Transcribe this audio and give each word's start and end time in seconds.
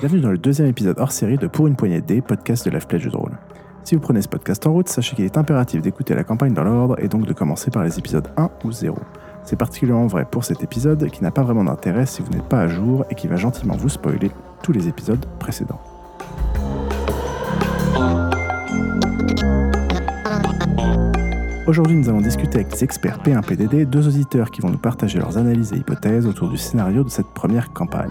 Bienvenue 0.00 0.22
dans 0.22 0.30
le 0.30 0.38
deuxième 0.38 0.66
épisode 0.66 0.98
hors 0.98 1.12
série 1.12 1.36
de 1.36 1.46
Pour 1.46 1.66
une 1.66 1.76
poignée 1.76 2.00
D, 2.00 2.22
podcast 2.22 2.64
de 2.64 2.70
Life 2.70 2.88
Play 2.88 2.98
Jeux 2.98 3.10
de. 3.10 3.36
Si 3.84 3.94
vous 3.94 4.00
prenez 4.00 4.22
ce 4.22 4.28
podcast 4.28 4.66
en 4.66 4.72
route, 4.72 4.88
sachez 4.88 5.14
qu'il 5.14 5.26
est 5.26 5.36
impératif 5.36 5.82
d'écouter 5.82 6.14
la 6.14 6.24
campagne 6.24 6.54
dans 6.54 6.64
l'ordre 6.64 6.98
et 7.00 7.08
donc 7.08 7.26
de 7.26 7.34
commencer 7.34 7.70
par 7.70 7.84
les 7.84 7.98
épisodes 7.98 8.26
1 8.38 8.48
ou 8.64 8.72
0. 8.72 8.96
C'est 9.44 9.58
particulièrement 9.58 10.06
vrai 10.06 10.24
pour 10.24 10.44
cet 10.44 10.62
épisode 10.62 11.10
qui 11.10 11.22
n'a 11.22 11.30
pas 11.30 11.42
vraiment 11.42 11.64
d'intérêt 11.64 12.06
si 12.06 12.22
vous 12.22 12.30
n'êtes 12.30 12.48
pas 12.48 12.60
à 12.60 12.66
jour 12.66 13.04
et 13.10 13.14
qui 13.14 13.28
va 13.28 13.36
gentiment 13.36 13.76
vous 13.76 13.90
spoiler 13.90 14.30
tous 14.62 14.72
les 14.72 14.88
épisodes 14.88 15.26
précédents. 15.38 15.82
Aujourd'hui, 21.70 21.96
nous 21.96 22.08
allons 22.08 22.20
discuter 22.20 22.56
avec 22.56 22.72
les 22.72 22.82
experts 22.82 23.20
P1PDD, 23.22 23.84
deux 23.84 24.08
auditeurs 24.08 24.50
qui 24.50 24.60
vont 24.60 24.70
nous 24.70 24.78
partager 24.78 25.20
leurs 25.20 25.38
analyses 25.38 25.72
et 25.72 25.76
hypothèses 25.76 26.26
autour 26.26 26.48
du 26.48 26.56
scénario 26.56 27.04
de 27.04 27.08
cette 27.08 27.28
première 27.28 27.72
campagne. 27.72 28.10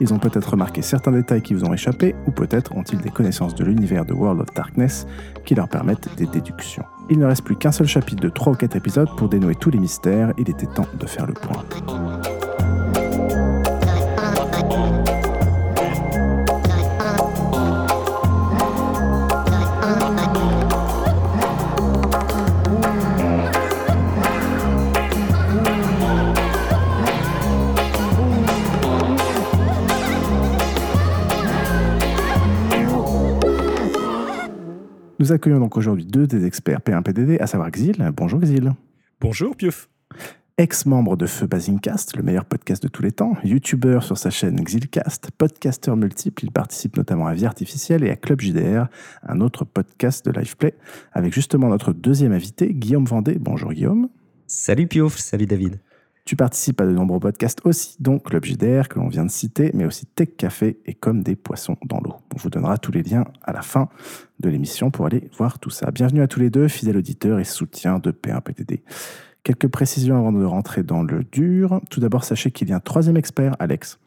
Ils 0.00 0.14
ont 0.14 0.18
peut-être 0.18 0.52
remarqué 0.52 0.80
certains 0.80 1.12
détails 1.12 1.42
qui 1.42 1.52
vous 1.52 1.66
ont 1.66 1.74
échappé, 1.74 2.14
ou 2.26 2.30
peut-être 2.30 2.74
ont-ils 2.74 2.98
des 3.02 3.10
connaissances 3.10 3.54
de 3.54 3.62
l'univers 3.62 4.06
de 4.06 4.14
World 4.14 4.40
of 4.40 4.54
Darkness 4.54 5.06
qui 5.44 5.54
leur 5.54 5.68
permettent 5.68 6.16
des 6.16 6.24
déductions. 6.24 6.84
Il 7.10 7.18
ne 7.18 7.26
reste 7.26 7.44
plus 7.44 7.56
qu'un 7.56 7.72
seul 7.72 7.86
chapitre 7.86 8.22
de 8.22 8.30
3 8.30 8.54
ou 8.54 8.56
4 8.56 8.74
épisodes 8.74 9.10
pour 9.18 9.28
dénouer 9.28 9.54
tous 9.54 9.68
les 9.68 9.78
mystères, 9.78 10.32
il 10.38 10.48
était 10.48 10.64
temps 10.64 10.88
de 10.98 11.06
faire 11.06 11.26
le 11.26 11.34
point. 11.34 11.62
Nous 35.24 35.32
accueillons 35.32 35.58
donc 35.58 35.78
aujourd'hui 35.78 36.04
deux 36.04 36.26
des 36.26 36.44
experts 36.44 36.80
P1PDD, 36.80 37.40
à 37.40 37.46
savoir 37.46 37.70
Xil. 37.70 38.12
Bonjour 38.14 38.40
Xil. 38.40 38.74
Bonjour 39.22 39.56
Pieuf. 39.56 39.88
Ex-membre 40.58 41.16
de 41.16 41.24
Feu 41.24 41.46
Basingcast, 41.46 42.14
le 42.14 42.22
meilleur 42.22 42.44
podcast 42.44 42.82
de 42.82 42.88
tous 42.88 43.02
les 43.02 43.10
temps, 43.10 43.34
youtubeur 43.42 44.02
sur 44.02 44.18
sa 44.18 44.28
chaîne 44.28 44.62
Xilcast, 44.62 45.30
podcasteur 45.38 45.96
multiple, 45.96 46.44
il 46.44 46.50
participe 46.50 46.98
notamment 46.98 47.26
à 47.26 47.32
Vie 47.32 47.46
Artificielle 47.46 48.04
et 48.04 48.10
à 48.10 48.16
Club 48.16 48.42
JDR, 48.42 48.88
un 49.22 49.40
autre 49.40 49.64
podcast 49.64 50.26
de 50.26 50.30
Liveplay, 50.30 50.74
avec 51.14 51.32
justement 51.32 51.70
notre 51.70 51.94
deuxième 51.94 52.32
invité, 52.32 52.74
Guillaume 52.74 53.06
Vendée. 53.06 53.38
Bonjour 53.40 53.72
Guillaume. 53.72 54.10
Salut 54.46 54.88
Piouf, 54.88 55.16
salut 55.16 55.46
David. 55.46 55.80
Tu 56.24 56.36
participes 56.36 56.80
à 56.80 56.86
de 56.86 56.92
nombreux 56.92 57.20
podcasts 57.20 57.60
aussi, 57.64 57.96
dont 58.00 58.18
Club 58.18 58.44
que 58.44 58.98
l'on 58.98 59.08
vient 59.08 59.26
de 59.26 59.30
citer, 59.30 59.70
mais 59.74 59.84
aussi 59.84 60.06
Tech 60.06 60.30
Café 60.38 60.78
et 60.86 60.94
Comme 60.94 61.22
des 61.22 61.36
poissons 61.36 61.76
dans 61.84 62.00
l'eau. 62.00 62.14
On 62.34 62.38
vous 62.38 62.48
donnera 62.48 62.78
tous 62.78 62.92
les 62.92 63.02
liens 63.02 63.26
à 63.42 63.52
la 63.52 63.60
fin 63.60 63.90
de 64.40 64.48
l'émission 64.48 64.90
pour 64.90 65.04
aller 65.04 65.28
voir 65.36 65.58
tout 65.58 65.68
ça. 65.68 65.90
Bienvenue 65.90 66.22
à 66.22 66.26
tous 66.26 66.40
les 66.40 66.48
deux, 66.48 66.66
fidèles 66.68 66.96
auditeurs 66.96 67.40
et 67.40 67.44
soutiens 67.44 67.98
de 67.98 68.10
P1PTD. 68.10 68.80
Quelques 69.42 69.68
précisions 69.68 70.16
avant 70.16 70.32
de 70.32 70.42
rentrer 70.42 70.82
dans 70.82 71.02
le 71.02 71.24
dur. 71.24 71.82
Tout 71.90 72.00
d'abord, 72.00 72.24
sachez 72.24 72.50
qu'il 72.50 72.70
y 72.70 72.72
a 72.72 72.76
un 72.76 72.80
troisième 72.80 73.18
expert, 73.18 73.54
Alex, 73.58 73.98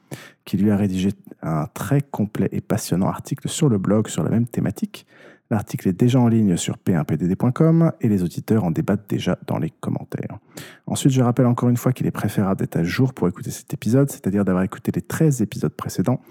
qui 0.44 0.58
lui 0.58 0.72
a 0.72 0.76
rédigé 0.76 1.12
un 1.44 1.68
très 1.72 2.02
complet 2.02 2.50
et 2.52 2.62
passionnant 2.62 3.10
article 3.10 3.48
sur 3.48 3.70
le 3.70 3.78
blog 3.78 4.08
sur 4.08 4.24
la 4.24 4.32
même 4.32 4.48
thématique. 4.48 5.06
L'article 5.50 5.90
est 5.90 5.94
déjà 5.94 6.20
en 6.20 6.28
ligne 6.28 6.58
sur 6.58 6.78
p1pdd.com 6.78 7.94
et 8.02 8.10
les 8.10 8.24
auditeurs 8.24 8.64
en 8.66 8.72
débattent 8.72 9.10
déjà 9.10 9.38
dans 9.48 9.58
les 9.58 9.70
commentaires. 9.70 10.40
Ensuite, 10.86 11.14
je 11.14 11.22
rappelle 11.22 11.46
encore 11.46 11.70
une 11.70 11.78
fois 11.78 11.94
qu'il 11.94 12.06
est 12.06 12.12
préférable 12.12 12.60
d'être 12.60 12.78
à 12.78 12.84
jour 12.84 13.14
pour 13.14 13.28
écouter 13.28 13.52
cet 13.52 13.74
épisode, 13.74 14.10
c'est-à-dire 14.10 14.44
d'avoir 14.44 14.64
écouté 14.64 14.92
les 14.94 15.02
13 15.02 15.42
épisodes 15.42 15.74
précédents, 15.74 16.22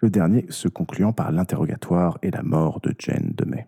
le 0.00 0.10
dernier 0.10 0.44
se 0.50 0.68
concluant 0.68 1.12
par 1.12 1.32
l'interrogatoire 1.32 2.18
et 2.22 2.30
la 2.30 2.42
mort 2.42 2.80
de 2.80 2.94
Jane 2.98 3.32
de 3.34 3.44
May. 3.46 3.66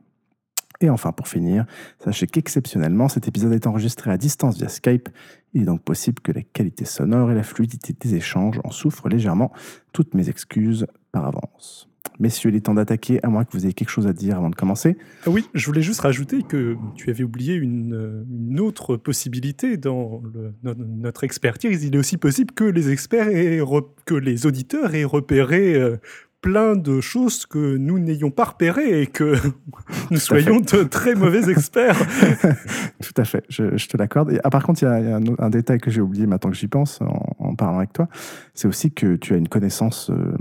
Et 0.80 0.90
enfin, 0.90 1.10
pour 1.10 1.26
finir, 1.26 1.64
sachez 1.98 2.26
qu'exceptionnellement, 2.26 3.08
cet 3.08 3.26
épisode 3.26 3.52
est 3.52 3.66
enregistré 3.66 4.12
à 4.12 4.16
distance 4.16 4.58
via 4.58 4.68
Skype. 4.68 5.08
Il 5.52 5.62
est 5.62 5.64
donc 5.66 5.82
possible 5.82 6.20
que 6.20 6.30
la 6.30 6.42
qualité 6.42 6.84
sonore 6.84 7.32
et 7.32 7.34
la 7.34 7.42
fluidité 7.42 7.94
des 7.98 8.14
échanges 8.14 8.60
en 8.62 8.70
souffrent 8.70 9.08
légèrement. 9.08 9.50
Toutes 9.92 10.14
mes 10.14 10.28
excuses 10.28 10.86
par 11.10 11.26
avance. 11.26 11.88
Messieurs, 12.18 12.50
il 12.50 12.56
est 12.56 12.60
temps 12.60 12.74
d'attaquer, 12.74 13.20
à 13.22 13.28
moins 13.28 13.44
que 13.44 13.52
vous 13.52 13.64
ayez 13.64 13.74
quelque 13.74 13.90
chose 13.90 14.06
à 14.06 14.12
dire 14.12 14.36
avant 14.36 14.50
de 14.50 14.54
commencer. 14.54 14.96
Ah 15.26 15.30
oui, 15.30 15.46
je 15.54 15.66
voulais 15.66 15.82
juste 15.82 16.00
rajouter 16.00 16.42
que 16.42 16.76
tu 16.94 17.10
avais 17.10 17.24
oublié 17.24 17.54
une, 17.54 18.58
autre 18.60 18.96
possibilité 18.96 19.76
dans 19.76 20.22
notre 20.62 21.24
expertise. 21.24 21.84
Il 21.84 21.94
est 21.94 21.98
aussi 21.98 22.16
possible 22.16 22.52
que 22.52 22.64
les 22.64 22.90
experts 22.90 23.28
et 23.28 23.62
que 24.04 24.14
les 24.14 24.46
auditeurs 24.46 24.94
aient 24.94 25.04
repéré 25.04 25.74
euh, 25.74 25.96
plein 26.40 26.76
de 26.76 27.00
choses 27.00 27.46
que 27.46 27.76
nous 27.76 27.98
n'ayons 27.98 28.30
pas 28.30 28.44
repérées 28.44 29.02
et 29.02 29.06
que 29.06 29.34
nous 30.10 30.18
soyons 30.18 30.60
de 30.60 30.84
très 30.84 31.14
mauvais 31.14 31.50
experts. 31.50 31.98
Tout 33.02 33.14
à 33.16 33.24
fait, 33.24 33.44
je, 33.48 33.86
te 33.86 33.96
l'accorde. 33.96 34.38
Ah, 34.44 34.50
par 34.50 34.62
contre, 34.62 34.82
il 34.82 34.86
y 34.86 34.88
a, 34.88 35.20
un, 35.38 35.50
détail 35.50 35.78
que 35.78 35.90
j'ai 35.90 36.00
oublié 36.00 36.26
maintenant 36.26 36.50
que 36.50 36.56
j'y 36.56 36.68
pense 36.68 37.00
en, 37.38 37.54
parlant 37.54 37.78
avec 37.78 37.92
toi. 37.92 38.08
C'est 38.54 38.68
aussi 38.68 38.92
que 38.92 39.16
tu 39.16 39.34
as 39.34 39.36
une 39.36 39.48
connaissance... 39.48 40.10
Euh, 40.10 40.36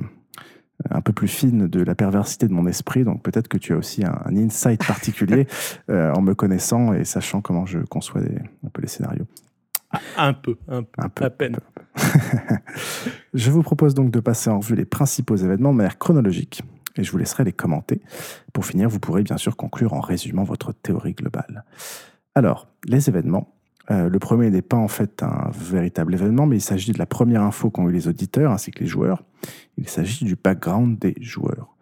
un 0.90 1.02
peu 1.02 1.14
plus 1.14 1.28
fine 1.28 1.68
de 1.68 1.84
la 1.84 1.96
perversité 1.96 2.48
de 2.48 2.54
mon 2.54 2.68
esprit. 2.68 3.04
Donc 3.04 3.24
peut-être 3.24 3.48
que 3.48 3.58
tu 3.58 3.74
as 3.74 3.78
aussi 3.78 4.04
un, 4.04 4.36
insight 4.36 4.86
particulier 4.86 5.48
euh, 5.90 6.14
en 6.14 6.22
me 6.22 6.34
connaissant 6.36 6.94
et 6.94 7.04
sachant 7.04 7.42
comment 7.42 7.66
je 7.66 7.80
conçois 7.80 8.22
un 8.22 8.70
peu 8.70 8.82
les 8.82 8.88
scénarios. 8.88 9.26
Un 10.18 10.34
peu, 10.34 10.58
un 10.68 10.84
peu, 10.84 11.24
à 11.24 11.30
peine. 11.30 11.58
je 13.34 13.52
vous 13.52 13.64
propose 13.64 13.94
donc 13.94 14.12
de 14.12 14.20
passer 14.20 14.50
en 14.50 14.60
revue 14.60 14.76
les 14.76 14.86
principaux 14.86 15.38
événements 15.38 15.72
de 15.72 15.78
manière 15.78 15.98
chronologique 15.98 16.62
et 16.98 17.04
je 17.04 17.12
vous 17.12 17.18
laisserai 17.18 17.44
les 17.44 17.54
commenter. 17.54 18.02
Pour 18.54 18.66
finir, 18.66 18.90
vous 18.90 19.00
pourrez 19.00 19.24
bien 19.24 19.38
sûr 19.38 19.56
conclure 19.56 19.94
en 19.94 20.02
résumant 20.02 20.44
votre 20.44 20.74
théorie 20.74 21.14
globale. 21.14 21.64
Alors, 22.36 22.68
les 22.86 23.10
événements. 23.10 23.57
Euh, 23.90 24.10
le 24.10 24.20
premier 24.20 24.50
n'est 24.50 24.62
pas 24.62 24.78
en 24.78 24.88
fait 24.88 25.24
un 25.24 25.50
véritable 25.54 26.14
événement, 26.14 26.46
mais 26.46 26.58
il 26.58 26.62
s'agit 26.62 26.92
de 26.92 27.00
la 27.00 27.06
première 27.06 27.42
info 27.42 27.70
qu'ont 27.70 27.88
eu 27.88 27.92
les 27.92 28.08
auditeurs 28.08 28.52
ainsi 28.52 28.72
que 28.72 28.80
les 28.82 28.86
joueurs. 28.86 29.24
Il 29.78 29.88
s'agit 29.88 30.26
du 30.26 30.36
background 30.36 31.00
des 31.00 31.16
joueurs. 31.22 31.76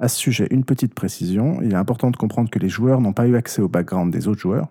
À 0.00 0.08
ce 0.08 0.16
sujet, 0.16 0.48
une 0.50 0.64
petite 0.64 0.94
précision. 0.94 1.60
Il 1.62 1.72
est 1.72 1.76
important 1.76 2.10
de 2.10 2.16
comprendre 2.16 2.50
que 2.50 2.58
les 2.58 2.68
joueurs 2.68 3.00
n'ont 3.00 3.12
pas 3.12 3.26
eu 3.28 3.36
accès 3.36 3.62
au 3.62 3.68
background 3.68 4.12
des 4.12 4.26
autres 4.26 4.40
joueurs. 4.40 4.68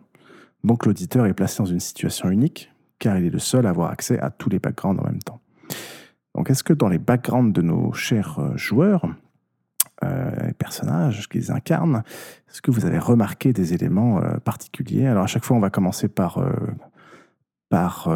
Donc 0.64 0.86
l'auditeur 0.86 1.26
est 1.26 1.34
placé 1.34 1.60
dans 1.60 1.70
une 1.70 1.80
situation 1.80 2.30
unique, 2.30 2.72
car 3.00 3.18
il 3.18 3.26
est 3.26 3.30
le 3.30 3.40
seul 3.40 3.66
à 3.66 3.70
avoir 3.70 3.92
accès 3.92 4.20
à 4.20 4.30
tous 4.30 4.50
les 4.50 4.60
backgrounds 4.60 5.02
en 5.02 5.06
même 5.06 5.22
temps. 5.22 5.40
Donc 6.36 6.50
est-ce 6.50 6.64
que 6.64 6.74
dans 6.74 6.90
les 6.90 6.98
backgrounds 6.98 7.54
de 7.54 7.62
nos 7.62 7.94
chers 7.94 8.40
euh, 8.40 8.58
joueurs, 8.58 9.08
euh, 10.04 10.52
personnages 10.58 11.28
qu'ils 11.30 11.52
incarnent, 11.52 12.04
est-ce 12.50 12.62
que 12.62 12.72
vous 12.72 12.86
avez 12.86 13.00
remarqué 13.00 13.54
des 13.54 13.74
éléments 13.74 14.22
euh, 14.22 14.38
particuliers? 14.38 15.08
Alors 15.08 15.24
à 15.24 15.28
chaque 15.28 15.46
fois, 15.46 15.58
on 15.58 15.62
va 15.62 15.70
commencer 15.70 16.08
par... 16.08 16.38
Euh, 16.40 16.52
par 17.70 18.10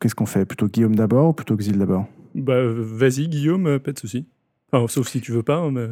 Qu'est-ce 0.00 0.16
qu'on 0.16 0.26
fait? 0.26 0.44
Plutôt 0.44 0.66
Guillaume 0.66 0.96
d'abord 0.96 1.28
ou 1.28 1.32
plutôt 1.32 1.56
Xil 1.56 1.78
d'abord? 1.78 2.06
Bah, 2.34 2.60
Vas-y, 2.64 3.28
Guillaume, 3.28 3.78
pas 3.78 3.92
de 3.92 3.98
souci. 3.98 4.26
sauf 4.88 5.06
si 5.06 5.20
tu 5.20 5.30
veux 5.30 5.44
pas. 5.44 5.70
Mais... 5.70 5.86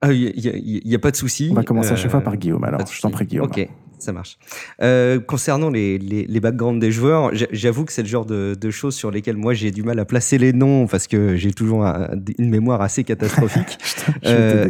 Ah, 0.00 0.12
il 0.12 0.82
n'y 0.84 0.94
a, 0.96 0.98
pas 0.98 1.12
de 1.12 1.16
souci. 1.16 1.50
On 1.52 1.54
va 1.54 1.62
commencer 1.62 1.92
à 1.92 1.96
chaque 1.96 2.10
fois 2.10 2.20
par 2.20 2.36
Guillaume, 2.36 2.64
alors. 2.64 2.84
Je 2.84 3.00
t'en 3.00 3.10
prie, 3.10 3.26
Guillaume. 3.26 3.46
Ok 3.46 3.68
ça 4.02 4.12
marche. 4.12 4.36
Euh, 4.82 5.20
concernant 5.20 5.70
les, 5.70 5.98
les, 5.98 6.40
backgrounds 6.40 6.80
des 6.80 6.90
joueurs, 6.90 7.30
j'avoue 7.52 7.84
que 7.84 7.92
c'est 7.92 8.02
le 8.02 8.08
genre 8.08 8.26
de, 8.26 8.70
choses 8.70 8.94
sur 8.94 9.10
lesquelles 9.10 9.36
moi 9.36 9.54
j'ai 9.54 9.70
du 9.70 9.82
mal 9.82 9.98
à 9.98 10.04
placer 10.04 10.38
les 10.38 10.52
noms 10.52 10.86
parce 10.86 11.06
que 11.06 11.36
j'ai 11.36 11.52
toujours 11.52 11.84
une 11.84 12.50
mémoire 12.50 12.82
assez 12.82 13.04
catastrophique. 13.04 13.78
Euh, 14.24 14.68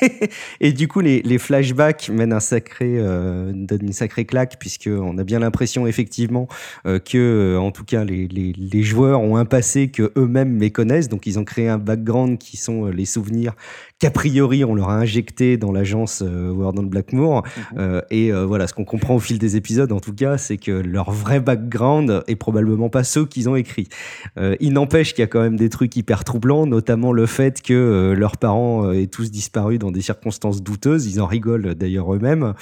et, 0.60 0.72
du 0.72 0.88
coup, 0.88 1.00
les, 1.00 1.38
flashbacks 1.38 2.08
mènent 2.08 2.32
un 2.32 2.40
sacré, 2.40 2.94
euh, 2.96 3.52
une 3.52 3.92
sacrée 3.92 4.24
claque 4.24 4.58
puisqu'on 4.58 5.18
a 5.18 5.24
bien 5.24 5.40
l'impression 5.40 5.86
effectivement 5.86 6.48
que, 6.84 7.58
en 7.58 7.70
tout 7.70 7.84
cas, 7.84 8.04
les, 8.04 8.26
les, 8.26 8.82
joueurs 8.82 9.20
ont 9.20 9.36
un 9.36 9.44
passé 9.44 9.88
que 9.88 10.12
eux-mêmes 10.16 10.52
méconnaissent. 10.52 11.08
Donc, 11.08 11.26
ils 11.26 11.38
ont 11.38 11.44
créé 11.44 11.68
un 11.68 11.78
background 11.78 12.38
qui 12.38 12.56
sont 12.56 12.86
les 12.86 13.04
souvenirs 13.04 13.54
qu'a 13.98 14.10
priori 14.10 14.64
on 14.64 14.74
leur 14.74 14.90
a 14.90 14.96
injecté 14.96 15.56
dans 15.56 15.72
l'agence 15.72 16.22
World 16.22 16.78
on 16.78 16.82
Blackmoor. 16.84 17.42
Mhm. 17.76 18.02
et 18.10 18.32
euh, 18.32 18.46
voilà, 18.46 18.66
ce 18.66 18.74
qu'on 18.74 18.84
comprend 18.84 19.16
au 19.16 19.18
fil 19.18 19.38
des 19.38 19.56
épisodes, 19.56 19.90
en 19.92 20.00
tout 20.00 20.14
cas, 20.14 20.38
c'est 20.38 20.56
que 20.56 20.70
leur 20.70 21.10
vrai 21.10 21.40
background 21.40 22.22
est 22.26 22.36
probablement 22.36 22.88
pas 22.88 23.04
ceux 23.04 23.26
qu'ils 23.26 23.48
ont 23.48 23.56
écrits. 23.56 23.88
Euh, 24.38 24.56
il 24.60 24.72
n'empêche 24.72 25.14
qu'il 25.14 25.22
y 25.22 25.24
a 25.24 25.26
quand 25.26 25.40
même 25.40 25.56
des 25.56 25.68
trucs 25.68 25.96
hyper 25.96 26.24
troublants, 26.24 26.66
notamment 26.66 27.12
le 27.12 27.26
fait 27.26 27.62
que 27.62 27.74
euh, 27.74 28.14
leurs 28.14 28.36
parents 28.36 28.90
aient 28.92 29.06
tous 29.06 29.30
disparu 29.30 29.78
dans 29.78 29.90
des 29.90 30.00
circonstances 30.00 30.62
douteuses. 30.62 31.06
Ils 31.06 31.20
en 31.20 31.26
rigolent 31.26 31.74
d'ailleurs 31.74 32.14
eux-mêmes. 32.14 32.54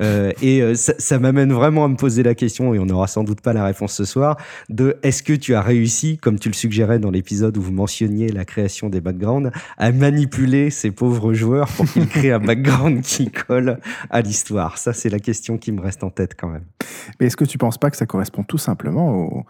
et 0.00 0.74
ça, 0.74 0.94
ça 0.98 1.18
m'amène 1.18 1.52
vraiment 1.52 1.84
à 1.84 1.88
me 1.88 1.96
poser 1.96 2.22
la 2.22 2.34
question, 2.34 2.74
et 2.74 2.78
on 2.78 2.86
n'aura 2.86 3.06
sans 3.06 3.24
doute 3.24 3.40
pas 3.40 3.52
la 3.52 3.64
réponse 3.64 3.92
ce 3.92 4.04
soir, 4.04 4.36
de 4.68 4.96
est-ce 5.02 5.22
que 5.22 5.32
tu 5.32 5.54
as 5.54 5.60
réussi, 5.60 6.18
comme 6.18 6.38
tu 6.38 6.48
le 6.48 6.54
suggérais 6.54 6.98
dans 6.98 7.10
l'épisode 7.10 7.56
où 7.56 7.62
vous 7.62 7.72
mentionniez 7.72 8.28
la 8.28 8.44
création 8.44 8.88
des 8.88 9.00
backgrounds, 9.00 9.50
à 9.78 9.92
manipuler 9.92 10.70
ces 10.76 10.90
pauvres 10.90 11.32
joueurs 11.32 11.68
pour 11.68 11.86
qu'ils 11.86 12.08
créent 12.08 12.32
un 12.32 12.38
background 12.38 13.00
qui 13.02 13.30
colle 13.30 13.80
à 14.10 14.20
l'histoire 14.20 14.78
Ça, 14.78 14.92
c'est 14.92 15.08
la 15.08 15.18
question 15.18 15.58
qui 15.58 15.72
me 15.72 15.80
reste 15.80 16.04
en 16.04 16.10
tête 16.10 16.34
quand 16.38 16.48
même. 16.48 16.64
Mais 17.18 17.26
est-ce 17.26 17.36
que 17.36 17.44
tu 17.44 17.56
ne 17.56 17.60
penses 17.60 17.78
pas 17.78 17.90
que 17.90 17.96
ça 17.96 18.06
correspond 18.06 18.44
tout 18.44 18.58
simplement 18.58 19.14
au 19.14 19.46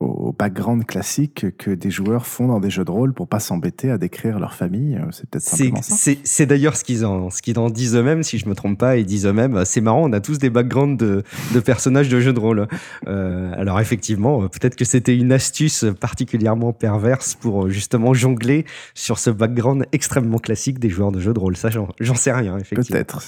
background 0.00 0.84
classique 0.84 1.56
que 1.56 1.70
des 1.70 1.90
joueurs 1.90 2.26
font 2.26 2.48
dans 2.48 2.60
des 2.60 2.70
jeux 2.70 2.84
de 2.84 2.90
rôle 2.90 3.14
pour 3.14 3.28
pas 3.28 3.40
s'embêter 3.40 3.90
à 3.90 3.98
décrire 3.98 4.38
leur 4.38 4.54
famille. 4.54 4.96
Euh, 4.96 5.06
c'est 5.10 5.28
peut-être 5.28 5.44
simplement 5.44 5.82
ça. 5.82 6.12
C'est 6.24 6.46
d'ailleurs 6.46 6.76
ce 6.76 6.84
qu'ils 6.84 7.06
en, 7.06 7.30
ce 7.30 7.42
qu'ils 7.42 7.58
en 7.58 7.70
disent 7.70 7.96
eux-mêmes, 7.96 8.22
si 8.22 8.38
je 8.38 8.48
me 8.48 8.54
trompe 8.54 8.78
pas, 8.78 8.96
ils 8.96 9.06
disent 9.06 9.26
eux-mêmes, 9.26 9.64
c'est 9.64 9.80
marrant, 9.80 10.08
on 10.08 10.12
a 10.12 10.20
tous 10.20 10.38
des 10.38 10.50
backgrounds 10.50 10.98
de, 10.98 11.22
de 11.54 11.60
personnages 11.60 12.08
de 12.08 12.20
jeux 12.20 12.32
de 12.32 12.40
rôle. 12.40 12.68
Euh, 13.06 13.52
alors 13.56 13.80
effectivement, 13.80 14.42
euh, 14.42 14.48
peut-être 14.48 14.76
que 14.76 14.84
c'était 14.84 15.16
une 15.16 15.32
astuce 15.32 15.84
particulièrement 15.98 16.72
perverse 16.72 17.34
pour 17.34 17.70
justement 17.70 18.12
jongler 18.12 18.66
sur 18.94 19.18
ce 19.18 19.30
background 19.30 19.86
extrêmement 19.92 20.38
classique 20.38 20.78
des 20.78 20.90
joueurs 20.90 21.12
de 21.12 21.20
jeux 21.20 21.34
de 21.34 21.38
rôle. 21.40 21.56
Ça, 21.56 21.70
j'en 21.70 22.14
sais 22.14 22.32
rien, 22.32 22.58
effectivement. 22.58 22.98
Peut-être. 22.98 23.22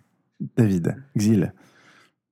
David, 0.56 0.96
Xil. 1.16 1.52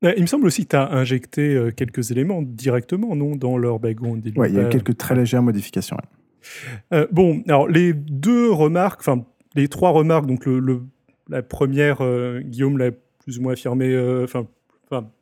Il 0.03 0.23
me 0.23 0.27
semble 0.27 0.47
aussi 0.47 0.65
que 0.65 0.71
tu 0.71 0.77
as 0.77 0.93
injecté 0.93 1.55
euh, 1.55 1.71
quelques 1.71 2.11
éléments 2.11 2.43
directement, 2.43 3.15
non, 3.15 3.37
dans 3.37 3.57
leur 3.57 3.79
background. 3.79 4.29
Oui, 4.37 4.49
il 4.51 4.57
y 4.57 4.61
a 4.61 4.65
quelques 4.65 4.97
très 4.97 5.15
légères 5.15 5.43
modifications. 5.43 5.97
Euh, 6.93 7.07
bon, 7.13 7.43
alors 7.47 7.69
les 7.69 7.93
deux 7.93 8.51
remarques, 8.51 9.01
enfin 9.01 9.25
les 9.55 9.69
trois 9.69 9.91
remarques, 9.91 10.27
donc 10.27 10.45
le, 10.47 10.83
la 11.29 11.43
première, 11.43 11.99
euh, 12.01 12.41
Guillaume 12.41 12.79
l'a 12.79 12.91
plus 13.23 13.39
ou 13.39 13.43
moins 13.43 13.53
affirmé, 13.53 13.97
enfin 14.25 14.47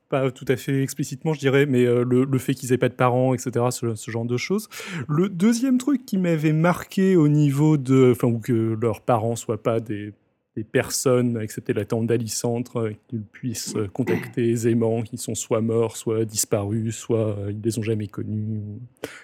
pas 0.09 0.33
tout 0.33 0.47
à 0.49 0.57
fait 0.57 0.83
explicitement, 0.83 1.35
je 1.35 1.39
dirais, 1.39 1.67
mais 1.67 1.85
le, 1.85 2.39
fait 2.39 2.55
qu'ils 2.55 2.73
aient 2.73 2.79
pas 2.79 2.89
de 2.89 2.95
parents, 2.95 3.33
etc., 3.33 3.67
ce, 3.71 3.95
ce, 3.95 4.11
genre 4.11 4.25
de 4.25 4.37
choses. 4.37 4.69
Le 5.07 5.29
deuxième 5.29 5.79
truc 5.79 6.05
qui 6.05 6.19
m'avait 6.19 6.53
marqué 6.53 7.15
au 7.15 7.29
niveau 7.29 7.77
de, 7.77 8.11
enfin, 8.11 8.27
ou 8.27 8.41
que 8.41 8.77
leurs 8.81 9.03
parents 9.03 9.37
soient 9.37 9.63
pas 9.63 9.79
des 9.79 10.13
des 10.61 10.65
personnes, 10.65 11.41
excepté 11.41 11.73
la 11.73 11.87
tante 11.87 12.07
d'Alicentre, 12.07 12.77
euh, 12.77 12.93
qu'ils 13.09 13.23
puissent 13.23 13.75
euh, 13.77 13.89
contacter 13.89 14.51
aisément, 14.51 15.03
qui 15.03 15.17
sont 15.17 15.35
soit 15.35 15.63
morts, 15.63 15.97
soit 15.97 16.27
disparus, 16.27 16.95
soit 16.95 17.39
euh, 17.39 17.51
ils 17.53 17.63
les 17.65 17.79
ont 17.79 17.83
jamais 17.83 18.09
connus, 18.09 18.61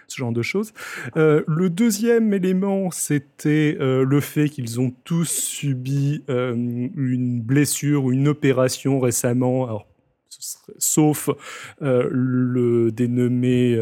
ce 0.08 0.16
genre 0.16 0.32
de 0.32 0.40
choses. 0.40 0.72
le 1.14 1.68
deuxième 1.68 2.32
élément, 2.32 2.90
c'était 2.90 3.76
le 3.78 4.20
fait 4.20 4.48
qu'ils 4.48 4.80
ont 4.80 4.92
tous 5.04 5.28
subi 5.28 6.22
une 6.28 7.40
blessure 7.42 8.04
ou 8.04 8.12
une 8.12 8.28
opération 8.28 9.00
récemment. 9.00 9.64
Alors, 9.64 9.86
sauf 10.78 11.28
le 11.80 12.90
dénommé, 12.90 13.78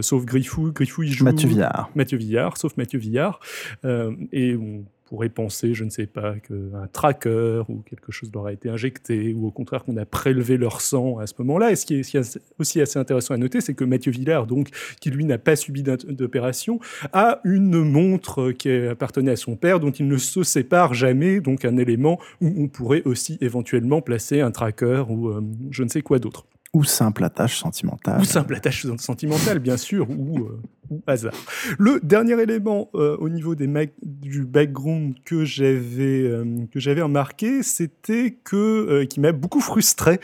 sauf 0.00 0.24
Griffou, 0.24 0.72
Griffou 0.72 1.02
il 1.02 1.12
joue 1.12 1.24
Mathieu 1.24 1.48
Villard, 1.48 1.90
Mathieu 1.94 2.18
Villard, 2.18 2.56
sauf 2.56 2.76
Mathieu 2.76 2.98
Villard, 2.98 3.40
et 3.84 4.56
on 4.56 4.84
pourrait 5.10 5.28
penser, 5.28 5.74
je 5.74 5.82
ne 5.82 5.90
sais 5.90 6.06
pas, 6.06 6.36
qu'un 6.36 6.86
tracker 6.92 7.64
ou 7.68 7.82
quelque 7.82 8.12
chose 8.12 8.30
leur 8.32 8.46
a 8.46 8.52
été 8.52 8.68
injecté, 8.68 9.34
ou 9.34 9.48
au 9.48 9.50
contraire 9.50 9.84
qu'on 9.84 9.96
a 9.96 10.06
prélevé 10.06 10.56
leur 10.56 10.80
sang 10.80 11.18
à 11.18 11.26
ce 11.26 11.34
moment-là. 11.38 11.72
Et 11.72 11.76
ce 11.76 11.84
qui 11.84 11.96
est 11.96 12.38
aussi 12.60 12.80
assez 12.80 12.98
intéressant 12.98 13.34
à 13.34 13.36
noter, 13.36 13.60
c'est 13.60 13.74
que 13.74 13.82
Mathieu 13.82 14.12
Villard, 14.12 14.46
donc, 14.46 14.68
qui 15.00 15.10
lui 15.10 15.24
n'a 15.24 15.36
pas 15.36 15.56
subi 15.56 15.82
d'opération, 15.82 16.78
a 17.12 17.40
une 17.42 17.82
montre 17.82 18.52
qui 18.52 18.70
appartenait 18.70 19.32
à 19.32 19.36
son 19.36 19.56
père, 19.56 19.80
dont 19.80 19.90
il 19.90 20.06
ne 20.06 20.16
se 20.16 20.44
sépare 20.44 20.94
jamais, 20.94 21.40
donc 21.40 21.64
un 21.64 21.76
élément 21.76 22.20
où 22.40 22.54
on 22.56 22.68
pourrait 22.68 23.02
aussi 23.04 23.36
éventuellement 23.40 24.02
placer 24.02 24.40
un 24.40 24.52
tracker 24.52 25.04
ou 25.08 25.28
euh, 25.28 25.42
je 25.72 25.82
ne 25.82 25.88
sais 25.88 26.02
quoi 26.02 26.20
d'autre. 26.20 26.46
Ou 26.72 26.84
simple 26.84 27.24
attache 27.24 27.58
sentimentale. 27.58 28.20
Ou 28.20 28.24
simple 28.24 28.54
attache 28.54 28.86
sentimentale, 28.98 29.58
bien 29.58 29.76
sûr, 29.76 30.08
ou, 30.08 30.38
euh, 30.38 30.60
hasard. 31.08 31.34
Le 31.80 31.98
dernier 32.00 32.40
élément 32.40 32.90
euh, 32.94 33.16
au 33.18 33.28
niveau 33.28 33.56
des 33.56 33.68
du 34.02 34.44
background 34.44 35.14
que 35.24 35.44
j'avais 35.44 36.22
euh, 36.22 36.44
que 36.72 36.78
j'avais 36.78 37.02
remarqué, 37.02 37.64
c'était 37.64 38.38
que 38.44 39.02
qui 39.04 39.18
m'a 39.18 39.32
beaucoup 39.32 39.60
frustré, 39.60 40.20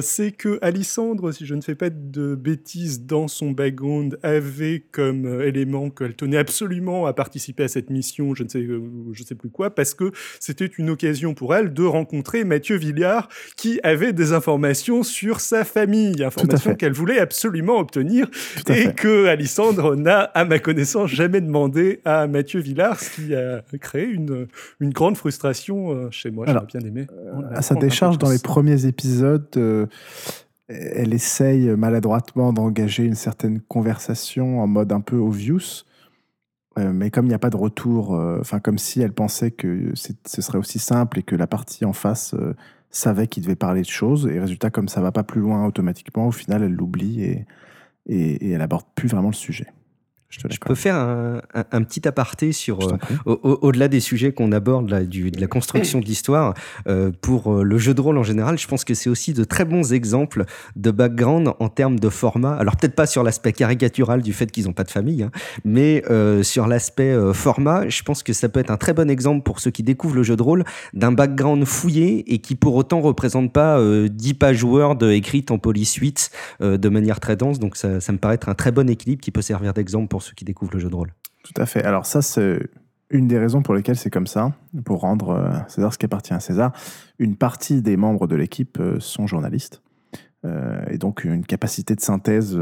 c'est 0.00 0.32
que 0.32 0.58
Alissandre, 0.62 1.32
si 1.34 1.44
je 1.44 1.54
ne 1.54 1.60
fais 1.60 1.74
pas 1.74 1.90
de 1.90 2.34
bêtises, 2.34 3.04
dans 3.04 3.28
son 3.28 3.50
background 3.50 4.18
avait 4.22 4.84
comme 4.90 5.42
élément 5.42 5.90
qu'elle 5.90 6.14
tenait 6.14 6.38
absolument 6.38 7.06
à 7.06 7.12
participer 7.12 7.64
à 7.64 7.68
cette 7.68 7.90
mission, 7.90 8.34
je 8.34 8.44
ne 8.44 8.48
sais 8.48 8.66
je 9.12 9.22
sais 9.22 9.34
plus 9.34 9.50
quoi, 9.50 9.74
parce 9.74 9.92
que 9.92 10.12
c'était 10.40 10.66
une 10.66 10.88
occasion 10.90 11.34
pour 11.34 11.54
elle 11.54 11.74
de 11.74 11.84
rencontrer 11.84 12.44
Mathieu 12.44 12.76
Villard, 12.76 13.28
qui 13.56 13.80
avait 13.82 14.12
des 14.14 14.32
informations 14.32 15.02
sur 15.02 15.40
sa 15.40 15.57
famille, 15.64 16.22
information 16.22 16.74
qu'elle 16.74 16.92
voulait 16.92 17.18
absolument 17.18 17.78
obtenir 17.78 18.28
et 18.68 18.92
que 18.92 19.26
Alissandre 19.26 19.96
n'a, 19.96 20.22
à 20.22 20.44
ma 20.44 20.58
connaissance, 20.58 21.10
jamais 21.10 21.40
demandé 21.40 22.00
à 22.04 22.26
Mathieu 22.26 22.60
Villard, 22.60 23.00
ce 23.00 23.10
qui 23.10 23.34
a 23.34 23.62
créé 23.78 24.04
une, 24.04 24.46
une 24.80 24.90
grande 24.90 25.16
frustration 25.16 25.90
euh, 25.90 26.10
chez 26.10 26.30
moi. 26.30 26.46
J'aurais 26.46 26.66
bien 26.66 26.80
aimé. 26.80 27.06
Euh, 27.12 27.42
à 27.52 27.62
sa 27.62 27.74
décharge, 27.74 28.18
dans 28.18 28.30
les 28.30 28.38
premiers 28.38 28.86
épisodes, 28.86 29.46
euh, 29.56 29.86
elle 30.68 31.14
essaye 31.14 31.68
maladroitement 31.76 32.52
d'engager 32.52 33.04
une 33.04 33.14
certaine 33.14 33.60
conversation 33.60 34.60
en 34.60 34.66
mode 34.66 34.92
un 34.92 35.00
peu 35.00 35.16
obvious. 35.16 35.84
mais 36.76 37.10
comme 37.10 37.24
il 37.24 37.30
n'y 37.30 37.34
a 37.34 37.38
pas 37.38 37.50
de 37.50 37.56
retour, 37.56 38.10
enfin 38.40 38.60
comme 38.60 38.76
si 38.76 39.00
elle 39.00 39.12
pensait 39.12 39.50
que 39.50 39.92
ce 39.94 40.42
serait 40.42 40.58
aussi 40.58 40.78
simple 40.78 41.20
et 41.20 41.22
que 41.22 41.34
la 41.36 41.46
partie 41.46 41.86
en 41.86 41.94
face 41.94 42.34
savait 42.90 43.26
qu'il 43.26 43.42
devait 43.42 43.56
parler 43.56 43.82
de 43.82 43.88
choses. 43.88 44.26
Et 44.26 44.40
résultat, 44.40 44.70
comme 44.70 44.88
ça 44.88 45.00
va 45.00 45.12
pas 45.12 45.22
plus 45.22 45.40
loin 45.40 45.66
automatiquement, 45.66 46.26
au 46.26 46.32
final, 46.32 46.62
elle 46.62 46.72
l'oublie 46.72 47.22
et, 47.22 47.46
elle 48.06 48.62
aborde 48.62 48.86
plus 48.94 49.08
vraiment 49.08 49.28
le 49.28 49.34
sujet. 49.34 49.66
Je, 50.30 50.58
peux 50.60 50.74
faire 50.74 50.94
un, 50.94 51.40
un, 51.54 51.82
petit 51.82 52.06
aparté 52.06 52.52
sur 52.52 52.80
euh, 52.86 52.98
au-delà 53.26 53.88
des 53.88 54.00
sujets 54.00 54.32
qu'on 54.32 54.52
aborde 54.52 54.90
là, 54.90 55.02
du, 55.02 55.30
de 55.30 55.40
la 55.40 55.46
construction 55.46 56.00
de 56.00 56.04
l'histoire 56.04 56.52
euh, 56.86 57.10
pour 57.22 57.50
euh, 57.50 57.62
le 57.62 57.78
jeu 57.78 57.94
de 57.94 58.00
rôle 58.02 58.18
en 58.18 58.22
général. 58.22 58.58
Je 58.58 58.68
pense 58.68 58.84
que 58.84 58.92
c'est 58.92 59.08
aussi 59.08 59.32
de 59.32 59.42
très 59.44 59.64
bons 59.64 59.94
exemples 59.94 60.44
de 60.76 60.90
background 60.90 61.54
en 61.58 61.70
termes 61.70 61.98
de 61.98 62.10
format. 62.10 62.54
Alors 62.56 62.76
peut-être 62.76 62.94
pas 62.94 63.06
sur 63.06 63.22
l'aspect 63.22 63.54
caricatural 63.54 64.20
du 64.20 64.34
fait 64.34 64.52
qu'ils 64.52 64.66
n'ont 64.66 64.74
pas 64.74 64.84
de 64.84 64.90
famille, 64.90 65.22
hein, 65.22 65.30
mais 65.64 66.02
sur 66.42 66.66
l'aspect 66.66 67.16
format, 67.32 67.88
je 67.88 68.02
pense 68.02 68.22
que 68.22 68.34
ça 68.34 68.50
peut 68.50 68.60
être 68.60 68.70
un 68.70 68.76
très 68.76 68.92
bon 68.92 69.08
exemple 69.08 69.42
pour 69.42 69.60
ceux 69.60 69.70
qui 69.70 69.82
découvrent 69.82 70.16
le 70.16 70.22
jeu 70.22 70.36
de 70.36 70.42
rôle 70.42 70.64
d'un 70.92 71.12
background 71.12 71.64
fouillé 71.64 72.32
et 72.32 72.38
qui 72.38 72.54
pour 72.54 72.74
autant 72.74 73.00
représente 73.00 73.52
pas 73.52 73.80
10 74.08 74.34
pages 74.34 74.62
Word 74.62 75.02
écrites 75.04 75.50
en 75.50 75.58
police 75.58 75.94
8 75.94 76.30
de 76.60 76.88
manière 76.88 77.18
très 77.20 77.36
dense. 77.36 77.58
Donc 77.58 77.76
ça, 77.76 78.00
ça 78.00 78.12
me 78.12 78.18
paraît 78.18 78.34
être 78.34 78.48
un 78.48 78.54
très 78.54 78.72
bon 78.72 78.88
équilibre 78.90 79.22
qui 79.22 79.30
peut 79.30 79.42
servir 79.42 79.72
d'exemple 79.72 80.08
pour 80.08 80.17
ceux 80.22 80.34
qui 80.34 80.44
découvrent 80.44 80.72
le 80.74 80.80
jeu 80.80 80.90
de 80.90 80.94
rôle. 80.94 81.14
Tout 81.44 81.60
à 81.60 81.66
fait. 81.66 81.84
Alors 81.84 82.06
ça, 82.06 82.22
c'est 82.22 82.60
une 83.10 83.26
des 83.26 83.38
raisons 83.38 83.62
pour 83.62 83.74
lesquelles 83.74 83.96
c'est 83.96 84.10
comme 84.10 84.26
ça, 84.26 84.52
pour 84.84 85.00
rendre 85.00 85.30
euh, 85.30 85.50
César 85.68 85.92
ce 85.92 85.98
qui 85.98 86.06
appartient 86.06 86.34
à 86.34 86.40
César. 86.40 86.72
Une 87.18 87.36
partie 87.36 87.82
des 87.82 87.96
membres 87.96 88.26
de 88.26 88.36
l'équipe 88.36 88.78
euh, 88.80 89.00
sont 89.00 89.26
journalistes, 89.26 89.82
euh, 90.44 90.84
et 90.88 90.98
donc 90.98 91.24
une 91.24 91.44
capacité 91.44 91.94
de 91.94 92.00
synthèse 92.00 92.58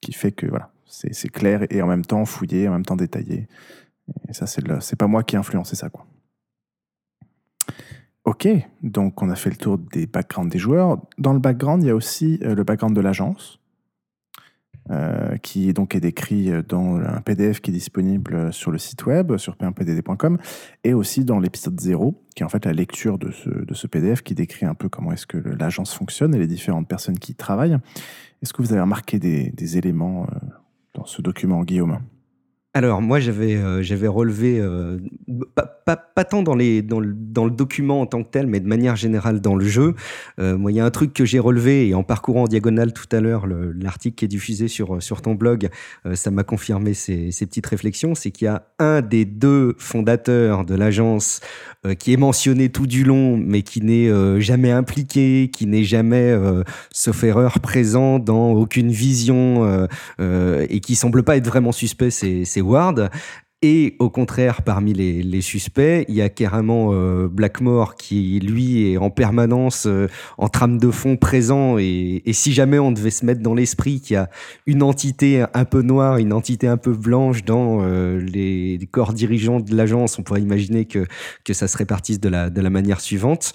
qui 0.00 0.12
fait 0.12 0.32
que 0.32 0.46
voilà, 0.46 0.70
c'est 0.86 1.28
clair 1.28 1.66
et 1.70 1.82
en 1.82 1.86
même 1.86 2.04
temps 2.04 2.24
fouillé, 2.24 2.68
en 2.68 2.72
même 2.72 2.84
temps 2.84 2.96
détaillé. 2.96 3.48
Et 4.28 4.34
ça, 4.34 4.46
c'est 4.46 4.96
pas 4.96 5.06
moi 5.06 5.22
qui 5.22 5.34
ai 5.34 5.38
influencé 5.38 5.76
ça, 5.76 5.88
quoi. 5.88 6.06
Ok, 8.24 8.48
donc 8.82 9.20
on 9.20 9.28
a 9.28 9.34
fait 9.34 9.50
le 9.50 9.56
tour 9.56 9.76
des 9.76 10.06
backgrounds 10.06 10.50
des 10.50 10.58
joueurs. 10.58 10.98
Dans 11.18 11.34
le 11.34 11.38
background, 11.38 11.82
il 11.82 11.88
y 11.88 11.90
a 11.90 11.94
aussi 11.94 12.38
le 12.38 12.62
background 12.64 12.96
de 12.96 13.00
l'agence. 13.02 13.60
Euh, 14.90 15.38
qui 15.38 15.72
donc 15.72 15.94
est 15.94 16.00
décrit 16.00 16.50
dans 16.68 16.96
un 16.96 17.22
PDF 17.22 17.60
qui 17.60 17.70
est 17.70 17.72
disponible 17.72 18.52
sur 18.52 18.70
le 18.70 18.76
site 18.76 19.06
web, 19.06 19.38
sur 19.38 19.54
p1pdd.com, 19.54 20.36
et 20.84 20.92
aussi 20.92 21.24
dans 21.24 21.38
l'épisode 21.38 21.80
0, 21.80 22.22
qui 22.34 22.42
est 22.42 22.46
en 22.46 22.50
fait 22.50 22.66
la 22.66 22.74
lecture 22.74 23.16
de 23.16 23.30
ce, 23.30 23.48
de 23.48 23.72
ce 23.72 23.86
PDF 23.86 24.22
qui 24.22 24.34
décrit 24.34 24.66
un 24.66 24.74
peu 24.74 24.90
comment 24.90 25.12
est-ce 25.12 25.26
que 25.26 25.38
l'agence 25.38 25.94
fonctionne 25.94 26.34
et 26.34 26.38
les 26.38 26.46
différentes 26.46 26.86
personnes 26.86 27.18
qui 27.18 27.32
y 27.32 27.34
travaillent. 27.34 27.78
Est-ce 28.42 28.52
que 28.52 28.60
vous 28.60 28.72
avez 28.72 28.82
remarqué 28.82 29.18
des, 29.18 29.50
des 29.52 29.78
éléments 29.78 30.24
euh, 30.24 30.38
dans 30.92 31.06
ce 31.06 31.22
document, 31.22 31.62
Guillaume? 31.62 32.00
Alors 32.76 33.00
moi 33.00 33.20
j'avais 33.20 33.54
euh, 33.54 34.10
relevé 34.10 34.58
euh, 34.58 34.98
pas, 35.54 35.64
pas, 35.64 35.96
pas, 35.96 36.24
tant 36.24 36.42
dans 36.42 36.56
les 36.56 36.82
dans 36.82 36.98
le, 36.98 37.14
dans 37.14 37.44
le, 37.44 37.52
document 37.52 38.00
en 38.00 38.06
tant 38.06 38.24
que 38.24 38.30
tel 38.30 38.48
mais 38.48 38.58
de 38.58 38.66
manière 38.66 38.96
générale 38.96 39.40
dans 39.40 39.54
le 39.54 39.64
jeu. 39.64 39.94
Euh, 40.40 40.58
moi 40.58 40.72
il 40.72 40.74
y 40.74 40.80
a 40.80 40.84
un 40.84 40.90
truc 40.90 41.14
que 41.14 41.24
j'ai 41.24 41.38
relevé 41.38 41.88
et 41.88 41.94
en 41.94 42.02
parcourant 42.02 42.42
en 42.42 42.48
diagonale 42.48 42.92
tout 42.92 43.06
à 43.12 43.20
l'heure 43.20 43.46
l'article 43.46 44.16
qui 44.16 44.24
est 44.24 44.28
diffusé 44.28 44.66
sur 44.66 45.00
sur 45.00 45.22
ton 45.22 45.34
blog, 45.34 45.68
ça 46.14 46.32
m'a 46.32 46.42
confirmé 46.42 46.94
ces, 46.94 47.30
ces, 47.30 47.46
petites 47.46 47.66
réflexions, 47.66 48.16
c'est 48.16 48.32
qu'il 48.32 48.46
y 48.46 48.48
a 48.48 48.66
un 48.80 49.02
des 49.02 49.24
deux 49.24 49.76
fondateurs 49.78 50.64
de 50.64 50.74
l'agence 50.74 51.40
qui 51.98 52.12
est 52.12 52.16
mentionné 52.16 52.70
tout 52.70 52.88
du 52.88 53.04
long 53.04 53.36
mais 53.36 53.62
qui 53.62 53.82
n'est 53.82 54.10
jamais 54.40 54.72
impliqué, 54.72 55.50
qui 55.52 55.66
n'est 55.66 55.84
jamais 55.84 56.36
sauf 56.92 57.22
erreur 57.22 57.60
présent 57.60 58.18
dans 58.18 58.50
aucune 58.52 58.90
vision 58.90 59.86
et 60.18 60.80
qui 60.80 60.96
semble 60.96 61.22
pas 61.22 61.36
être 61.36 61.46
vraiment 61.46 61.70
suspect, 61.70 62.10
c'est 62.10 62.63
Ward. 62.64 63.10
Et 63.66 63.96
au 63.98 64.10
contraire, 64.10 64.60
parmi 64.60 64.92
les, 64.92 65.40
suspects, 65.40 66.04
il 66.06 66.14
y 66.14 66.20
a 66.20 66.28
carrément 66.28 66.90
euh, 66.92 67.28
Blackmore 67.28 67.96
qui, 67.96 68.38
lui, 68.38 68.92
est 68.92 68.98
en 68.98 69.08
permanence 69.08 69.86
euh, 69.86 70.06
en 70.36 70.48
trame 70.48 70.76
de 70.76 70.90
fond 70.90 71.16
présent. 71.16 71.78
Et, 71.78 72.20
si 72.32 72.52
jamais 72.52 72.78
on 72.78 72.92
devait 72.92 73.08
se 73.08 73.24
mettre 73.24 73.40
dans 73.40 73.54
l'esprit 73.54 74.02
qu'il 74.02 74.14
y 74.14 74.16
a 74.18 74.28
une 74.66 74.82
entité 74.82 75.46
un 75.54 75.64
peu 75.64 75.80
noire, 75.80 76.18
une 76.18 76.34
entité 76.34 76.66
un 76.66 76.76
peu 76.76 76.92
blanche 76.92 77.42
dans 77.46 77.78
euh, 77.80 78.20
les, 78.20 78.78
corps 78.92 79.14
dirigeants 79.14 79.60
de 79.60 79.74
l'agence, 79.74 80.18
on 80.18 80.22
pourrait 80.22 80.42
imaginer 80.42 80.84
que, 80.84 81.06
que 81.42 81.54
ça 81.54 81.66
se 81.66 81.78
répartisse 81.78 82.20
de 82.20 82.28
la, 82.28 82.50
de 82.50 82.60
la 82.60 82.68
manière 82.68 83.00
suivante. 83.00 83.54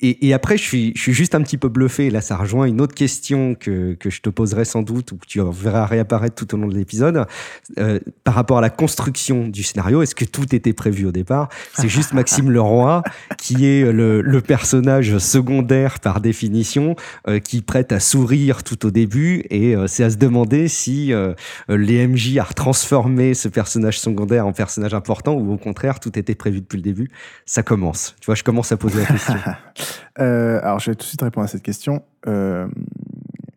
Et, 0.00 0.32
après, 0.32 0.56
je 0.56 0.62
suis, 0.62 0.92
je 0.96 1.02
suis 1.02 1.12
juste 1.12 1.34
un 1.34 1.42
petit 1.42 1.58
peu 1.58 1.68
bluffé. 1.68 2.08
Là, 2.08 2.22
ça 2.22 2.38
rejoint 2.38 2.64
une 2.64 2.80
autre 2.80 2.94
question 2.94 3.54
que, 3.54 3.92
que 4.00 4.08
je 4.08 4.22
te 4.22 4.30
poserai 4.30 4.64
sans 4.64 4.80
doute 4.80 5.12
ou 5.12 5.18
que 5.18 5.26
tu 5.26 5.42
verras 5.42 5.84
réapparaître 5.84 6.34
tout 6.36 6.54
au 6.54 6.58
long 6.58 6.68
de 6.68 6.74
l'épisode. 6.74 7.26
par 8.24 8.34
rapport 8.34 8.56
à 8.56 8.62
la 8.62 8.70
construction 8.70 9.25
du 9.34 9.62
scénario 9.62 10.02
Est-ce 10.02 10.14
que 10.14 10.24
tout 10.24 10.54
était 10.54 10.72
prévu 10.72 11.06
au 11.06 11.12
départ? 11.12 11.48
C'est 11.74 11.88
juste 11.88 12.12
Maxime 12.12 12.50
Leroy 12.50 13.02
qui 13.38 13.66
est 13.66 13.92
le, 13.92 14.40
personnage 14.46 15.18
secondaire 15.18 15.98
par 15.98 16.20
définition, 16.20 16.94
euh, 17.26 17.40
qui 17.40 17.62
prête 17.62 17.90
à 17.90 18.00
sourire 18.00 18.62
tout 18.62 18.86
au 18.86 18.90
début, 18.90 19.44
et 19.50 19.74
euh, 19.74 19.86
c'est 19.86 20.04
à 20.04 20.10
se 20.10 20.16
demander 20.16 20.68
si 20.68 21.12
euh, 21.12 21.34
les 21.68 22.06
MJ 22.06 22.38
a 22.38 22.44
transformé 22.44 23.34
ce 23.34 23.48
personnage 23.48 23.98
secondaire 23.98 24.46
en 24.46 24.52
personnage 24.52 24.94
important 24.94 25.34
ou 25.34 25.52
au 25.52 25.56
contraire 25.56 26.00
tout 26.00 26.16
était 26.18 26.34
prévu 26.34 26.60
depuis 26.60 26.76
le 26.76 26.82
début. 26.82 27.10
Ça 27.44 27.62
commence. 27.62 28.14
Tu 28.20 28.26
vois, 28.26 28.34
je 28.34 28.44
commence 28.44 28.70
à 28.72 28.76
poser 28.76 29.00
la 29.00 29.06
question. 29.06 29.34
alors, 30.16 30.78
je 30.78 30.90
vais 30.90 30.94
tout 30.94 31.04
de 31.04 31.08
suite 31.08 31.22
répondre 31.22 31.44
à 31.44 31.48
cette 31.48 31.62
question. 31.62 32.02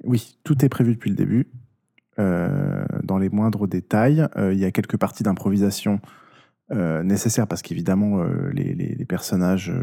oui, 0.03 0.37
tout 0.43 0.65
est 0.65 0.69
prévu 0.69 0.93
depuis 0.93 1.09
le 1.09 1.15
début. 1.15 1.47
Euh, 2.19 2.83
dans 3.09 3.17
les 3.17 3.29
moindres 3.29 3.67
détails. 3.67 4.25
Euh, 4.37 4.53
il 4.53 4.59
y 4.59 4.65
a 4.65 4.71
quelques 4.71 4.97
parties 4.97 5.23
d'improvisation 5.23 5.99
euh, 6.71 7.03
nécessaires 7.03 7.47
parce 7.47 7.61
qu'évidemment, 7.61 8.23
les, 8.53 9.05
personnages 9.05 9.73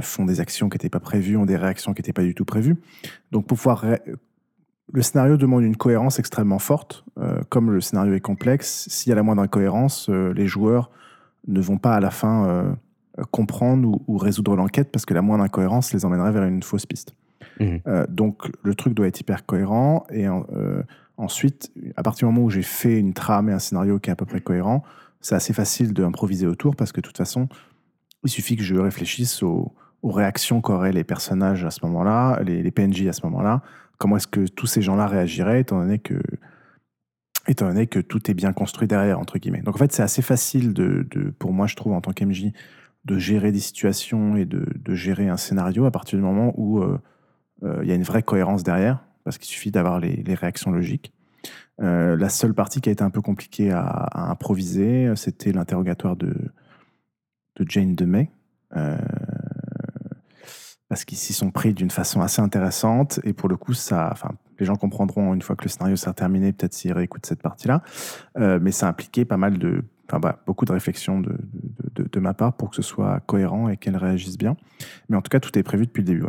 font 0.00 0.24
des 0.24 0.40
actions 0.40 0.68
qui 0.68 0.74
n'étaient 0.74 0.88
pas 0.88 1.00
prévues, 1.00 1.36
ont 1.36 1.46
des 1.46 1.56
réactions 1.56 1.92
qui 1.92 2.00
n'étaient 2.00 2.12
pas 2.12 2.22
du 2.22 2.34
tout 2.34 2.44
prévues. 2.44 2.76
Donc, 3.30 3.46
pour 3.46 3.56
pouvoir. 3.56 3.84
Le 4.92 5.00
scénario 5.00 5.38
demande 5.38 5.62
une 5.62 5.76
cohérence 5.76 6.18
extrêmement 6.18 6.58
forte. 6.58 7.04
comme 7.48 7.70
le 7.70 7.80
scénario 7.80 8.14
est 8.14 8.20
complexe, 8.20 8.86
s'il 8.90 9.10
y 9.10 9.12
a 9.12 9.16
la 9.16 9.22
moindre 9.22 9.40
incohérence, 9.40 10.08
les 10.08 10.46
joueurs 10.46 10.90
ne 11.46 11.60
vont 11.60 11.78
pas 11.78 11.94
à 11.94 12.00
la 12.00 12.10
fin 12.10 12.76
comprendre 13.30 14.00
ou, 14.06 14.18
résoudre 14.18 14.56
l'enquête 14.56 14.90
parce 14.90 15.06
que 15.06 15.14
la 15.14 15.22
moindre 15.22 15.44
incohérence 15.44 15.94
les 15.94 16.04
emmènerait 16.04 16.32
vers 16.32 16.44
une 16.44 16.62
fausse 16.62 16.86
piste. 16.86 17.14
Mmh. 17.60 17.76
donc 18.08 18.50
le 18.62 18.74
truc 18.74 18.94
doit 18.94 19.06
être 19.06 19.20
hyper 19.20 19.44
cohérent 19.44 20.04
et 20.10 20.26
Ensuite, 21.22 21.70
à 21.94 22.02
partir 22.02 22.26
du 22.26 22.34
moment 22.34 22.46
où 22.46 22.50
j'ai 22.50 22.62
fait 22.62 22.98
une 22.98 23.14
trame 23.14 23.48
et 23.48 23.52
un 23.52 23.60
scénario 23.60 24.00
qui 24.00 24.10
est 24.10 24.12
à 24.12 24.16
peu 24.16 24.26
près 24.26 24.40
cohérent, 24.40 24.82
c'est 25.20 25.36
assez 25.36 25.52
facile 25.52 25.92
d'improviser 25.92 26.48
autour 26.48 26.74
parce 26.74 26.90
que 26.90 27.00
de 27.00 27.06
toute 27.06 27.16
façon, 27.16 27.48
il 28.24 28.28
suffit 28.28 28.56
que 28.56 28.64
je 28.64 28.74
réfléchisse 28.74 29.44
aux, 29.44 29.72
réactions 30.02 30.60
qu'auraient 30.60 30.90
les 30.90 31.04
personnages 31.04 31.64
à 31.64 31.70
ce 31.70 31.78
moment-là, 31.84 32.42
les, 32.42 32.68
PNJ 32.72 33.06
à 33.06 33.12
ce 33.12 33.24
moment-là. 33.26 33.62
Comment 33.98 34.16
est-ce 34.16 34.26
que 34.26 34.48
tous 34.48 34.66
ces 34.66 34.82
gens-là 34.82 35.06
réagiraient 35.06 35.60
étant 35.60 35.78
donné 35.78 36.00
que 36.00 36.20
étant 37.46 37.68
donné 37.68 37.86
que 37.86 38.00
tout 38.00 38.28
est 38.28 38.34
bien 38.34 38.52
construit 38.52 38.88
derrière, 38.88 39.20
entre 39.20 39.38
guillemets. 39.38 39.62
Donc 39.62 39.76
en 39.76 39.78
fait, 39.78 39.92
c'est 39.92 40.02
assez 40.02 40.22
facile 40.22 40.72
de, 40.72 41.06
pour 41.38 41.52
moi, 41.52 41.68
je 41.68 41.76
trouve, 41.76 41.92
en 41.92 42.00
tant 42.00 42.12
qu'MJ, 42.12 42.46
de 43.04 43.18
gérer 43.18 43.52
des 43.52 43.60
situations 43.60 44.36
et 44.36 44.44
de, 44.44 44.66
gérer 44.88 45.28
un 45.28 45.36
scénario 45.36 45.84
à 45.84 45.92
partir 45.92 46.18
du 46.18 46.24
moment 46.24 46.52
où 46.56 46.80
euh, 46.80 46.98
euh, 47.62 47.78
il 47.84 47.88
y 47.88 47.92
a 47.92 47.94
une 47.94 48.02
vraie 48.02 48.24
cohérence 48.24 48.64
derrière 48.64 49.04
parce 49.24 49.38
qu'il 49.38 49.48
suffit 49.48 49.70
d'avoir 49.70 50.00
les, 50.00 50.34
réactions 50.34 50.70
logiques. 50.70 51.12
Euh, 51.80 52.16
la 52.16 52.28
seule 52.28 52.54
partie 52.54 52.80
qui 52.80 52.88
a 52.88 52.92
été 52.92 53.02
un 53.02 53.10
peu 53.10 53.20
compliquée 53.20 53.70
à, 53.70 54.30
improviser, 54.30 55.12
c'était 55.16 55.52
l'interrogatoire 55.52 56.16
de, 56.16 56.34
Jane 57.60 57.94
DeMay. 57.94 58.30
Euh, 58.76 58.96
parce 60.92 61.06
qu'ils 61.06 61.16
s'y 61.16 61.32
sont 61.32 61.50
pris 61.50 61.72
d'une 61.72 61.90
façon 61.90 62.20
assez 62.20 62.42
intéressante. 62.42 63.18
Et 63.24 63.32
pour 63.32 63.48
le 63.48 63.56
coup, 63.56 63.72
les 64.58 64.66
gens 64.66 64.76
comprendront 64.76 65.32
une 65.32 65.40
fois 65.40 65.56
que 65.56 65.64
le 65.64 65.70
scénario 65.70 65.96
sera 65.96 66.12
terminé, 66.12 66.52
peut-être 66.52 66.74
s'ils 66.74 66.92
réécoutent 66.92 67.24
cette 67.24 67.40
partie-là. 67.40 67.82
Euh, 68.36 68.58
mais 68.60 68.72
ça 68.72 68.88
a 68.88 68.90
impliqué 68.90 69.24
pas 69.24 69.38
mal 69.38 69.56
de, 69.56 69.84
enfin, 70.06 70.20
bah, 70.20 70.42
beaucoup 70.46 70.66
de 70.66 70.72
réflexions 70.72 71.18
de, 71.18 72.20
ma 72.20 72.34
part 72.34 72.52
pour 72.52 72.68
que 72.68 72.76
ce 72.76 72.82
soit 72.82 73.20
cohérent 73.20 73.70
et 73.70 73.78
qu'elle 73.78 73.96
réagisse 73.96 74.36
bien. 74.36 74.54
Mais 75.08 75.16
en 75.16 75.22
tout 75.22 75.30
cas, 75.30 75.40
tout 75.40 75.58
est 75.58 75.62
prévu 75.62 75.86
depuis 75.86 76.02
le 76.02 76.08
début. 76.08 76.26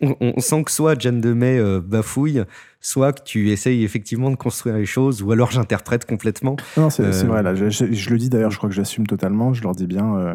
On, 0.00 0.40
sent 0.40 0.64
que 0.64 0.70
soit 0.70 1.00
Jeanne 1.00 1.20
de 1.20 1.32
May 1.32 1.58
euh, 1.58 1.80
bafouille, 1.80 2.44
soit 2.80 3.12
que 3.12 3.22
tu 3.22 3.50
essayes 3.50 3.84
effectivement 3.84 4.30
de 4.30 4.36
construire 4.36 4.76
les 4.76 4.86
choses, 4.86 5.22
ou 5.22 5.32
alors 5.32 5.50
j'interprète 5.50 6.04
complètement. 6.04 6.56
Non, 6.76 6.90
c'est 6.90 7.04
euh, 7.04 7.26
vrai, 7.26 7.42
là, 7.42 7.54
je, 7.54 8.10
le 8.10 8.18
dis 8.18 8.28
d'ailleurs, 8.28 8.50
je 8.50 8.58
crois 8.58 8.68
que 8.68 8.74
j'assume 8.74 9.06
totalement, 9.06 9.52
je 9.52 9.62
leur 9.62 9.74
dis 9.74 9.86
bien, 9.86 10.16
euh, 10.16 10.34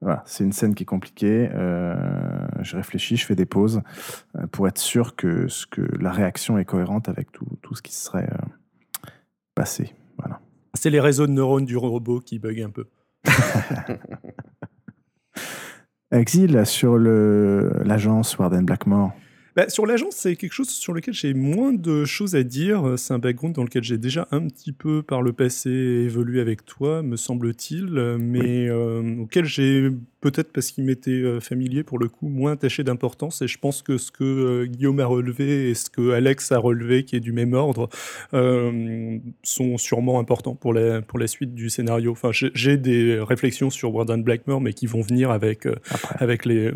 voilà, 0.00 0.22
c'est 0.26 0.44
une 0.44 0.52
scène 0.52 0.74
qui 0.74 0.84
est 0.84 0.86
compliquée, 0.86 1.48
je 1.52 2.76
réfléchis, 2.76 3.16
je 3.16 3.26
fais 3.26 3.36
des 3.36 3.46
pauses, 3.46 3.82
pour 4.50 4.66
être 4.66 4.78
sûr 4.78 5.16
que, 5.16 5.48
ce 5.48 5.66
que 5.66 5.82
la 6.00 6.10
réaction 6.10 6.58
est 6.58 6.64
cohérente 6.64 7.08
avec 7.08 7.30
tout, 7.30 7.46
tout 7.62 7.74
ce 7.74 7.82
qui 7.82 7.94
serait 7.94 8.28
passé. 9.54 9.94
Voilà. 10.18 10.40
C'est 10.74 10.90
les 10.90 11.00
réseaux 11.00 11.26
de 11.26 11.32
neurones 11.32 11.66
du 11.66 11.76
robot 11.76 12.20
qui 12.20 12.38
bug 12.40 12.60
un 12.60 12.70
peu. 12.70 12.86
Exil 16.12 16.64
sur 16.66 16.98
l'agence 16.98 18.38
Warden 18.38 18.64
Blackmore. 18.64 19.12
Bah, 19.54 19.68
sur 19.68 19.84
l'agence, 19.84 20.14
c'est 20.14 20.36
quelque 20.36 20.52
chose 20.52 20.70
sur 20.70 20.94
lequel 20.94 21.12
j'ai 21.12 21.34
moins 21.34 21.74
de 21.74 22.06
choses 22.06 22.34
à 22.34 22.42
dire. 22.42 22.94
C'est 22.96 23.12
un 23.12 23.18
background 23.18 23.54
dans 23.54 23.64
lequel 23.64 23.82
j'ai 23.82 23.98
déjà 23.98 24.26
un 24.30 24.46
petit 24.46 24.72
peu 24.72 25.02
par 25.02 25.20
le 25.20 25.34
passé 25.34 25.70
évolué 25.70 26.40
avec 26.40 26.64
toi, 26.64 27.02
me 27.02 27.16
semble-t-il, 27.16 28.16
mais 28.18 28.68
euh, 28.68 29.20
auquel 29.20 29.44
j'ai 29.44 29.90
peut-être 30.22 30.52
parce 30.52 30.70
qu'il 30.70 30.84
m'était 30.84 31.10
euh, 31.10 31.40
familier 31.40 31.82
pour 31.82 31.98
le 31.98 32.08
coup, 32.08 32.28
moins 32.28 32.52
attaché 32.52 32.84
d'importance. 32.84 33.42
Et 33.42 33.48
je 33.48 33.58
pense 33.58 33.82
que 33.82 33.98
ce 33.98 34.10
que 34.10 34.24
euh, 34.24 34.66
Guillaume 34.66 35.00
a 35.00 35.06
relevé 35.06 35.68
et 35.68 35.74
ce 35.74 35.90
que 35.90 36.12
Alex 36.12 36.52
a 36.52 36.58
relevé, 36.58 37.04
qui 37.04 37.16
est 37.16 37.20
du 37.20 37.32
même 37.32 37.52
ordre, 37.52 37.90
sont 39.42 39.76
sûrement 39.76 40.18
importants 40.18 40.54
pour 40.54 40.72
la, 40.72 41.02
pour 41.02 41.18
la 41.18 41.26
suite 41.26 41.54
du 41.54 41.68
scénario. 41.68 42.12
Enfin, 42.12 42.30
j'ai 42.32 42.76
des 42.78 43.18
réflexions 43.20 43.68
sur 43.68 43.94
Warden 43.94 44.22
Blackmore, 44.22 44.60
mais 44.60 44.72
qui 44.72 44.86
vont 44.86 45.02
venir 45.02 45.30
avec, 45.30 45.66
avec, 46.14 46.46
les, 46.46 46.72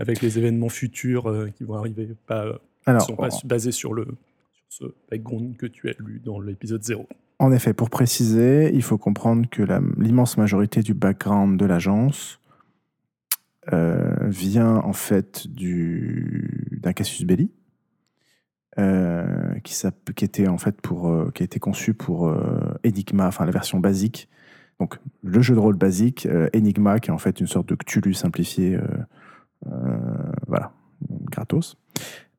avec 0.00 0.20
les 0.20 0.38
événements 0.38 0.68
futurs 0.68 1.48
qui 1.56 1.64
vont 1.64 1.74
arriver 1.74 2.08
pas, 2.26 2.44
euh, 2.46 2.58
Alors, 2.86 3.02
sont 3.02 3.16
pas 3.16 3.28
basés 3.44 3.72
sur, 3.72 3.94
le, 3.94 4.06
sur 4.68 4.88
ce 4.88 4.94
background 5.10 5.56
que 5.56 5.66
tu 5.66 5.88
as 5.88 5.94
lu 5.98 6.20
dans 6.24 6.40
l'épisode 6.40 6.82
0. 6.82 7.06
En 7.38 7.52
effet, 7.52 7.72
pour 7.72 7.90
préciser, 7.90 8.70
il 8.74 8.82
faut 8.82 8.98
comprendre 8.98 9.48
que 9.48 9.62
l'immense 9.98 10.36
majorité 10.36 10.82
du 10.82 10.94
background 10.94 11.58
de 11.58 11.66
l'agence 11.66 12.40
euh, 13.72 14.14
vient 14.22 14.76
en 14.76 14.92
fait 14.92 15.46
d'un 15.48 16.92
casus 16.92 17.24
belli 17.24 17.50
euh, 18.78 19.54
qui, 19.64 19.74
qui, 20.14 20.48
en 20.48 20.58
fait 20.58 20.80
pour 20.80 21.32
qui 21.32 21.42
a 21.42 21.44
été 21.44 21.58
conçu 21.58 21.94
pour 21.94 22.32
Enigma, 22.84 23.28
enfin 23.28 23.44
la 23.44 23.52
version 23.52 23.80
basique. 23.80 24.28
Donc 24.78 24.98
le 25.22 25.42
jeu 25.42 25.54
de 25.54 25.60
rôle 25.60 25.76
basique, 25.76 26.28
Enigma, 26.54 27.00
qui 27.00 27.10
est 27.10 27.12
en 27.12 27.18
fait 27.18 27.40
une 27.40 27.48
sorte 27.48 27.68
de 27.68 27.74
Cthulhu 27.74 28.14
simplifié, 28.14 28.78
voilà, 30.46 30.72
gratos. 31.10 31.76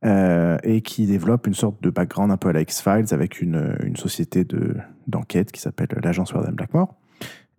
Euh, 0.05 0.57
et 0.63 0.79
qui 0.79 1.05
développe 1.05 1.45
une 1.45 1.53
sorte 1.53 1.83
de 1.83 1.89
background 1.89 2.31
un 2.31 2.37
peu 2.37 2.47
à 2.47 2.53
la 2.53 2.61
X-Files 2.61 3.07
avec 3.13 3.41
une, 3.41 3.75
une 3.83 3.97
société 3.97 4.47
d'enquête 5.07 5.51
qui 5.51 5.59
s'appelle 5.59 5.89
l'agence 6.01 6.31
Warden 6.31 6.55
Blackmore. 6.55 6.95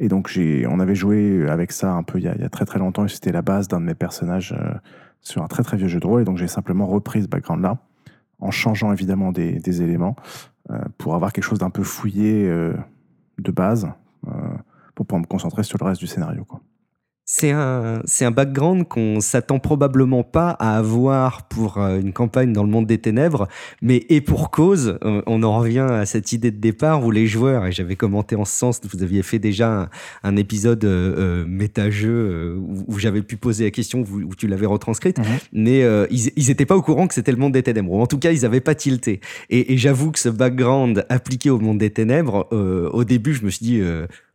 Et 0.01 0.09
donc, 0.09 0.37
on 0.69 0.81
avait 0.81 0.95
joué 0.95 1.49
avec 1.49 1.73
ça 1.73 1.93
un 1.93 2.03
peu 2.03 2.19
il 2.19 2.25
y 2.25 2.29
a, 2.29 2.49
très 2.49 2.65
très 2.65 2.79
longtemps 2.79 3.05
et 3.05 3.09
c'était 3.09 3.33
la 3.33 3.43
base 3.43 3.69
d'un 3.69 3.81
de 3.81 3.85
mes 3.85 3.95
personnages 3.95 4.53
euh, 4.59 4.73
sur 5.21 5.43
un 5.43 5.47
très 5.47 5.63
très 5.63 5.77
vieux 5.77 5.89
jeu 5.89 6.01
de 6.01 6.07
rôle. 6.07 6.23
Et 6.23 6.25
donc, 6.25 6.39
j'ai 6.39 6.49
simplement 6.49 6.87
repris 6.87 7.23
ce 7.23 7.29
background-là 7.29 7.79
en 8.39 8.51
changeant 8.51 8.93
évidemment 8.93 9.31
des, 9.31 9.83
éléments 9.83 10.17
euh, 10.71 10.81
pour 10.97 11.15
avoir 11.15 11.33
quelque 11.33 11.45
chose 11.45 11.59
d'un 11.59 11.71
peu 11.71 11.83
fouillé 11.83 12.49
de 13.39 13.53
base 13.53 13.89
pour 14.95 15.07
pouvoir 15.07 15.21
me 15.21 15.27
concentrer 15.27 15.63
sur 15.63 15.79
le 15.79 15.85
reste 15.85 16.01
du 16.01 16.07
scénario. 16.07 16.45
Quoi. 16.45 16.61
C'est 17.33 17.53
un, 17.53 18.03
c'est 18.07 18.25
un 18.25 18.33
background 18.33 18.89
qu'on 18.89 19.21
s'attend 19.21 19.61
probablement 19.61 20.25
pas 20.25 20.51
à 20.59 20.77
avoir 20.77 21.45
pour 21.45 21.79
euh, 21.79 22.01
une 22.01 22.13
campagne 22.13 22.53
dans 22.53 22.65
le 22.65 22.69
monde 22.69 22.87
des 22.87 22.99
ténèbres, 22.99 23.47
mais 23.81 24.05
et 24.09 24.21
pour 24.21 24.51
cause, 24.51 24.99
euh, 25.05 25.23
on 25.29 25.45
en 25.45 25.57
revient 25.57 25.87
à 25.89 26.07
cette 26.07 26.33
idée 26.33 26.51
de 26.51 26.57
départ 26.57 27.05
où 27.05 27.13
les 27.13 27.29
joueurs, 27.29 27.67
et 27.67 27.73
j'avais 27.73 27.95
commenté 27.95 28.35
en 28.35 28.45
ce 28.45 28.53
sens, 28.53 28.81
vous 28.93 29.05
aviez 29.05 29.23
fait 29.23 29.39
déjà 29.39 29.89
un, 30.25 30.37
épisode 30.37 30.85
euh, 30.85 31.45
méta-jeu 31.47 32.59
où, 32.59 32.99
j'avais 32.99 33.23
pu 33.23 33.37
poser 33.37 33.63
la 33.63 33.71
question, 33.71 34.01
où, 34.01 34.35
tu 34.35 34.49
l'avais 34.49 34.67
retranscrite, 34.67 35.19
mhm. 35.19 35.25
mais 35.53 35.87
ils, 36.11 36.33
ils 36.35 36.51
étaient 36.51 36.67
pas 36.67 36.77
au 36.77 36.83
courant 36.83 37.07
que 37.07 37.15
c'était 37.15 37.31
le 37.31 37.39
monde 37.39 37.53
des 37.53 37.63
ténèbres, 37.63 37.93
ou 37.93 38.03
en 38.03 38.09
tout 38.09 38.19
cas 38.19 38.33
ils 38.33 38.45
avaient 38.45 38.61
pas 38.61 38.75
tilté. 38.75 39.21
Et, 39.51 39.73
et 39.73 39.79
j'avoue 39.79 40.11
que 40.11 40.19
ce 40.19 40.31
background 40.31 41.07
appliqué 41.09 41.49
au 41.49 41.61
monde 41.61 41.79
des 41.79 41.91
ténèbres, 41.91 42.49
au 42.51 43.05
début 43.05 43.35
je 43.35 43.45
me 43.45 43.51
suis 43.51 43.65
dit, 43.65 43.83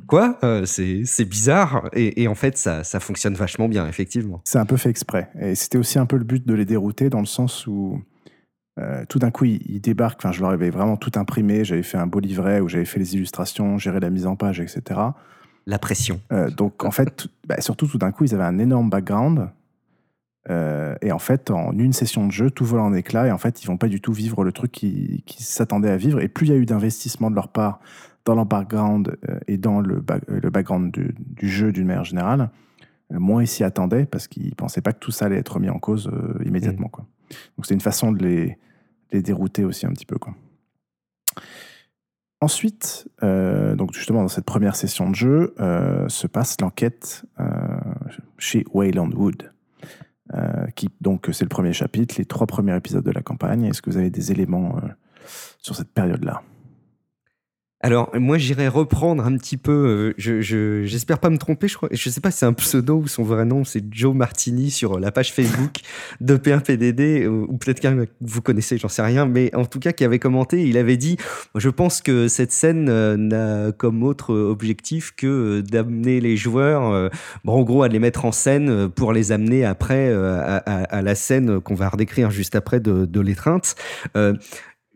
quoi, 0.08 0.40
c'est, 0.64 1.02
c'est 1.04 1.26
bizarre, 1.26 1.90
et, 1.92 2.24
et 2.24 2.30
en 2.30 2.36
fait 2.36 2.58
ça 2.58 2.85
ça 2.86 3.02
fonctionne 3.02 3.34
vachement 3.34 3.68
bien, 3.68 3.86
effectivement. 3.88 4.40
C'est 4.46 4.60
un 4.60 4.66
peu 4.66 4.78
fait 4.78 4.90
exprès. 4.90 5.30
Et 5.40 5.56
c'était 5.56 5.78
aussi 5.78 6.00
un 6.00 6.06
peu 6.06 6.16
le 6.18 6.24
but 6.24 6.46
de 6.48 6.54
les 6.54 6.66
dérouter 6.66 7.10
dans 7.10 7.20
le 7.20 7.26
sens 7.26 7.68
où 7.68 8.02
Euh, 8.78 9.06
tout 9.08 9.20
d'un 9.20 9.32
coup, 9.32 9.46
il, 9.46 9.62
il 9.72 9.80
débarque. 9.80 10.20
Enfin, 10.20 10.34
je 10.34 10.42
leur 10.42 10.50
avais 10.50 10.70
vraiment 10.70 10.98
tout 10.98 11.12
imprimé. 11.16 11.64
J'avais 11.64 11.82
fait 11.84 11.98
un 11.98 12.08
beau 12.08 12.20
livret 12.20 12.60
où 12.60 12.68
j'avais 12.68 12.84
fait 12.84 13.00
les 13.00 13.16
illustrations, 13.16 13.78
géré 13.78 14.02
la 14.02 14.10
mise 14.10 14.26
en 14.28 14.36
page, 14.36 14.60
etc. 14.60 15.00
La 15.66 15.80
pression. 15.80 16.20
Euh, 16.34 16.50
donc, 16.50 16.84
en 16.84 16.92
fait, 16.92 17.16
tout- 17.16 17.30
bah, 17.48 17.62
surtout 17.62 17.88
tout 17.88 17.98
d'un 17.98 18.12
coup, 18.12 18.26
ils 18.26 18.34
avaient 18.36 18.44
un 18.44 18.60
énorme 18.60 18.90
background. 18.90 19.50
Euh, 20.50 20.96
et 21.02 21.12
en 21.14 21.20
fait, 21.20 21.52
en 21.52 21.72
une 21.78 21.94
session 21.94 22.28
de 22.28 22.32
jeu, 22.34 22.52
tout 22.52 22.66
vole 22.66 22.82
en 22.82 22.94
éclats. 22.94 23.28
Et 23.28 23.32
en 23.32 23.38
fait, 23.38 23.64
ils 23.64 23.68
vont 23.68 23.78
pas 23.78 23.88
du 23.88 24.02
tout 24.02 24.12
vivre 24.14 24.44
le 24.44 24.52
truc 24.52 24.74
qu'ils 24.74 25.24
qui 25.26 25.44
s'attendaient 25.44 25.90
à 25.90 25.98
vivre. 25.98 26.20
Et 26.22 26.28
plus 26.28 26.48
il 26.48 26.50
y 26.52 26.54
a 26.54 26.58
eu 26.58 26.66
d'investissement 26.66 27.30
de 27.32 27.36
leur 27.36 27.48
part 27.48 27.80
dans 28.26 28.36
leur 28.36 28.46
background 28.46 29.18
et 29.48 29.58
dans 29.58 29.80
le, 29.80 30.04
le 30.28 30.50
background 30.50 30.92
du, 30.92 31.16
du 31.18 31.48
jeu 31.48 31.72
d'une 31.72 31.86
manière 31.88 32.04
générale, 32.04 32.50
moins 33.12 33.44
ils 33.44 33.48
s'y 33.48 33.64
attendaient 33.64 34.06
parce 34.06 34.28
qu'ils 34.28 34.56
pensaient 34.56 34.82
pas 34.82 34.94
que 34.94 35.00
tout 35.00 35.12
ça 35.12 35.26
allait 35.26 35.38
être 35.38 35.60
mis 35.60 35.70
en 35.70 35.80
cause 35.80 36.10
euh, 36.12 36.44
immédiatement. 36.46 36.90
Quoi. 36.90 37.06
Donc, 37.58 37.66
c'est 37.66 37.74
une 37.74 37.82
façon 37.82 38.12
de 38.12 38.24
les, 38.24 38.58
les 39.12 39.22
dérouter 39.22 39.64
aussi 39.64 39.86
un 39.86 39.92
petit 39.92 40.06
peu. 40.06 40.18
Quoi. 40.18 40.34
Ensuite, 42.42 43.08
euh, 43.24 43.76
donc 43.76 43.94
justement 43.94 44.22
dans 44.22 44.28
cette 44.28 44.46
première 44.46 44.76
session 44.76 45.10
de 45.10 45.16
jeu, 45.16 45.56
euh, 45.60 46.08
se 46.10 46.28
passe 46.28 46.60
l'enquête 46.62 47.26
euh, 47.40 47.46
chez 48.38 48.66
Wayland 48.74 49.12
Wood, 49.12 49.52
euh, 50.34 50.68
qui 50.76 50.90
donc 51.02 51.30
c'est 51.32 51.46
le 51.46 51.50
premier 51.50 51.74
chapitre, 51.74 52.16
les 52.18 52.26
trois 52.26 52.46
premiers 52.46 52.76
épisodes 52.76 53.04
de 53.06 53.12
la 53.12 53.22
campagne. 53.22 53.64
Est-ce 53.64 53.82
que 53.82 53.90
vous 53.90 53.98
avez 53.98 54.10
des 54.10 54.32
éléments 54.32 54.78
euh, 54.78 54.90
sur 55.60 55.76
cette 55.76 55.92
période-là? 55.92 56.44
Alors, 57.86 58.10
moi, 58.16 58.40
j'irais 58.40 58.68
reprendre 58.68 59.24
un 59.24 59.38
petit 59.38 59.58
peu. 59.58 59.72
euh, 59.72 60.14
je, 60.18 60.42
je- 60.42 60.86
j'espère 60.86 61.20
pas 61.20 61.30
me 61.30 61.38
tromper. 61.38 61.68
Je 61.68 61.76
crois, 61.76 61.88
je 61.92 62.10
sais 62.10 62.20
pas 62.20 62.32
si 62.32 62.40
c'est 62.40 62.48
un 62.48 62.54
pseudo 62.54 62.96
ou 62.98 63.08
son 63.08 63.22
vrai 63.22 63.46
nom. 63.46 63.64
C'est 63.64 63.84
Joe 63.94 64.16
Martini 64.16 64.72
sur 64.72 65.00
la 65.00 65.12
page 65.12 65.32
Facebook 65.32 65.82
de 66.20 66.36
P1PDD, 66.36 67.28
ou, 67.28 67.46
ou 67.48 67.58
peut-être 67.58 67.82
que 67.82 68.08
vous 68.22 68.42
connaissez, 68.42 68.80
j'en 68.80 68.88
sais 68.88 69.04
rien. 69.04 69.28
Mais 69.28 69.54
en 69.54 69.66
tout 69.66 69.78
cas, 69.80 69.92
qui 69.92 70.04
avait 70.04 70.18
commenté, 70.18 70.64
il 70.68 70.80
avait 70.80 70.98
dit 70.98 71.18
Je 71.54 71.70
pense 71.70 72.02
que 72.02 72.28
cette 72.28 72.52
scène 72.52 72.90
euh, 72.90 73.18
n'a 73.18 73.72
comme 73.72 74.02
autre 74.02 74.34
objectif 74.34 75.14
que 75.16 75.28
euh, 75.28 75.62
d'amener 75.62 76.20
les 76.22 76.38
joueurs, 76.38 76.90
euh, 76.92 77.10
bon, 77.44 77.54
en 77.54 77.62
gros, 77.64 77.84
à 77.84 77.88
les 77.88 78.00
mettre 78.00 78.26
en 78.26 78.32
scène 78.32 78.68
euh, 78.68 78.88
pour 78.90 79.14
les 79.14 79.32
amener 79.32 79.64
après 79.64 80.10
euh, 80.10 80.60
à, 80.66 81.02
la 81.04 81.14
scène 81.14 81.60
qu'on 81.62 81.76
va 81.76 81.90
redécrire 81.90 82.32
juste 82.32 82.56
après 82.56 82.80
de 82.80 83.20
l'étreinte. 83.22 83.76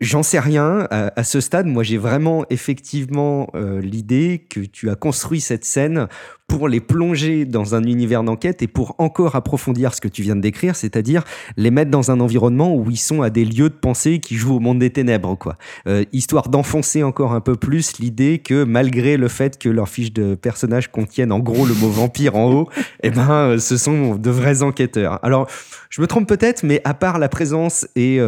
J'en 0.00 0.22
sais 0.22 0.40
rien. 0.40 0.88
À, 0.90 1.24
ce 1.24 1.40
stade, 1.40 1.66
moi, 1.66 1.82
j'ai 1.82 1.98
vraiment 1.98 2.46
effectivement 2.48 3.50
euh, 3.54 3.82
l'idée 3.82 4.46
que 4.48 4.60
tu 4.60 4.88
as 4.88 4.94
construit 4.94 5.42
cette 5.42 5.66
scène 5.66 6.08
pour 6.50 6.68
les 6.68 6.80
plonger 6.80 7.44
dans 7.44 7.76
un 7.76 7.84
univers 7.84 8.24
d'enquête 8.24 8.60
et 8.60 8.66
pour 8.66 8.96
encore 8.98 9.36
approfondir 9.36 9.94
ce 9.94 10.00
que 10.00 10.08
tu 10.08 10.22
viens 10.22 10.34
de 10.34 10.40
décrire, 10.40 10.74
c'est-à-dire 10.74 11.22
les 11.56 11.70
mettre 11.70 11.92
dans 11.92 12.10
un 12.10 12.18
environnement 12.18 12.74
où 12.74 12.90
ils 12.90 12.98
sont 12.98 13.22
à 13.22 13.30
des 13.30 13.44
lieux 13.44 13.68
de 13.68 13.74
pensée 13.74 14.18
qui 14.18 14.34
jouent 14.34 14.56
au 14.56 14.58
monde 14.58 14.80
des 14.80 14.90
ténèbres, 14.90 15.36
quoi. 15.36 15.56
Euh, 15.86 16.04
histoire 16.12 16.48
d'enfoncer 16.48 17.04
encore 17.04 17.34
un 17.34 17.40
peu 17.40 17.54
plus 17.54 17.98
l'idée 17.98 18.38
que 18.38 18.64
malgré 18.64 19.16
le 19.16 19.28
fait 19.28 19.58
que 19.58 19.68
leurs 19.68 19.88
fiches 19.88 20.12
de 20.12 20.34
personnages 20.34 20.90
contiennent 20.90 21.30
en 21.30 21.38
gros 21.38 21.66
le 21.66 21.74
mot 21.74 21.88
vampire 21.88 22.34
en 22.34 22.50
haut, 22.50 22.68
eh 23.04 23.10
ben, 23.10 23.30
euh, 23.30 23.58
ce 23.58 23.76
sont 23.76 24.16
de 24.16 24.30
vrais 24.30 24.62
enquêteurs. 24.62 25.20
Alors, 25.24 25.46
je 25.88 26.00
me 26.00 26.08
trompe 26.08 26.26
peut-être, 26.26 26.64
mais 26.64 26.80
à 26.82 26.94
part 26.94 27.20
la 27.20 27.28
présence 27.28 27.86
et 27.94 28.18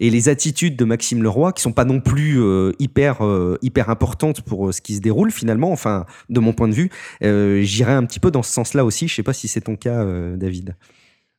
et 0.00 0.10
les 0.10 0.28
attitudes 0.28 0.76
de 0.76 0.84
Maxime 0.88 1.22
Leroy 1.22 1.52
qui 1.52 1.62
sont 1.62 1.72
pas 1.72 1.84
non 1.84 2.00
plus 2.00 2.42
euh, 2.42 2.72
hyper 2.78 3.24
euh, 3.24 3.58
hyper 3.62 3.90
importantes 3.90 4.42
pour 4.42 4.68
euh, 4.68 4.72
ce 4.72 4.80
qui 4.80 4.96
se 4.96 5.00
déroule 5.00 5.30
finalement 5.30 5.70
enfin 5.70 6.06
de 6.28 6.40
mon 6.40 6.52
point 6.52 6.68
de 6.68 6.74
vue 6.74 6.90
j'irais 7.20 7.92
un 7.92 8.04
petit 8.04 8.20
peu 8.20 8.30
dans 8.30 8.42
ce 8.42 8.52
sens-là 8.52 8.84
aussi 8.84 9.06
je 9.06 9.14
sais 9.14 9.22
pas 9.22 9.32
si 9.32 9.46
c'est 9.46 9.60
ton 9.60 9.76
cas 9.76 10.04
David 10.36 10.74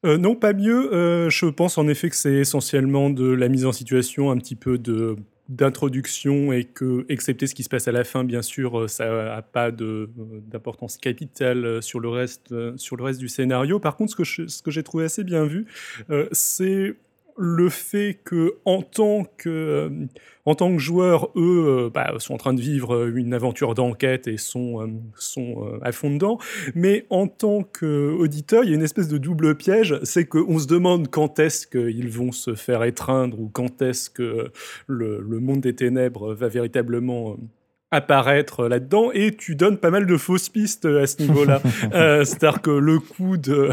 non, 0.06 0.34
pas 0.34 0.53
mieux. 0.53 1.27
Je 1.29 1.46
pense 1.48 1.77
en 1.77 1.89
effet 1.89 2.10
que 2.10 2.15
c'est 2.15 2.36
essentiellement 2.36 3.10
de 3.10 3.29
la 3.29 3.50
mise 3.50 3.65
en 3.65 3.74
situation, 3.74 4.32
un 4.32 4.38
petit 4.38 4.56
peu 4.56 4.77
de 4.77 5.18
d'introduction 5.50 6.53
et 6.53 6.63
que, 6.63 7.06
excepté 7.10 7.48
ce 7.48 7.56
qui 7.56 7.63
se 7.63 7.70
passe 7.70 7.88
à 7.89 7.91
la 7.91 8.06
fin, 8.06 8.24
bien 8.24 8.41
sûr, 8.41 8.89
ça 8.89 9.10
n'a 9.10 9.41
pas 9.41 9.72
d'importance 9.72 10.96
capitale 10.96 11.84
sur 11.84 12.00
le, 12.00 12.08
reste, 12.08 12.53
sur 12.77 12.96
le 12.96 13.03
reste 13.03 13.20
du 13.20 13.27
scénario. 13.27 13.79
Par 13.79 13.98
contre, 13.98 14.24
ce 14.24 14.62
que 14.62 14.72
j'ai 14.72 14.84
trouvé 14.84 15.03
assez 15.03 15.25
bien 15.25 15.44
vu, 15.44 15.65
c'est 16.32 16.96
le 17.39 17.69
fait 17.69 18.19
que 18.24 18.55
en 18.65 18.81
tant 18.81 19.25
que 19.38 19.50
euh, 19.50 19.89
en 20.50 20.55
tant 20.55 20.72
que 20.72 20.79
joueurs, 20.79 21.29
eux, 21.36 21.86
euh, 21.86 21.89
bah, 21.93 22.13
sont 22.17 22.34
en 22.34 22.38
train 22.38 22.55
de 22.55 22.62
vivre 22.62 22.96
euh, 22.96 23.15
une 23.15 23.36
aventure 23.36 23.75
d'enquête 23.75 24.27
et 24.27 24.38
sont, 24.38 24.81
euh, 24.81 24.88
sont 25.15 25.79
à 25.84 25.91
fond 25.91 26.10
dedans. 26.10 26.39
Mais 26.74 27.05
en 27.12 27.27
tant 27.27 27.62
qu'auditeur, 27.62 28.63
il 28.63 28.72
y 28.72 28.74
a 28.74 28.75
une 28.75 28.81
espèce 28.81 29.10
de 29.10 29.19
double 29.19 29.55
piège, 29.55 30.00
c'est 30.01 30.25
qu'on 30.25 30.58
se 30.58 30.65
demande 30.65 31.10
quand 31.10 31.38
est-ce 31.38 31.67
qu'ils 31.67 32.10
vont 32.10 32.32
se 32.32 32.56
faire 32.56 32.84
étreindre 32.84 33.39
ou 33.39 33.47
quand 33.47 33.84
est-ce 33.84 34.10
que 34.10 34.52
le, 34.88 35.21
le 35.21 35.39
monde 35.39 35.62
des 35.62 35.75
ténèbres 35.75 36.34
va 36.34 36.47
véritablement 36.47 37.38
apparaître 37.91 38.67
là-dedans 38.67 39.10
et 39.13 39.36
tu 39.36 39.56
donnes 39.56 39.78
pas 39.78 39.89
mal 39.89 40.06
de 40.06 40.17
fausses 40.17 40.49
pistes 40.49 40.86
à 40.86 41.08
ce 41.08 41.21
niveau-là. 41.21 41.62
Euh, 41.93 42.23
C'est-à-dire 42.23 42.62
que 42.62 42.69
le 42.71 42.99
coup 42.99 43.38
de 43.38 43.69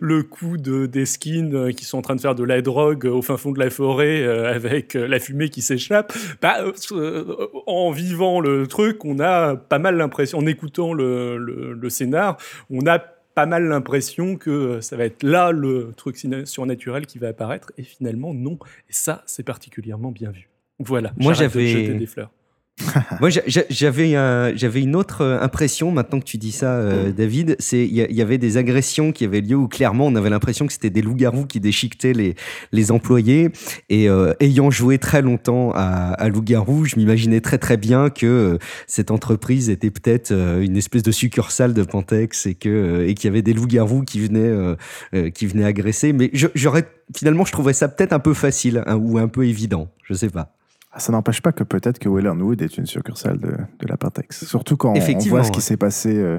le 0.00 0.22
coup 0.22 0.56
de 0.56 0.86
des 0.86 1.06
skins 1.06 1.72
qui 1.74 1.84
sont 1.84 1.98
en 1.98 2.02
train 2.02 2.16
de 2.16 2.20
faire 2.20 2.34
de 2.34 2.44
la 2.44 2.60
drogue 2.62 3.04
au 3.04 3.22
fin 3.22 3.36
fond 3.36 3.52
de 3.52 3.58
la 3.58 3.70
forêt 3.70 4.22
euh, 4.22 4.52
avec 4.52 4.96
euh, 4.96 5.06
la 5.06 5.18
fumée 5.20 5.48
qui 5.48 5.62
s'échappe, 5.62 6.12
bah, 6.40 6.56
euh, 6.92 7.36
en 7.66 7.90
vivant 7.92 8.40
le 8.40 8.66
truc, 8.66 9.04
on 9.04 9.20
a 9.20 9.54
pas 9.56 9.78
mal 9.78 9.96
l'impression, 9.96 10.38
en 10.38 10.46
écoutant 10.46 10.92
le, 10.92 11.36
le, 11.38 11.72
le 11.74 11.90
scénar, 11.90 12.36
on 12.70 12.84
a 12.86 12.98
pas 12.98 13.46
mal 13.46 13.64
l'impression 13.68 14.36
que 14.36 14.80
ça 14.80 14.96
va 14.96 15.04
être 15.04 15.22
là 15.22 15.52
le 15.52 15.92
truc 15.96 16.16
surnaturel 16.44 17.06
qui 17.06 17.18
va 17.18 17.28
apparaître 17.28 17.72
et 17.78 17.82
finalement 17.82 18.34
non. 18.34 18.58
Et 18.88 18.92
ça, 18.92 19.22
c'est 19.26 19.42
particulièrement 19.44 20.10
bien 20.10 20.30
vu. 20.30 20.48
Voilà. 20.78 21.12
Moi, 21.16 21.32
j'avais- 21.32 21.66
jeter 21.68 21.94
des 21.94 22.06
fleurs. 22.06 22.30
Moi, 23.20 23.28
j'a- 23.30 23.42
j'avais 23.68 24.14
un- 24.16 24.56
j'avais 24.56 24.80
une 24.80 24.96
autre 24.96 25.20
euh, 25.20 25.40
impression, 25.40 25.92
maintenant 25.92 26.18
que 26.18 26.24
tu 26.24 26.38
dis 26.38 26.52
ça, 26.52 26.74
euh, 26.74 27.12
David. 27.12 27.54
C'est 27.58 27.86
Il 27.86 27.92
y, 27.94 28.22
avait 28.22 28.38
des 28.38 28.56
agressions 28.56 29.12
qui 29.12 29.24
avaient 29.24 29.40
lieu 29.40 29.56
où 29.56 29.68
clairement 29.68 30.06
on 30.06 30.14
avait 30.16 30.30
l'impression 30.30 30.66
que 30.66 30.72
c'était 30.72 30.90
des 30.90 31.02
loups-garous 31.02 31.46
qui 31.46 31.60
déchiquetaient 31.60 32.14
les, 32.14 32.34
les 32.72 32.90
employés. 32.90 33.50
Et 33.88 34.08
euh, 34.08 34.32
ayant 34.40 34.70
joué 34.70 34.98
très 34.98 35.22
longtemps 35.22 35.70
à, 35.74 36.12
à 36.14 36.28
loup-garou, 36.28 36.84
je 36.86 36.96
m'imaginais 36.96 37.40
très 37.40 37.58
très 37.58 37.76
bien 37.76 38.10
que 38.10 38.26
euh, 38.26 38.58
cette 38.86 39.10
entreprise 39.10 39.68
était 39.70 39.90
peut-être 39.90 40.32
euh, 40.32 40.62
une 40.62 40.76
espèce 40.76 41.02
de 41.02 41.12
succursale 41.12 41.74
de 41.74 41.82
Pantex 41.82 42.46
et 42.46 42.54
que 42.54 42.68
euh, 42.68 43.06
et 43.08 43.14
qu'il 43.14 43.28
y 43.28 43.30
avait 43.30 43.42
des 43.42 43.52
loups-garous 43.52 44.02
qui 44.02 44.18
venaient 44.20 44.40
euh, 44.40 44.76
euh, 45.14 45.30
qui 45.30 45.46
venaient 45.46 45.64
agresser. 45.66 46.12
Mais 46.12 46.30
j'aurais 46.54 46.88
finalement, 47.16 47.44
je 47.44 47.52
trouvais 47.52 47.74
ça 47.74 47.88
peut-être 47.88 48.12
un 48.14 48.18
peu 48.18 48.34
facile 48.34 48.82
hein, 48.86 48.96
ou 48.96 49.18
un 49.18 49.28
peu 49.28 49.46
évident. 49.46 49.88
Je 50.04 50.14
sais 50.14 50.30
pas. 50.30 50.54
Ah, 50.92 51.00
Ça 51.00 51.12
n'empêche 51.12 51.40
pas 51.40 51.52
que 51.52 51.64
peut-être 51.64 51.98
que 51.98 52.08
Wayland 52.08 52.38
Wood 52.38 52.60
est 52.62 52.76
une 52.76 52.86
succursale 52.86 53.38
de, 53.38 53.48
de 53.50 53.86
la 53.86 53.96
Partex. 53.96 54.44
Surtout 54.44 54.76
quand 54.76 54.94
on 54.94 55.18
voit 55.28 55.44
ce 55.44 55.50
qui 55.52 55.60
s'est 55.62 55.76
passé. 55.76 56.14
euh, 56.16 56.38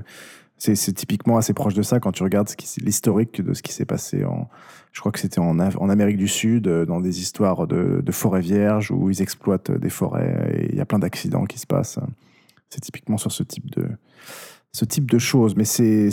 c'est 0.58 0.94
typiquement 0.94 1.38
assez 1.38 1.54
proche 1.54 1.74
de 1.74 1.82
ça 1.82 2.00
quand 2.00 2.14
tu 2.14 2.24
regardes 2.24 2.50
l'historique 2.78 3.42
de 3.42 3.54
ce 3.54 3.62
qui 3.62 3.74
s'est 3.74 3.86
passé 3.86 4.24
en. 4.24 4.48
Je 4.94 5.00
crois 5.00 5.12
que 5.12 5.20
c'était 5.20 5.40
en, 5.40 5.60
en 5.60 5.90
Amérique 5.90 6.18
du 6.18 6.28
Sud, 6.28 6.68
euh, 6.68 6.86
dans 6.86 7.02
des 7.02 7.20
histoires 7.20 7.66
de, 7.68 8.02
de 8.06 8.12
forêts 8.12 8.42
vierges 8.42 8.92
où 8.92 9.10
ils 9.10 9.22
exploitent 9.24 9.72
des 9.72 9.90
forêts 9.90 10.54
et 10.54 10.70
il 10.72 10.76
y 10.78 10.82
a 10.82 10.86
plein 10.86 11.00
d'accidents 11.00 11.46
qui 11.46 11.58
se 11.58 11.66
passent. 11.66 12.00
C'est 12.70 12.82
typiquement 12.82 13.18
sur 13.18 13.32
ce 13.32 13.42
type 13.44 13.72
de, 13.72 13.88
ce 14.72 14.86
type 14.86 15.10
de 15.10 15.18
choses. 15.18 15.56
Mais 15.56 15.66
c'est 15.66 16.10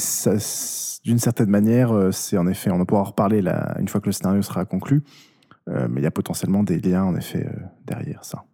d'une 1.05 1.19
certaine 1.19 1.51
manière, 1.51 1.93
euh, 1.93 2.11
c'est 2.11 2.39
en 2.39 2.47
effet, 2.47 2.71
on 2.71 2.81
en 2.81 2.85
pourra 2.87 3.03
en 3.03 3.05
reparler 3.05 3.43
là, 3.43 3.77
une 3.79 3.89
fois 3.89 4.01
que 4.01 4.07
le 4.07 4.13
scénario 4.13 4.43
sera 4.43 4.65
conclu. 4.65 5.03
Euh, 5.69 5.89
mais 5.91 6.01
il 6.01 6.05
y 6.05 6.07
a 6.07 6.11
potentiellement 6.11 6.63
des 6.63 6.79
liens, 6.81 7.05
en 7.05 7.17
effet, 7.17 7.47
euh, 7.47 7.61
derrière 7.85 8.25
ça. 8.25 8.45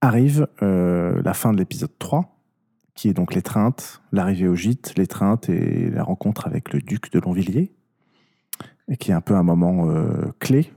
Arrive 0.00 0.48
euh, 0.62 1.20
la 1.22 1.34
fin 1.34 1.52
de 1.52 1.58
l'épisode 1.58 1.96
3, 1.98 2.36
qui 2.94 3.08
est 3.08 3.14
donc 3.14 3.34
l'étreinte, 3.34 4.02
l'arrivée 4.12 4.48
au 4.48 4.54
gîte, 4.54 4.96
l'étreinte 4.96 5.48
et 5.48 5.90
la 5.90 6.02
rencontre 6.02 6.46
avec 6.46 6.72
le 6.72 6.80
duc 6.80 7.12
de 7.12 7.20
Longvilliers, 7.20 7.72
et 8.88 8.96
qui 8.96 9.10
est 9.10 9.14
un 9.14 9.20
peu 9.20 9.34
un 9.34 9.42
moment 9.42 9.86
clé. 10.40 10.72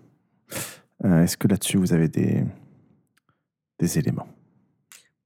Est-ce 1.04 1.38
que 1.38 1.47
là-dessus, 1.47 1.78
vous 1.78 1.93
avez 1.93 2.10
des 2.10 2.45
éléments? 3.97 4.28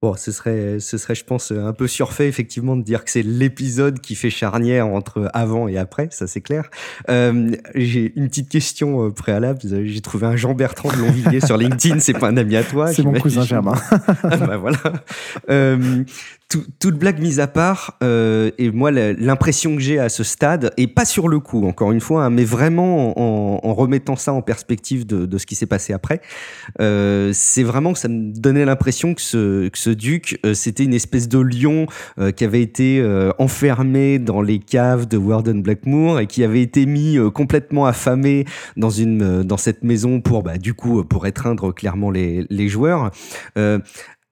Bon, 0.05 0.13
ce 0.15 0.31
serait, 0.31 0.79
ce 0.79 0.99
serait, 0.99 1.15
je 1.15 1.23
pense, 1.23 1.51
un 1.51 1.73
peu 1.73 1.87
surfait, 1.87 2.27
effectivement, 2.27 2.75
de 2.75 2.83
dire 2.83 3.03
que 3.03 3.09
c'est 3.09 3.23
l'épisode 3.23 4.01
qui 4.01 4.13
fait 4.13 4.29
charnière 4.29 4.85
entre 4.85 5.31
avant 5.33 5.67
et 5.67 5.79
après, 5.79 6.09
ça 6.11 6.27
c'est 6.27 6.41
clair. 6.41 6.69
Euh, 7.09 7.55
j'ai 7.73 8.13
une 8.15 8.27
petite 8.27 8.47
question 8.47 9.07
euh, 9.07 9.09
préalable. 9.09 9.61
J'ai 9.63 10.01
trouvé 10.01 10.27
un 10.27 10.35
Jean-Bertrand 10.35 10.91
de 10.91 10.97
Longvilliers 10.97 11.41
sur 11.43 11.57
LinkedIn, 11.57 11.97
c'est 12.01 12.13
pas 12.13 12.27
un 12.27 12.37
ami 12.37 12.55
à 12.55 12.63
toi 12.63 12.93
C'est 12.93 13.01
mon 13.01 13.13
cousin 13.13 13.41
Germain. 13.41 13.73
Ah 14.21 14.37
bah 14.37 14.57
voilà. 14.57 14.77
Euh, 15.49 16.03
toute 16.79 16.97
blague 16.97 17.19
mise 17.19 17.39
à 17.39 17.47
part, 17.47 17.97
euh, 18.03 18.51
et 18.57 18.71
moi 18.71 18.91
l'impression 18.91 19.75
que 19.75 19.81
j'ai 19.81 19.99
à 19.99 20.09
ce 20.09 20.23
stade, 20.23 20.71
et 20.77 20.87
pas 20.87 21.05
sur 21.05 21.27
le 21.27 21.39
coup, 21.39 21.65
encore 21.67 21.91
une 21.91 22.01
fois, 22.01 22.25
hein, 22.25 22.29
mais 22.29 22.43
vraiment 22.43 23.17
en, 23.19 23.73
remettant 23.73 24.15
ça 24.15 24.31
en 24.31 24.41
perspective 24.41 25.05
de, 25.05 25.37
ce 25.37 25.45
qui 25.45 25.55
s'est 25.55 25.65
passé 25.65 25.91
après, 25.93 26.21
euh, 26.79 27.31
c'est 27.33 27.63
vraiment 27.63 27.93
que 27.93 27.99
ça 27.99 28.07
me 28.07 28.31
donnait 28.31 28.65
l'impression 28.65 29.13
que 29.13 29.21
ce, 29.21 29.89
duc, 29.89 30.39
euh, 30.45 30.53
c'était 30.53 30.83
une 30.83 30.93
espèce 30.93 31.27
de 31.27 31.39
lion 31.39 31.87
qui 32.35 32.43
avait 32.43 32.61
été 32.61 33.03
enfermé 33.39 34.19
dans 34.19 34.41
les 34.41 34.59
caves 34.59 35.07
de 35.07 35.17
Warden 35.17 35.61
Blackmoor 35.61 36.19
et 36.21 36.27
qui 36.27 36.43
avait 36.43 36.61
été 36.61 36.85
mis 36.85 37.17
complètement 37.33 37.85
affamé 37.85 38.45
dans 38.77 38.89
cette 39.57 39.83
maison 39.83 40.21
pour 40.21 40.43
bah, 40.43 40.57
du 40.57 40.73
coup 40.73 41.03
pour 41.03 41.27
étreindre 41.27 41.73
clairement 41.73 42.11
les 42.11 42.67
joueurs. 42.67 43.11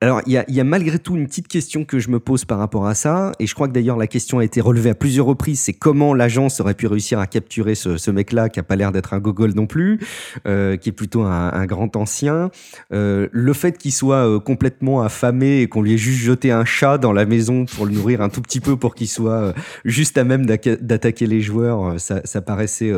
Alors, 0.04 0.20
il 0.26 0.34
y 0.34 0.60
a, 0.60 0.64
malgré 0.66 1.00
tout 1.00 1.16
une 1.16 1.26
petite 1.28 1.48
question 1.48 1.86
que 1.86 1.98
je 1.98 2.10
me 2.10 2.20
pose 2.20 2.44
par 2.44 2.60
rapport 2.60 2.88
à 2.88 2.94
ça, 2.94 3.32
et 3.40 3.48
je 3.48 3.56
crois 3.56 3.70
que 3.70 3.74
d'ailleurs 3.74 3.96
la 3.96 4.08
question 4.08 4.40
a 4.40 4.44
été 4.44 4.60
relevée 4.60 4.90
à 4.90 4.96
plusieurs 4.96 5.26
reprises, 5.26 5.62
c'est 5.62 5.72
comment 5.72 6.14
l'agence 6.14 6.60
aurait 6.60 6.74
pu 6.74 6.88
réussir 6.88 7.20
à 7.20 7.26
capturer 7.26 7.74
ce, 7.74 8.12
mec-là, 8.12 8.50
qui 8.50 8.60
a 8.60 8.64
pas 8.64 8.76
l'air 8.76 8.92
d'être 8.92 9.14
un 9.14 9.20
gogol 9.20 9.54
non 9.54 9.66
plus, 9.66 10.02
euh, 10.46 10.76
qui 10.76 10.90
est 10.90 10.92
plutôt 10.92 11.22
un, 11.22 11.66
grand 11.68 11.96
ancien. 11.96 12.52
Euh, 12.92 13.30
le 13.32 13.54
fait 13.54 13.78
qu'il 13.78 13.94
soit 13.94 14.28
euh, 14.28 14.40
complètement 14.42 15.04
affamé 15.04 15.62
et 15.62 15.68
qu'on 15.68 15.82
lui 15.82 15.94
ait 15.94 15.98
juste 15.98 16.20
jeté 16.20 16.52
un 16.52 16.66
chat 16.66 16.98
dans 16.98 17.14
la 17.14 17.26
maison 17.26 17.64
pour 17.64 17.86
le 17.86 17.94
nourrir 17.94 18.20
un 18.20 18.28
tout 18.28 18.42
petit 18.42 18.60
peu 18.60 18.76
pour 18.76 18.96
qu'il 18.96 19.08
soit 19.08 19.54
juste 19.86 20.18
à 20.18 20.26
même 20.26 20.46
d'attaquer 20.46 21.28
les 21.28 21.40
joueurs, 21.40 21.98
ça, 21.98 22.42
paraissait 22.42 22.92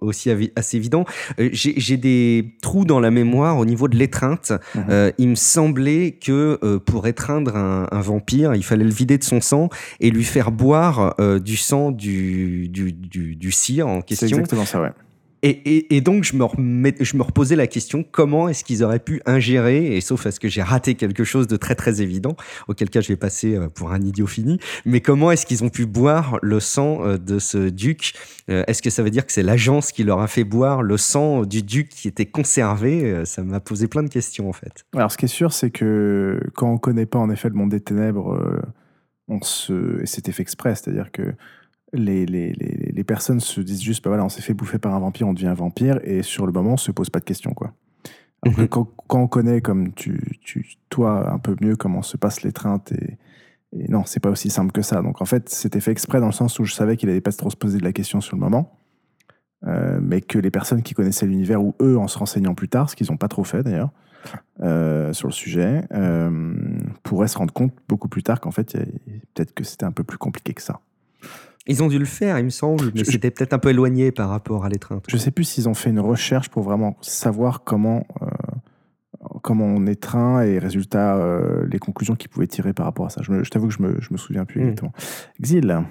aussi 0.00 0.28
assez 0.56 0.76
évident. 0.76 1.04
J'ai 1.38 1.96
des 1.96 2.56
trous 2.62 2.84
dans 2.84 2.98
la 2.98 3.12
mémoire 3.12 3.58
au 3.58 3.64
niveau 3.64 3.86
de 3.86 3.96
l'étreinte. 3.96 4.52
Mmh. 4.74 5.12
il 5.18 5.28
me 5.28 5.34
semblait 5.36 6.18
que 6.20 6.31
euh, 6.32 6.78
pour 6.78 7.06
étreindre 7.06 7.56
un, 7.56 8.00
vampire, 8.00 8.54
il 8.54 8.64
fallait 8.64 8.84
le 8.84 8.90
vider 8.90 9.18
de 9.18 9.24
son 9.24 9.40
sang 9.40 9.68
et 10.00 10.10
lui 10.10 10.24
faire 10.24 10.50
boire 10.50 11.14
euh, 11.20 11.38
du 11.38 11.56
sang 11.56 11.90
du, 11.90 12.68
du, 12.68 12.92
du, 12.92 13.52
cire 13.52 13.86
en 13.86 14.00
question. 14.00 14.28
C'est 14.28 14.34
exactement 14.34 14.64
ça, 14.64 14.80
ouais. 14.80 14.90
Et, 15.44 16.00
donc, 16.02 16.22
je 16.22 16.36
me, 16.36 16.92
je 17.00 17.16
me 17.16 17.22
reposais 17.22 17.56
la 17.56 17.66
question 17.66 18.04
comment 18.08 18.48
est-ce 18.48 18.62
qu'ils 18.62 18.84
auraient 18.84 19.00
pu 19.00 19.20
ingérer, 19.26 19.96
et 19.96 20.00
sauf 20.00 20.24
à 20.26 20.30
ce 20.30 20.38
que 20.38 20.48
j'ai 20.48 20.62
raté 20.62 20.94
quelque 20.94 21.24
chose 21.24 21.48
de 21.48 21.56
très 21.56 21.74
très 21.74 22.00
évident, 22.00 22.36
auquel 22.68 22.90
cas 22.90 23.00
je 23.00 23.08
vais 23.08 23.16
passer 23.16 23.56
euh, 23.56 23.68
pour 23.68 23.90
un 23.90 24.00
idiot 24.02 24.28
fini, 24.28 24.60
mais 24.84 25.00
comment 25.00 25.32
est-ce 25.32 25.44
qu'ils 25.44 25.64
ont 25.64 25.68
pu 25.68 25.84
boire 25.84 26.38
le 26.42 26.60
sang 26.60 27.04
euh, 27.04 27.18
de 27.18 27.40
ce 27.40 27.70
duc 27.70 28.12
euh, 28.50 28.62
Est-ce 28.68 28.82
que 28.82 28.90
ça 28.90 29.02
veut 29.02 29.10
dire 29.10 29.26
que 29.26 29.32
c'est 29.32 29.42
l'agence 29.42 29.90
qui 29.90 30.04
leur 30.04 30.20
a 30.20 30.28
fait 30.28 30.44
boire 30.44 30.80
le 30.80 30.96
sang 30.96 31.42
du 31.42 31.64
duc 31.64 31.88
qui 31.88 32.06
était 32.06 32.26
conservé 32.26 33.24
Ça 33.24 33.42
m'a 33.42 33.58
posé 33.58 33.88
plein 33.88 34.04
de 34.04 34.10
questions 34.10 34.48
en 34.48 34.52
fait. 34.52 34.84
Alors, 34.94 35.10
ce 35.10 35.18
qui 35.18 35.24
est 35.24 35.28
sûr, 35.28 35.52
c'est 35.52 35.70
que 35.70 36.40
quand 36.54 36.68
on 36.68 36.74
ne 36.74 36.78
connaît 36.78 37.06
pas 37.06 37.18
en 37.18 37.30
effet 37.30 37.48
le 37.48 37.56
monde 37.56 37.70
des 37.70 37.80
ténèbres, 37.80 38.62
on 39.26 39.42
se... 39.42 40.00
et 40.02 40.06
c'était 40.06 40.30
fait 40.30 40.42
exprès, 40.42 40.76
c'est-à-dire 40.76 41.10
que 41.10 41.34
les, 41.92 42.26
les, 42.26 42.52
les, 42.52 42.92
les, 42.94 43.04
personnes 43.04 43.40
se 43.40 43.60
disent 43.60 43.82
juste, 43.82 44.02
bah 44.02 44.10
voilà, 44.10 44.24
on 44.24 44.28
s'est 44.28 44.42
fait 44.42 44.54
bouffer 44.54 44.78
par 44.78 44.94
un 44.94 45.00
vampire, 45.00 45.28
on 45.28 45.34
devient 45.34 45.54
vampire, 45.56 46.00
et 46.04 46.22
sur 46.22 46.46
le 46.46 46.52
moment, 46.52 46.74
on 46.74 46.76
se 46.78 46.90
pose 46.90 47.10
pas 47.10 47.20
de 47.20 47.24
questions, 47.24 47.52
quoi. 47.54 47.72
Mhm. 48.44 48.66
quand, 48.68 48.88
quand, 49.06 49.22
on 49.22 49.28
connaît, 49.28 49.60
comme 49.60 49.92
tu, 49.92 50.38
tu, 50.40 50.76
toi, 50.88 51.30
un 51.32 51.38
peu 51.38 51.54
mieux 51.60 51.76
comment 51.76 52.02
se 52.02 52.16
passent 52.16 52.42
les 52.42 52.52
treintes, 52.52 52.92
et, 52.92 53.18
et 53.72 53.88
non, 53.88 54.04
c'est 54.04 54.20
pas 54.20 54.30
aussi 54.30 54.50
simple 54.50 54.72
que 54.72 54.82
ça. 54.82 55.00
Donc 55.02 55.22
en 55.22 55.24
fait, 55.24 55.48
c'était 55.48 55.80
fait 55.80 55.92
exprès 55.92 56.20
dans 56.20 56.26
le 56.26 56.32
sens 56.32 56.58
où 56.58 56.64
je 56.64 56.74
savais 56.74 56.96
qu'il 56.96 57.08
allait 57.08 57.20
pas 57.20 57.32
trop 57.32 57.50
se 57.50 57.56
poser 57.56 57.78
de 57.78 57.84
la 57.84 57.92
question 57.92 58.20
sur 58.20 58.36
le 58.36 58.40
moment, 58.40 58.78
euh, 59.66 60.00
mais 60.02 60.20
que 60.20 60.38
les 60.38 60.50
personnes 60.50 60.82
qui 60.82 60.94
connaissaient 60.94 61.26
l'univers, 61.26 61.62
ou 61.62 61.74
eux, 61.80 61.96
en 61.96 62.08
se 62.08 62.18
renseignant 62.18 62.54
plus 62.54 62.68
tard, 62.68 62.90
ce 62.90 62.96
qu'ils 62.96 63.10
n'ont 63.10 63.16
pas 63.16 63.28
trop 63.28 63.44
fait 63.44 63.62
d'ailleurs, 63.62 63.90
euh, 64.60 65.12
sur 65.12 65.28
le 65.28 65.32
sujet, 65.32 65.84
euh, 65.92 66.54
pourraient 67.02 67.28
se 67.28 67.38
rendre 67.38 67.52
compte 67.52 67.72
beaucoup 67.88 68.08
plus 68.08 68.22
tard 68.22 68.40
qu'en 68.40 68.50
fait, 68.50 68.76
peut-être 69.34 69.54
que 69.54 69.64
c'était 69.64 69.84
un 69.84 69.92
peu 69.92 70.04
plus 70.04 70.18
compliqué 70.18 70.52
que 70.52 70.62
ça. 70.62 70.80
Ils 71.66 71.82
ont 71.82 71.88
dû 71.88 71.98
le 71.98 72.04
faire, 72.04 72.38
il 72.38 72.44
me 72.44 72.50
semble, 72.50 72.90
mais 72.94 73.04
c'était 73.04 73.30
peut-être 73.30 73.52
un 73.52 73.58
peu 73.58 73.70
éloigné 73.70 74.10
par 74.10 74.28
rapport 74.28 74.64
à 74.64 74.68
l'étreinte. 74.68 75.04
Je 75.08 75.16
ne 75.16 75.20
sais 75.20 75.30
plus 75.30 75.44
s'ils 75.44 75.68
ont 75.68 75.74
fait 75.74 75.90
une 75.90 76.00
recherche 76.00 76.48
pour 76.48 76.64
vraiment 76.64 76.96
savoir 77.02 77.62
comment, 77.62 78.04
euh, 78.20 78.26
comment 79.42 79.66
on 79.66 79.86
étreint 79.86 80.42
et 80.42 80.58
résultat, 80.58 81.16
euh, 81.16 81.64
les 81.70 81.78
conclusions 81.78 82.16
qu'ils 82.16 82.30
pouvaient 82.30 82.48
tirer 82.48 82.72
par 82.72 82.86
rapport 82.86 83.06
à 83.06 83.10
ça. 83.10 83.22
Je, 83.22 83.48
t'avoue 83.48 83.68
que 83.68 83.74
je 83.74 83.82
me, 83.82 84.00
me 84.10 84.16
souviens 84.16 84.44
plus 84.44 84.60
hmm. 84.60 84.64
exactement. 84.64 84.92
Xil 85.40 85.84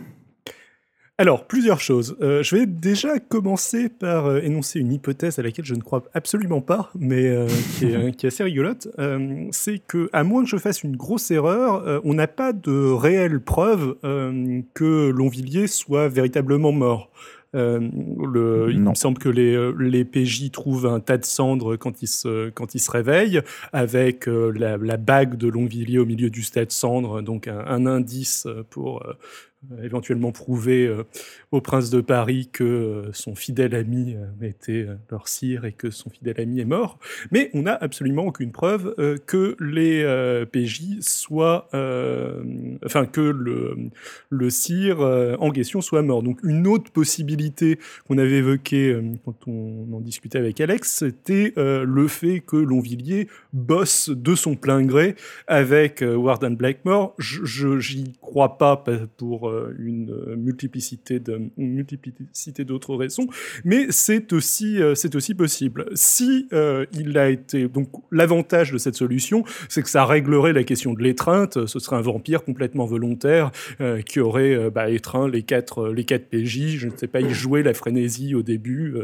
alors, 1.18 1.46
plusieurs 1.46 1.80
choses. 1.80 2.18
Euh, 2.22 2.42
je 2.42 2.56
vais 2.56 2.66
déjà 2.66 3.20
commencer 3.20 3.90
par 3.90 4.26
euh, 4.26 4.40
énoncer 4.42 4.80
une 4.80 4.92
hypothèse 4.92 5.38
à 5.38 5.44
laquelle 5.44 5.66
je 5.66 5.76
ne 5.76 5.82
crois 5.82 6.04
absolument 6.16 6.62
pas, 6.62 6.90
mais 6.98 7.28
euh, 7.28 7.48
qui, 7.78 7.86
est, 7.86 8.26
assez 8.26 8.44
rigolote. 8.44 8.88
c'est 9.52 9.78
que, 9.86 10.10
à 10.14 10.24
moins 10.24 10.44
que 10.44 10.50
je 10.50 10.58
fasse 10.58 10.82
une 10.82 10.96
grosse 10.96 11.30
erreur, 11.30 12.02
on 12.04 12.16
n'a 12.16 12.26
pas 12.26 12.54
de 12.54 12.92
réelle 12.92 13.40
preuve 13.40 13.98
que 14.74 15.10
Longvilliers 15.10 15.68
soit 15.68 16.08
véritablement 16.08 16.72
mort. 16.72 17.12
le, 17.54 18.70
il 18.72 18.82
me 18.82 18.96
semble 18.96 19.20
que 19.20 19.30
les, 19.30 19.72
les, 19.78 20.06
PJ 20.06 20.50
trouvent 20.52 20.88
un 20.88 21.00
tas 21.00 21.18
de 21.18 21.26
cendres 21.26 21.76
quand 21.76 22.02
ils 22.02 22.08
se, 22.08 22.50
quand 22.50 22.74
ils 22.74 22.80
se 22.80 22.90
réveillent, 22.90 23.42
avec 23.74 24.26
la, 24.26 24.98
bague 24.98 25.36
de 25.36 25.48
Longvilliers 25.48 26.00
au 26.00 26.06
milieu 26.06 26.32
du 26.32 26.44
tas 26.50 26.66
de 26.66 26.72
cendres, 26.72 27.22
donc 27.22 27.48
un, 27.48 27.60
un 27.60 27.86
indice 27.86 28.48
pour 28.72 29.04
éventuellement 29.84 30.32
prouver 30.32 30.88
euh, 30.88 31.04
au 31.52 31.62
prince 31.62 31.90
de 31.90 32.02
Paris 32.02 32.50
que 32.52 32.64
euh, 32.64 33.14
son 33.14 33.36
fidèle 33.36 33.76
ami 33.76 34.16
était 34.42 34.88
leur 35.10 35.28
sire 35.28 35.66
et 35.66 35.72
que 35.72 35.92
son 35.92 36.10
fidèle 36.10 36.40
ami 36.40 36.60
est 36.60 36.66
mort. 36.66 36.98
Mais 37.32 37.50
on 37.54 37.64
n'a 37.64 37.76
absolument 37.76 38.26
aucune 38.26 38.52
preuve 38.52 38.96
que 39.28 39.56
les 39.60 40.04
PJ 40.52 41.00
soient, 41.02 41.68
enfin 42.86 43.06
que 43.06 43.22
le, 43.22 43.76
le 44.30 44.50
sire 44.50 45.00
en 45.02 45.52
question 45.52 45.82
soit 45.82 46.02
mort. 46.02 46.24
Donc 46.24 46.40
une 46.44 46.68
autre 46.68 46.92
possibilité 46.92 47.80
qu'on 48.08 48.18
avait 48.18 48.38
évoquée 48.38 49.00
quand 49.26 49.48
on 49.48 49.88
en 49.94 50.00
discutait 50.00 50.40
avec 50.40 50.60
Alex, 50.60 50.92
c'était 50.98 51.54
le 51.58 52.08
fait 52.08 52.40
que 52.40 52.58
Longvilliers 52.58 53.28
bosse 53.54 54.10
de 54.10 54.36
son 54.36 54.56
plein 54.56 54.84
gré 54.84 55.16
avec 55.48 56.04
Warden 56.04 56.56
Blackmore. 56.56 57.14
Je 57.18 57.80
j'y 57.80 58.14
crois 58.22 58.58
pas 58.58 58.84
pour 59.18 59.51
euh, 59.52 59.74
une 59.80 60.36
multiplicité 60.36 61.20
de 61.20 61.50
multiplicité 61.58 62.66
d'autres 62.66 62.96
raisons, 62.96 63.28
mais 63.64 63.88
c'est 63.90 64.34
aussi 64.34 64.82
euh, 64.82 64.96
c'est 64.96 65.16
aussi 65.16 65.34
possible. 65.34 65.86
Si 65.96 66.48
euh, 66.54 66.86
il 66.94 67.18
a 67.18 67.30
été 67.30 67.68
donc 67.68 67.90
l'avantage 68.12 68.72
de 68.72 68.78
cette 68.78 68.96
solution, 68.96 69.44
c'est 69.70 69.82
que 69.82 69.90
ça 69.90 70.06
réglerait 70.06 70.54
la 70.54 70.64
question 70.64 70.94
de 70.94 71.02
l'étreinte. 71.02 71.66
Ce 71.66 71.80
serait 71.80 71.96
un 71.96 72.02
vampire 72.02 72.44
complètement 72.44 72.86
volontaire 72.86 73.52
qui 74.06 74.20
aurait 74.20 74.70
bah, 74.70 74.90
étreint 74.90 75.28
les 75.28 75.44
quatre 75.44 75.90
les 75.90 76.04
quatre 76.04 76.26
PJ. 76.26 76.78
Je 76.78 76.88
ne 76.88 76.96
sais 76.96 77.08
pas, 77.08 77.22
il 77.22 77.34
jouait 77.34 77.64
la 77.64 77.74
frénésie 77.74 78.36
au 78.36 78.42
début 78.42 78.96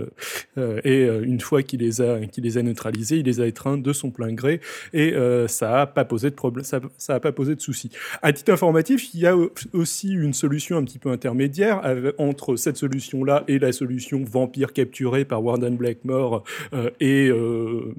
et 0.57 1.03
une 1.05 1.39
fois 1.39 1.63
qu'il 1.63 1.81
les 1.81 2.01
a 2.01 2.19
qu'il 2.25 2.43
les 2.43 2.57
a 2.57 2.63
neutralisés, 2.63 3.17
il 3.17 3.25
les 3.25 3.41
a 3.41 3.47
étreints 3.47 3.77
de 3.77 3.93
son 3.93 4.11
plein 4.11 4.33
gré 4.33 4.61
et 4.93 5.13
ça 5.47 5.81
a 5.81 5.87
pas 5.87 6.05
posé 6.05 6.29
de 6.29 6.35
problème, 6.35 6.63
ça, 6.63 6.79
ça 6.97 7.15
a 7.15 7.19
pas 7.19 7.31
posé 7.31 7.55
de 7.55 7.61
souci. 7.61 7.89
À 8.21 8.33
titre 8.33 8.51
informatif, 8.51 9.13
il 9.13 9.21
y 9.21 9.27
a 9.27 9.35
aussi 9.73 10.11
une 10.13 10.33
solution 10.37 10.77
un 10.77 10.83
petit 10.83 10.99
peu 10.99 11.09
intermédiaire 11.09 11.81
entre 12.17 12.55
cette 12.55 12.77
solution-là 12.77 13.43
et 13.47 13.59
la 13.59 13.71
solution 13.71 14.23
vampire 14.23 14.73
capturé 14.73 15.25
par 15.25 15.43
Warden 15.43 15.75
Blackmore 15.75 16.43
euh, 16.73 16.89
et 16.99 17.27
euh, 17.27 17.93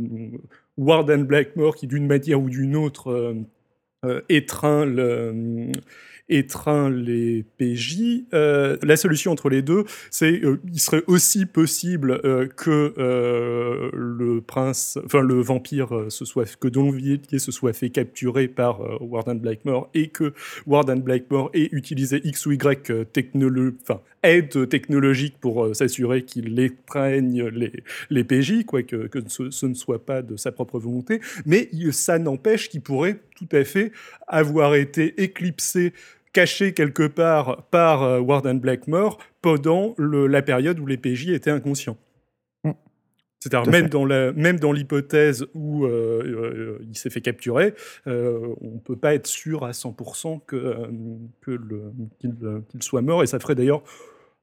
Warden 0.76 1.24
Blackmore 1.24 1.76
qui, 1.76 1.86
d'une 1.86 2.06
manière 2.06 2.40
ou 2.40 2.48
d'une 2.48 2.76
autre, 2.76 3.34
euh, 4.04 4.20
étreint 4.28 4.84
le 4.84 5.72
étreint 6.28 6.90
les 6.90 7.44
PJ. 7.58 8.24
Euh, 8.34 8.76
la 8.82 8.96
solution 8.96 9.32
entre 9.32 9.48
les 9.48 9.62
deux, 9.62 9.84
c'est 10.10 10.44
euh, 10.44 10.60
il 10.70 10.80
serait 10.80 11.02
aussi 11.06 11.46
possible 11.46 12.20
euh, 12.24 12.46
que 12.46 12.94
le 13.92 14.40
prince, 14.40 14.98
enfin 15.04 15.20
le 15.20 15.40
vampire, 15.40 16.06
se 16.08 16.24
soit 16.24 16.56
que 16.58 16.68
se 17.38 17.52
soit 17.52 17.72
fait 17.72 17.90
capturer 17.90 18.48
par 18.48 18.80
Warden 19.02 19.38
Blackmore 19.38 19.88
et 19.94 20.08
que 20.08 20.32
Warden 20.66 21.00
Blackmore 21.00 21.50
ait 21.54 21.68
utilisé 21.72 22.20
X 22.24 22.46
ou 22.46 22.52
Y 22.52 23.12
technologie, 23.12 23.76
enfin 23.82 24.00
aide 24.22 24.68
technologique 24.68 25.36
pour 25.40 25.74
s'assurer 25.74 26.24
qu'il 26.24 26.58
étreigne 26.58 27.46
les, 27.48 27.72
les 28.10 28.24
PJ, 28.24 28.64
quoi, 28.64 28.82
que, 28.82 29.06
que 29.06 29.20
ce, 29.28 29.66
ne 29.66 29.74
soit 29.74 30.04
pas 30.04 30.22
de 30.22 30.36
sa 30.36 30.50
propre 30.50 30.78
volonté. 30.78 31.20
Mais 31.46 31.68
ça 31.92 32.18
n'empêche 32.18 32.68
qu'il 32.68 32.80
pourrait 32.80 33.20
tout 33.36 33.48
à 33.52 33.64
fait 33.64 33.92
avoir 34.26 34.74
été 34.74 35.22
éclipsé 35.22 35.92
caché 36.32 36.74
quelque 36.74 37.06
part 37.06 37.64
par 37.70 38.02
euh, 38.02 38.20
Warden 38.20 38.58
Blackmore 38.60 39.18
pendant 39.42 39.94
la 39.98 40.42
période 40.42 40.78
où 40.78 40.86
les 40.86 40.96
PJ 40.96 41.28
étaient 41.30 41.50
inconscients. 41.50 41.96
Mm. 42.64 42.72
C'est-à-dire 43.40 43.70
même 43.70 43.88
dans, 43.88 44.04
la, 44.04 44.32
même 44.32 44.58
dans 44.58 44.72
l'hypothèse 44.72 45.46
où 45.54 45.84
euh, 45.84 46.22
euh, 46.24 46.78
il 46.88 46.96
s'est 46.96 47.10
fait 47.10 47.20
capturer, 47.20 47.74
on 48.06 48.10
ne 48.62 48.80
peut 48.84 48.96
pas 48.96 49.14
être 49.14 49.26
sûr 49.26 49.64
à 49.64 49.70
100% 49.70 50.40
que, 50.46 50.76
que 51.40 51.52
le, 51.52 51.92
qu'il, 52.18 52.82
soit 52.82 53.02
mort, 53.02 53.22
et 53.22 53.26
ça 53.26 53.38
ferait 53.38 53.54
d'ailleurs 53.54 53.82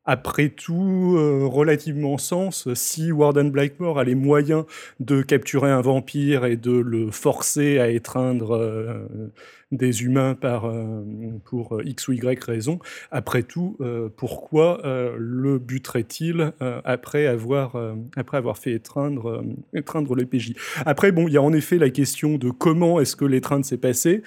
après 0.06 0.50
tout 0.50 1.18
relativement 1.50 2.18
sens 2.18 2.72
si 2.74 3.12
Warden 3.12 3.52
Blackmore 3.52 4.00
a 4.00 4.04
les 4.04 4.16
moyens 4.16 4.66
de 5.00 5.22
capturer 5.22 5.72
un 5.72 5.82
vampire 5.82 6.46
et 6.46 6.58
de 6.58 6.72
le 6.72 7.12
forcer 7.12 7.80
à 7.80 7.90
étreindre 7.90 9.08
des 9.72 10.04
humains 10.04 10.36
par, 10.36 10.72
pour 11.44 11.82
X 11.84 12.08
ou 12.08 12.14
Y 12.14 12.44
raison. 12.44 12.80
Après 13.12 13.44
tout, 13.44 13.78
pourquoi 14.16 14.82
le 15.18 15.58
buterait-il 15.60 16.54
après, 16.84 17.26
avoir, 17.26 17.76
après 18.16 18.38
avoir 18.38 18.58
fait 18.58 18.74
étreindre, 18.74 19.44
étreindre 19.74 20.16
le 20.16 20.26
PJ 20.26 20.54
Après, 20.86 21.12
bon, 21.12 21.28
il 21.28 21.34
y 21.34 21.38
a 21.38 21.42
en 21.42 21.54
effet 21.54 21.78
la 21.78 21.90
question 21.90 22.38
de 22.38 22.50
comment 22.52 23.00
est-ce 23.00 23.16
que 23.16 23.26
l'étreinte 23.26 23.66
s'est 23.66 23.78
passée 23.78 24.22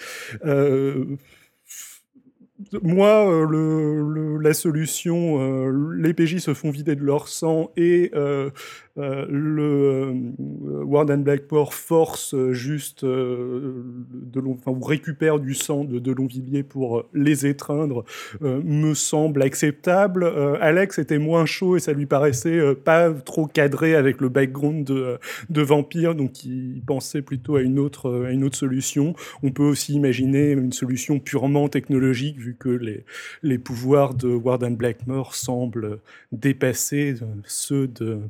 moi, 2.82 3.30
euh, 3.30 3.46
le, 3.46 4.38
la 4.38 4.52
solution, 4.52 5.40
euh, 5.40 5.94
les 5.96 6.12
PJ 6.12 6.38
se 6.38 6.54
font 6.54 6.70
vider 6.70 6.96
de 6.96 7.04
leur 7.04 7.28
sang 7.28 7.70
et 7.76 8.10
euh, 8.14 8.50
euh, 8.98 9.26
le 9.28 9.62
euh, 9.62 10.84
Warden 10.84 11.22
Blackmore 11.22 11.74
force 11.74 12.34
euh, 12.34 12.52
juste 12.52 13.04
de 13.04 14.40
ou 14.40 14.80
récupère 14.80 15.38
du 15.38 15.54
sang 15.54 15.84
de, 15.84 15.98
de 15.98 16.12
Longvilliers 16.12 16.62
pour 16.62 17.04
les 17.12 17.46
étreindre 17.46 18.04
me 18.40 18.94
semble 18.94 19.42
acceptable. 19.42 20.24
Alex 20.60 20.98
était 20.98 21.18
moins 21.18 21.44
chaud 21.44 21.76
et 21.76 21.80
ça 21.80 21.92
lui 21.92 22.06
paraissait 22.06 22.74
pas 22.74 23.12
trop 23.12 23.46
cadré 23.46 23.94
avec 23.94 24.20
le 24.20 24.28
background 24.28 24.84
de, 24.84 25.18
de 25.50 25.62
vampire, 25.62 26.14
donc 26.14 26.44
il 26.44 26.82
pensait 26.86 27.22
plutôt 27.22 27.56
à 27.56 27.62
une 27.62 27.78
autre, 27.78 28.26
à 28.26 28.30
une 28.30 28.44
autre 28.44 28.56
solution. 28.56 29.14
On 29.42 29.50
peut 29.50 29.64
aussi 29.64 29.94
imaginer 29.94 30.52
une 30.52 30.72
solution 30.72 31.18
purement 31.18 31.68
technologique 31.68 32.38
vu 32.38 32.56
que 32.58 32.68
les, 32.68 33.04
les 33.42 33.58
pouvoirs 33.58 34.14
de 34.14 34.28
Warden 34.28 34.76
Blackmore 34.76 35.34
semblent 35.34 35.98
dépasser 36.32 37.16
ceux 37.44 37.88
de 37.88 38.20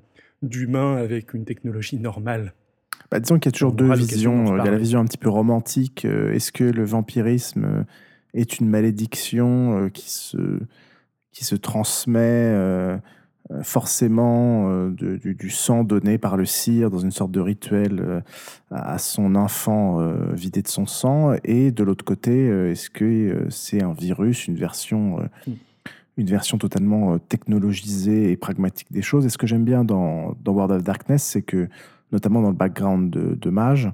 d'humain 0.43 0.97
avec 0.97 1.35
une 1.35 1.45
technologie 1.45 1.99
normale. 1.99 2.53
Bah, 3.11 3.21
disons 3.21 3.39
qu'il 3.39 3.51
y 3.51 3.55
a 3.55 3.57
toujours 3.57 3.73
deux 3.73 3.93
visions. 3.95 4.57
Il 4.57 4.65
y 4.65 4.69
a 4.69 4.71
la 4.71 4.79
vision 4.79 5.01
un 5.01 5.05
petit 5.05 5.19
peu 5.19 5.31
romantique. 5.31 6.05
Euh, 6.05 6.33
est-ce 6.35 6.53
que 6.53 6.65
le 6.65 6.85
vampirisme 6.85 7.65
euh, 7.65 7.83
est 8.35 8.61
une 8.61 8.69
malédiction 8.69 9.79
euh, 9.79 9.89
qui 9.89 10.11
se, 10.11 10.61
qui 11.33 11.45
se 11.45 11.55
transmet 11.55 12.55
forcément 13.63 14.91
du, 14.91 15.49
sang 15.49 15.83
donné 15.83 16.19
par 16.19 16.37
le 16.37 16.45
cire 16.45 16.91
dans 16.91 16.99
une 16.99 17.11
sorte 17.11 17.31
de 17.31 17.41
rituel 17.41 18.23
à 18.71 18.99
son 18.99 19.35
enfant 19.37 20.07
vidé 20.33 20.61
de 20.61 20.69
son 20.69 20.85
sang? 20.85 21.35
Et 21.45 21.71
de 21.71 21.83
l'autre 21.83 22.05
côté, 22.05 22.49
est-ce 22.71 22.91
que 22.91 23.47
c'est 23.49 23.83
un 23.83 23.93
virus, 23.93 24.49
une 24.49 24.57
version... 24.57 25.21
Hmm 25.47 25.53
une 26.19 26.27
version 26.27 26.59
totalement 26.59 27.15
euh, 27.15 27.19
technologisée 27.19 28.33
et 28.33 28.37
pragmatique 28.37 28.89
des 28.91 29.03
choses. 29.03 29.25
Et 29.25 29.31
ce 29.31 29.39
que 29.39 29.47
j'aime 29.47 29.65
bien 29.65 29.85
dans, 29.85 30.37
World 30.47 30.73
of 30.73 30.83
Darkness, 30.83 31.23
c'est 31.23 31.43
que, 31.43 31.69
notamment 32.13 32.43
dans 32.43 32.49
le 32.49 32.57
background 32.57 33.11
de, 33.11 33.51
Mage, 33.51 33.91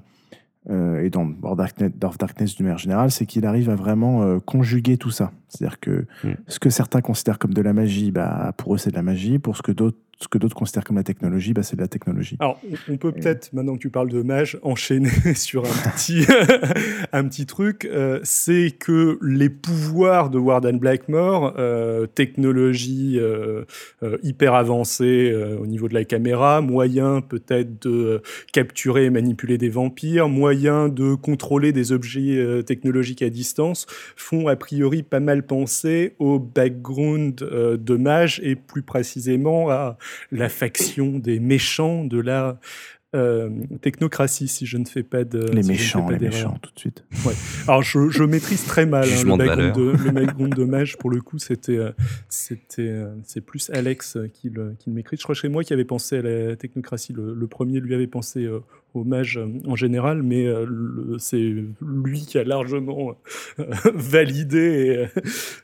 euh, 0.69 1.03
et 1.03 1.11
dans 1.11 1.31
World 1.43 1.61
of 2.03 2.17
Darkness 2.17 2.55
d'une 2.55 2.65
manière 2.65 2.79
générale, 2.79 3.11
c'est 3.11 3.27
qu'il 3.27 3.45
arrive 3.45 3.69
à 3.69 3.75
vraiment 3.75 4.23
euh, 4.23 4.39
conjuguer 4.39 4.97
tout 4.97 5.11
ça. 5.11 5.31
C'est-à-dire 5.47 5.79
que 5.79 6.07
mm. 6.23 6.29
ce 6.47 6.59
que 6.59 6.71
certains 6.71 7.01
considèrent 7.01 7.37
comme 7.37 7.53
de 7.53 7.61
la 7.61 7.73
magie, 7.73 8.09
bah, 8.09 8.51
pour 8.57 8.73
eux 8.73 8.77
c'est 8.79 8.89
de 8.89 8.95
la 8.95 9.03
magie, 9.03 9.37
pour 9.37 9.55
ce 9.55 9.61
que 9.61 9.71
d'autres 9.71 9.99
ce 10.17 10.29
que 10.29 10.37
d'autres 10.37 10.55
considèrent 10.55 10.85
comme 10.85 10.95
la 10.95 11.03
technologie, 11.03 11.53
bah, 11.53 11.61
c'est 11.61 11.75
de 11.75 11.81
la 11.81 11.89
technologie. 11.89 12.37
Alors, 12.39 12.59
on 12.89 12.95
peut 12.95 13.11
peut-être, 13.11 13.51
maintenant 13.51 13.75
que 13.75 13.81
tu 13.81 13.89
parles 13.89 14.09
de 14.09 14.21
mage, 14.21 14.57
enchaîner 14.63 15.33
sur 15.35 15.65
un 15.65 15.89
petit, 15.91 16.25
un 17.11 17.25
petit 17.25 17.45
truc. 17.45 17.85
Euh, 17.85 18.19
c'est 18.23 18.71
que 18.71 19.19
les 19.21 19.49
pouvoirs 19.49 20.29
de 20.29 20.37
Warden 20.37 20.79
Blackmore, 20.79 21.53
euh, 21.57 22.05
technologie 22.07 23.17
euh, 23.19 23.65
hyper 24.23 24.53
avancée 24.53 25.33
au 25.59 25.67
niveau 25.67 25.89
de 25.89 25.93
la 25.93 26.05
caméra, 26.05 26.61
moyen 26.61 27.21
peut-être 27.21 27.85
de 27.85 28.21
capturer 28.53 29.05
et 29.05 29.09
manipuler 29.09 29.57
des 29.57 29.69
vampires, 29.69 30.29
moyen 30.29 30.87
de 30.87 31.15
contrôler 31.15 31.71
des 31.71 31.91
objets 31.91 32.63
technologiques 32.65 33.21
à 33.21 33.29
distance, 33.29 33.85
font 34.15 34.47
a 34.47 34.55
priori 34.55 35.03
pas 35.03 35.19
mal 35.19 35.45
penser 35.45 36.15
au 36.19 36.39
background 36.39 37.35
de 37.35 37.95
mage 37.95 38.39
et 38.43 38.55
plus 38.55 38.81
précisément 38.81 39.69
à 39.69 39.97
la 40.31 40.49
faction 40.49 41.19
des 41.19 41.39
méchants 41.39 42.05
de 42.05 42.19
la 42.19 42.59
euh, 43.15 43.49
technocratie, 43.81 44.49
si 44.49 44.65
je 44.65 44.77
ne 44.77 44.83
fais 44.83 45.03
pas 45.03 45.23
de. 45.23 45.39
Les 45.53 45.63
méchants, 45.63 46.09
les 46.09 46.19
méchants, 46.19 46.57
tout 46.61 46.71
de 46.73 46.79
suite. 46.79 47.05
Ouais. 47.25 47.33
Alors, 47.65 47.81
je, 47.81 48.09
je, 48.09 48.23
maîtrise 48.23 48.65
très 48.65 48.85
mal 48.85 49.05
hein, 49.05 49.23
le, 49.23 49.37
background 49.37 49.75
de, 49.75 50.03
le 50.03 50.11
background 50.11 50.53
de 50.53 50.63
Mage. 50.65 50.97
Pour 50.97 51.09
le 51.09 51.21
coup, 51.21 51.37
c'était, 51.37 51.77
euh, 51.77 51.91
c'était, 52.27 52.81
euh, 52.81 53.15
c'est 53.23 53.39
plus 53.39 53.69
Alex 53.69 54.17
qui 54.33 54.49
le, 54.49 54.75
qui 54.77 54.89
le 54.89 55.01
Je 55.09 55.23
crois 55.23 55.33
que 55.33 55.39
c'est 55.39 55.47
moi 55.47 55.63
qui 55.63 55.71
avais 55.71 55.85
pensé 55.85 56.17
à 56.17 56.21
la 56.23 56.55
technocratie. 56.57 57.13
Le, 57.13 57.47
premier 57.47 57.79
lui 57.79 57.95
avait 57.95 58.07
pensé 58.07 58.49
au 58.93 59.03
Mage 59.05 59.39
en 59.65 59.75
général, 59.75 60.21
mais 60.21 60.47
c'est 61.19 61.55
lui 61.81 62.21
qui 62.25 62.37
a 62.37 62.43
largement 62.43 63.15
validé 63.93 65.07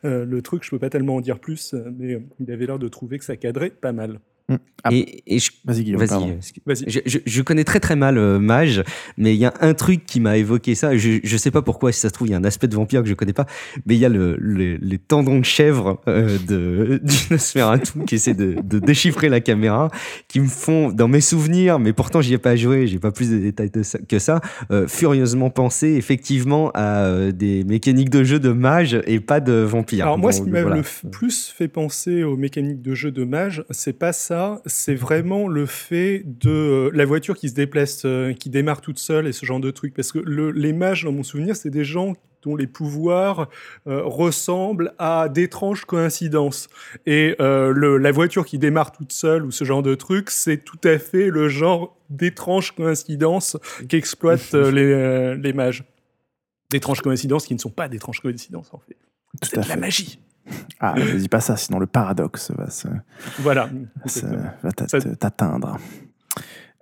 le 0.03 0.41
truc. 0.41 0.63
Je 0.63 0.69
peux 0.69 0.79
pas 0.79 0.89
tellement 0.89 1.15
en 1.15 1.21
dire 1.21 1.39
plus, 1.39 1.75
mais 1.97 2.21
il 2.39 2.51
avait 2.51 2.67
l'air 2.67 2.79
de 2.79 2.87
trouver 2.87 3.17
que 3.17 3.25
ça 3.25 3.35
cadrait 3.35 3.71
pas 3.71 3.91
mal. 3.91 4.19
Mm. 4.49 4.55
Et, 4.89 5.39
je, 5.39 5.51
vas-y, 5.65 5.83
Guillaume, 5.83 6.03
vas-y, 6.65 7.01
Je, 7.05 7.41
connais 7.41 7.63
très 7.63 7.79
très 7.79 7.95
mal 7.95 8.17
euh, 8.17 8.39
Mage, 8.39 8.83
mais 9.17 9.35
il 9.35 9.39
y 9.39 9.45
a 9.45 9.53
un 9.61 9.73
truc 9.73 10.05
qui 10.05 10.19
m'a 10.19 10.37
évoqué 10.37 10.73
ça. 10.73 10.97
Je, 10.97 11.19
je 11.23 11.37
sais 11.37 11.51
pas 11.51 11.61
pourquoi, 11.61 11.91
si 11.91 11.99
ça 11.99 12.09
se 12.09 12.13
trouve, 12.13 12.29
il 12.29 12.31
y 12.31 12.33
a 12.33 12.37
un 12.37 12.43
aspect 12.43 12.67
de 12.67 12.75
vampire 12.75 13.03
que 13.03 13.09
je 13.09 13.13
connais 13.13 13.33
pas, 13.33 13.45
mais 13.85 13.95
il 13.95 13.99
y 13.99 14.05
a 14.05 14.09
le, 14.09 14.37
les 14.39 14.97
tendons 14.97 15.39
de 15.39 15.45
chèvre 15.45 16.01
euh, 16.07 16.37
de 16.47 16.99
du 17.03 18.05
qui 18.05 18.15
essaie 18.15 18.33
de, 18.33 18.55
de, 18.63 18.79
déchiffrer 18.79 19.29
la 19.29 19.39
caméra, 19.39 19.89
qui 20.27 20.39
me 20.39 20.47
font, 20.47 20.91
dans 20.91 21.07
mes 21.07 21.21
souvenirs, 21.21 21.77
mais 21.77 21.93
pourtant 21.93 22.21
j'y 22.21 22.33
ai 22.33 22.39
pas 22.39 22.55
joué, 22.55 22.87
j'ai 22.87 22.99
pas 22.99 23.11
plus 23.11 23.29
de 23.29 23.37
détails 23.37 23.71
que 24.07 24.19
ça, 24.19 24.41
euh, 24.71 24.87
furieusement 24.87 25.49
penser 25.49 25.89
effectivement 25.89 26.71
à 26.73 27.05
euh, 27.05 27.31
des 27.31 27.63
mécaniques 27.63 28.09
de 28.09 28.23
jeu 28.23 28.39
de 28.39 28.51
Mage 28.51 28.99
et 29.05 29.19
pas 29.19 29.39
de 29.39 29.53
vampire. 29.53 30.05
Alors 30.05 30.17
moi, 30.17 30.31
ce 30.31 30.41
qui 30.41 30.49
m'a 30.49 30.61
le 30.61 30.81
plus 31.11 31.53
fait 31.55 31.67
penser 31.67 32.23
aux 32.23 32.37
mécaniques 32.37 32.81
de 32.81 32.95
jeu 32.95 33.11
de 33.11 33.23
Mage, 33.23 33.63
c'est 33.69 33.97
pas 33.97 34.13
ça 34.13 34.30
c'est 34.65 34.95
vraiment 34.95 35.47
le 35.47 35.65
fait 35.65 36.23
de 36.25 36.49
euh, 36.49 36.91
la 36.93 37.05
voiture 37.05 37.35
qui 37.37 37.49
se 37.49 37.53
déplace, 37.53 38.03
euh, 38.05 38.33
qui 38.33 38.49
démarre 38.49 38.81
toute 38.81 38.99
seule 38.99 39.27
et 39.27 39.33
ce 39.33 39.45
genre 39.45 39.59
de 39.59 39.71
truc. 39.71 39.93
Parce 39.93 40.11
que 40.11 40.19
les 40.19 40.73
mages, 40.73 41.03
dans 41.03 41.11
mon 41.11 41.23
souvenir, 41.23 41.55
c'est 41.55 41.69
des 41.69 41.83
gens 41.83 42.13
dont 42.43 42.55
les 42.55 42.67
pouvoirs 42.67 43.49
euh, 43.87 44.01
ressemblent 44.03 44.93
à 44.97 45.29
d'étranges 45.29 45.85
coïncidences. 45.85 46.69
Et 47.05 47.35
la 47.39 48.11
voiture 48.11 48.45
qui 48.45 48.57
démarre 48.57 48.91
toute 48.91 49.11
seule 49.11 49.45
ou 49.45 49.51
ce 49.51 49.63
genre 49.63 49.83
de 49.83 49.95
truc, 49.95 50.29
c'est 50.31 50.57
tout 50.57 50.79
à 50.83 50.97
fait 50.97 51.29
le 51.29 51.49
genre 51.49 51.97
d'étranges 52.09 52.71
coïncidences 52.71 53.57
qu'exploitent 53.87 54.53
les, 54.53 55.35
les 55.35 55.53
mages. 55.53 55.83
D'étranges 56.71 57.01
coïncidences 57.01 57.45
qui 57.45 57.53
ne 57.53 57.59
sont 57.59 57.69
pas 57.69 57.89
d'étranges 57.89 58.21
coïncidences, 58.21 58.73
en 58.73 58.79
fait. 58.79 58.95
C'est 59.43 59.61
de 59.61 59.67
la 59.67 59.75
magie. 59.75 60.19
Ah, 60.79 60.95
ne 60.97 61.17
dis 61.17 61.29
pas 61.29 61.41
ça, 61.41 61.57
sinon 61.57 61.79
le 61.79 61.87
paradoxe 61.87 62.51
va 62.51 62.67
voilà, 63.39 63.69
t'atteindre. 65.19 65.77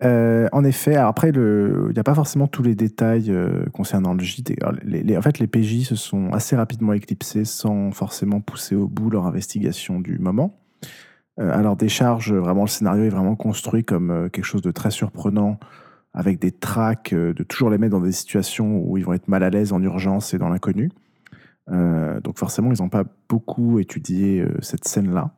Euh, 0.03 0.47
en 0.53 0.63
effet, 0.63 0.95
après, 0.95 1.29
il 1.29 1.91
n'y 1.91 1.99
a 1.99 2.03
pas 2.03 2.15
forcément 2.15 2.47
tous 2.47 2.63
les 2.63 2.75
détails 2.75 3.31
euh, 3.31 3.65
concernant 3.73 4.13
le 4.13 4.23
JT. 4.23 4.57
les, 4.83 5.17
en 5.17 5.21
fait, 5.21 5.39
les 5.39 5.47
PJ 5.47 5.83
se 5.83 5.95
sont 5.95 6.31
assez 6.31 6.55
rapidement 6.55 6.93
éclipsés 6.93 7.45
sans 7.45 7.91
forcément 7.91 8.39
pousser 8.39 8.75
au 8.75 8.87
bout 8.87 9.09
leur 9.09 9.25
investigation 9.25 9.99
du 9.99 10.17
moment. 10.19 10.57
Euh, 11.39 11.51
alors, 11.53 11.75
des 11.75 11.89
charges, 11.89 12.33
vraiment, 12.33 12.61
le 12.61 12.69
scénario 12.69 13.03
est 13.03 13.09
vraiment 13.09 13.35
construit 13.35 13.83
comme 13.83 14.29
quelque 14.31 14.45
chose 14.45 14.61
de 14.61 14.71
très 14.71 14.91
surprenant, 14.91 15.59
avec 16.13 16.39
des 16.39 16.51
tracks, 16.51 17.13
de 17.13 17.43
toujours 17.43 17.69
les 17.69 17.77
mettre 17.77 17.91
dans 17.91 18.01
des 18.01 18.11
situations 18.11 18.79
où 18.79 18.97
ils 18.97 19.05
vont 19.05 19.13
être 19.13 19.27
mal 19.27 19.43
à 19.43 19.49
l'aise 19.49 19.73
en 19.73 19.81
urgence 19.81 20.33
et 20.33 20.37
dans 20.37 20.49
l'inconnu. 20.49 20.89
Euh, 21.71 22.19
donc 22.21 22.37
forcément, 22.37 22.71
ils 22.71 22.81
n'ont 22.81 22.89
pas 22.89 23.05
beaucoup 23.27 23.79
étudié 23.79 24.41
euh, 24.41 24.57
cette 24.61 24.87
scène-là. 24.87 25.35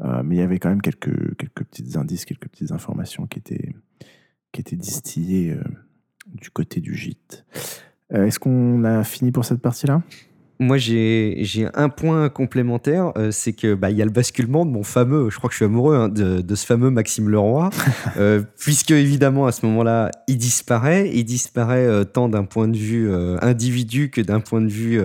Euh, 0.00 0.22
mais 0.24 0.36
il 0.36 0.38
y 0.38 0.42
avait 0.42 0.58
quand 0.58 0.68
même 0.68 0.82
quelques, 0.82 1.36
quelques 1.36 1.64
petits 1.64 1.96
indices, 1.96 2.24
quelques 2.24 2.48
petites 2.48 2.72
informations 2.72 3.26
qui 3.26 3.38
étaient, 3.38 3.74
qui 4.52 4.60
étaient 4.60 4.76
distillées 4.76 5.56
du 6.26 6.50
côté 6.50 6.80
du 6.80 6.94
gîte. 6.94 7.44
Est-ce 8.10 8.38
qu'on 8.38 8.84
a 8.84 9.04
fini 9.04 9.30
pour 9.30 9.44
cette 9.44 9.60
partie-là? 9.60 10.02
Moi, 10.60 10.78
j'ai 10.78 11.66
un 11.74 11.88
point 11.88 12.28
complémentaire, 12.28 13.12
euh, 13.16 13.32
c'est 13.32 13.52
que 13.52 13.74
bah, 13.74 13.90
y 13.90 14.00
a 14.00 14.04
le 14.04 14.12
basculement 14.12 14.64
de 14.64 14.70
mon 14.70 14.84
fameux, 14.84 15.28
je 15.28 15.36
crois 15.36 15.48
que 15.48 15.54
je 15.54 15.56
suis 15.56 15.64
amoureux 15.64 15.96
hein, 15.96 16.08
de, 16.08 16.42
de, 16.42 16.54
ce 16.54 16.64
fameux 16.64 16.90
Maxime 16.90 17.28
Leroy, 17.28 17.70
euh, 18.16 18.40
puisque 18.60 18.92
évidemment 18.92 19.46
à 19.46 19.52
ce 19.52 19.66
moment-là, 19.66 20.12
il 20.28 20.38
disparaît, 20.38 21.10
il 21.12 21.24
disparaît 21.24 21.84
euh, 21.84 22.04
tant 22.04 22.28
d'un 22.28 22.44
point 22.44 22.68
de 22.68 22.76
vue 22.76 23.12
individu 23.42 24.10
que 24.10 24.20
d'un 24.20 24.40
point 24.40 24.60
de 24.60 24.68
vue 24.68 25.00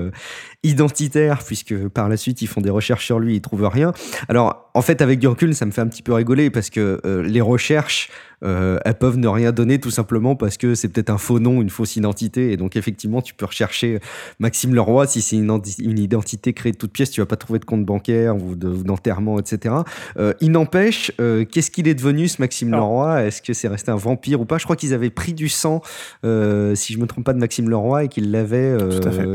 identitaire, 0.64 1.44
puisque 1.44 1.88
par 1.90 2.10
la 2.10 2.18
suite 2.18 2.42
ils 2.42 2.48
font 2.48 2.62
des 2.62 2.70
recherches 2.70 3.06
sur 3.06 3.20
lui, 3.20 3.36
ils 3.36 3.42
trouvent 3.42 3.68
rien. 3.68 3.94
Alors 4.28 4.70
en 4.74 4.82
fait, 4.82 5.02
avec 5.02 5.20
du 5.20 5.28
recul, 5.28 5.56
ça 5.56 5.66
me 5.66 5.72
fait 5.72 5.82
un 5.82 5.88
petit 5.88 6.04
peu 6.04 6.14
rigoler 6.14 6.50
parce 6.50 6.70
que 6.70 7.00
euh, 7.06 7.22
les 7.24 7.42
recherches 7.42 8.10
euh, 8.44 8.80
elles 8.86 8.98
peuvent 8.98 9.18
ne 9.18 9.28
rien 9.28 9.52
donner 9.52 9.80
tout 9.80 9.92
simplement 9.92 10.36
parce 10.36 10.58
que 10.58 10.76
c'est 10.76 10.88
peut-être 10.88 11.10
un 11.10 11.18
faux 11.18 11.40
nom, 11.40 11.62
une 11.62 11.70
fausse 11.70 11.96
identité. 11.96 12.52
Et 12.52 12.58
donc, 12.58 12.76
effectivement, 12.76 13.22
tu 13.22 13.34
peux 13.34 13.46
rechercher 13.46 14.00
Maxime 14.40 14.74
Leroy. 14.74 15.08
Si 15.08 15.22
c'est 15.22 15.36
une, 15.36 15.62
une, 15.80 16.00
identité 16.00 16.54
créée 16.54 16.72
de 16.72 16.78
toutes 16.78 16.92
pièces, 16.92 17.12
tu 17.12 17.22
vas 17.22 17.26
pas 17.26 17.36
trouver 17.36 17.60
de 17.60 17.66
compte 17.66 17.86
bancaire 17.86 18.36
ou 18.36 18.56
d'enterrement, 18.56 19.40
etc. 19.40 19.76
Euh, 20.18 20.34
il 20.42 20.52
n'empêche, 20.52 21.12
euh, 21.20 21.46
qu'est-ce 21.46 21.72
qu'il 21.72 21.88
est 21.88 21.96
devenu, 21.96 22.28
ce 22.28 22.42
Maxime 22.42 22.72
Leroy? 22.72 23.26
Est-ce 23.26 23.42
que 23.42 23.54
c'est 23.54 23.68
resté 23.68 23.92
un 23.92 23.98
vampire 23.98 24.42
ou 24.42 24.46
pas? 24.46 24.58
Je 24.58 24.64
crois 24.64 24.76
qu'ils 24.76 24.94
avaient 24.94 25.10
pris 25.10 25.34
du 25.34 25.50
sang, 25.50 25.82
si 26.24 26.94
je 26.94 26.98
me 26.98 27.06
trompe 27.06 27.26
pas, 27.26 27.34
de 27.34 27.40
Maxime 27.40 27.70
Leroy 27.70 28.06
et 28.06 28.08
qu'ils 28.08 28.32
l'avaient 28.32 28.78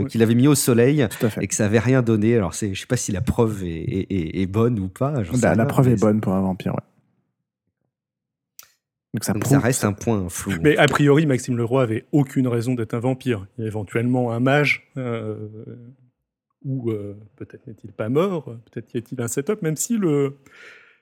qu'il 0.09 0.23
avait 0.23 0.35
mis 0.35 0.49
au 0.49 0.55
soleil 0.55 1.07
et 1.41 1.47
que 1.47 1.55
ça 1.55 1.67
avait 1.67 1.79
rien 1.79 2.03
donné. 2.03 2.37
Alors, 2.37 2.53
je 2.53 2.75
sais 2.75 2.87
pas 2.87 2.97
si 2.97 3.13
la 3.13 3.21
preuve 3.21 3.63
est, 3.65 4.47
bonne 4.47 4.79
ou 4.79 4.89
pas. 4.89 5.23
Bah, 5.41 5.55
la 5.55 5.67
preuve 5.67 5.89
est 5.89 6.01
bonne 6.01 6.21
pour 6.21 6.35
un 6.35 6.41
vampire, 6.41 6.75
ouais. 6.75 6.83
Donc 9.15 9.23
ça, 9.23 9.61
reste 9.61 9.85
un 9.85 9.93
point 9.93 10.29
flou. 10.29 10.55
Mais 10.61 10.77
a 10.77 10.89
priori, 10.89 11.25
Maxime 11.25 11.57
Leroy 11.57 11.85
avait 11.85 12.05
aucune 12.11 12.49
raison 12.49 12.75
d'être 12.75 12.95
un 12.95 12.99
vampire. 12.99 13.47
Il 13.57 13.61
y 13.61 13.65
a 13.65 13.69
éventuellement 13.69 14.33
un 14.33 14.41
mage, 14.41 14.91
euh, 14.97 15.37
ou 16.65 16.91
euh, 16.91 17.17
peut-être 17.37 17.65
n'est-il 17.69 17.93
pas 17.93 18.09
mort, 18.09 18.57
peut-être 18.73 18.93
y 18.93 18.99
a-t-il 18.99 19.21
un 19.21 19.29
setup, 19.29 19.63
même 19.63 19.77
si 19.77 19.99
le... 19.99 20.37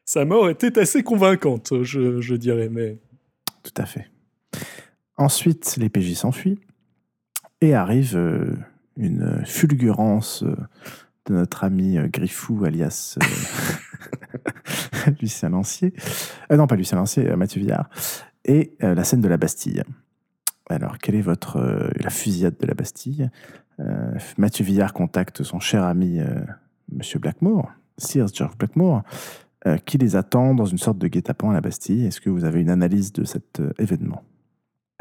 sa 0.05 0.27
mort 0.27 0.51
était 0.51 0.79
assez 0.79 1.03
convaincante, 1.03 1.73
je, 1.83 2.35
dirais. 2.35 2.69
Mais... 2.71 2.99
Tout 3.63 3.81
à 3.81 3.87
fait. 3.87 4.11
Ensuite, 5.17 5.77
les 5.79 5.89
PJ 5.89 6.13
s'enfuient 6.13 6.61
et 7.63 7.73
arrive 7.73 8.15
euh, 8.15 8.53
une 8.97 9.43
fulgurance 9.45 10.45
de 11.27 11.35
notre 11.35 11.65
ami 11.65 11.99
Griffou, 12.09 12.65
alias 12.65 13.19
Lucien 15.21 15.51
Lancier. 15.51 15.93
Euh, 16.51 16.57
non, 16.57 16.67
pas 16.67 16.77
Lucien 16.77 16.99
Lancier, 16.99 17.31
euh, 17.31 17.37
Mathieu 17.37 17.61
Villard. 17.61 17.89
Et 18.45 18.77
euh, 18.83 18.95
la 18.95 19.05
scène 19.05 19.21
de 19.21 19.29
la 19.29 19.37
Bastille. 19.37 19.83
Alors, 20.69 20.99
quelle 20.99 21.15
est 21.15 21.23
votre. 21.23 21.91
la 22.01 22.11
fusillade 22.11 22.57
de 22.59 22.67
la 22.67 22.75
Bastille? 22.75 23.31
Mathieu 24.39 24.65
Villard 24.65 24.93
contacte 24.93 25.43
son 25.43 25.59
cher 25.59 25.83
ami 25.83 26.21
Monsieur 26.93 27.19
Blackmore, 27.19 27.73
Sir 27.99 28.29
George 28.33 28.57
Blackmore, 28.57 29.03
qui 29.85 29.99
les 29.99 30.15
attend 30.15 30.55
dans 30.55 30.65
une 30.65 30.79
sorte 30.79 30.99
de 30.99 31.09
guet-apens 31.09 31.51
à 31.51 31.55
la 31.55 31.61
Bastille. 31.61 32.07
Est-ce 32.07 32.21
que 32.21 32.31
vous 32.31 32.45
avez 32.45 32.61
une 32.61 32.71
analyse 32.71 33.13
de 33.13 33.25
cet 33.25 33.61
événement? 33.79 34.23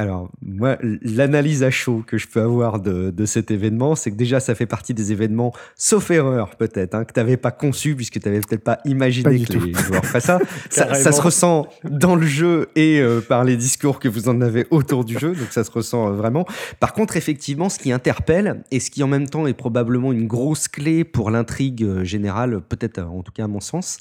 Alors, 0.01 0.29
moi, 0.41 0.77
l'analyse 0.81 1.61
à 1.63 1.69
chaud 1.69 2.03
que 2.05 2.17
je 2.17 2.27
peux 2.27 2.41
avoir 2.41 2.79
de, 2.79 3.25
cet 3.25 3.51
événement, 3.51 3.95
c'est 3.95 4.11
que 4.11 4.15
déjà, 4.15 4.39
ça 4.39 4.55
fait 4.55 4.65
partie 4.65 4.93
des 4.93 5.11
événements, 5.11 5.53
sauf 5.75 6.09
erreur 6.09 6.55
peut-être, 6.55 6.95
hein, 6.95 7.05
que 7.05 7.13
tu 7.13 7.19
n'avais 7.19 7.37
pas 7.37 7.51
conçu, 7.51 7.95
puisque 7.95 8.19
tu 8.19 8.27
n'avais 8.27 8.41
peut-être 8.41 8.63
pas 8.63 8.79
imaginé 8.85 9.43
que 9.43 9.53
les 9.53 9.73
joueurs 9.85 10.03
feraient 10.03 10.19
ça. 10.19 10.39
ça. 10.69 11.11
se 11.11 11.21
ressent 11.21 11.67
dans 11.83 12.15
le 12.15 12.25
jeu 12.25 12.69
et 12.75 12.99
euh, 12.99 13.21
par 13.21 13.43
les 13.43 13.55
discours 13.55 13.99
que 13.99 14.09
vous 14.09 14.27
en 14.27 14.41
avez 14.41 14.65
autour 14.71 15.05
du 15.05 15.19
jeu, 15.19 15.35
donc 15.35 15.47
ça 15.51 15.63
se 15.63 15.71
ressent 15.71 16.09
euh, 16.09 16.11
vraiment. 16.13 16.45
Par 16.79 16.93
contre, 16.93 17.15
effectivement, 17.15 17.69
ce 17.69 17.77
qui 17.77 17.91
interpelle, 17.91 18.63
et 18.71 18.79
ce 18.79 18.89
qui 18.89 19.03
en 19.03 19.07
même 19.07 19.29
temps 19.29 19.45
est 19.45 19.53
probablement 19.53 20.11
une 20.11 20.25
grosse 20.25 20.67
clé 20.67 21.03
pour 21.03 21.29
l'intrigue 21.29 21.83
euh, 21.83 22.03
générale, 22.03 22.61
peut-être 22.61 22.99
en 22.99 23.21
tout 23.21 23.31
cas 23.31 23.43
à 23.43 23.47
mon 23.47 23.59
sens, 23.59 23.99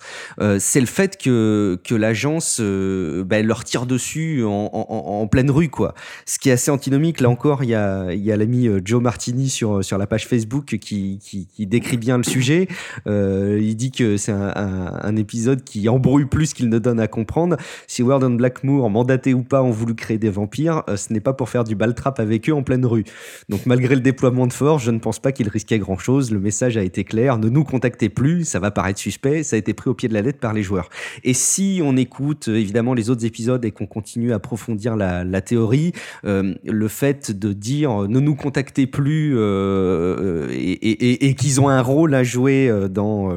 c'est 0.59 0.81
le 0.81 0.87
fait 0.87 1.21
que, 1.21 1.79
que 1.85 1.95
l'agence 1.95 2.61
ben, 2.61 3.47
leur 3.47 3.65
tire 3.65 3.85
dessus 3.85 4.45
en, 4.45 4.71
en 4.73 5.27
pleine 5.27 5.51
rue, 5.51 5.69
quoi. 5.69 5.90
Ce 6.27 6.39
qui 6.39 6.49
est 6.49 6.53
assez 6.53 6.71
antinomique, 6.71 7.21
là 7.21 7.29
encore, 7.29 7.65
il 7.65 7.71
y 7.71 7.75
a, 7.75 8.37
l'ami 8.37 8.69
euh, 8.69 8.81
Joe 8.85 9.03
Martini 9.03 9.49
sur, 9.49 9.85
sur 9.85 9.99
la 9.99 10.07
page 10.07 10.27
Facebook 10.27 10.77
qui, 10.79 11.21
décrit 11.59 11.97
bien 11.97 12.17
le 12.17 12.23
sujet. 12.23 12.69
Euh, 13.07 13.59
il 13.61 13.77
dit 13.77 13.91
que 13.91 14.17
c'est 14.17 14.33
un, 14.33 15.17
épisode 15.17 15.65
qui 15.65 15.89
embrouille 15.89 16.25
plus 16.25 16.55
qu'il 16.55 16.69
ne 16.69 16.79
donne 16.79 17.01
à 17.01 17.09
comprendre. 17.09 17.57
Si 17.89 18.03
World 18.03 18.25
and 18.25 18.31
Blackmoor, 18.37 18.89
mandaté 18.89 19.35
ou 19.35 19.43
pas, 19.43 19.63
ont 19.63 19.71
voulu 19.71 19.95
créer 19.95 20.19
des 20.19 20.31
vampires, 20.31 20.85
euh, 20.89 20.97
ce 20.97 21.13
n'est 21.13 21.21
pas 21.21 21.33
pour 21.33 21.49
faire 21.49 21.65
du 21.65 21.75
baltrap 21.75 22.21
avec 22.21 22.49
eux 22.49 22.55
en 22.55 22.63
pleine 22.63 22.87
rue. 22.87 23.05
Donc 23.49 23.67
malgré 23.67 23.95
le 23.97 24.01
déploiement 24.01 24.47
de 24.47 24.53
force, 24.53 24.85
je 24.85 24.93
ne 24.93 24.99
pense 24.99 25.19
pas 25.19 25.33
qu'il 25.33 25.49
risquait 25.49 25.79
grand-chose. 25.79 26.31
Le 26.31 26.39
message 26.39 26.77
a 26.77 26.83
été 26.83 27.05
clair, 27.05 27.39
ne 27.39 27.49
nous 27.49 27.65
contactez 27.65 28.09
plus, 28.09 28.45
ça 28.45 28.61
va 28.61 28.71
paraître 28.71 29.01
suspect, 29.01 29.43
ça 29.43 29.57
a 29.57 29.59
été 29.59 29.75
pris 29.75 29.91
au 29.91 29.95
pied 29.95 30.09
de 30.09 30.15
la 30.15 30.23
lettre 30.23 30.39
par 30.39 30.53
les 30.53 30.63
joueurs. 30.63 30.89
Et 31.25 31.35
si 31.35 31.81
on 31.85 31.97
écoute 31.97 32.49
évidemment 32.49 32.95
les 32.95 33.11
autres 33.11 33.25
épisodes 33.27 33.65
et 33.65 33.73
qu'on 33.73 33.87
continue 33.87 34.33
à 34.33 34.37
approfondir 34.37 34.97
la 34.97 35.41
théorie, 35.41 35.80
euh, 36.25 36.55
le 36.65 36.89
fait 36.89 37.31
de 37.31 37.53
dire 37.53 38.09
ne 38.09 38.21
nous 38.21 38.35
contactez 38.35 38.87
plus 38.87 39.35
euh, 39.37 40.49
et, 40.51 41.35
qu'ils 41.35 41.61
ont 41.61 41.69
un 41.69 41.83
rôle 41.83 42.15
à 42.15 42.25
jouer 42.25 42.69
euh, 42.69 42.89
dans 42.89 43.31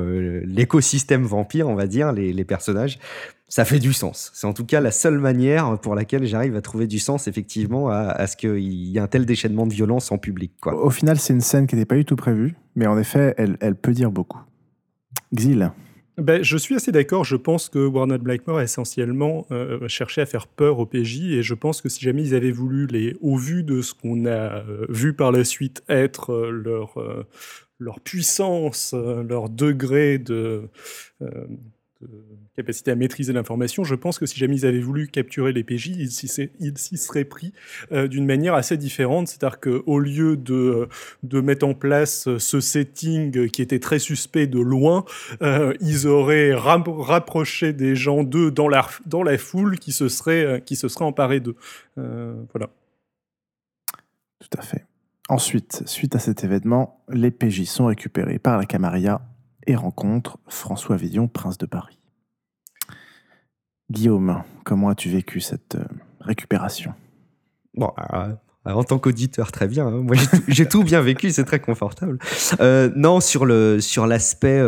l'écosystème 0.46 1.24
vampire, 1.24 1.68
on 1.68 1.76
va 1.76 1.88
dire, 1.88 2.12
les, 2.12 2.44
personnages, 2.44 3.00
ça 3.48 3.66
fait 3.66 3.80
du 3.80 3.94
sens. 3.94 4.32
C'est 4.34 4.48
en 4.48 4.54
tout 4.54 4.66
cas 4.66 4.82
la 4.82 4.92
seule 4.92 5.18
manière 5.20 5.80
pour 5.80 5.96
laquelle 5.96 6.26
j'arrive 6.26 6.56
à 6.56 6.62
trouver 6.62 6.88
du 6.88 7.00
sens, 7.00 7.28
effectivement, 7.28 7.90
à, 7.90 8.28
ce 8.28 8.36
qu'il 8.36 8.60
y 8.60 8.98
ait 8.98 9.00
un 9.00 9.08
tel 9.08 9.26
déchaînement 9.26 9.66
de 9.66 9.74
violence 9.74 10.12
en 10.12 10.18
public. 10.18 10.52
Au 10.66 10.90
final, 10.90 11.20
c'est 11.20 11.34
une 11.34 11.42
scène 11.42 11.68
qui 11.68 11.76
n'était 11.76 11.86
pas 11.86 11.96
du 11.96 12.06
tout 12.06 12.16
prévue, 12.16 12.56
mais 12.76 12.88
en 12.88 12.98
effet, 12.98 13.34
elle, 13.38 13.58
elle 13.62 13.76
peut 13.76 13.94
dire 13.94 14.12
beaucoup. 14.12 14.42
Xil 15.34 15.72
ben, 16.18 16.44
je 16.44 16.58
suis 16.58 16.76
assez 16.76 16.92
d'accord. 16.92 17.24
Je 17.24 17.36
pense 17.36 17.70
que 17.70 17.80
Warner 17.80 18.20
Blackmore 18.20 18.60
a 18.60 18.64
essentiellement 18.64 19.48
euh, 19.52 19.88
cherché 19.88 20.22
à 20.22 20.26
faire 20.26 20.48
peur 20.48 20.80
au 20.80 20.86
PJ 20.86 21.22
et 21.32 21.44
je 21.44 21.54
pense 21.56 21.82
que 21.82 21.90
si 21.90 22.02
jamais 22.02 22.24
ils 22.24 22.36
avaient 22.36 22.52
voulu, 22.52 22.86
les, 22.86 23.16
au 23.22 23.36
vu 23.36 23.64
de 23.64 23.82
ce 23.82 23.94
qu'on 23.94 24.26
a 24.26 24.30
euh, 24.30 24.86
vu 24.90 25.14
par 25.14 25.32
la 25.32 25.44
suite 25.44 25.84
être 25.90 26.32
euh, 26.32 26.52
leur, 26.52 26.96
leur 27.80 28.00
puissance, 28.00 28.94
leur 28.94 29.50
degré 29.50 30.20
de, 30.20 30.70
capacité 32.56 32.92
à 32.92 32.96
maîtriser 32.96 33.34
l'information, 33.34 33.84
je 33.84 33.96
pense 33.96 34.20
que 34.20 34.26
si 34.26 34.38
jamais 34.38 34.58
ils 34.58 34.66
avaient 34.66 34.80
voulu 34.80 35.08
capturer 35.08 35.52
les 35.54 35.64
PJ, 35.64 35.88
ils 35.88 36.12
s'y 36.78 36.98
seraient 36.98 37.26
pris 37.26 37.54
euh, 37.92 38.08
d'une 38.08 38.26
manière 38.26 38.54
assez 38.54 38.78
différente. 38.78 39.28
C'est-à-dire 39.28 39.60
qu'au 39.60 40.00
lieu 40.00 40.38
de, 40.38 40.88
de 41.24 41.42
mettre 41.42 41.66
en 41.66 41.74
place 41.74 42.38
ce 42.38 42.60
setting 42.60 43.50
qui 43.50 43.62
était 43.62 43.80
très 43.80 44.00
suspect 44.00 44.48
de 44.48 44.60
loin, 44.60 45.06
euh, 45.42 45.74
ils 45.82 46.08
auraient 46.08 46.54
rapproché 46.54 47.74
des 47.74 47.96
gens 47.96 48.24
d'eux 48.24 48.52
dans 48.52 48.68
la, 48.68 48.88
dans 49.06 49.24
la 49.24 49.38
foule 49.38 49.80
qui 49.80 49.92
se 49.92 50.08
seraient, 50.08 50.46
euh, 50.46 50.60
qui 50.60 50.76
se 50.76 50.88
seraient 50.88 51.06
emparés 51.06 51.40
d'eux. 51.40 51.56
voilà. 51.96 52.70
Tout 54.40 54.58
à 54.58 54.62
fait. 54.62 54.86
Ensuite, 55.30 55.84
suite 55.86 56.16
à 56.16 56.20
cet 56.20 56.44
événement, 56.44 57.02
les 57.10 57.32
PJ 57.32 57.64
sont 57.64 57.86
récupérés 57.86 58.40
par 58.40 58.58
la 58.58 58.66
Camarilla 58.66 59.22
et 59.68 59.76
rencontrent 59.76 60.40
François 60.48 60.96
Villon, 60.96 61.28
prince 61.28 61.58
de 61.58 61.66
Paris. 61.66 62.00
Guillaume, 63.92 64.44
comment 64.64 64.90
as-tu 64.90 65.10
vécu 65.10 65.40
cette 65.40 65.76
euh, 65.76 65.86
récupération? 66.20 66.94
Euh, 67.80 68.34
en 68.66 68.84
tant 68.84 68.98
qu'auditeur, 68.98 69.52
très 69.52 69.68
bien. 69.68 69.88
Hein. 69.88 70.02
Moi, 70.02 70.16
j'ai 70.48 70.68
tout, 70.68 70.84
bien 70.84 71.02
vécu, 71.02 71.32
c'est 71.32 71.44
très 71.44 71.60
confortable. 71.60 72.18
Euh, 72.60 72.90
non, 72.96 73.20
sur 73.20 73.46
le 73.46 73.82
sur 73.82 74.08
l'aspect 74.08 74.62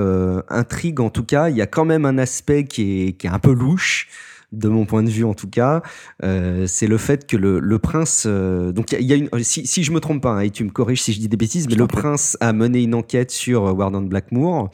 intrigue, 0.49 0.99
en 0.99 1.09
tout 1.09 1.23
cas, 1.23 1.49
il 1.49 1.55
y 1.55 1.61
a 1.61 1.67
quand 1.67 1.85
même 1.85 2.05
un 2.05 2.17
aspect 2.17 2.65
qui 2.65 3.07
est, 3.07 3.13
qui 3.13 3.27
est 3.27 3.31
un 3.31 3.39
peu 3.39 3.53
louche 3.53 4.09
de 4.57 4.69
mon 4.69 4.85
point 4.85 5.03
de 5.03 5.09
vue 5.09 5.23
en 5.23 5.33
tout 5.33 5.49
cas, 5.49 5.81
euh, 6.23 6.65
c'est 6.67 6.87
le 6.87 6.97
fait 6.97 7.27
que 7.27 7.37
le, 7.37 7.79
prince. 7.79 8.23
Euh, 8.25 8.71
donc 8.71 8.91
il 8.93 9.05
y, 9.05 9.13
a 9.13 9.15
une. 9.15 9.29
Si, 9.41 9.67
si, 9.67 9.83
je 9.83 9.91
me 9.91 9.99
trompe 9.99 10.21
pas, 10.21 10.31
hein, 10.31 10.39
et 10.41 10.49
tu 10.49 10.63
me 10.63 10.69
corriges 10.69 11.01
si 11.01 11.13
je 11.13 11.19
dis 11.19 11.27
des 11.27 11.37
bêtises, 11.37 11.67
mais 11.67 11.75
le 11.75 11.87
prince 11.87 12.37
a 12.39 12.53
mené 12.53 12.83
une 12.83 12.95
enquête 12.95 13.31
sur 13.31 13.63
Warden 13.63 14.07
Blackmoor. 14.07 14.69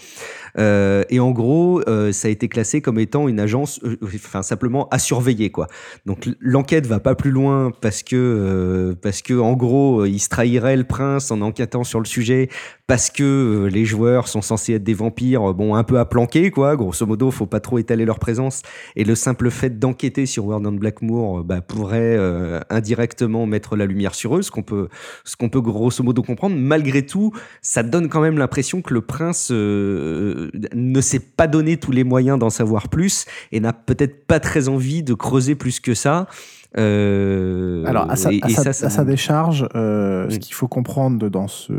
Euh, 0.57 1.03
et 1.09 1.19
en 1.19 1.31
gros, 1.31 1.81
ça 2.11 2.27
a 2.27 2.31
été 2.31 2.47
classé 2.47 2.81
comme 2.81 2.99
étant 2.99 3.27
une 3.27 3.39
agence, 3.39 3.79
enfin 4.03 4.41
simplement 4.41 4.87
à 4.89 4.99
surveiller 4.99 5.49
quoi. 5.49 5.67
Donc 6.05 6.29
l'enquête 6.39 6.85
va 6.85 6.99
pas 6.99 7.15
plus 7.15 7.31
loin 7.31 7.71
parce 7.81 8.03
que 8.03 8.95
parce 9.01 9.21
que 9.21 9.33
en 9.33 9.53
gros, 9.53 10.05
il 10.05 10.19
se 10.19 10.29
trahirait 10.29 10.77
le 10.77 10.83
prince 10.83 11.31
en 11.31 11.41
enquêtant 11.41 11.83
sur 11.83 11.99
le 11.99 12.05
sujet 12.05 12.49
parce 12.87 13.09
que 13.09 13.69
les 13.71 13.85
joueurs 13.85 14.27
sont 14.27 14.41
censés 14.41 14.73
être 14.73 14.83
des 14.83 14.93
vampires, 14.93 15.53
bon 15.53 15.75
un 15.75 15.83
peu 15.83 15.99
à 15.99 16.05
planquer 16.05 16.51
quoi. 16.51 16.75
Grosso 16.75 17.05
modo, 17.05 17.31
faut 17.31 17.45
pas 17.45 17.59
trop 17.59 17.79
étaler 17.79 18.05
leur 18.05 18.19
présence 18.19 18.61
et 18.95 19.03
le 19.03 19.15
simple 19.15 19.49
fait 19.49 19.70
d'enquêter 19.79 20.25
sur 20.25 20.45
World 20.45 20.65
and 20.67 20.73
Blackmoor 20.73 21.39
euh, 21.39 21.43
bah, 21.43 21.61
pourrait 21.61 22.15
euh, 22.17 22.59
indirectement 22.69 23.45
mettre 23.45 23.75
la 23.75 23.85
lumière 23.85 24.15
sur 24.15 24.37
eux, 24.37 24.41
ce 24.41 24.51
qu'on 24.51 24.63
peut, 24.63 24.89
ce 25.23 25.35
qu'on 25.35 25.49
peut 25.49 25.61
grosso 25.61 26.03
modo 26.03 26.21
comprendre. 26.21 26.55
Malgré 26.57 27.05
tout, 27.05 27.31
ça 27.61 27.83
donne 27.83 28.09
quand 28.09 28.21
même 28.21 28.37
l'impression 28.37 28.81
que 28.81 28.93
le 28.93 29.01
prince 29.01 29.49
euh, 29.51 30.51
ne 30.73 31.01
s'est 31.01 31.19
pas 31.19 31.47
donné 31.47 31.77
tous 31.77 31.91
les 31.91 32.03
moyens 32.03 32.39
d'en 32.39 32.49
savoir 32.49 32.89
plus 32.89 33.25
et 33.51 33.59
n'a 33.59 33.73
peut-être 33.73 34.25
pas 34.25 34.39
très 34.39 34.67
envie 34.67 35.03
de 35.03 35.13
creuser 35.13 35.55
plus 35.55 35.79
que 35.79 35.93
ça. 35.93 36.27
Alors, 36.75 38.09
à 38.09 38.15
sa, 38.15 39.03
décharge, 39.03 39.67
ce 39.73 40.37
qu'il 40.37 40.53
faut 40.53 40.69
comprendre 40.69 41.27
dans 41.29 41.49
ce, 41.49 41.73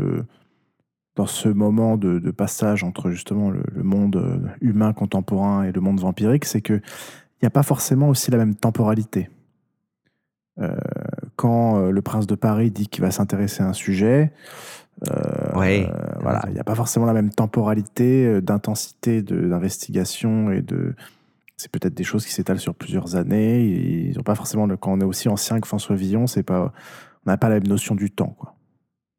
dans 1.15 1.25
ce 1.25 1.49
moment 1.49 1.97
de, 1.97 2.19
passage 2.31 2.83
entre 2.83 3.09
justement 3.09 3.49
le, 3.49 3.63
le, 3.73 3.83
monde 3.83 4.51
humain 4.61 4.93
contemporain 4.93 5.63
et 5.63 5.71
le 5.71 5.81
monde 5.81 5.99
vampirique, 5.99 6.45
c'est 6.45 6.61
que 6.61 6.79
il 7.43 7.45
n'y 7.45 7.47
a 7.47 7.51
pas 7.51 7.63
forcément 7.63 8.07
aussi 8.07 8.31
la 8.31 8.37
même 8.37 8.55
temporalité. 8.55 9.29
Euh, 10.61 10.73
quand 11.35 11.77
euh, 11.77 11.91
le 11.91 12.01
prince 12.01 12.25
de 12.25 12.35
Paris 12.35 12.71
dit 12.71 12.87
qu'il 12.87 13.03
va 13.03 13.11
s'intéresser 13.11 13.63
à 13.63 13.67
un 13.67 13.73
sujet, 13.73 14.31
ouais. 15.53 15.85
voilà, 16.21 16.41
il 16.47 16.53
n'y 16.53 16.59
a 16.61 16.63
pas 16.63 16.75
forcément 16.75 17.05
la 17.05 17.11
même 17.11 17.31
temporalité, 17.31 18.41
d'intensité 18.41 19.21
d'investigation 19.21 20.51
et 20.51 20.61
de. 20.61 20.95
C'est 21.57 21.69
peut-être 21.69 21.93
des 21.93 22.05
choses 22.05 22.25
qui 22.25 22.31
s'étalent 22.31 22.61
sur 22.61 22.75
plusieurs 22.75 23.17
années. 23.17 23.61
Ils 23.65 24.17
ont 24.17 24.23
pas 24.23 24.35
forcément 24.35 24.65
le, 24.65 24.77
quand 24.77 24.93
on 24.93 25.01
est 25.01 25.05
aussi 25.05 25.27
ancien 25.27 25.59
que 25.59 25.67
François 25.67 25.97
Villon, 25.97 26.27
c'est 26.27 26.43
pas, 26.43 26.71
on 27.25 27.29
n'a 27.29 27.37
pas 27.37 27.49
la 27.49 27.55
même 27.55 27.67
notion 27.67 27.93
du 27.93 28.09
temps, 28.09 28.35
quoi. 28.39 28.55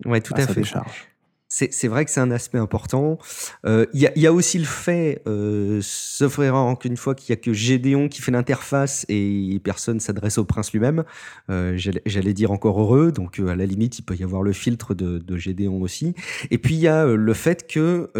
Ouais, 0.06 0.22
tout 0.22 0.32
à, 0.34 0.40
fait. 0.40 0.54
Décharge 0.54 1.13
c'est 1.48 1.88
vrai 1.88 2.04
que 2.04 2.10
c'est 2.10 2.20
un 2.20 2.30
aspect 2.30 2.58
important. 2.58 3.18
Euh, 3.64 3.86
il 3.94 4.00
y, 4.00 4.26
a 4.26 4.32
aussi 4.32 4.58
le 4.58 4.64
fait, 4.64 5.22
euh, 5.28 5.78
sauf 5.82 6.38
erreur 6.40 6.76
une 6.84 6.96
fois, 6.96 7.14
qu'il 7.14 7.32
n'y 7.32 7.38
a 7.38 7.42
que 7.42 7.52
Gédéon 7.52 8.08
qui 8.08 8.20
fait 8.20 8.32
l'interface 8.32 9.06
et 9.08 9.60
personne 9.62 10.00
s'adresse 10.00 10.38
au 10.38 10.44
prince 10.44 10.72
lui-même. 10.72 11.04
Euh, 11.50 11.78
j'allais 12.06 12.32
dire 12.32 12.50
encore 12.50 12.80
heureux, 12.80 13.12
donc 13.12 13.38
à 13.38 13.54
la 13.54 13.66
limite, 13.66 13.98
il 13.98 14.02
peut 14.02 14.16
y 14.16 14.24
avoir 14.24 14.42
le 14.42 14.52
filtre 14.52 14.94
de, 14.94 15.18
de 15.18 15.36
Gédéon 15.36 15.80
aussi. 15.80 16.14
Et 16.50 16.58
puis 16.58 16.74
il 16.74 16.80
y 16.80 16.88
a 16.88 17.06
le 17.06 17.34
fait 17.34 17.66
que 17.68 18.10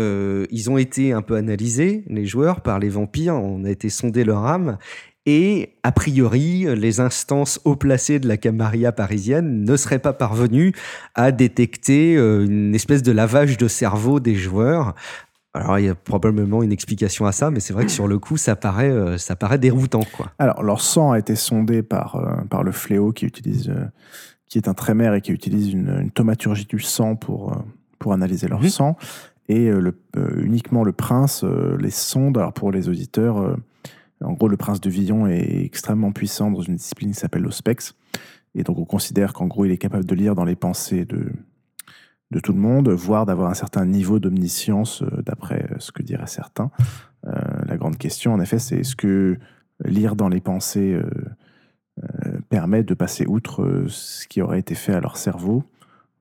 ils 0.51 0.70
ont 0.70 0.78
été 0.78 1.12
un 1.12 1.22
peu 1.22 1.34
analysés, 1.34 2.05
les 2.07 2.26
joueurs, 2.26 2.61
par 2.61 2.78
les 2.78 2.88
vampires. 2.88 3.34
On 3.34 3.64
a 3.64 3.70
été 3.70 3.88
sondé 3.88 4.24
leur 4.24 4.46
âme 4.46 4.78
et, 5.27 5.75
a 5.83 5.91
priori, 5.91 6.66
les 6.77 7.01
instances 7.01 7.59
haut 7.64 7.77
placées 7.77 8.18
de 8.18 8.29
la 8.29 8.37
Camarilla 8.37 8.93
parisienne 8.93 9.64
ne 9.64 9.77
seraient 9.77 9.99
pas 9.99 10.12
parvenues 10.12 10.72
à 11.14 11.33
détecter 11.33 12.16
euh, 12.16 12.45
une 12.45 12.75
espèce 12.75 13.03
de 13.03 13.11
lavage 13.11 13.57
de 13.57 13.66
cerveau 13.66 14.20
des 14.20 14.35
joueurs. 14.35 14.95
Alors, 15.55 15.79
il 15.79 15.87
y 15.87 15.89
a 15.89 15.95
probablement 15.95 16.62
une 16.62 16.72
explication 16.72 17.25
à 17.25 17.33
ça, 17.33 17.51
mais 17.51 17.61
c'est 17.61 17.72
vrai 17.72 17.87
que 17.87 17.91
sur 17.91 18.07
le 18.07 18.18
coup, 18.18 18.37
ça 18.37 18.55
paraît, 18.55 18.91
euh, 18.91 19.16
ça 19.16 19.35
paraît 19.35 19.57
déroutant. 19.57 20.03
Quoi. 20.14 20.31
Alors, 20.39 20.62
leur 20.62 20.83
sang 20.83 21.12
a 21.12 21.18
été 21.18 21.37
sondé 21.37 21.83
par, 21.83 22.16
euh, 22.16 22.45
par 22.51 22.62
le 22.62 22.72
fléau 22.72 23.12
qui 23.12 23.25
utilise, 23.25 23.72
qui 24.49 24.59
est 24.59 24.68
un 24.68 24.75
trémère 24.75 25.14
et 25.14 25.22
qui 25.22 25.33
utilise 25.33 25.72
une, 25.72 26.11
thaumaturgie 26.11 26.66
du 26.66 26.81
sang 26.81 27.16
pour, 27.16 27.57
pour 27.99 28.12
analyser 28.12 28.47
leur 28.47 28.61
mhm. 28.61 28.68
sang. 28.68 28.97
Et 29.49 29.70
le, 29.70 29.95
uniquement 30.39 30.85
le 30.85 30.93
prince 30.93 31.45
les 31.79 31.91
sonde. 31.91 32.37
Alors, 32.37 32.53
pour 32.53 32.72
les 32.72 32.89
auditeurs, 32.89 33.57
en 34.25 34.33
gros, 34.33 34.49
le 34.49 34.57
prince 34.57 34.81
de 34.81 34.91
Villon 34.91 35.27
est 35.27 35.64
extrêmement 35.64 36.12
puissant 36.12 36.51
dans 36.51 36.61
une 36.61 36.77
discipline 36.77 37.11
qui 37.11 37.18
s'appelle 37.18 37.43
l'ospex. 37.43 37.95
Et 38.55 38.62
donc, 38.62 38.79
on 38.79 38.85
considère 38.85 39.33
qu'en 39.33 39.47
gros, 39.47 39.64
il 39.64 39.72
est 39.72 39.79
capable 39.79 40.05
de 40.05 40.14
lire 40.14 40.35
dans 40.35 40.45
les 40.45 40.57
pensées 40.57 41.05
de, 41.05 41.33
de 42.31 42.41
tout 42.41 42.53
le 42.53 42.59
monde, 42.59 42.89
voire 42.89 43.27
d'avoir 43.27 43.51
un 43.51 43.55
certain 43.55 43.85
niveau 43.85 44.18
d'omniscience, 44.18 45.03
euh, 45.03 45.22
d'après 45.22 45.68
ce 45.79 45.93
que 45.93 46.03
diraient 46.03 46.27
certains. 46.27 46.70
Euh, 47.27 47.33
la 47.66 47.77
grande 47.77 47.99
question, 47.99 48.33
en 48.33 48.41
effet, 48.41 48.59
c'est 48.59 48.79
est-ce 48.79 48.97
que 48.97 49.39
lire 49.85 50.16
dans 50.16 50.29
les 50.29 50.41
pensées 50.41 50.95
euh, 50.95 52.41
permet 52.49 52.83
de 52.83 52.95
passer 52.95 53.27
outre 53.27 53.85
ce 53.89 54.27
qui 54.29 54.41
aurait 54.43 54.61
été 54.61 54.75
fait 54.75 54.93
à 54.93 55.01
leur 55.01 55.16
cerveau? 55.16 55.64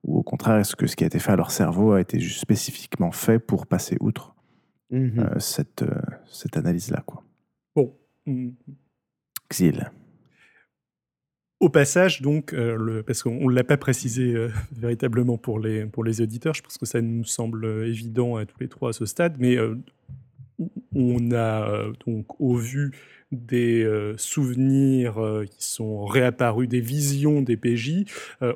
Ou 0.04 0.18
au 0.18 0.22
contraire, 0.22 0.58
est-ce 0.58 0.76
que 0.76 0.86
ce 0.86 0.96
qui 0.96 1.04
a 1.04 1.06
été 1.06 1.18
fait 1.18 1.32
à 1.32 1.36
leur 1.36 1.50
cerveau 1.50 1.92
a 1.92 2.00
été 2.00 2.20
spécifiquement 2.20 3.10
fait 3.10 3.38
pour 3.38 3.66
passer 3.66 3.96
outre 4.00 4.34
mmh 4.90 5.38
cette, 5.38 5.84
cette 6.26 6.58
analyse-là 6.58 7.02
quoi? 7.06 7.24
Xil. 9.50 9.90
Au 11.60 11.68
passage, 11.68 12.20
donc, 12.20 12.52
euh, 12.52 13.02
parce 13.04 13.22
qu'on 13.22 13.48
ne 13.48 13.54
l'a 13.54 13.64
pas 13.64 13.76
précisé 13.76 14.34
euh, 14.34 14.50
véritablement 14.76 15.38
pour 15.38 15.58
les, 15.58 15.86
pour 15.86 16.04
les 16.04 16.20
auditeurs, 16.20 16.54
je 16.54 16.62
pense 16.62 16.76
que 16.76 16.86
ça 16.86 17.00
nous 17.00 17.24
semble 17.24 17.64
évident 17.86 18.36
à 18.36 18.44
tous 18.44 18.58
les 18.60 18.68
trois 18.68 18.90
à 18.90 18.92
ce 18.92 19.06
stade, 19.06 19.36
mais 19.38 19.56
euh, 19.56 19.76
on 20.94 21.32
a 21.32 21.86
donc 22.06 22.40
au 22.40 22.56
vu 22.56 22.92
des 23.34 23.86
souvenirs 24.16 25.42
qui 25.50 25.64
sont 25.64 26.04
réapparus, 26.04 26.68
des 26.68 26.80
visions 26.80 27.42
des 27.42 27.56
PJ, 27.56 28.04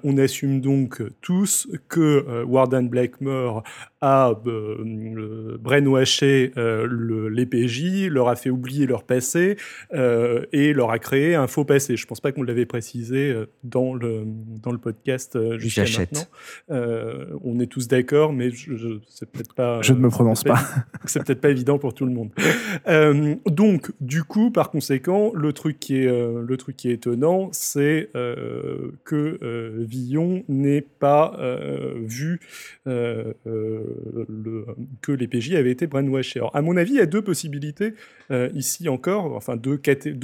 on 0.03 0.18
assume 0.18 0.61
donc 0.61 1.03
tous 1.20 1.68
que 1.89 2.45
Warden 2.45 2.89
Blackmore 2.89 3.62
a 4.01 4.33
euh, 4.47 5.59
brainwashé 5.61 6.53
euh, 6.57 6.87
le, 6.89 7.29
les 7.29 7.47
PJ, 7.47 8.09
leur 8.09 8.29
a 8.29 8.37
fait 8.37 8.51
oublier 8.51 8.87
leur 8.87 9.03
passé 9.03 9.57
euh, 9.93 10.45
et 10.53 10.72
leur 10.72 10.91
a 10.91 10.99
créé 10.99 11.35
un 11.35 11.47
faux 11.47 11.64
passé. 11.64 11.97
Je 11.97 12.07
pense 12.07 12.20
pas 12.20 12.31
qu'on 12.33 12.43
l'avait 12.43 12.66
précisé 12.66 13.31
euh, 13.31 13.47
dans 13.64 13.95
le, 13.95 14.22
dans 14.62 14.70
le 14.70 14.79
podcast 14.79 15.35
euh, 15.37 15.59
jusqu'à 15.59 15.83
maintenant. 15.83 17.39
on 17.43 17.59
est 17.59 17.66
tous 17.66 17.89
d'accord, 17.89 18.33
mais 18.33 18.51
je, 18.51 18.76
je 18.76 18.89
c'est 19.09 19.31
peut-être 19.31 19.55
pas. 19.55 19.83
Je 19.83 19.93
ne 19.93 19.99
me 19.99 20.11
prononce 20.11 20.45
pas. 20.45 20.61
c'est 21.05 21.24
peut-être 21.24 21.41
pas 21.41 21.51
évident 21.51 21.79
pour 21.79 21.95
tout 21.95 22.07
le 22.07 22.12
monde. 22.12 22.31
donc, 23.47 23.91
du 24.01 24.22
coup, 24.22 24.51
par 24.51 24.68
conséquent, 24.71 25.33
le 25.35 25.53
truc 25.53 25.79
qui 25.79 25.97
est, 25.97 26.07
le 26.07 26.57
truc 26.57 26.77
qui 26.77 26.91
est 26.91 26.95
étonnant, 26.95 27.49
c'est 27.53 28.11
que 29.05 29.75
Villon 29.79 30.45
n'ait 30.49 30.83
pas 30.83 31.39
vu 32.05 32.41
que 32.85 33.35
les 35.12 35.29
PJ 35.29 35.55
avaient 35.55 35.71
été 35.71 35.87
brainwashés. 35.87 36.41
Alors, 36.41 36.55
à 36.55 36.62
mon 36.62 36.77
avis, 36.77 36.93
il 36.93 36.99
y 36.99 37.01
a 37.01 37.07
deux 37.07 37.23
possibilités 37.23 37.95
euh, 38.31 38.49
ici 38.55 38.89
encore, 38.89 39.35
enfin 39.35 39.57
deux, 39.57 39.79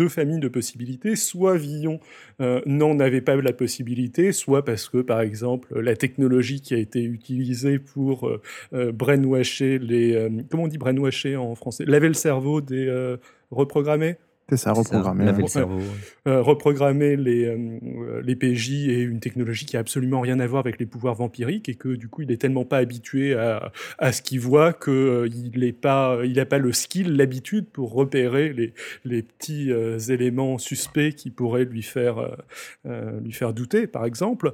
familles 0.09 0.41
de 0.41 0.49
possibilités. 0.49 1.17
Soit 1.17 1.57
Villon 1.57 2.01
euh, 2.41 2.61
n'en 2.67 2.99
avait 3.01 3.21
pas 3.21 3.37
la 3.37 3.53
possibilité, 3.53 4.33
soit 4.33 4.65
parce 4.65 4.89
que, 4.89 4.99
par 4.99 5.21
exemple, 5.21 5.79
la 5.79 5.97
technologie 5.97 6.61
qui 6.61 6.75
a 6.75 6.79
été 6.79 7.03
utilisée 7.03 7.79
pour 7.79 8.31
euh, 8.73 8.93
brainwasher 8.93 9.79
les... 9.79 10.29
comment 10.51 10.65
on 10.65 10.69
dit 10.69 10.79
brainwasher 10.79 11.37
en 11.37 11.55
français? 11.55 11.85
Laver 11.87 12.09
le 12.09 12.15
cerveau 12.15 12.61
des 12.61 13.17
reprogrammés? 13.51 14.17
C'est 14.51 14.59
ça, 14.59 14.73
reprogrammer. 14.73 15.33
le 15.33 15.47
cerveau. 15.47 15.81
Euh, 16.27 16.43
reprogrammer 16.43 17.17
les, 17.17 17.47
euh, 17.47 18.21
les 18.23 18.37
PJ 18.37 18.89
et 18.89 19.01
une 19.01 19.19
technologie 19.19 19.65
qui 19.65 19.79
a 19.79 19.81
absolument 19.81 20.21
rien 20.21 20.39
à 20.39 20.47
voir 20.47 20.61
avec 20.61 20.79
les 20.79 20.85
pouvoirs 20.85 21.15
vampiriques 21.15 21.71
et 21.71 21.75
que 21.77 21.89
du 21.89 22.09
coup 22.09 22.23
il 22.23 22.31
est 22.31 22.37
tellement 22.37 22.67
pas 22.67 22.77
habitué 22.77 23.35
à, 23.35 23.73
à 23.99 24.13
ce 24.13 24.21
qu'il 24.21 24.41
voit 24.41 24.75
qu'il 24.75 24.93
euh, 24.93 25.29
il 25.33 25.73
pas, 25.73 26.19
il 26.25 26.35
n'a 26.35 26.45
pas 26.45 26.59
le 26.59 26.73
skill, 26.73 27.17
l'habitude 27.17 27.67
pour 27.67 27.95
repérer 27.95 28.53
les, 28.53 28.75
les 29.07 29.23
petits 29.23 29.71
éléments 30.11 30.59
suspects 30.59 31.15
qui 31.15 31.31
pourraient 31.31 31.65
lui 31.65 31.83
faire, 31.83 32.37
lui 32.85 33.33
faire 33.33 33.55
douter, 33.55 33.87
par 33.87 34.05
exemple. 34.05 34.53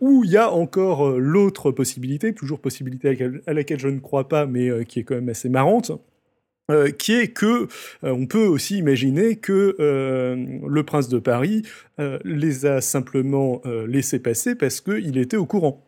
ou 0.00 0.24
il 0.24 0.30
y 0.30 0.36
a 0.36 0.50
encore 0.50 1.18
l'autre 1.18 1.70
possibilité, 1.70 2.34
toujours 2.34 2.60
possibilité 2.60 3.08
à 3.08 3.10
laquelle, 3.12 3.42
à 3.46 3.52
laquelle 3.52 3.78
je 3.78 3.88
ne 3.88 4.00
crois 4.00 4.28
pas, 4.28 4.46
mais 4.46 4.84
qui 4.84 5.00
est 5.00 5.04
quand 5.04 5.14
même 5.14 5.28
assez 5.28 5.48
marrante 5.48 5.92
euh, 6.70 6.90
qui 6.90 7.14
est 7.14 7.28
que 7.28 7.66
euh, 8.04 8.12
on 8.12 8.26
peut 8.26 8.46
aussi 8.46 8.78
imaginer 8.78 9.36
que 9.36 9.76
euh, 9.80 10.36
le 10.68 10.82
prince 10.84 11.08
de 11.08 11.18
Paris 11.18 11.62
les 12.24 12.64
a 12.64 12.80
simplement 12.80 13.60
laissés 13.86 14.20
passer 14.20 14.54
parce 14.54 14.80
qu'il 14.80 15.18
était 15.18 15.36
au 15.36 15.44
courant. 15.44 15.84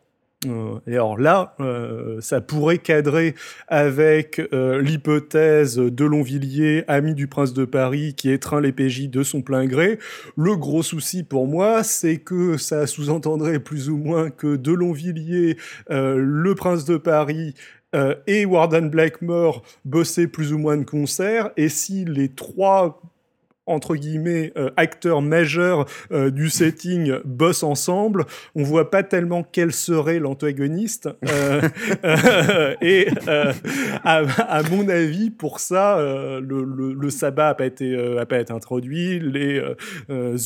et 0.85 0.93
alors 0.93 1.17
là, 1.17 1.55
ça 2.19 2.39
pourrait 2.39 2.77
cadrer 2.77 3.33
avec 3.67 4.39
l'hypothèse 4.51 5.77
de 5.77 6.05
Longvilliers, 6.05 6.83
ami 6.87 7.15
du 7.15 7.25
prince 7.25 7.51
de 7.53 7.65
Paris, 7.65 8.13
qui 8.13 8.29
étreint 8.29 8.61
les 8.61 8.71
PJ 8.71 9.09
de 9.09 9.23
son 9.23 9.41
plein 9.41 9.65
gré. 9.65 9.97
Le 10.37 10.55
gros 10.55 10.83
souci 10.83 11.23
pour 11.23 11.47
moi, 11.47 11.81
c'est 11.81 12.17
que 12.17 12.57
ça 12.57 12.85
sous-entendrait 12.85 13.57
plus 13.57 13.89
ou 13.89 13.97
moins 13.97 14.29
que 14.29 14.55
de 14.55 14.71
Longvilliers, 14.71 15.57
le 15.89 16.53
prince 16.53 16.85
de 16.85 16.97
Paris 16.97 17.55
et 18.27 18.45
Warden 18.45 18.89
Blackmore 18.89 19.63
bossaient 19.85 20.27
plus 20.27 20.53
ou 20.53 20.57
moins 20.57 20.77
de 20.77 20.83
concert, 20.83 21.51
et 21.57 21.69
si 21.69 22.05
les 22.05 22.29
trois 22.29 23.01
entre 23.65 23.95
guillemets 23.95 24.51
euh, 24.57 24.69
acteurs 24.75 25.21
majeurs 25.21 25.85
euh, 26.11 26.31
du 26.31 26.49
setting 26.49 27.13
bossent 27.23 27.63
ensemble, 27.63 28.25
on 28.55 28.63
voit 28.63 28.91
pas 28.91 29.03
tellement 29.03 29.45
quel 29.49 29.71
serait 29.71 30.19
l'antagoniste. 30.19 31.09
Euh, 31.29 31.61
et 32.81 33.07
à, 34.03 34.23
à, 34.39 34.63
mon 34.63 34.89
avis, 34.89 35.29
pour 35.29 35.59
ça, 35.59 35.97
le, 35.99 36.63
le, 36.63 36.93
le, 36.93 37.09
sabbat 37.09 37.49
a 37.49 37.53
pas 37.53 37.65
été 37.65 37.95
a 38.19 38.25
pas 38.25 38.39
été 38.39 38.51
introduit. 38.51 39.19
Les 39.19 39.61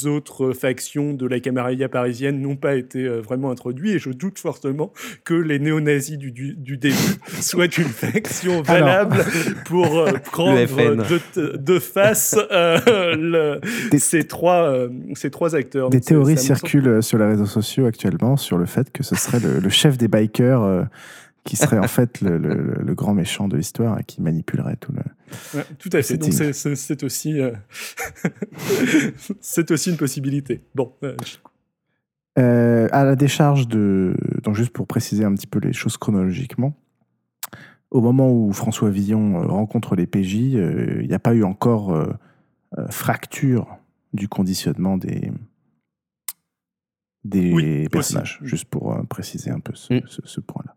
autres 0.06 0.52
factions 0.52 1.14
de 1.14 1.26
la 1.28 1.40
camarilla 1.40 1.90
parisienne 1.90 2.42
n'ont 2.42 2.56
pas 2.56 2.76
été 2.76 3.08
vraiment 3.08 3.52
introduits. 3.52 3.94
Et 3.94 4.00
je 4.00 4.10
doute 4.10 4.40
fortement 4.40 4.92
que 5.24 5.34
les 5.34 5.60
néo-nazis 5.60 6.18
du, 6.18 6.32
du, 6.32 6.56
du, 6.56 6.78
début 6.78 6.96
soient 7.42 7.66
une 7.66 7.86
faction 7.86 8.62
valable 8.62 9.18
pour 9.66 10.06
prendre 10.32 10.66
de, 10.66 11.58
de, 11.58 11.80
face 11.80 12.36
ces, 13.98 14.28
trois, 14.28 14.70
euh, 14.72 14.90
ces 15.16 15.30
trois 15.30 15.56
acteurs. 15.56 15.90
Des 15.90 16.02
théories 16.02 16.38
circulent 16.38 17.02
sur 17.02 17.18
les 17.18 17.26
réseaux 17.26 17.46
sociaux 17.46 17.86
actuellement 17.86 18.38
sur 18.38 18.58
le 18.58 18.66
fait 18.66 18.92
que 18.92 19.04
ce 19.04 19.16
serait 19.16 19.40
le, 19.40 19.70
chef 19.70 19.98
des 19.98 20.08
bikers 20.08 20.62
euh, 20.62 20.84
qui 21.44 21.56
serait 21.56 21.80
en 21.80 21.88
fait 21.88 22.22
le, 22.22 22.38
le, 22.38 22.96
grand 22.96 23.14
méchant 23.14 23.48
de 23.48 23.58
l'histoire 23.58 24.00
et 24.00 24.04
qui 24.04 24.22
manipulerait 24.22 24.78
tout 24.78 24.94
le. 24.94 25.62
tout 25.80 25.90
à 25.94 26.02
fait. 26.02 26.18
Donc 26.18 26.34
c'est 26.34 27.04
aussi, 27.04 27.40
euh, 27.40 27.52
c'est 29.42 29.72
aussi 29.72 29.90
une 29.90 29.98
possibilité. 29.98 30.62
Bon. 30.76 30.94
à 32.36 33.04
la 33.04 33.16
décharge 33.16 33.68
de. 33.68 34.16
Donc, 34.44 34.56
juste 34.56 34.72
pour 34.72 34.88
préciser 34.88 35.24
un 35.24 35.34
petit 35.34 35.48
peu 35.48 35.60
les 35.60 35.74
choses 35.74 35.98
chronologiquement, 35.98 36.74
au 37.92 38.02
moment 38.02 38.32
où 38.32 38.52
François 38.52 38.90
Villon 38.90 39.48
rencontre 39.48 39.96
les 39.96 40.08
PJ, 40.08 40.34
il 40.36 41.08
n'y 41.08 41.14
a 41.14 41.20
pas 41.20 41.34
eu 41.34 41.44
encore 41.44 41.94
euh, 41.94 42.08
fracture 42.90 43.78
du 44.14 44.28
conditionnement 44.28 44.98
des, 44.98 45.32
des 47.24 47.88
personnages, 47.92 48.40
juste 48.42 48.66
pour 48.66 48.96
préciser 49.08 49.52
un 49.52 49.60
peu 49.60 49.74
ce, 49.76 49.94
mm. 49.94 50.02
ce 50.08 50.40
point-là. 50.40 50.76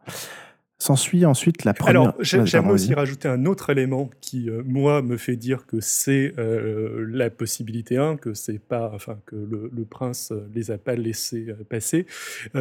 S'ensuit 0.80 1.26
ensuite 1.26 1.64
la 1.64 1.74
première. 1.74 1.90
Alors, 1.90 2.14
j'aimerais 2.20 2.72
aussi 2.72 2.94
rajouter 2.94 3.28
un 3.28 3.44
autre 3.44 3.68
élément 3.68 4.08
qui, 4.22 4.48
euh, 4.48 4.62
moi, 4.64 5.02
me 5.02 5.18
fait 5.18 5.36
dire 5.36 5.66
que 5.66 5.76
c'est 5.78 6.32
euh, 6.38 7.04
la 7.06 7.28
possibilité 7.28 7.98
1, 7.98 8.16
que 8.16 8.32
c'est 8.32 8.58
pas, 8.58 8.90
enfin, 8.94 9.18
que 9.26 9.36
le, 9.36 9.84
prince 9.84 10.32
euh, 10.32 10.48
les 10.54 10.70
a 10.70 10.78
pas 10.78 10.94
laissés 10.94 11.48
passer. 11.68 12.06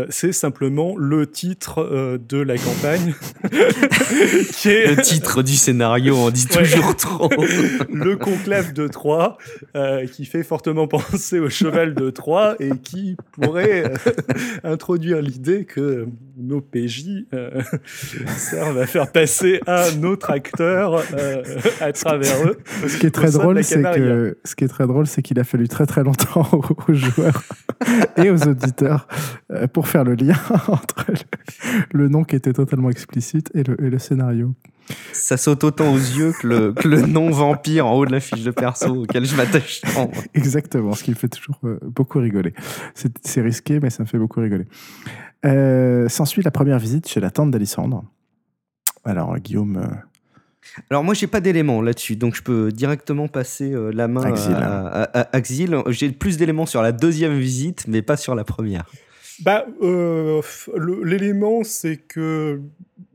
c'est 0.09 0.34
simplement 0.34 0.97
le 0.97 1.28
titre 1.28 2.17
de 2.17 2.38
la 2.38 2.57
campagne. 2.57 3.13
qui 4.51 4.67
est... 4.67 4.95
Le 4.97 5.01
titre 5.01 5.41
du 5.41 5.55
scénario, 5.55 6.17
on 6.17 6.30
dit 6.30 6.47
toujours 6.47 6.97
trop. 6.97 7.30
le 7.89 8.17
conclave 8.17 8.74
de 8.74 8.89
Troie, 8.89 9.38
qui 10.11 10.26
fait 10.26 10.43
fortement 10.43 10.88
penser 10.89 11.39
au 11.39 11.49
cheval 11.49 11.95
de 11.95 12.09
Troie 12.09 12.57
et 12.59 12.72
qui 12.84 13.15
pourrait 13.32 13.93
introduire 14.65 15.22
l'idée 15.22 15.63
que 15.63 16.09
nos 16.36 16.59
PJ 16.59 17.26
servent 18.38 18.80
à 18.80 18.86
faire 18.86 19.12
passer 19.12 19.60
un 19.68 20.03
autre 20.03 20.32
acteur 20.32 21.03
euh, 21.14 21.43
à 21.82 21.91
travers 21.91 22.47
eux. 22.47 22.57
Ce 22.88 22.97
qui 22.97 23.05
est 23.05 23.12
très 23.12 23.32
drôle, 23.32 23.64
c'est 23.64 23.82
que 23.82 24.38
ce 24.43 24.55
qui 24.55 24.64
est 24.64 24.68
très 24.68 24.88
drôle, 24.88 25.07
c'est 25.07 25.22
qu'il 25.22 25.39
a 25.39 25.43
fallu 25.43 25.68
très 25.68 25.86
très 25.86 26.03
longtemps 26.03 26.47
aux, 26.88 26.93
joueurs 26.93 27.43
et 28.18 28.30
aux 28.30 28.47
auditeurs 28.47 29.07
euh, 29.51 29.68
pour 29.68 29.88
faire 29.88 30.03
le 30.03 30.16
lien 30.16 30.38
entre 30.68 31.05
le, 31.91 32.07
nom 32.07 32.24
qui 32.24 32.36
était 32.36 32.53
totalement 32.53 32.89
explicite 32.89 33.51
et 33.53 33.64
le, 33.64 33.82
et 33.84 33.89
le 33.89 33.99
scénario. 33.99 34.53
Ça 35.14 35.38
saute 35.38 35.64
autant 35.64 35.94
aux 35.94 35.98
yeux 35.98 36.34
que 36.40 36.48
le, 36.48 36.74
que 36.74 36.88
le 36.88 37.02
nom 37.02 37.30
vampire 37.30 37.88
en 37.88 37.94
haut 37.94 38.06
de 38.06 38.12
la 38.12 38.20
fiche 38.20 38.44
de 38.44 38.52
perso 38.52 39.04
auquel 39.04 39.26
je 39.26 39.36
m'attache. 39.36 39.82
Exactement, 40.34 40.94
ce 40.94 41.04
qui 41.04 41.12
me 41.12 41.16
fait 41.16 41.28
toujours 41.28 41.60
euh, 41.64 41.80
beaucoup 41.84 42.20
rigoler. 42.20 42.54
C'est 43.24 43.42
risqué, 43.42 43.80
mais 43.80 43.90
ça 43.90 44.04
me 44.04 44.08
fait 44.08 44.18
beaucoup 44.18 44.40
rigoler. 44.40 44.66
Euh, 45.46 46.10
S'ensuit 46.10 46.42
la 46.44 46.52
première 46.52 46.80
visite 46.80 47.08
chez 47.08 47.20
la 47.20 47.32
tante 47.32 47.52
d'Alissandre. 47.52 48.04
Alors, 49.06 49.38
Guillaume. 49.38 49.78
Euh, 49.78 50.82
Alors 50.90 51.04
moi 51.04 51.14
j'ai 51.14 51.28
pas 51.28 51.42
d'éléments 51.42 51.82
là-dessus, 51.82 52.16
donc 52.16 52.36
je 52.36 52.44
peux 52.44 52.72
directement 52.72 53.28
passer 53.28 53.72
euh, 53.72 53.92
la 53.92 54.08
main 54.08 54.34
à, 54.34 55.36
Axil. 55.36 55.78
J'ai 55.88 56.12
plus 56.12 56.38
d'éléments 56.38 56.66
sur 56.66 56.82
la 56.82 56.92
deuxième 56.92 57.38
visite, 57.38 57.86
mais 57.88 58.02
pas 58.02 58.18
sur 58.18 58.36
la 58.36 58.44
première. 58.44 58.86
Bah, 59.42 59.66
euh, 59.82 60.42
l'élément 61.04 61.64
c'est 61.64 61.98
que 61.98 62.62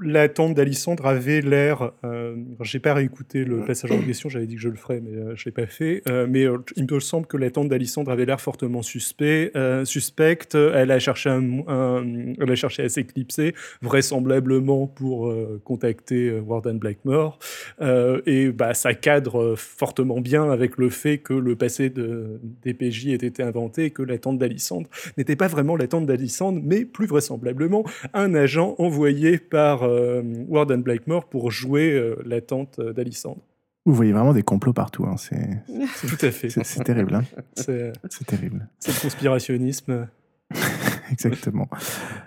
la 0.01 0.29
tante 0.29 0.55
d'Alissandre 0.55 1.07
avait 1.07 1.41
l'air. 1.41 1.93
Euh, 2.05 2.37
j'ai 2.61 2.79
pas 2.79 2.95
réécouté 2.95 3.45
le 3.45 3.65
passage 3.65 3.91
en 3.93 4.01
question, 4.03 4.29
j'avais 4.29 4.47
dit 4.47 4.57
que 4.57 4.61
je 4.61 4.69
le 4.69 4.77
ferais, 4.77 5.01
mais 5.01 5.17
euh, 5.17 5.37
je 5.37 5.45
l'ai 5.47 5.53
pas 5.53 5.67
fait. 5.67 6.03
Euh, 6.09 6.27
mais 6.29 6.45
euh, 6.45 6.59
il 6.77 6.87
me 6.91 7.01
semble 7.01 7.27
que 7.27 7.37
la 7.37 7.51
tante 7.51 7.69
d'Alissandre 7.69 8.11
avait 8.11 8.25
l'air 8.25 8.41
fortement 8.41 8.83
suspect, 8.83 9.53
suspecte. 9.85 10.55
Elle 10.55 10.91
a 10.91 10.99
cherché, 10.99 11.31
un, 11.31 12.35
elle 12.41 12.51
a 12.51 12.55
cherché 12.55 12.83
à 12.83 12.89
s'éclipser, 12.89 13.55
vraisemblablement 13.83 14.87
pour 14.87 15.33
contacter 15.65 16.39
Warden 16.39 16.79
Blackmore. 16.79 17.39
et 17.81 18.51
bah, 18.51 18.75
ça 18.75 18.95
cadre 18.95 19.55
fortement 19.57 20.21
bien 20.21 20.51
avec 20.51 20.77
le 20.77 20.91
fait 20.91 21.19
que 21.19 21.35
le 21.35 21.57
passé 21.57 21.91
de, 21.91 22.41
des 22.63 22.75
PJ 22.75 23.09
ait 23.09 23.15
été 23.15 23.43
inventé 23.43 23.87
et 23.87 23.91
que 23.91 24.03
la 24.03 24.19
tante 24.19 24.39
d'Alissandre 24.39 24.89
n'était 25.17 25.37
pas 25.37 25.49
vraiment 25.49 25.77
la 25.77 25.87
tante 25.87 26.07
d'Alissandre, 26.07 26.61
mais 26.63 26.85
plus 26.85 27.07
vraisemblablement 27.07 27.85
un 28.13 28.35
agent 28.35 28.75
envoyé 28.79 29.39
par 29.39 29.74
euh, 29.83 30.23
Warden 30.49 30.83
Blakemore 30.83 31.29
pour 31.29 31.51
jouer 31.51 31.93
euh, 31.93 32.17
la 32.25 32.41
tante 32.41 32.81
d'Alissandre. 32.81 33.43
Vous 33.87 33.95
voyez 33.95 34.13
vraiment 34.13 34.33
des 34.33 34.43
complots 34.43 34.73
partout. 34.73 35.05
Hein. 35.05 35.17
C'est, 35.17 35.63
Tout 36.09 36.25
à 36.25 36.31
fait. 36.31 36.49
C'est, 36.49 36.85
terrible. 36.85 37.15
Hein. 37.15 37.25
C'est, 37.55 38.25
terrible. 38.27 38.69
C'est 38.79 38.95
le 38.95 39.01
conspirationnisme. 39.01 40.09
Exactement. 41.11 41.69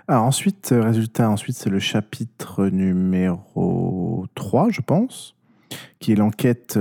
Alors 0.08 0.24
ensuite, 0.24 0.72
euh, 0.72 0.82
résultat, 0.82 1.30
ensuite 1.30 1.56
c'est 1.56 1.70
le 1.70 1.80
chapitre 1.80 2.68
numéro 2.68 4.26
3, 4.36 4.70
je 4.70 4.82
pense, 4.82 5.36
qui 6.00 6.12
est 6.12 6.16
l'enquête 6.16 6.78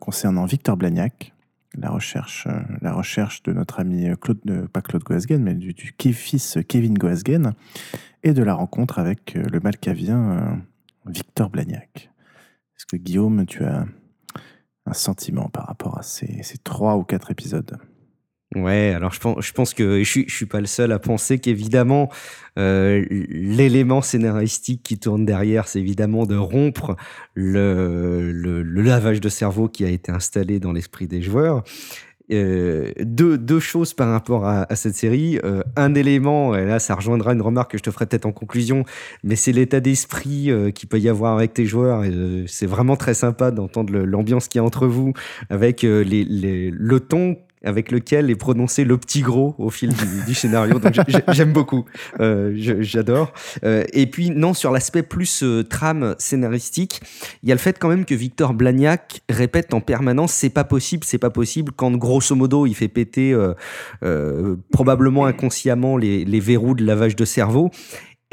concernant 0.00 0.44
Victor 0.44 0.76
Blagnac, 0.76 1.32
la 1.76 1.90
recherche, 1.90 2.46
la 2.80 2.92
recherche 2.92 3.42
de 3.42 3.52
notre 3.52 3.80
ami 3.80 4.06
Claude, 4.20 4.68
pas 4.72 4.80
Claude 4.80 5.02
Goasgen, 5.02 5.42
mais 5.42 5.54
du, 5.54 5.74
fils 6.12 6.58
Kevin 6.68 6.94
Goasgen, 6.94 7.54
et 8.24 8.32
de 8.32 8.42
la 8.42 8.54
rencontre 8.54 8.98
avec 8.98 9.36
euh, 9.36 9.44
le 9.52 9.60
malcavien 9.60 10.30
euh, 10.30 10.56
Victor 11.06 11.50
Blagnac. 11.50 12.10
Est-ce 12.76 12.86
que 12.86 12.96
Guillaume, 12.96 13.46
tu 13.46 13.64
as 13.64 13.86
un 14.86 14.92
sentiment 14.92 15.48
par 15.48 15.66
rapport 15.66 15.98
à 15.98 16.02
ces, 16.02 16.42
trois 16.64 16.96
ou 16.96 17.04
quatre 17.04 17.30
épisodes? 17.30 17.78
Ouais, 18.54 18.92
alors 18.94 19.12
je 19.12 19.52
pense, 19.52 19.74
que 19.74 19.98
je 20.02 20.08
suis, 20.08 20.30
suis 20.30 20.46
pas 20.46 20.60
le 20.60 20.66
seul 20.66 20.92
à 20.92 20.98
penser 20.98 21.38
qu'évidemment, 21.38 22.08
euh, 22.58 23.04
l'élément 23.10 24.00
scénaristique 24.00 24.82
qui 24.82 24.98
tourne 24.98 25.24
derrière, 25.24 25.66
c'est 25.66 25.80
évidemment 25.80 26.24
de 26.24 26.36
rompre 26.36 26.96
le, 27.34 28.62
lavage 28.62 29.20
de 29.20 29.28
cerveau 29.28 29.68
qui 29.68 29.84
a 29.84 29.88
été 29.88 30.12
installé 30.12 30.60
dans 30.60 30.72
l'esprit 30.72 31.08
des 31.08 31.20
joueurs. 31.20 31.64
Euh, 32.32 32.92
deux, 33.00 33.60
choses 33.60 33.92
par 33.92 34.10
rapport 34.10 34.46
à, 34.46 34.74
cette 34.76 34.94
série. 34.94 35.38
Euh, 35.44 35.62
un 35.76 35.94
élément, 35.94 36.54
et 36.54 36.64
là 36.64 36.78
ça 36.78 36.94
rejoindra 36.94 37.32
une 37.34 37.42
remarque 37.42 37.72
que 37.72 37.78
je 37.78 37.82
te 37.82 37.90
ferai 37.90 38.06
peut-être 38.06 38.26
en 38.26 38.32
conclusion, 38.32 38.84
mais 39.22 39.36
c'est 39.36 39.52
l'état 39.52 39.80
d'esprit 39.80 40.50
euh, 40.50 40.70
qu'il 40.70 40.88
peut 40.88 40.98
y 40.98 41.08
avoir 41.08 41.36
avec 41.36 41.52
tes 41.52 41.66
joueurs. 41.66 42.02
c'est 42.46 42.66
vraiment 42.66 42.96
très 42.96 43.14
sympa 43.14 43.50
d'entendre 43.50 43.92
l'ambiance 43.98 44.48
qu'il 44.48 44.58
y 44.58 44.62
a 44.62 44.64
entre 44.64 44.86
vous, 44.86 45.12
avec 45.50 45.82
le 45.82 46.98
ton 46.98 47.36
avec 47.64 47.90
lequel 47.90 48.30
est 48.30 48.36
prononcé 48.36 48.84
le 48.84 48.96
petit 48.98 49.22
gros 49.22 49.54
au 49.58 49.70
fil 49.70 49.92
du, 50.26 50.34
scénario. 50.34 50.80
J'aime 51.28 51.52
beaucoup, 51.52 51.84
euh, 52.20 52.52
j'adore. 52.80 53.32
Euh, 53.64 53.84
et 53.92 54.06
puis 54.06 54.30
non, 54.30 54.54
sur 54.54 54.70
l'aspect 54.70 55.02
plus 55.02 55.42
euh, 55.42 55.64
trame 55.64 56.14
scénaristique, 56.18 57.00
il 57.42 57.48
y 57.48 57.52
a 57.52 57.54
le 57.54 57.60
fait 57.60 57.78
quand 57.78 57.88
même 57.88 58.04
que 58.04 58.14
Victor 58.14 58.54
Blagnac 58.54 59.22
répète 59.28 59.74
en 59.74 59.80
permanence 59.80 60.32
c'est 60.32 60.50
pas 60.50 60.64
possible, 60.64 61.04
c'est 61.04 61.18
pas 61.18 61.30
possible, 61.30 61.72
quand 61.74 61.90
grosso 61.92 62.34
modo 62.34 62.66
il 62.66 62.74
fait 62.74 62.88
péter 62.88 63.36
probablement 64.70 65.26
inconsciemment 65.26 65.96
les 65.96 66.40
verrous 66.40 66.74
de 66.74 66.84
lavage 66.84 67.16
de 67.16 67.24
cerveau. 67.24 67.70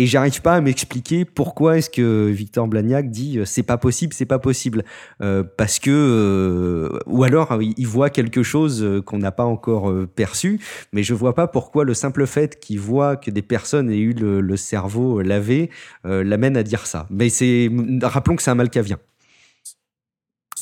Et 0.01 0.07
j'arrive 0.07 0.41
pas 0.41 0.55
à 0.55 0.61
m'expliquer 0.61 1.25
pourquoi 1.25 1.77
est-ce 1.77 1.91
que 1.91 2.25
Victor 2.25 2.67
Blagnac 2.67 3.11
dit 3.11 3.37
euh, 3.37 3.45
c'est 3.45 3.61
pas 3.61 3.77
possible, 3.77 4.13
c'est 4.13 4.25
pas 4.25 4.39
possible. 4.39 4.83
Euh, 5.21 5.43
parce 5.43 5.77
que, 5.77 5.91
euh, 5.91 6.99
ou 7.05 7.23
alors 7.23 7.61
il 7.61 7.85
voit 7.85 8.09
quelque 8.09 8.41
chose 8.41 9.03
qu'on 9.05 9.19
n'a 9.19 9.31
pas 9.31 9.43
encore 9.43 9.93
perçu, 10.15 10.59
mais 10.91 11.03
je 11.03 11.13
vois 11.13 11.35
pas 11.35 11.45
pourquoi 11.45 11.85
le 11.85 11.93
simple 11.93 12.25
fait 12.25 12.59
qu'il 12.59 12.79
voit 12.79 13.15
que 13.15 13.29
des 13.29 13.43
personnes 13.43 13.91
aient 13.91 13.99
eu 13.99 14.13
le, 14.13 14.57
cerveau 14.57 15.21
lavé 15.21 15.69
l'amène 16.03 16.57
à 16.57 16.63
dire 16.63 16.87
ça. 16.87 17.05
Mais 17.11 17.29
c'est, 17.29 17.69
rappelons 18.01 18.35
que 18.35 18.41
c'est 18.41 18.49
un 18.49 18.55
malcavien. 18.55 18.97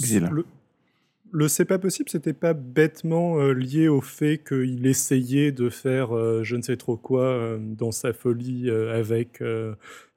Le, 0.01 0.43
le 1.31 1.47
c'est 1.47 1.65
pas 1.65 1.79
possible, 1.79 2.09
c'était 2.09 2.33
pas 2.33 2.53
bêtement 2.53 3.39
euh, 3.39 3.53
lié 3.53 3.87
au 3.87 4.01
fait 4.01 4.37
qu'il 4.37 4.85
essayait 4.87 5.51
de 5.51 5.69
faire 5.69 6.15
euh, 6.15 6.43
je 6.43 6.55
ne 6.55 6.61
sais 6.61 6.77
trop 6.77 6.97
quoi 6.97 7.23
euh, 7.23 7.57
dans 7.59 7.91
sa 7.91 8.13
folie 8.13 8.69
avec 8.69 9.43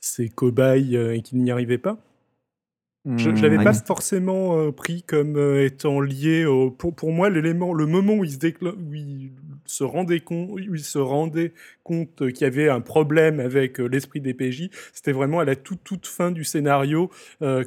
ses 0.01 0.29
cobayes 0.29 0.97
et 0.97 1.23
qu'il 1.23 1.43
n'y 1.43 1.51
arrivait 1.51 1.79
pas? 1.79 1.99
Je 3.17 3.31
ne 3.31 3.43
l'avais 3.43 3.59
hmm, 3.59 3.65
pas 3.65 3.73
forcément 3.73 4.71
pris 4.71 5.03
comme 5.03 5.37
étant 5.59 6.01
lié 6.01 6.45
au. 6.45 6.71
Pour, 6.71 6.95
pour 6.95 7.11
moi, 7.11 7.31
l'élément, 7.31 7.75
le 7.75 7.87
moment 7.87 8.15
où 8.15 8.23
il 8.23 8.31
se, 8.31 8.47
où 8.47 8.95
il 8.95 9.33
se 9.67 9.83
rendait 9.83 10.21
compte, 10.21 10.53
où 10.53 10.59
il 10.61 10.85
se 10.85 10.99
rendait 10.99 11.53
compte 11.83 12.31
qu'il 12.31 12.43
y 12.43 12.45
avait 12.45 12.69
un 12.69 12.81
problème 12.81 13.41
avec 13.41 13.79
l'esprit 13.79 14.21
des 14.21 14.35
PJ, 14.35 14.71
c'était 14.93 15.11
vraiment 15.11 15.41
à 15.41 15.45
la 15.45 15.57
toute, 15.57 15.83
toute 15.83 16.07
fin 16.07 16.31
du 16.31 16.45
scénario, 16.45 17.11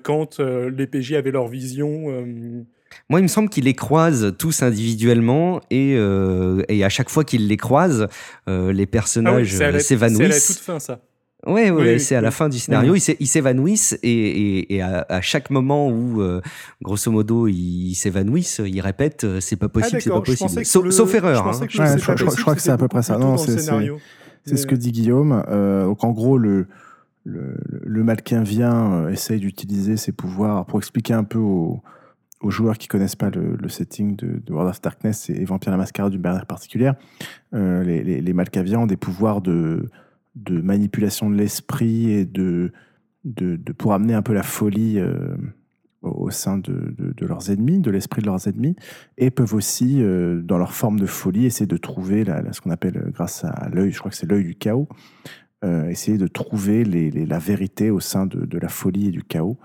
quand 0.04 0.40
les 0.40 0.88
PJ 0.88 1.14
avaient 1.14 1.32
leur 1.32 1.50
vision 1.50 2.66
moi, 3.10 3.20
il 3.20 3.24
me 3.24 3.28
semble 3.28 3.50
qu'il 3.50 3.66
les 3.66 3.74
croise 3.74 4.34
tous 4.38 4.64
individuellement 4.64 5.62
et, 5.70 5.96
euh, 5.96 6.64
et 6.70 6.84
à 6.84 6.90
chaque 6.90 7.10
fois 7.10 7.24
qu'il 7.24 7.48
les 7.48 7.58
croise, 7.58 8.08
euh, 8.50 8.74
les 8.74 8.86
personnages 8.86 9.56
s'évanouissent. 9.80 10.18
C'est 10.18 10.24
à 10.24 10.28
la 10.28 10.40
toute 10.40 10.58
fin, 10.58 10.80
ça. 10.80 11.00
Ouais, 11.46 11.70
ouais, 11.70 12.00
c'est 12.00 12.16
à 12.16 12.22
la 12.22 12.32
fin 12.32 12.50
du 12.50 12.58
scénario. 12.58 12.96
Ils 12.96 13.28
s'évanouissent 13.28 13.98
et, 14.02 14.76
et, 14.76 14.82
à, 14.82 15.22
chaque 15.22 15.52
moment 15.52 15.90
où, 15.90 16.20
euh, 16.22 16.42
grosso 16.82 17.12
modo, 17.12 17.48
ils 17.48 17.94
s'évanouissent, 17.94 18.62
ils 18.66 18.82
répètent 18.82 19.28
c'est 19.40 19.56
pas 19.56 19.70
possible, 19.70 20.02
c'est 20.02 20.10
pas 20.10 20.22
possible. 20.22 20.66
Sauf, 20.66 21.14
erreur. 21.14 21.54
Je, 21.70 22.42
crois 22.42 22.56
que 22.56 22.62
c'est 22.62 22.72
à 22.72 22.78
peu 22.78 22.88
près 22.88 23.04
ça. 23.04 23.18
Non, 23.18 23.38
c'est 23.38 23.60
ce 24.58 24.66
que 24.66 24.76
dit 24.76 24.92
Guillaume. 24.92 25.44
donc, 25.86 26.04
en 26.04 26.12
gros, 26.12 26.40
le, 26.40 26.66
le, 27.26 27.58
le 27.84 28.04
Malquin 28.04 28.42
vient, 28.42 29.08
essaye 29.10 29.40
d'utiliser 29.40 29.98
ses 29.98 30.14
pouvoirs 30.14 30.66
pour 30.66 30.80
expliquer 30.80 31.14
un 31.14 31.24
peu 31.24 31.38
aux 31.38 31.84
aux 32.46 32.52
joueurs 32.52 32.78
qui 32.78 32.88
connaissent 32.88 33.16
pas 33.16 33.32
le, 33.32 33.70
setting 33.70 34.16
de, 34.16 34.54
World 34.54 34.70
of 34.70 34.80
Darkness 34.80 35.32
et, 35.32 35.44
Vampire 35.46 35.72
la 35.72 35.78
Mascarade 35.78 36.12
d'une 36.12 36.22
manière 36.22 36.46
particulière, 36.46 36.94
euh, 37.56 37.84
les, 37.84 38.22
les, 38.22 38.76
ont 38.76 38.86
des 38.86 38.98
pouvoirs 38.98 39.42
de, 39.42 39.90
manipulation 40.48 41.30
de 41.30 41.36
l'esprit 41.36 42.12
et 42.12 42.26
de, 42.26 42.72
pour 43.80 43.94
amener 43.94 44.14
un 44.14 44.22
peu 44.22 44.34
la 44.34 44.44
folie 44.44 45.00
euh, 45.00 45.36
au 46.04 46.30
sein 46.30 46.60
de, 46.60 46.94
leurs 47.20 47.50
ennemis, 47.50 47.80
de 47.80 47.90
l'esprit 47.90 48.22
de 48.22 48.28
leurs 48.28 48.48
ennemis, 48.48 48.76
et 49.18 49.32
peuvent 49.32 49.56
aussi, 49.56 50.04
dans 50.44 50.60
leur 50.60 50.74
forme 50.74 51.00
de 51.00 51.08
folie, 51.08 51.48
essayer 51.48 51.66
de 51.66 51.78
trouver 51.78 52.26
ce 52.52 52.62
qu'on 52.62 52.70
appelle, 52.70 53.10
grâce 53.12 53.44
à 53.44 53.70
l'œil, 53.74 53.92
je 53.92 53.98
crois 53.98 54.12
que 54.12 54.18
c'est 54.18 54.30
l'œil 54.30 54.44
du 54.44 54.54
chaos, 54.54 54.88
essayer 55.90 56.20
de 56.20 56.28
trouver 56.28 56.84
la 56.86 57.40
vérité 57.40 57.90
au 57.90 58.00
sein 58.00 58.28
de, 58.28 58.58
la 58.60 58.70
folie 58.70 59.08
et 59.08 59.12
du 59.12 59.24
chaos. 59.24 59.58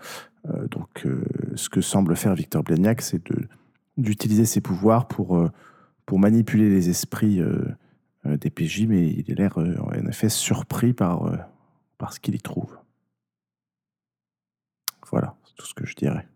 Donc, 0.70 1.06
ce 1.54 1.68
que 1.68 1.80
semble 1.80 2.16
faire 2.16 2.34
Victor 2.34 2.62
Blagnac, 2.62 3.02
c'est 3.02 3.22
d'utiliser 3.96 4.46
ses 4.46 4.60
pouvoirs 4.60 5.06
pour, 5.06 5.50
pour 6.06 6.18
manipuler 6.18 6.68
les 6.68 6.88
esprits 6.88 7.40
des 8.24 8.50
PJ, 8.50 8.86
mais 8.86 9.08
il 9.08 9.30
a 9.32 9.34
l'air 9.34 9.58
en 9.58 10.06
effet 10.06 10.28
surpris 10.28 10.92
par, 10.92 11.30
par 11.98 12.12
ce 12.12 12.20
qu'il 12.20 12.34
y 12.34 12.40
trouve. 12.40 12.78
Voilà, 15.10 15.34
c'est 15.44 15.54
tout 15.56 15.66
ce 15.66 15.74
que 15.74 15.86
je 15.86 15.96
dirais. 15.96 16.26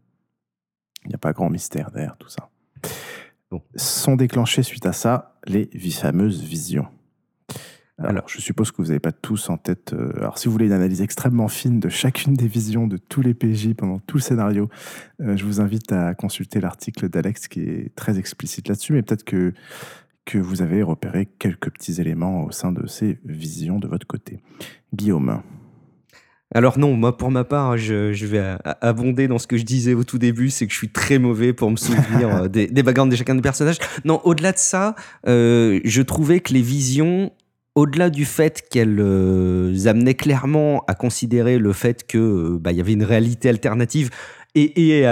Il 1.05 1.09
n'y 1.09 1.15
a 1.15 1.19
pas 1.19 1.33
grand 1.33 1.51
mystère 1.51 1.91
derrière 1.91 2.17
tout 2.17 2.29
ça. 2.29 2.51
Bon. 3.51 3.63
Sont 3.77 4.17
déclenchées 4.17 4.63
suite 4.63 4.87
à 4.87 4.93
ça 4.93 5.39
les 5.47 5.67
fameuses 5.91 6.43
visions. 6.43 6.89
Alors, 8.03 8.29
je 8.29 8.41
suppose 8.41 8.73
que 8.73 8.79
vous 8.79 8.89
n'avez 8.89 9.01
pas 9.01 9.13
tous 9.13 9.49
en 9.51 9.57
tête. 9.57 9.93
Euh, 9.93 10.13
alors, 10.17 10.39
si 10.39 10.47
vous 10.47 10.53
voulez 10.53 10.67
une 10.67 10.73
analyse 10.73 11.01
extrêmement 11.01 11.47
fine 11.47 11.79
de 11.79 11.89
chacune 11.89 12.35
des 12.35 12.49
visions 12.49 12.89
de 12.89 12.97
tous 12.97 13.23
les 13.23 13.35
PJ 13.35 13.75
pendant 13.75 14.01
tout 14.01 14.17
le 14.17 14.23
scénario, 14.23 14.69
euh, 15.21 15.37
je 15.37 15.45
vous 15.45 15.61
invite 15.61 15.93
à 15.93 16.15
consulter 16.15 16.61
l'article 16.61 17.09
d'Alex 17.09 17.47
qui 17.47 17.61
est 17.61 17.95
très 17.95 18.19
explicite 18.19 18.67
là-dessus. 18.67 18.95
Mais 18.95 19.03
peut-être 19.03 19.25
que, 19.25 19.55
que 20.25 20.39
vous 20.39 20.61
avez 20.61 20.83
repéré 20.83 21.27
quelques 21.27 21.71
petits 21.71 22.01
éléments 22.01 22.45
au 22.45 22.51
sein 22.51 22.73
de 22.73 22.85
ces 22.89 23.21
visions 23.25 23.79
de 23.79 23.87
votre 23.87 24.09
côté. 24.09 24.41
Guillaume. 24.93 25.43
Alors 26.55 26.79
non, 26.79 26.95
moi 26.95 27.17
pour 27.17 27.33
ma 27.33 27.43
part, 27.43 27.77
je, 27.77 28.27
vais 28.27 28.57
abonder 28.81 29.27
dans 29.27 29.39
ce 29.39 29.47
que 29.49 29.57
je 29.57 29.65
disais 29.65 29.93
au 29.93 30.05
tout 30.05 30.19
début, 30.19 30.51
c'est 30.51 30.67
que 30.69 30.73
je 30.73 30.79
suis 30.79 30.89
très 30.89 31.19
mauvais 31.19 31.53
pour 31.53 31.69
me 31.71 31.77
souvenir 31.77 32.29
euh, 32.45 32.49
des, 32.49 32.69
des 32.69 32.83
backgrounds 32.85 33.11
de 33.11 33.17
chacun 33.17 33.35
des 33.35 33.43
personnages. 33.43 33.79
Non, 34.05 34.21
au-delà 34.25 34.53
de 34.53 34.59
ça, 34.59 34.95
euh, 35.27 35.81
je 35.85 36.03
trouvais 36.03 36.39
que 36.39 36.53
les 36.53 36.63
visions, 36.63 37.33
au-delà 37.75 38.11
du 38.11 38.25
fait 38.25 38.63
qu'elles 38.69 39.01
euh, 39.01 39.87
amenaient 39.87 40.15
clairement 40.15 40.85
à 40.87 40.95
considérer 40.95 41.59
le 41.59 41.73
fait 41.73 42.07
que 42.07 42.57
bah, 42.61 42.73
il 42.73 42.79
y 42.79 42.81
avait 42.81 42.93
une 42.93 43.05
réalité 43.05 43.49
alternative 43.49 44.11
et, 44.55 45.01
et 45.01 45.07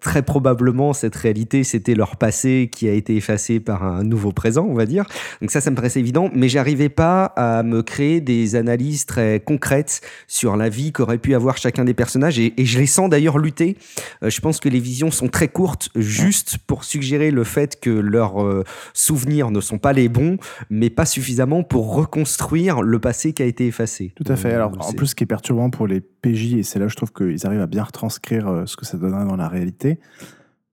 très 0.00 0.22
probablement, 0.22 0.92
cette 0.92 1.16
réalité, 1.16 1.64
c'était 1.64 1.94
leur 1.94 2.16
passé 2.16 2.68
qui 2.70 2.88
a 2.88 2.92
été 2.92 3.16
effacé 3.16 3.60
par 3.60 3.84
un 3.84 4.04
nouveau 4.04 4.32
présent, 4.32 4.66
on 4.68 4.74
va 4.74 4.86
dire. 4.86 5.04
Donc 5.40 5.50
ça, 5.50 5.60
ça 5.60 5.70
me 5.70 5.76
paraissait 5.76 6.00
évident, 6.00 6.30
mais 6.34 6.48
j'arrivais 6.48 6.88
pas 6.88 7.24
à 7.36 7.62
me 7.62 7.82
créer 7.82 8.20
des 8.20 8.56
analyses 8.56 9.06
très 9.06 9.40
concrètes 9.40 10.00
sur 10.26 10.56
la 10.56 10.68
vie 10.68 10.92
qu'aurait 10.92 11.18
pu 11.18 11.34
avoir 11.34 11.56
chacun 11.56 11.84
des 11.84 11.94
personnages, 11.94 12.38
et, 12.38 12.52
je 12.58 12.78
les 12.78 12.86
sens 12.86 13.08
d'ailleurs 13.08 13.38
lutter. 13.38 13.76
Euh, 14.22 14.30
je 14.30 14.40
pense 14.40 14.60
que 14.60 14.68
les 14.68 14.80
visions 14.80 15.10
sont 15.10 15.28
très 15.28 15.48
courtes, 15.48 15.88
juste 15.94 16.58
pour 16.66 16.84
suggérer 16.84 17.30
le 17.30 17.44
fait 17.44 17.78
que 17.80 17.90
leurs 17.90 18.42
euh, 18.42 18.64
souvenirs 18.92 19.50
ne 19.50 19.60
sont 19.60 19.78
pas 19.78 19.92
les 19.92 20.08
bons, 20.08 20.38
mais 20.70 20.90
pas 20.90 21.06
suffisamment 21.06 21.62
pour 21.62 21.94
reconstruire 21.94 22.82
le 22.82 22.98
passé 22.98 23.32
qui 23.32 23.42
a 23.42 23.46
été 23.46 23.66
effacé. 23.66 24.12
Tout 24.16 24.30
à 24.30 24.36
fait. 24.36 24.52
Alors, 24.52 24.72
en 24.80 24.92
plus, 24.92 25.08
ce 25.08 25.14
qui 25.14 25.24
est 25.24 25.26
perturbant 25.26 25.70
pour 25.70 25.86
les 25.86 26.00
PJ, 26.00 26.54
et 26.54 26.62
c'est 26.62 26.78
là 26.78 26.88
je 26.88 26.96
trouve 26.96 27.12
qu'ils 27.12 27.46
arrivent 27.46 27.60
à 27.60 27.66
bien 27.66 27.82
retranscrire 27.82 28.48
euh, 28.48 28.66
ce 28.66 28.76
que 28.76 28.84
ça 28.84 28.96
donnerait 28.96 29.24
dans 29.24 29.36
la 29.36 29.48
réalité, 29.48 29.85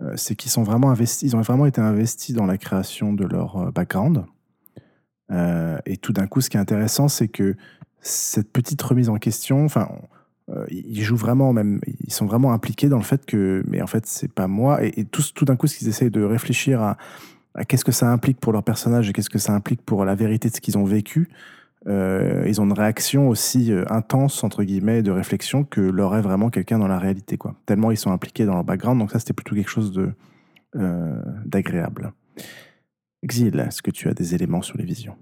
euh, 0.01 0.13
c'est 0.15 0.35
qu'ils 0.35 0.51
sont 0.51 0.63
vraiment 0.63 0.89
investis, 0.89 1.21
ils 1.21 1.35
ont 1.35 1.41
vraiment 1.41 1.65
été 1.65 1.81
investis 1.81 2.35
dans 2.35 2.45
la 2.45 2.57
création 2.57 3.13
de 3.13 3.25
leur 3.25 3.57
euh, 3.57 3.71
background. 3.71 4.25
Euh, 5.31 5.77
et 5.85 5.97
tout 5.97 6.13
d'un 6.13 6.27
coup, 6.27 6.41
ce 6.41 6.49
qui 6.49 6.57
est 6.57 6.59
intéressant, 6.59 7.07
c'est 7.07 7.27
que 7.27 7.55
cette 8.01 8.51
petite 8.51 8.81
remise 8.81 9.09
en 9.09 9.17
question, 9.17 9.63
enfin, 9.63 9.87
ils 10.69 11.01
jouent 11.01 11.15
vraiment 11.15 11.53
même, 11.53 11.79
ils 12.01 12.11
sont 12.11 12.25
vraiment 12.25 12.51
impliqués 12.51 12.89
dans 12.89 12.97
le 12.97 13.03
fait 13.03 13.25
que, 13.25 13.63
mais 13.65 13.81
en 13.81 13.87
fait, 13.87 14.05
c'est 14.05 14.31
pas 14.31 14.47
moi. 14.47 14.83
Et, 14.83 15.05
tout, 15.05 15.45
d'un 15.45 15.55
coup, 15.55 15.67
ce 15.67 15.77
qu'ils 15.77 15.87
essayent 15.87 16.11
de 16.11 16.21
réfléchir 16.21 16.81
à, 16.81 16.97
à 17.55 17.63
qu'est-ce 17.63 17.85
que 17.85 17.93
ça 17.93 18.11
implique 18.11 18.41
pour 18.41 18.51
leur 18.51 18.61
personnage 18.61 19.09
et 19.09 19.13
qu'est-ce 19.13 19.29
que 19.29 19.39
ça 19.39 19.53
implique 19.53 19.81
pour 19.81 20.03
la 20.03 20.15
vérité 20.15 20.49
de 20.49 20.55
ce 20.55 20.59
qu'ils 20.59 20.77
ont 20.77 20.83
vécu, 20.83 21.29
euh, 21.87 22.45
ils 22.47 22.61
ont 22.61 22.65
une 22.65 22.73
réaction 22.73 23.27
aussi 23.27 23.71
euh, 23.71 23.83
intense, 23.89 24.43
entre 24.43 24.63
guillemets, 24.63 25.03
de 25.03 25.11
réflexion 25.11 25.63
que 25.63 25.81
l'aurait 25.81 26.21
vraiment 26.21 26.49
quelqu'un 26.49 26.79
dans 26.79 26.87
la 26.87 26.97
réalité. 26.97 27.37
Quoi. 27.37 27.55
Tellement 27.65 27.91
ils 27.91 27.97
sont 27.97 28.11
impliqués 28.11 28.45
dans 28.45 28.53
leur 28.53 28.63
background, 28.63 28.99
donc 28.99 29.11
ça 29.11 29.19
c'était 29.19 29.33
plutôt 29.33 29.55
quelque 29.55 29.69
chose 29.69 29.93
euh, 30.75 31.21
d'agréable. 31.45 32.13
Exil, 33.21 33.59
est-ce 33.59 33.81
que 33.81 33.91
tu 33.91 34.07
as 34.07 34.13
des 34.13 34.35
éléments 34.35 34.61
sur 34.61 34.77
les 34.77 34.85
visions? 34.85 35.15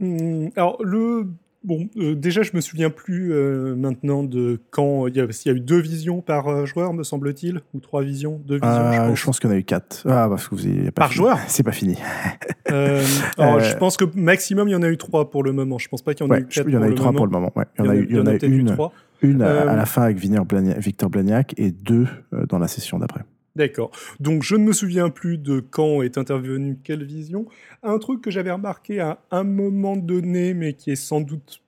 Mmh, 0.00 0.48
Alors, 0.56 0.82
le 0.82 1.28
Bon, 1.62 1.88
euh, 1.98 2.14
déjà, 2.14 2.42
je 2.42 2.52
me 2.54 2.62
souviens 2.62 2.88
plus 2.88 3.34
euh, 3.34 3.74
maintenant 3.76 4.22
de 4.22 4.58
quand 4.70 5.06
il 5.08 5.16
y, 5.16 5.20
a, 5.20 5.24
y, 5.24 5.48
a 5.50 5.52
eu 5.52 5.60
deux 5.60 5.78
visions 5.78 6.22
par 6.22 6.48
euh, 6.48 6.64
joueur, 6.64 6.94
me 6.94 7.02
semble-t-il, 7.02 7.60
ou 7.74 7.80
trois 7.80 8.02
visions, 8.02 8.40
deux 8.46 8.54
visions. 8.54 8.92
je 8.92 8.98
pense, 8.98 9.18
je 9.18 9.24
pense 9.26 9.40
qu'il 9.40 9.50
y 9.50 9.52
en 9.52 9.56
a 9.56 9.58
eu 9.58 9.64
quatre. 9.64 10.06
Ah, 10.08 10.26
parce 10.30 10.48
que 10.48 10.54
vous 10.54 10.66
avez 10.66 10.90
par 10.90 11.12
joueur 11.12 11.38
C'est 11.48 11.62
pas 11.62 11.72
fini. 11.72 11.98
alors, 12.66 13.60
je 13.60 13.76
pense 13.76 13.98
que 13.98 14.04
maximum 14.14 14.68
il 14.68 14.72
y 14.72 14.74
en 14.74 14.82
a 14.82 14.88
eu 14.88 14.96
trois 14.96 15.28
pour 15.28 15.42
le 15.42 15.52
moment. 15.52 15.76
Je 15.76 15.88
pense 15.88 16.00
pas 16.00 16.14
qu'il 16.14 16.26
y 16.26 16.30
en 16.30 16.34
ait 16.34 16.40
eu 16.40 16.46
quatre. 16.46 16.66
Il 16.66 16.72
y 16.72 16.76
en 16.78 16.82
a 16.82 16.88
eu 16.88 16.94
trois 16.94 17.12
pour 17.12 17.26
le 17.26 17.32
moment. 17.32 17.52
Ouais. 17.54 17.66
Il 17.78 17.84
y 17.84 17.88
en 17.88 17.90
a 17.90 17.96
eu, 17.96 18.06
il 18.08 18.16
y 18.16 18.20
en 18.20 18.26
a 18.26 18.32
une, 18.42 18.76
une 19.20 19.42
à, 19.42 19.76
la 19.76 19.86
fin 19.86 20.02
avec 20.02 20.16
Victor 20.16 21.10
Blagnac 21.10 21.54
et 21.58 21.72
deux 21.72 22.06
dans 22.48 22.58
la 22.58 22.68
session 22.68 22.98
d'après. 22.98 23.20
D'accord. 23.56 23.90
Donc 24.20 24.42
je 24.42 24.54
ne 24.56 24.64
me 24.64 24.72
souviens 24.72 25.10
plus 25.10 25.38
de 25.38 25.60
quand 25.60 26.02
est 26.02 26.18
intervenue 26.18 26.78
quelle 26.82 27.04
vision. 27.04 27.46
Un 27.82 27.98
truc 27.98 28.20
que 28.20 28.30
j'avais 28.30 28.52
remarqué 28.52 29.00
à 29.00 29.18
un 29.30 29.44
moment 29.44 29.96
donné, 29.96 30.54
mais 30.54 30.74
qui 30.74 30.92
est 30.92 30.96
sans 30.96 31.20
doute 31.20 31.62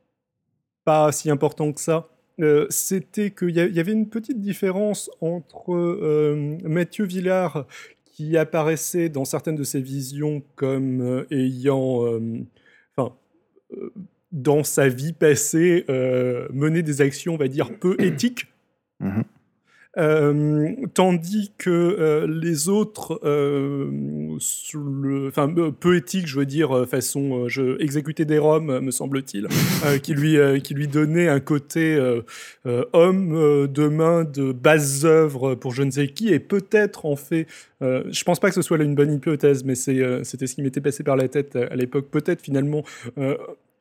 pas 0.84 1.12
si 1.12 1.30
important 1.30 1.72
que 1.72 1.80
ça, 1.80 2.08
euh, 2.40 2.66
c'était 2.70 3.30
qu'il 3.30 3.50
y, 3.50 3.60
avait 3.60 3.92
une 3.92 4.08
petite 4.08 4.40
différence 4.40 5.10
entre 5.20 5.74
euh, 5.74 6.56
Mathieu 6.64 7.04
Villard, 7.04 7.66
qui 8.04 8.36
apparaissait 8.36 9.08
dans 9.08 9.24
certaines 9.24 9.56
de 9.56 9.64
ses 9.64 9.80
visions 9.80 10.42
comme 10.54 11.00
euh, 11.00 11.26
ayant, 11.30 12.04
enfin, 12.96 13.14
dans 14.32 14.64
sa 14.64 14.88
vie 14.88 15.12
passée, 15.12 15.84
mené 16.52 16.82
des 16.82 17.00
actions, 17.00 17.34
on 17.34 17.38
va 17.38 17.48
dire, 17.48 17.70
peu 17.78 17.96
éthiques. 18.00 18.46
Mmh 19.00 19.22
euh, 19.98 20.74
tandis 20.94 21.52
que 21.58 21.68
euh, 21.70 22.26
les 22.26 22.70
autres, 22.70 23.20
euh, 23.24 24.38
enfin 25.28 25.52
peu 25.78 25.96
éthiques, 25.96 26.26
je 26.26 26.38
veux 26.38 26.46
dire, 26.46 26.86
façon 26.88 27.46
je 27.48 27.80
exécuter 27.82 28.24
des 28.24 28.38
roms, 28.38 28.80
me 28.80 28.90
semble-t-il, 28.90 29.48
qui 30.02 30.14
lui 30.14 30.38
qui 30.62 30.72
lui 30.74 30.88
donnait 30.88 31.28
un 31.28 31.40
côté 31.40 31.98
homme 32.64 33.68
de 33.68 33.88
main 33.88 34.24
de 34.24 34.52
bases 34.52 35.04
œuvres 35.04 35.54
pour 35.54 35.74
je 35.74 35.82
ne 35.82 35.90
sais 35.90 36.08
qui, 36.08 36.32
et 36.32 36.40
peut-être 36.40 37.04
en 37.04 37.16
fait, 37.16 37.46
je 37.80 38.24
pense 38.24 38.40
pas 38.40 38.48
que 38.48 38.54
ce 38.54 38.62
soit 38.62 38.78
là 38.78 38.84
une 38.84 38.94
bonne 38.94 39.12
hypothèse, 39.12 39.64
mais 39.64 39.74
c'était 39.74 40.46
ce 40.46 40.54
qui 40.54 40.62
m'était 40.62 40.80
passé 40.80 41.04
par 41.04 41.16
la 41.16 41.28
tête 41.28 41.54
à, 41.56 41.76
l'époque, 41.76 42.08
peut-être 42.10 42.40
finalement 42.40 42.82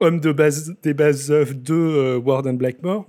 homme 0.02 0.20
de 0.20 0.32
base 0.32 0.76
des 0.84 0.94
bases 0.94 1.32
œuvres 1.32 1.54
de 1.56 2.18
Warden 2.18 2.58
Blackmore 2.58 3.06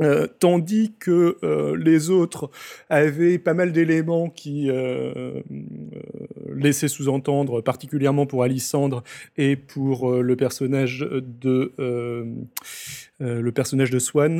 euh, 0.00 0.26
tandis 0.40 0.92
que 0.98 1.38
euh, 1.44 1.76
les 1.76 2.10
autres 2.10 2.50
avaient 2.88 3.38
pas 3.38 3.54
mal 3.54 3.70
d'éléments 3.72 4.28
qui 4.28 4.68
euh, 4.68 5.40
laissaient 6.52 6.88
sous-entendre, 6.88 7.60
particulièrement 7.60 8.26
pour 8.26 8.42
Alissandre 8.42 9.04
et 9.36 9.54
pour 9.54 10.10
le 10.12 10.36
personnage 10.36 11.06
de 11.10 11.72
le 13.20 13.50
personnage 13.52 13.90
de 13.90 13.98
Swan, 13.98 14.38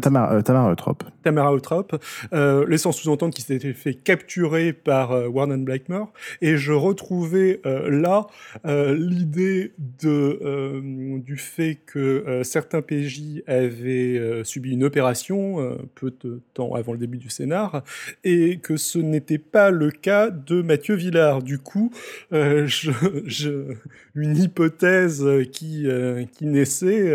Tamara, 0.00 0.42
Tamara 0.42 0.70
Eutrop. 0.70 1.04
Tamara 1.22 1.52
Eutrop, 1.54 1.96
laissant 2.32 2.92
sous-entendre 2.92 3.34
qu'il 3.34 3.44
s'était 3.44 3.72
fait 3.72 3.94
capturer 3.94 4.72
par 4.72 5.10
Warren 5.32 5.64
Blackmore, 5.64 6.12
et 6.40 6.56
je 6.56 6.72
retrouvais 6.72 7.60
là 7.64 8.26
l'idée 8.64 9.72
de 9.78 10.80
du 11.20 11.36
fait 11.36 11.78
que 11.86 12.42
certains 12.44 12.82
PJ 12.82 13.42
avaient 13.46 14.42
subi 14.44 14.72
une 14.72 14.84
opération 14.84 15.60
euh, 15.60 15.76
peu 15.94 16.12
de 16.22 16.40
temps 16.54 16.74
avant 16.74 16.92
le 16.92 16.98
début 16.98 17.18
du 17.18 17.30
scénar, 17.30 17.82
et 18.24 18.58
que 18.58 18.76
ce 18.76 18.98
n'était 18.98 19.38
pas 19.38 19.70
le 19.70 19.90
cas 19.90 20.30
de 20.30 20.62
Mathieu 20.62 20.94
Villard. 20.94 21.42
Du 21.42 21.58
coup, 21.58 21.90
euh, 22.32 22.66
je, 22.66 23.74
une 24.14 24.36
hypothèse 24.36 25.26
qui, 25.52 25.86
euh, 25.86 26.24
qui 26.32 26.46
naissait 26.46 27.10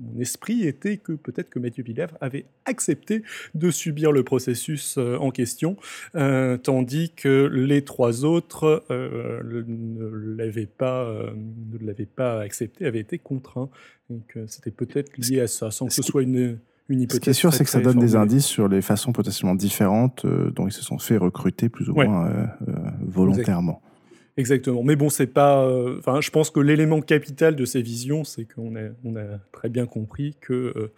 mon 0.00 0.20
esprit 0.20 0.66
était 0.66 0.96
que 0.96 1.12
peut-être 1.12 1.50
que 1.50 1.58
Mathieu 1.58 1.82
Villard 1.82 2.10
avait 2.20 2.46
accepté 2.64 3.22
de 3.54 3.70
subir 3.70 4.12
le 4.12 4.22
processus 4.22 4.98
en 4.98 5.30
question, 5.30 5.76
tandis 6.62 7.12
que 7.14 7.46
les 7.46 7.82
trois 7.82 8.24
autres 8.24 8.84
ne 8.90 10.36
l'avaient 10.36 10.66
pas, 10.66 11.08
ne 11.34 11.86
l'avaient 11.86 12.06
pas 12.06 12.40
accepté, 12.40 12.86
avaient 12.86 13.00
été 13.00 13.18
contraints. 13.18 13.68
Donc 14.10 14.38
c'était 14.46 14.70
peut-être 14.70 15.16
lié 15.18 15.40
à 15.40 15.46
ça, 15.46 15.70
sans 15.70 15.86
que 15.86 15.94
ce 15.94 16.02
soit 16.02 16.22
une, 16.22 16.58
une 16.88 17.00
hypothèse. 17.00 17.16
Ce 17.16 17.20
qui 17.20 17.30
est 17.30 17.34
sûr, 17.34 17.54
c'est 17.54 17.64
que 17.64 17.70
ça 17.70 17.80
donne 17.80 17.98
des 17.98 18.16
indices 18.16 18.46
sur 18.46 18.68
les 18.68 18.82
façons 18.82 19.12
potentiellement 19.12 19.54
différentes 19.54 20.24
euh, 20.24 20.50
dont 20.50 20.66
ils 20.66 20.72
se 20.72 20.82
sont 20.82 20.98
fait 20.98 21.16
recruter 21.16 21.68
plus 21.68 21.88
ou 21.88 21.94
moins 21.94 22.26
euh, 22.26 22.46
euh, 22.68 22.72
volontairement. 23.06 23.82
Exactement. 24.36 24.82
Mais 24.82 24.96
bon, 24.96 25.08
c'est 25.08 25.26
pas. 25.26 25.64
euh, 25.64 25.98
Enfin, 25.98 26.20
je 26.20 26.30
pense 26.30 26.50
que 26.50 26.60
l'élément 26.60 27.00
capital 27.00 27.56
de 27.56 27.64
ces 27.64 27.80
visions, 27.80 28.22
c'est 28.24 28.44
qu'on 28.44 28.76
a, 28.76 29.38
très 29.52 29.70
bien 29.70 29.86
compris 29.86 30.36
que, 30.40 30.52
euh, 30.52 30.92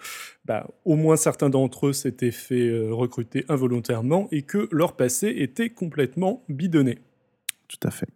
bah, 0.44 0.66
au 0.84 0.96
moins 0.96 1.16
certains 1.16 1.48
d'entre 1.48 1.88
eux 1.88 1.92
s'étaient 1.92 2.32
fait 2.32 2.66
euh, 2.68 2.92
recruter 2.92 3.44
involontairement 3.48 4.28
et 4.32 4.42
que 4.42 4.68
leur 4.72 4.96
passé 4.96 5.28
était 5.28 5.70
complètement 5.70 6.42
bidonné. 6.48 6.98
Tout 7.68 7.86
à 7.86 7.90
fait. 7.90 8.08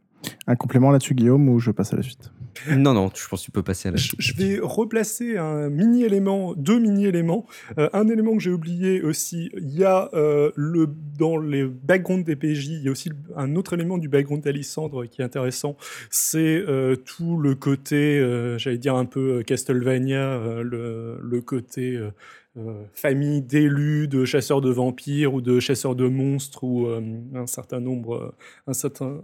Un 0.46 0.56
complément 0.56 0.90
là-dessus, 0.90 1.14
Guillaume, 1.14 1.48
ou 1.48 1.60
je 1.60 1.70
passe 1.70 1.92
à 1.92 1.96
la 1.96 2.02
suite? 2.02 2.32
Non, 2.76 2.92
non, 2.94 3.10
je 3.14 3.26
pense 3.28 3.40
que 3.40 3.44
tu 3.46 3.50
peux 3.50 3.62
passer 3.62 3.88
à 3.88 3.92
la 3.92 3.96
Je, 3.96 4.08
suite. 4.08 4.20
je 4.20 4.34
vais 4.36 4.58
replacer 4.60 5.36
un 5.36 5.68
mini-élément, 5.68 6.54
deux 6.54 6.78
mini-éléments. 6.78 7.46
Euh, 7.78 7.88
un 7.92 8.08
élément 8.08 8.32
que 8.36 8.40
j'ai 8.42 8.50
oublié 8.50 9.02
aussi, 9.02 9.50
il 9.56 9.70
y 9.70 9.84
a 9.84 10.10
euh, 10.14 10.50
le, 10.54 10.88
dans 11.18 11.38
les 11.38 11.64
backgrounds 11.64 12.24
des 12.24 12.36
PJ, 12.36 12.66
il 12.68 12.82
y 12.82 12.88
a 12.88 12.90
aussi 12.90 13.10
un 13.36 13.56
autre 13.56 13.72
élément 13.72 13.98
du 13.98 14.08
background 14.08 14.42
d'Alissandre 14.44 15.06
qui 15.06 15.22
est 15.22 15.24
intéressant, 15.24 15.76
c'est 16.10 16.38
euh, 16.68 16.96
tout 16.96 17.38
le 17.38 17.54
côté, 17.54 18.20
j'allais 18.58 18.78
dire 18.78 18.96
un 18.96 19.04
peu 19.06 19.42
Castlevania, 19.42 20.62
le, 20.62 21.18
le 21.22 21.40
côté 21.40 22.00
famille 22.92 23.40
d'élus, 23.40 24.08
de 24.08 24.26
chasseurs 24.26 24.60
de 24.60 24.70
vampires 24.70 25.32
ou 25.32 25.40
de 25.40 25.58
chasseurs 25.58 25.94
de 25.94 26.06
monstres 26.06 26.64
ou 26.64 26.86
euh, 26.86 27.00
un 27.34 27.46
certain 27.46 27.80
nombre, 27.80 28.14
euh, 28.14 28.34
un 28.66 28.74
certain, 28.74 29.20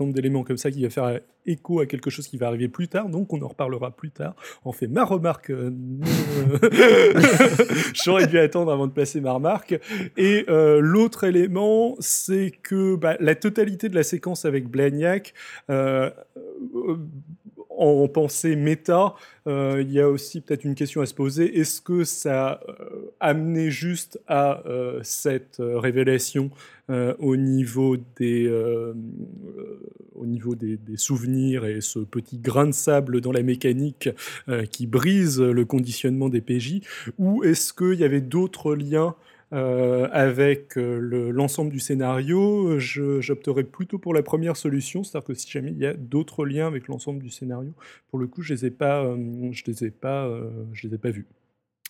nombre 0.00 0.12
d'éléments 0.12 0.42
comme 0.42 0.56
ça 0.56 0.70
qui 0.72 0.82
va 0.82 0.90
faire 0.90 1.20
écho 1.46 1.78
à 1.78 1.86
quelque 1.86 2.10
chose 2.10 2.26
qui 2.26 2.38
va 2.38 2.48
arriver 2.48 2.68
plus 2.68 2.88
tard. 2.88 3.08
Donc 3.08 3.32
on 3.32 3.40
en 3.42 3.48
reparlera 3.48 3.92
plus 3.92 4.10
tard. 4.10 4.34
En 4.64 4.72
fait 4.72 4.88
ma 4.88 5.04
remarque. 5.04 5.50
euh, 5.50 5.70
euh, 6.02 7.20
J'aurais 7.94 8.26
dû 8.26 8.38
attendre 8.38 8.72
avant 8.72 8.86
de 8.86 8.92
placer 8.92 9.20
ma 9.20 9.32
remarque. 9.32 9.78
Et 10.16 10.44
euh, 10.48 10.80
l'autre 10.80 11.24
élément, 11.24 11.94
c'est 12.00 12.50
que 12.62 12.96
bah, 12.96 13.16
la 13.20 13.34
totalité 13.34 13.88
de 13.88 13.94
la 13.94 14.02
séquence 14.02 14.44
avec 14.44 14.68
Blagnac, 14.68 15.34
euh, 15.70 16.10
euh, 16.74 16.96
en 17.76 18.08
pensée 18.08 18.56
méta, 18.56 19.14
euh, 19.46 19.82
il 19.86 19.92
y 19.92 20.00
a 20.00 20.08
aussi 20.08 20.40
peut-être 20.40 20.64
une 20.64 20.74
question 20.74 21.00
à 21.00 21.06
se 21.06 21.14
poser. 21.14 21.58
Est-ce 21.58 21.80
que 21.80 22.04
ça 22.04 22.48
a 22.48 22.60
euh, 22.68 23.12
amené 23.20 23.70
juste 23.70 24.20
à 24.26 24.66
euh, 24.66 25.00
cette 25.02 25.56
révélation 25.60 26.50
au 27.18 27.34
niveau, 27.34 27.96
des, 28.16 28.48
au 30.14 30.24
niveau 30.24 30.54
des, 30.54 30.76
des 30.76 30.96
souvenirs 30.96 31.64
et 31.64 31.80
ce 31.80 31.98
petit 31.98 32.38
grain 32.38 32.66
de 32.66 32.72
sable 32.72 33.20
dans 33.20 33.32
la 33.32 33.42
mécanique 33.42 34.08
qui 34.70 34.86
brise 34.86 35.40
le 35.40 35.64
conditionnement 35.64 36.28
des 36.28 36.40
PJ 36.40 36.82
Ou 37.18 37.42
est-ce 37.42 37.72
qu'il 37.72 37.98
y 37.98 38.04
avait 38.04 38.20
d'autres 38.20 38.76
liens 38.76 39.16
euh, 39.52 40.08
avec 40.12 40.76
euh, 40.76 40.98
le- 40.98 41.30
l'ensemble 41.30 41.70
du 41.70 41.78
scénario, 41.80 42.78
j'opterais 42.78 43.64
plutôt 43.64 43.98
pour 43.98 44.12
la 44.14 44.22
première 44.22 44.56
solution, 44.56 45.04
c'est-à-dire 45.04 45.26
que 45.26 45.34
si 45.34 45.48
jamais 45.50 45.70
il 45.70 45.78
y 45.78 45.86
a 45.86 45.94
d'autres 45.94 46.44
liens 46.44 46.66
avec 46.66 46.88
l'ensemble 46.88 47.22
du 47.22 47.30
scénario, 47.30 47.72
pour 48.10 48.18
le 48.18 48.26
coup, 48.26 48.42
je 48.42 48.54
les 48.54 48.66
ai 48.66 48.70
pas, 48.70 49.04
euh, 49.04 49.48
je 49.52 49.62
les 49.66 49.84
ai 49.84 49.90
pas, 49.90 50.26
euh, 50.26 50.50
je 50.72 50.88
les 50.88 50.94
ai 50.94 50.98
pas 50.98 51.10
vus. 51.10 51.26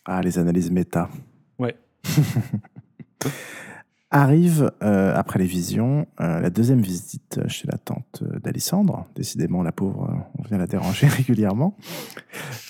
Ah, 0.05 0.21
les 0.23 0.39
analyses 0.39 0.71
méta. 0.71 1.09
Ouais. 1.59 1.75
Arrive, 4.13 4.71
euh, 4.85 5.13
après 5.17 5.41
les 5.41 5.47
visions, 5.47 6.07
euh, 6.21 6.39
la 6.41 6.49
deuxième 6.49 6.81
visite 6.81 7.41
chez 7.49 7.67
la 7.67 7.77
tante 7.77 8.23
d'Alissandre. 8.43 9.05
Décidément, 9.17 9.65
la 9.65 9.73
pauvre, 9.73 10.25
on 10.39 10.43
vient 10.45 10.59
la 10.59 10.69
déranger 10.69 11.07
régulièrement. 11.09 11.77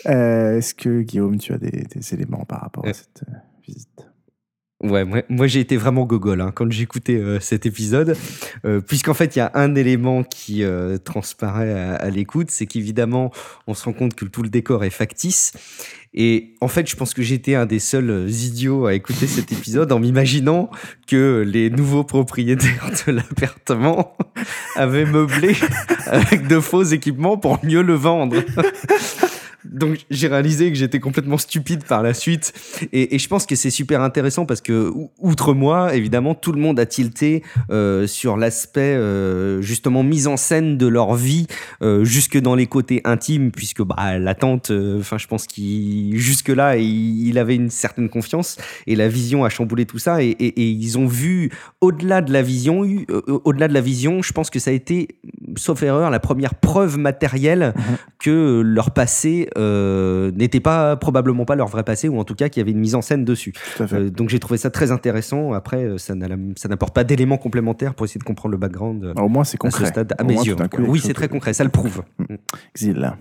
Euh, 0.07 0.57
Est-ce 0.57 0.74
que, 0.74 1.03
Guillaume, 1.03 1.37
tu 1.39 1.53
as 1.53 1.59
des, 1.59 1.70
des 1.82 2.14
éléments 2.14 2.45
par 2.47 2.62
rapport 2.62 2.87
à 2.87 2.93
cette 2.95 3.24
visite? 3.66 4.07
Ouais, 4.83 5.07
moi, 5.31 5.47
j'ai 5.47 5.61
été 5.61 5.79
vraiment 5.79 6.05
gogol 6.05 6.43
hein, 6.43 6.53
quand 6.55 6.70
j'écoutais 6.70 7.16
euh, 7.16 7.41
cet 7.41 7.64
épisode, 7.64 8.14
euh, 8.66 8.83
puisqu'en 8.83 9.14
fait 9.14 9.35
il 9.35 9.39
y 9.39 9.43
a 9.43 9.51
un 9.55 9.74
élément 9.74 10.22
qui 10.22 10.64
euh, 10.64 10.99
transparaît 10.99 11.72
à, 11.72 11.95
à 11.95 12.11
l'écoute, 12.11 12.51
c'est 12.51 12.66
qu'évidemment 12.66 13.33
on 13.66 13.72
se 13.72 13.87
rend 13.87 13.95
compte 13.95 14.14
que 14.14 14.27
tout 14.27 14.43
le 14.43 14.51
décor 14.51 14.85
est 14.85 14.91
factice, 14.91 15.55
et 16.12 16.53
en 16.61 16.68
fait 16.68 16.91
je 16.91 16.95
pense 16.95 17.14
que 17.14 17.22
j'étais 17.22 17.55
un 17.55 17.64
des 17.64 17.79
seuls 17.79 18.29
idiots 18.29 18.85
à 18.85 18.93
écouter 18.93 19.27
cet 19.27 19.51
épisode 19.51 19.93
en 19.93 19.99
m'imaginant 19.99 20.70
que 21.07 21.43
les 21.47 21.70
nouveaux 21.70 22.05
propriétaires 22.05 22.91
de 23.07 23.12
l'appartement 23.12 24.14
avaient 24.77 25.07
meublé 25.07 25.57
avec 26.05 26.49
de 26.49 26.61
faux 26.61 26.83
équipements 26.83 27.39
pour 27.39 27.64
mieux 27.64 27.83
le 27.83 27.95
vendre. 27.95 28.37
Donc 29.73 29.99
j'ai 30.11 30.29
réalisé 30.29 30.71
que 30.71 30.77
j'étais 30.79 31.01
complètement 31.01 31.39
stupide 31.39 31.85
par 31.85 32.03
la 32.03 32.14
suite. 32.14 32.53
Et, 32.93 33.14
et 33.14 33.19
je 33.19 33.29
pense 33.29 33.47
que 33.47 33.55
c'est 33.57 33.71
super 33.71 34.01
intéressant 34.03 34.47
parce 34.47 34.61
que 34.61 34.89
ou- 34.91 35.11
outre 35.21 35.55
moi 35.55 35.95
évidemment 35.95 36.35
tout 36.35 36.53
le 36.53 36.61
monde 36.61 36.79
a 36.81 36.87
tilté 36.87 37.43
euh, 37.71 38.07
sur 38.07 38.37
l'aspect 38.37 38.95
euh, 38.95 39.61
justement 39.62 40.03
mise 40.03 40.27
en 40.27 40.37
scène 40.37 40.77
de 40.79 40.87
leur 40.87 41.14
vie 41.14 41.47
euh, 41.83 42.05
jusque 42.05 42.39
dans 42.39 42.55
les 42.55 42.67
côtés 42.67 43.01
intimes 43.05 43.51
puisque 43.51 43.83
bah 43.83 44.19
la 44.19 44.35
tante 44.35 44.71
enfin 44.99 45.19
je 45.19 45.27
pense 45.27 45.47
qu'il 45.47 46.17
jusque 46.19 46.49
là 46.49 46.77
il, 46.77 47.27
il 47.29 47.39
avait 47.39 47.57
une 47.57 47.71
certaine 47.71 48.09
confiance 48.09 48.57
et 48.87 48.97
la 48.97 49.09
vision 49.09 49.45
a 49.45 49.49
chamboulé 49.49 49.87
tout 49.87 49.99
ça. 49.99 50.23
Et, 50.23 50.29
et- 50.29 50.61
et 50.61 50.69
ils 50.71 50.97
ont 50.99 51.07
vu 51.07 51.51
au-delà 51.81 52.23
de 52.23 52.33
la 52.33 52.43
vision 52.43 52.81
au-delà 53.27 53.69
de 53.69 53.75
la 53.75 53.81
vision 53.81 54.23
je 54.23 54.33
pense 54.33 54.51
que 54.51 54.59
ça 54.59 54.71
a 54.71 54.75
été 54.75 55.09
sauf 55.57 55.83
erreur 55.83 56.11
la 56.11 56.21
première 56.21 56.55
preuve 56.55 56.97
matérielle 56.99 57.75
que 58.19 58.62
leur 58.64 58.91
passé 58.93 59.49
euh, 59.57 60.31
n'était 60.33 60.61
pas 60.61 60.97
probablement 60.97 61.45
pas 61.45 61.57
leur 61.57 61.69
vrai 61.69 61.83
passé 61.83 62.09
ou 62.09 62.19
en 62.19 62.25
tout 62.25 62.35
cas 62.35 62.49
qu'il 62.49 62.61
y 62.61 62.63
avait 62.63 62.73
une 62.73 62.79
mise 62.81 62.95
en 62.95 63.03
scène 63.03 63.25
dessus. 63.25 63.53
Euh, 63.81 64.11
donc 64.11 64.29
j'ai 64.29 64.39
trouvé 64.39 64.59
ça 64.59 64.71
très 64.71 64.93
intéressant. 64.93 65.53
Après, 65.53 65.85
euh, 65.85 65.99
ça 65.99 66.15
n'a- 66.15 66.29
ça 66.57 66.69
n'apporte 66.69 66.95
pas 66.95 67.05
d'éléments 67.05 67.39
complémentaires 67.39 67.95
pour 67.95 68.07
essayer 68.07 68.19
de 68.19 68.25
comprendre 68.25 68.53
le 68.53 68.59
background 68.59 69.05
euh, 69.05 69.15
Au 69.15 69.29
moins, 69.29 69.45
c'est 69.45 69.57
à 69.65 69.71
ce 69.71 69.77
concret. 69.77 69.87
stade 69.87 70.15
à 70.19 70.25
mes 70.25 70.35
moins, 70.35 70.43
yeux. 70.45 70.55
coup, 70.55 70.83
Oui, 70.87 71.01
c'est 71.03 71.15
très 71.15 71.29
concret, 71.29 71.53
ça 71.53 71.65
le 71.65 71.71
prouve. 71.71 72.03
Exil. 72.75 73.13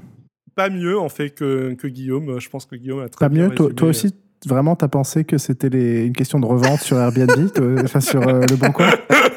Pas 0.55 0.69
mieux 0.69 0.97
en 0.99 1.09
fait 1.09 1.31
que, 1.31 1.73
que 1.73 1.87
Guillaume. 1.87 2.39
Je 2.39 2.49
pense 2.49 2.65
que 2.65 2.75
Guillaume 2.75 3.01
a 3.01 3.09
très 3.09 3.25
Pas 3.25 3.29
bien 3.29 3.49
mieux 3.49 3.55
toi, 3.55 3.69
toi 3.75 3.89
aussi, 3.89 4.13
vraiment, 4.45 4.75
t'as 4.75 4.87
pensé 4.87 5.23
que 5.25 5.37
c'était 5.37 5.69
les- 5.69 6.05
une 6.05 6.13
question 6.13 6.39
de 6.39 6.45
revente 6.45 6.79
sur 6.79 6.97
Airbnb, 6.97 7.29
enfin 7.83 7.99
sur 7.99 8.25
euh, 8.27 8.41
le 8.49 8.55
bon 8.55 8.71
coin? 8.71 8.89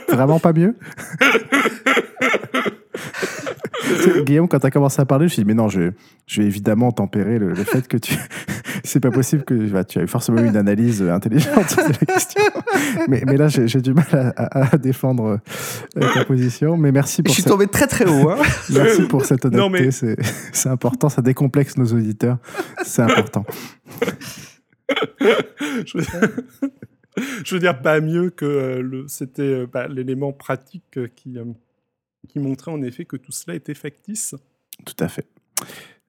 Vraiment 0.09 0.39
pas 0.39 0.53
mieux? 0.53 0.77
Guillaume, 4.25 4.49
quand 4.49 4.59
t'as 4.59 4.71
commencé 4.71 5.01
à 5.01 5.05
parler, 5.07 5.25
je 5.27 5.33
me 5.33 5.35
suis 5.35 5.43
dit, 5.43 5.47
mais 5.49 5.55
non, 5.55 5.69
je, 5.69 5.91
je 6.27 6.41
vais 6.41 6.47
évidemment 6.47 6.93
tempérer 6.93 7.39
le, 7.39 7.49
le 7.49 7.65
fait 7.65 7.87
que 7.89 7.97
tu. 7.97 8.15
C'est 8.85 9.01
pas 9.01 9.11
possible 9.11 9.45
que 9.45 9.55
bah, 9.71 9.85
tu 9.85 9.99
as 9.99 10.07
forcément 10.07 10.41
eu 10.41 10.47
une 10.47 10.57
analyse 10.57 11.03
intelligente 11.03 11.77
de 11.77 11.83
la 12.07 12.15
question. 12.15 12.43
Mais, 13.09 13.23
mais 13.27 13.37
là, 13.37 13.49
j'ai 13.49 13.67
j'ai 13.69 13.81
du 13.81 13.93
mal 13.93 14.07
à, 14.13 14.29
à- 14.61 14.75
à 14.75 14.79
défendre 14.79 15.41
euh, 15.97 16.15
ta 16.15 16.25
position. 16.25 16.77
Mais 16.77 16.93
merci 16.93 17.17
Je 17.19 17.23
pour, 17.25 17.35
suis 17.35 17.43
cette, 17.43 17.51
tombé 17.53 17.67
très 17.67 17.87
très 17.87 18.07
haut. 18.07 18.31
Hein. 18.31 18.37
merci 18.73 19.03
pour 19.03 19.25
cette 19.25 19.45
honnêteté. 19.45 19.61
Non, 19.63 19.69
mais- 19.69 19.91
C'est 19.91 20.17
c'est 20.53 20.69
important, 20.69 21.09
ça 21.09 21.23
décomplexe 21.23 21.77
nos 21.77 21.87
auditeurs. 21.93 22.39
C'est 22.85 23.03
important. 23.03 23.45
je, 25.21 25.99
veux... 25.99 26.05
je 27.45 27.55
veux 27.55 27.61
dire 27.61 27.81
pas 27.83 28.01
mieux 28.01 28.31
que 28.31 28.45
euh, 28.45 28.81
le- 28.83 29.05
c'était 29.09 29.43
euh, 29.43 29.67
bah, 29.71 29.89
l'élément 29.89 30.33
pratique 30.33 30.99
qui, 31.17 31.39
euh, 31.39 31.45
qui 32.29 32.39
montrait 32.39 32.71
en 32.71 32.83
effet 32.83 33.05
que 33.05 33.17
tout 33.17 33.33
cela 33.33 33.57
était 33.57 33.75
factice. 33.75 34.35
Tout 34.85 34.97
à 35.01 35.09
fait. 35.09 35.27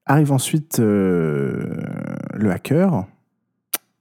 Arrive 0.06 0.32
ensuite 0.32 0.80
euh, 0.80 1.76
le 2.34 2.52
hacker, 2.52 3.08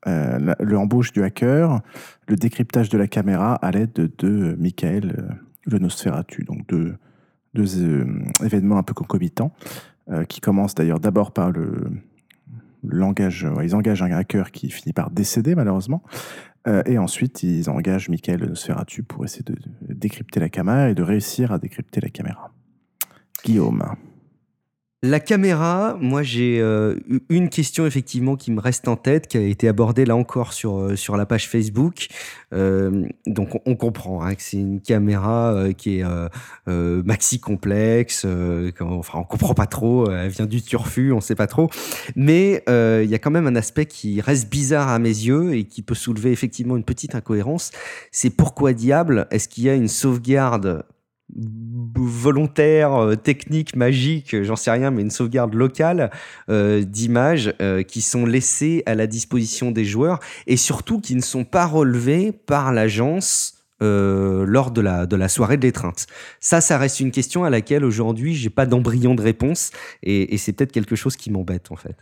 euh, 0.07 0.39
la- 0.39 0.57
le 0.61 0.79
embauche 0.79 1.13
du 1.13 1.23
hacker, 1.23 1.81
le 2.27 2.37
décryptage 2.37 2.89
de 2.89 2.99
la 2.99 3.09
caméra 3.09 3.55
à 3.55 3.71
l'aide 3.71 3.93
de, 3.93 4.11
de 4.19 4.55
Michael 4.59 5.17
euh, 5.19 5.33
le 5.67 5.79
Nosferatu, 5.79 6.45
donc 6.45 6.67
deux, 6.67 6.97
deux 7.55 7.83
euh, 7.83 8.07
événements 8.43 8.79
un 8.79 8.83
peu 8.83 8.95
concomitants, 8.95 9.53
qui 10.27 10.41
commencent 10.41 10.75
d'ailleurs 10.75 11.01
d'abord 11.01 11.33
par 11.33 11.51
le, 11.51 11.91
langage, 12.83 13.47
ils 13.63 13.75
engagent 13.75 14.03
un 14.03 14.13
hacker 14.13 14.51
qui 14.51 14.71
finit 14.71 14.93
par 14.93 15.11
décéder 15.11 15.55
malheureusement, 15.55 16.03
euh, 16.67 16.83
et 16.87 16.99
ensuite 16.99 17.43
ils 17.43 17.71
engagent 17.71 18.09
Michael 18.09 18.41
le 18.41 18.49
Nosferatu 18.49 19.03
pour 19.03 19.25
essayer 19.25 19.45
de 19.45 19.57
décrypter 19.83 20.41
la 20.41 20.49
caméra 20.49 20.91
et 20.91 20.95
de 20.95 21.03
réussir 21.03 21.53
à 21.53 21.59
décrypter 21.59 22.01
la 22.01 22.09
caméra. 22.09 22.53
Guillaume. 23.45 23.85
La 25.05 25.21
caméra, 25.21 25.97
moi 26.01 26.25
j'ai 26.25 26.61
euh, 26.61 26.97
eu 27.09 27.21
une 27.29 27.51
question 27.51 27.87
effectivement 27.87 28.35
qui 28.35 28.51
me 28.51 28.61
reste 28.61 28.89
en 28.89 28.97
tête, 28.97 29.29
qui 29.29 29.39
a 29.39 29.43
été 29.43 29.69
abordée 29.69 30.05
là 30.05 30.17
encore 30.17 30.53
sur, 30.53 30.77
euh, 30.77 30.97
sur 30.97 31.17
la 31.17 31.25
page 31.25 31.49
Facebook. 31.49 32.09
Euh, 32.53 33.07
donc 33.25 33.63
on, 33.65 33.77
comprend 33.77 34.25
hein, 34.25 34.35
que 34.35 34.43
c'est 34.43 34.57
une 34.57 34.81
caméra 34.81 35.69
qui 35.77 36.01
est 36.01 36.05
maxi 36.67 37.39
complexe, 37.39 38.27
enfin 38.81 39.21
on 39.21 39.23
comprend 39.23 39.55
pas 39.55 39.67
trop, 39.67 40.11
elle 40.11 40.31
vient 40.31 40.47
du 40.47 40.63
turfu, 40.63 41.13
on 41.13 41.21
sait 41.21 41.37
pas 41.37 41.47
trop. 41.47 41.71
Mais 42.17 42.65
il 42.67 43.09
y 43.09 43.15
a 43.15 43.19
quand 43.21 43.31
même 43.31 43.47
un 43.47 43.55
aspect 43.55 43.87
qui 43.87 44.21
reste 44.21 44.51
bizarre 44.51 44.89
à 44.89 44.99
mes 44.99 45.11
yeux 45.11 45.55
et 45.55 45.63
qui 45.63 45.83
peut 45.83 45.95
soulever 45.95 46.33
effectivement 46.33 46.77
une 46.77 46.83
petite 46.83 47.15
incohérence. 47.15 47.71
C'est 48.11 48.31
pourquoi 48.31 48.73
diable 48.73 49.29
est-ce 49.31 49.47
qu'il 49.47 49.63
y 49.63 49.71
a 49.71 49.75
une 49.75 49.87
sauvegarde 49.87 50.83
volontaire, 51.37 52.95
euh, 52.95 53.17
technique, 53.17 53.77
magique, 53.77 54.43
j'en 54.43 54.57
sais 54.57 54.71
rien, 54.71 54.91
mais 54.91 55.03
une 55.03 55.11
sauvegarde 55.11 55.55
locale 55.55 56.11
euh, 56.49 56.83
d'images 56.83 57.55
euh, 57.61 57.83
qui 57.83 58.01
sont 58.01 58.27
laissées 58.27 58.83
à 58.87 58.95
la 58.95 59.07
disposition 59.07 59.71
des 59.71 59.85
joueurs 59.85 60.21
et 60.47 60.57
surtout 60.57 61.01
qui 61.01 61.15
ne 61.15 61.21
sont 61.21 61.45
pas 61.45 61.67
relevées 61.67 62.33
par 62.33 62.73
l'agence 62.73 63.55
lors 63.81 64.73
de 64.73 64.81
la, 64.81 65.07
de 65.07 65.15
la 65.15 65.29
soirée 65.29 65.57
de 65.57 65.63
l'étreinte 65.63 66.09
Ça, 66.41 66.61
ça 66.61 66.79
reste 66.79 66.99
une 66.99 67.13
question 67.13 67.45
à 67.45 67.51
laquelle 67.51 67.85
aujourd'hui, 67.85 68.35
j'ai 68.35 68.51
pas 68.51 68.67
d'embryon 68.67 69.15
de 69.15 69.23
réponse 69.23 69.71
et, 70.03 70.37
c'est 70.37 70.53
peut-être 70.53 70.73
quelque 70.73 70.97
chose 70.97 71.15
qui 71.15 71.31
m'embête 71.31 71.71
en 71.71 71.77
fait. 71.77 71.95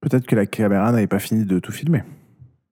Peut-être 0.00 0.26
que 0.26 0.34
la 0.34 0.46
caméra 0.46 0.90
n'avait 0.90 1.06
pas 1.06 1.18
fini 1.18 1.44
de 1.44 1.58
tout 1.58 1.70
filmer. 1.70 2.02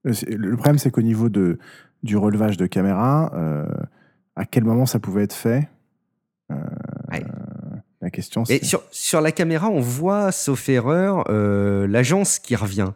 Le 0.04 0.54
problème, 0.56 0.78
c'est 0.78 0.90
qu'au 0.90 1.02
niveau 1.02 1.28
de, 1.28 1.58
du 2.02 2.16
relevage 2.16 2.56
de 2.56 2.64
caméra, 2.64 3.30
à 4.36 4.44
quel 4.44 4.64
moment 4.64 4.86
ça 4.86 4.98
pouvait 4.98 5.24
être 5.24 5.34
fait? 5.34 5.68
La 8.02 8.10
question, 8.10 8.44
c'est. 8.44 8.56
Et 8.56 8.64
sur, 8.64 8.82
sur 8.90 9.20
la 9.20 9.30
caméra, 9.30 9.68
on 9.68 9.80
voit, 9.80 10.32
sauf 10.32 10.68
erreur, 10.68 11.24
l'agence 11.30 12.38
qui 12.38 12.56
revient. 12.56 12.92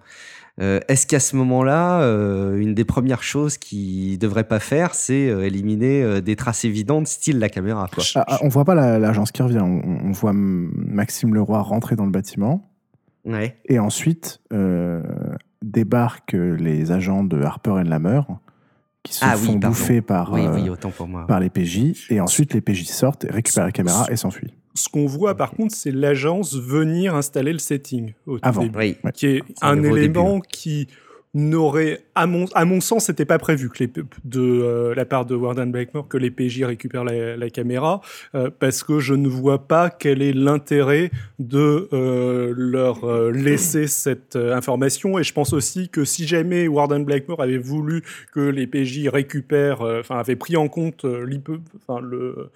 Euh, 0.61 0.79
est-ce 0.87 1.07
qu'à 1.07 1.19
ce, 1.19 1.35
moment-là, 1.37 2.03
euh, 2.03 2.57
une 2.57 2.75
des 2.75 2.85
premières 2.85 3.23
choses 3.23 3.59
qu'il 3.59 4.13
ne 4.13 4.17
devrait 4.17 4.45
pas 4.45 4.61
faire, 4.61 4.95
c'est 4.95 5.29
euh, 5.29 5.47
éliminer 5.47 6.21
des 6.21 6.37
traces 6.37 6.65
évidentes, 6.65 7.09
style 7.09 7.39
la 7.39 7.49
caméra 7.49 7.89
quoi? 7.93 8.05
Ah, 8.15 8.25
ah, 8.29 8.39
on 8.43 8.49
voit 8.49 8.65
pas 8.65 8.75
l'agence 8.75 9.33
qui 9.33 9.43
revient. 9.43 9.63
On, 9.63 10.13
voit 10.13 10.33
Maxime 10.35 11.35
Leroy 11.35 11.61
rentrer 11.61 11.97
dans 11.97 12.05
le 12.05 12.13
bâtiment. 12.13 12.71
Ouais. 13.25 13.57
Et 13.65 13.79
ensuite, 13.79 14.41
débarquent 15.63 16.35
les 16.35 16.93
agents 16.93 17.25
de 17.25 17.43
Harper 17.43 17.81
et 17.81 17.85
Lammer 17.85 18.21
qui 19.15 19.21
se 19.21 19.25
ah 19.25 19.37
font 19.37 19.55
bouffer 19.55 20.01
par, 20.01 20.35
par 21.29 21.41
les 21.41 21.51
PJ. 21.51 22.11
Et 22.11 22.21
ensuite, 22.21 22.55
les 22.55 22.61
PJ 22.61 22.85
sortent, 22.85 23.27
récupèrent 23.29 23.67
la 23.67 23.73
caméra 23.73 24.07
et 24.11 24.17
s'enfuient. 24.17 24.55
Ce 24.75 24.89
qu'on 24.89 25.07
voit 25.07 25.37
par 25.37 25.53
contre, 25.53 25.75
c'est 25.75 25.93
l'agence 25.93 26.55
venir 26.55 27.15
installer 27.15 27.53
le 27.53 27.61
setting 27.61 28.13
au 28.27 28.39
Avant. 28.43 28.63
Début, 28.63 28.97
qui 29.15 29.27
est 29.27 29.43
un 29.63 29.83
élément 29.83 30.41
qui 30.41 30.89
n'aurait, 31.35 32.05
à 32.15 32.27
mon, 32.27 32.47
à 32.55 32.65
mon 32.65 32.81
sens, 32.81 33.07
c'était 33.07 33.25
pas 33.25 33.39
prévu 33.39 33.71
de 34.25 34.41
euh, 34.41 34.95
la 34.95 35.05
part 35.05 35.27
de 35.27 35.35
Warden 35.35 35.73
Blackmore 35.73 36.09
que 36.09 36.17
les 36.17 36.31
PJ 36.31 36.63
récupèrent 36.63 37.05
la, 37.05 37.51
caméra, 37.51 38.01
euh, 38.35 38.51
parce 38.57 38.83
que 38.83 39.01
je 39.01 39.15
ne 39.15 39.29
vois 39.29 39.67
pas 39.67 39.91
quel 39.91 40.23
est 40.23 40.33
l'intérêt 40.33 41.11
de 41.39 41.89
euh, 41.93 42.55
leur 42.57 43.31
laisser 43.31 43.87
cette 43.87 44.37
information. 44.37 45.19
Et 45.19 45.25
je 45.25 45.33
pense 45.33 45.53
aussi 45.53 45.89
que 45.89 46.05
si 46.05 46.27
jamais 46.27 46.69
Warden 46.69 47.05
Blackmore 47.05 47.43
avait 47.43 47.59
voulu 47.59 48.03
que 48.33 48.41
les 48.41 48.67
PJ 48.67 49.09
récupèrent, 49.09 49.83
enfin, 49.83 50.19
avait 50.19 50.37
pris 50.37 50.57
en 50.57 50.69
compte 50.69 51.05
euh, 51.85 52.51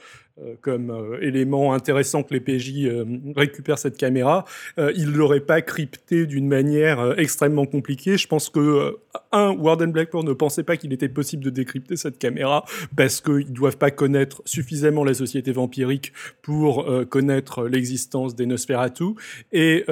comme 0.60 0.90
euh, 0.90 1.18
élément 1.20 1.72
intéressant 1.72 2.22
que 2.22 2.32
les 2.34 2.40
PJ 2.40 2.84
euh, 2.84 3.04
récupèrent 3.36 3.78
cette 3.78 3.96
caméra, 3.96 4.44
ils 4.76 5.10
l'auraient 5.10 5.40
pas 5.40 5.60
crypté 5.62 6.26
d'une 6.26 6.46
manière 6.46 7.18
extrêmement 7.18 7.66
compliquée. 7.66 8.16
Je 8.16 8.26
pense 8.26 8.48
que 8.48 8.96
un, 9.32 9.50
Warden 9.50 9.92
Blackmore 9.92 10.24
ne 10.24 10.32
pensait 10.32 10.62
pas 10.62 10.76
qu'il 10.76 10.92
était 10.92 11.08
possible 11.08 11.44
de 11.44 11.50
décrypter 11.50 11.96
cette 11.96 12.18
caméra 12.18 12.64
parce 12.96 13.20
qu'ils 13.20 13.52
doivent 13.52 13.76
pas 13.76 13.90
connaître 13.90 14.42
suffisamment 14.44 15.04
la 15.04 15.14
société 15.14 15.52
vampirique 15.52 16.12
pour 16.42 16.88
connaître 17.08 17.66
l'existence 17.66 18.34
des 18.34 18.46
Nosferatu 18.46 19.04
et, 19.52 19.84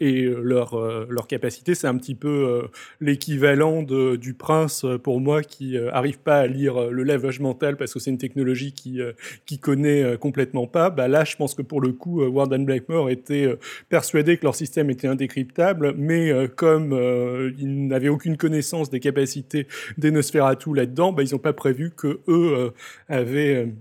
et 0.00 0.22
leur, 0.22 1.06
leur 1.08 1.26
capacité, 1.26 1.74
c'est 1.74 1.86
un 1.86 1.96
petit 1.96 2.14
peu 2.14 2.62
l'équivalent 3.00 3.82
du 3.82 4.34
prince 4.34 4.86
pour 5.02 5.20
moi 5.20 5.42
qui 5.42 5.76
arrive 5.78 6.18
pas 6.18 6.38
à 6.38 6.46
lire 6.46 6.90
le 6.90 7.02
lavage 7.02 7.40
mental 7.40 7.76
parce 7.76 7.92
que 7.92 7.98
c'est 7.98 8.10
une 8.10 8.18
technologie 8.18 8.72
qui, 8.72 9.00
qui 9.44 9.55
connaît 9.58 10.02
euh, 10.02 10.16
complètement 10.16 10.66
pas, 10.66 10.90
bah 10.90 11.08
là, 11.08 11.24
je 11.24 11.36
pense 11.36 11.54
que 11.54 11.62
pour 11.62 11.80
le 11.80 11.92
coup, 11.92 12.22
euh, 12.22 12.28
Warden 12.28 12.64
Blackmore 12.64 13.10
était 13.10 13.46
euh, 13.46 13.58
persuadé 13.88 14.36
que 14.36 14.44
leur 14.44 14.54
système 14.54 14.90
était 14.90 15.08
indécryptable, 15.08 15.94
mais 15.96 16.32
comme 16.56 16.92
ils 17.58 17.86
n'avaient 17.86 18.08
aucune 18.08 18.36
connaissance 18.36 18.90
des 18.90 19.00
capacités 19.00 19.66
des 19.98 20.10
Nosferatu 20.10 20.74
là-dedans, 20.74 21.12
bah, 21.12 21.22
ils 21.22 21.32
n'ont 21.32 21.38
pas 21.38 21.52
prévu 21.52 21.90
que 21.96 22.20
eux 22.28 22.72
avaient 23.08 23.72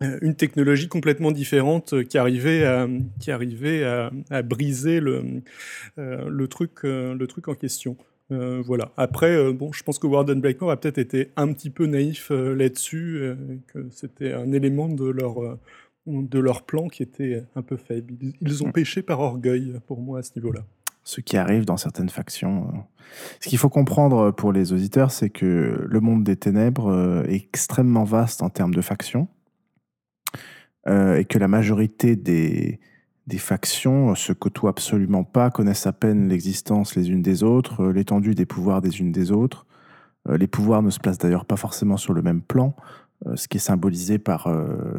une 0.00 0.34
technologie 0.34 0.88
complètement 0.88 1.30
différente 1.30 2.02
qui 2.04 2.18
arrivait 2.18 2.64
à, 2.64 4.42
briser 4.42 5.00
le 5.00 6.46
truc 6.46 7.48
en 7.48 7.54
question. 7.54 7.96
Euh, 8.32 8.62
voilà. 8.64 8.92
Après, 8.96 9.34
euh, 9.34 9.52
bon, 9.52 9.72
je 9.72 9.82
pense 9.82 9.98
que 9.98 10.06
Warden 10.06 10.40
Blackmore 10.40 10.70
a 10.70 10.76
peut-être 10.76 10.98
été 10.98 11.30
un 11.36 11.52
petit 11.52 11.70
peu 11.70 11.86
naïf 11.86 12.30
euh, 12.30 12.54
là-dessus, 12.54 13.34
que 13.68 13.88
c'était 13.90 14.32
un 14.32 14.52
élément 14.52 14.88
de 14.88 15.08
leur, 15.08 15.58
de 16.06 16.38
leur 16.38 16.62
plan 16.62 16.88
qui 16.88 17.02
était 17.02 17.44
un 17.56 17.62
peu 17.62 17.76
faible. 17.76 18.14
Ils, 18.40 18.62
ont 18.62 18.68
mm. 18.68 18.72
péché 18.72 19.02
par 19.02 19.20
orgueil, 19.20 19.74
pour 19.86 20.00
moi, 20.00 20.20
à 20.20 20.22
ce 20.22 20.32
niveau-là. 20.36 20.64
Ce 21.02 21.20
qui 21.20 21.36
arrive 21.36 21.64
dans 21.64 21.78
certaines 21.78 22.10
factions. 22.10 22.84
Ce 23.40 23.48
qu'il 23.48 23.58
faut 23.58 23.70
comprendre 23.70 24.30
pour 24.30 24.52
les 24.52 24.72
auditeurs, 24.72 25.10
c'est 25.10 25.30
que 25.30 25.86
le 25.88 26.00
monde 26.00 26.22
des 26.22 26.36
ténèbres 26.36 27.24
est 27.26 27.36
extrêmement 27.36 28.04
vaste 28.04 28.42
en 28.42 28.50
termes 28.50 28.74
de 28.74 28.82
factions, 28.82 29.26
et 30.86 31.24
que 31.24 31.38
la 31.38 31.48
majorité 31.48 32.16
des, 32.16 32.80
des 33.30 33.38
factions 33.38 34.14
se 34.14 34.32
côtoient 34.32 34.70
absolument 34.70 35.24
pas, 35.24 35.50
connaissent 35.50 35.86
à 35.86 35.92
peine 35.92 36.28
l'existence 36.28 36.96
les 36.96 37.10
unes 37.10 37.22
des 37.22 37.42
autres, 37.42 37.84
euh, 37.84 37.92
l'étendue 37.92 38.34
des 38.34 38.44
pouvoirs 38.44 38.82
des 38.82 39.00
unes 39.00 39.12
des 39.12 39.30
autres. 39.30 39.66
Euh, 40.28 40.36
les 40.36 40.48
pouvoirs 40.48 40.82
ne 40.82 40.90
se 40.90 40.98
placent 40.98 41.18
d'ailleurs 41.18 41.46
pas 41.46 41.56
forcément 41.56 41.96
sur 41.96 42.12
le 42.12 42.22
même 42.22 42.42
plan, 42.42 42.74
euh, 43.26 43.36
ce 43.36 43.46
qui 43.46 43.56
est 43.56 43.60
symbolisé 43.60 44.18
par 44.18 44.48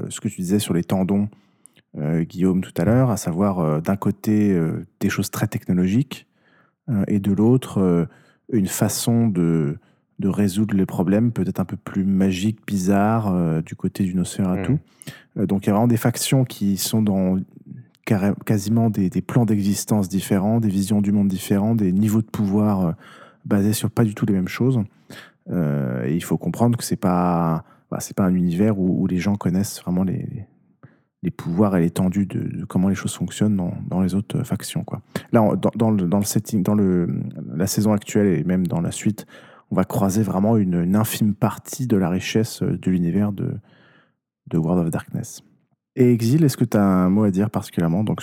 ce 0.09 0.19
que 0.21 0.29
tu 0.29 0.41
disais 0.41 0.59
sur 0.59 0.73
les 0.73 0.83
tendons, 0.83 1.29
Guillaume, 1.93 2.61
tout 2.61 2.73
à 2.77 2.85
l'heure, 2.85 3.09
à 3.09 3.17
savoir 3.17 3.81
d'un 3.81 3.97
côté 3.97 4.57
des 5.01 5.09
choses 5.09 5.29
très 5.29 5.47
technologiques 5.47 6.25
et 7.07 7.19
de 7.19 7.33
l'autre 7.33 8.07
une 8.49 8.67
façon 8.67 9.27
de, 9.27 9.77
de 10.19 10.29
résoudre 10.29 10.73
les 10.73 10.85
problèmes 10.85 11.33
peut-être 11.33 11.59
un 11.59 11.65
peu 11.65 11.75
plus 11.75 12.05
magique, 12.05 12.65
bizarre, 12.65 13.61
du 13.61 13.75
côté 13.75 14.05
du 14.05 14.15
Nosferatu. 14.15 14.77
Mmh. 15.35 15.45
donc 15.47 15.65
il 15.65 15.67
y 15.67 15.69
a 15.71 15.73
vraiment 15.73 15.89
des 15.89 15.97
factions 15.97 16.45
qui 16.45 16.77
sont 16.77 17.01
dans 17.01 17.37
quasiment 18.03 18.89
des, 18.89 19.09
plans 19.21 19.45
d'existence 19.45 20.09
différents, 20.09 20.59
des 20.59 20.69
visions 20.69 21.01
du 21.01 21.11
monde 21.11 21.27
différents, 21.27 21.75
des 21.75 21.91
niveaux 21.91 22.21
de 22.21 22.27
pouvoir 22.27 22.85
euh, 22.85 22.91
basés 23.45 23.73
sur 23.73 23.89
pas 23.89 24.03
du 24.03 24.15
tout 24.15 24.25
les 24.25 24.33
mêmes 24.33 24.47
choses. 24.47 24.79
Euh, 25.49 26.05
et 26.05 26.15
il 26.15 26.23
faut 26.23 26.37
comprendre 26.37 26.77
que 26.77 26.83
c'est 26.83 26.95
pas 26.95 27.63
bah, 27.89 27.99
c'est 27.99 28.15
pas 28.15 28.23
un 28.23 28.35
univers 28.35 28.79
où, 28.79 29.05
les 29.05 29.17
gens 29.17 29.35
connaissent 29.35 29.81
vraiment 29.81 30.03
les, 30.03 30.47
les 31.23 31.31
pouvoirs 31.31 31.75
et 31.75 31.81
l'étendue 31.81 32.25
de, 32.25 32.63
comment 32.63 32.87
les 32.87 32.95
choses 32.95 33.13
fonctionnent 33.13 33.57
dans, 33.57 33.73
dans 33.89 34.01
les 34.01 34.15
autres 34.15 34.43
factions. 34.43 34.85
Quoi. 34.85 35.01
Là, 35.33 35.55
dans, 35.57 35.71
dans, 35.75 35.91
le, 35.91 36.07
dans 36.07 36.19
le 36.19 36.23
setting, 36.23 36.63
dans 36.63 36.75
le, 36.75 37.09
la 37.53 37.67
saison 37.67 37.91
actuelle 37.91 38.39
et 38.39 38.43
même 38.45 38.65
dans 38.65 38.79
la 38.79 38.91
suite, 38.91 39.25
on 39.71 39.75
va 39.75 39.83
croiser 39.83 40.23
vraiment 40.23 40.55
une, 40.55 40.81
une 40.81 40.95
infime 40.95 41.33
partie 41.33 41.85
de 41.85 41.97
la 41.97 42.09
richesse 42.09 42.63
de 42.63 42.89
l'univers 42.89 43.33
de, 43.33 43.55
de 44.47 44.57
World 44.57 44.85
of 44.85 44.89
Darkness. 44.89 45.43
Et 45.95 46.11
Exil, 46.11 46.43
est-ce 46.43 46.55
que 46.55 46.63
tu 46.63 46.77
as 46.77 46.83
un 46.83 47.09
mot 47.09 47.23
à 47.23 47.31
dire 47.31 47.49
particulièrement 47.49 48.03
donc 48.03 48.21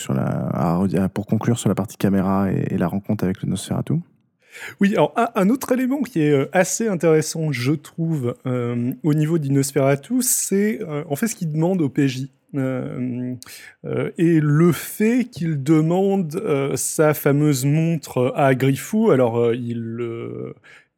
pour 1.13 1.27
conclure 1.27 1.59
sur 1.59 1.69
la 1.69 1.75
partie 1.75 1.97
caméra 1.97 2.51
et, 2.51 2.79
la 2.79 2.89
rencontre 2.89 3.25
avec 3.25 3.43
le 3.43 3.49
Nosferatu? 3.51 3.95
Oui, 4.81 4.95
alors 4.95 5.13
un, 5.35 5.49
autre 5.51 5.73
élément 5.73 6.03
qui 6.03 6.23
est 6.23 6.33
euh, 6.33 6.49
assez 6.53 6.89
intéressant, 6.89 7.53
je 7.53 7.73
trouve, 7.73 8.35
euh, 8.47 8.93
au 9.03 9.15
niveau 9.15 9.39
d'Inosferatu, 9.39 10.23
c'est 10.23 10.81
euh, 10.83 11.05
en 11.09 11.17
fait 11.17 11.29
ce 11.29 11.37
qu'il 11.37 11.53
demande 11.53 11.83
au 11.83 11.89
PJ. 11.89 12.29
et 12.55 14.41
le 14.41 14.73
fait 14.73 15.27
qu'il 15.31 15.63
demande 15.63 16.73
sa 16.77 17.13
fameuse 17.13 17.67
montre 17.67 18.33
à 18.35 18.55
Griffou, 18.55 19.11
alors 19.11 19.53
il 19.53 20.01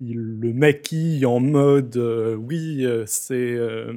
il 0.00 0.40
le 0.40 0.52
maquille 0.54 1.26
en 1.26 1.40
mode 1.40 1.96
euh, 1.96 2.34
oui, 2.34 2.84
euh, 2.84 3.04
c'est, 3.06 3.34
euh, 3.34 3.92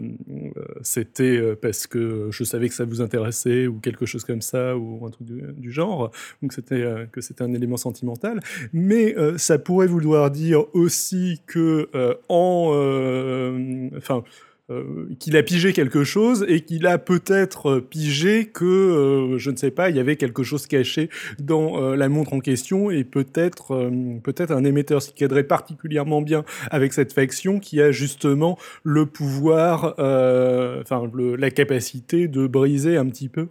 c'était 0.82 1.56
parce 1.56 1.88
que 1.88 2.28
je 2.32 2.44
savais 2.44 2.68
que 2.68 2.76
ça 2.76 2.86
vous 2.86 3.02
intéressait 3.02 3.68
ou 3.68 3.80
quelque 3.80 4.06
chose 4.06 4.26
comme 4.26 4.42
ça 4.42 4.78
ou 4.78 5.06
un 5.06 5.12
truc 5.12 5.28
du, 5.28 5.72
genre, 5.72 6.12
donc 6.42 6.54
c'était 6.54 6.84
que 7.12 7.22
c'était 7.22 7.44
un 7.44 7.54
élément 7.54 7.78
sentimental. 7.78 8.40
Mais 8.74 9.16
ça 9.38 9.58
pourrait 9.58 9.88
vouloir 9.88 10.30
dire 10.30 10.66
aussi 10.74 11.42
que 11.48 11.90
en, 12.30 13.98
enfin 13.98 14.24
euh, 14.70 15.10
qu'il 15.20 15.36
a 15.36 15.44
pigé 15.44 15.74
quelque 15.74 16.06
chose 16.06 16.46
et 16.48 16.62
qu'il 16.62 16.88
a 16.88 16.98
peut-être 16.98 17.70
euh, 17.70 17.82
pigé 17.82 18.46
que, 18.46 18.64
euh, 18.64 19.38
je 19.38 19.52
ne 19.52 19.58
sais 19.58 19.72
pas, 19.72 19.90
il 19.90 19.98
y 19.98 20.00
avait 20.00 20.16
quelque 20.16 20.42
chose 20.42 20.68
caché 20.68 21.10
dans 21.38 21.94
la 21.94 22.08
montre 22.08 22.34
en 22.34 22.40
question 22.40 22.90
et 22.90 23.04
peut-être 23.04 23.92
peut-être 24.24 24.52
un 24.52 24.64
émetteur, 24.64 25.02
qui 25.02 25.26
aiderait 25.26 25.44
particulièrement 25.44 26.22
bien 26.22 26.46
avec 26.72 26.94
cette 26.94 27.12
faction 27.12 27.60
qui 27.60 27.82
a 27.82 27.92
justement 27.92 28.58
le 28.84 29.06
pouvoir, 29.06 29.96
enfin 29.98 31.12
la 31.14 31.52
capacité 31.52 32.30
de 32.30 32.48
briser 32.48 32.96
un 32.96 33.08
petit 33.08 33.30
peu 33.30 33.48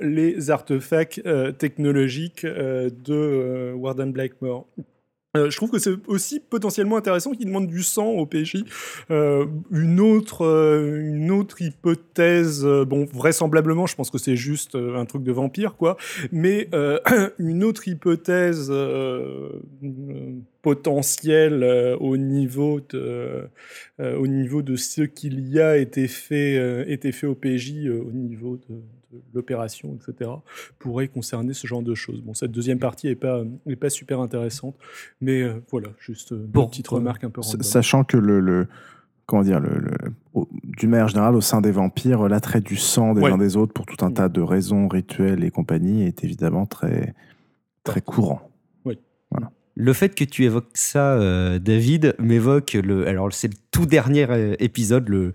les 0.00 0.50
artefacts 0.50 1.22
technologiques 1.58 2.44
de 2.44 3.72
Warden 3.74 4.12
Blackmore. 4.12 4.66
Euh, 5.36 5.48
je 5.48 5.56
trouve 5.56 5.70
que 5.70 5.78
c'est 5.78 5.94
aussi 6.08 6.40
potentiellement 6.40 6.96
intéressant 6.96 7.30
qu'il 7.30 7.46
demande 7.46 7.68
du 7.68 7.84
sang 7.84 8.08
au 8.08 8.26
PJ. 8.26 8.64
Euh, 9.12 9.46
une 9.70 10.00
autre, 10.00 10.44
euh, 10.44 11.00
une 11.00 11.30
autre 11.30 11.62
hypothèse, 11.62 12.64
bon, 12.64 13.04
vraisemblablement, 13.04 13.86
je 13.86 13.94
pense 13.94 14.10
que 14.10 14.18
c'est 14.18 14.34
juste 14.34 14.74
un 14.74 15.04
truc 15.04 15.22
de 15.22 15.32
vampire, 15.32 15.76
quoi. 15.76 15.96
Mais 16.32 16.68
une 17.38 17.62
autre 17.62 17.86
hypothèse 17.86 18.72
potentielle 20.62 21.96
au 22.00 22.16
niveau 22.16 22.80
de, 22.80 23.48
au 23.98 24.26
niveau 24.26 24.62
de 24.62 24.76
ce 24.76 25.02
qu'il 25.02 25.48
y 25.48 25.60
a 25.60 25.76
été 25.76 26.08
fait, 26.08 26.90
été 26.90 27.12
fait 27.12 27.26
au 27.26 27.34
PJ, 27.34 27.86
au 27.88 28.10
niveau 28.10 28.56
de 28.68 28.80
l'opération, 29.34 29.96
etc., 29.96 30.30
pourrait 30.78 31.08
concerner 31.08 31.52
ce 31.54 31.66
genre 31.66 31.82
de 31.82 31.94
choses. 31.94 32.20
Bon, 32.22 32.34
cette 32.34 32.52
deuxième 32.52 32.78
partie 32.78 33.08
est 33.08 33.14
pas, 33.16 33.42
est 33.66 33.76
pas 33.76 33.90
super 33.90 34.20
intéressante, 34.20 34.76
mais 35.20 35.42
euh, 35.42 35.60
voilà, 35.70 35.88
juste 35.98 36.32
euh, 36.32 36.36
une 36.36 36.46
Bon, 36.46 36.66
petite 36.68 36.90
euh, 36.92 36.96
remarque 36.96 37.24
un 37.24 37.30
peu 37.30 37.40
random. 37.40 37.62
Sachant 37.62 38.04
que 38.04 38.16
le, 38.16 38.40
le- 38.40 38.66
comment 39.26 39.42
dire, 39.42 39.60
le, 39.60 39.78
le- 39.78 40.12
au- 40.34 40.48
d'une 40.64 40.90
manière 40.90 41.08
générale, 41.08 41.34
au 41.34 41.40
sein 41.40 41.60
des 41.60 41.72
vampires, 41.72 42.28
l'attrait 42.28 42.60
du 42.60 42.76
sang 42.76 43.14
des 43.14 43.20
Ouais. 43.22 43.30
uns 43.32 43.38
des 43.38 43.56
autres 43.56 43.72
pour 43.72 43.86
tout 43.86 44.04
un 44.04 44.10
tas 44.12 44.28
de 44.28 44.40
raisons, 44.40 44.88
rituels 44.88 45.42
et 45.44 45.50
compagnie 45.50 46.02
est 46.04 46.22
évidemment 46.24 46.66
très, 46.66 47.14
très 47.84 48.00
courant. 48.00 48.42
Le 49.76 49.92
fait 49.94 50.14
que 50.14 50.24
tu 50.24 50.44
évoques 50.44 50.76
ça, 50.76 51.14
euh, 51.14 51.58
David, 51.58 52.14
m'évoque 52.18 52.72
le. 52.74 53.06
Alors, 53.06 53.32
c'est 53.32 53.48
le 53.48 53.54
tout 53.70 53.86
dernier 53.86 54.26
euh, 54.28 54.54
épisode, 54.58 55.08
le, 55.08 55.32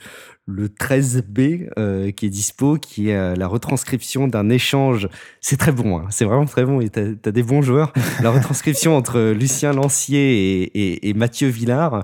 le 0.47 0.67
13B, 0.67 1.69
euh, 1.79 2.11
qui 2.11 2.25
est 2.27 2.29
dispo, 2.29 2.75
qui 2.77 3.09
est 3.09 3.15
euh, 3.15 3.35
la 3.35 3.47
retranscription 3.47 4.27
d'un 4.27 4.49
échange. 4.49 5.07
C'est 5.41 5.57
très 5.57 5.71
bon, 5.71 5.97
hein, 5.99 6.05
c'est 6.09 6.25
vraiment 6.25 6.45
très 6.45 6.65
bon, 6.65 6.81
et 6.81 6.89
t'as 6.89 7.01
as 7.25 7.31
des 7.31 7.43
bons 7.43 7.61
joueurs. 7.61 7.93
La 8.21 8.29
retranscription 8.31 8.95
entre 8.95 9.31
Lucien 9.31 9.71
Lancier 9.73 10.61
et, 10.63 10.63
et- 10.63 11.09
et 11.09 11.13
Mathieu 11.13 11.47
Villard, 11.47 12.01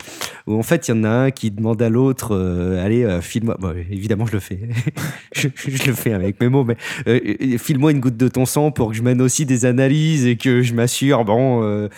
où 0.48 0.56
en 0.58 0.64
fait, 0.64 0.88
il 0.88 0.92
y 0.92 0.94
en 1.00 1.04
a 1.04 1.10
un 1.10 1.32
qui 1.32 1.52
demande 1.52 1.82
à 1.82 1.90
l'autre 1.90 2.36
euh, 2.36 2.84
Allez, 2.84 3.20
file-moi. 3.22 3.58
Bon, 3.60 3.76
évidemment, 3.92 4.26
je 4.26 4.34
le 4.34 4.40
fais. 4.40 4.60
je, 5.36 5.48
je 5.56 5.88
le 5.88 5.94
fais 5.94 6.14
avec 6.14 6.40
mes 6.42 6.50
mots, 6.50 6.64
mais 6.64 6.78
file-moi 7.58 7.92
une 7.92 8.00
goutte 8.00 8.18
de 8.18 8.28
ton 8.28 8.46
sang 8.46 8.72
pour 8.72 8.90
que 8.90 8.96
je 8.96 9.02
mène 9.04 9.22
aussi 9.22 9.46
des 9.46 9.66
analyses 9.66 10.26
et 10.26 10.38
que 10.38 10.62
je 10.62 10.74
m'assure, 10.74 11.26
bon. 11.26 11.90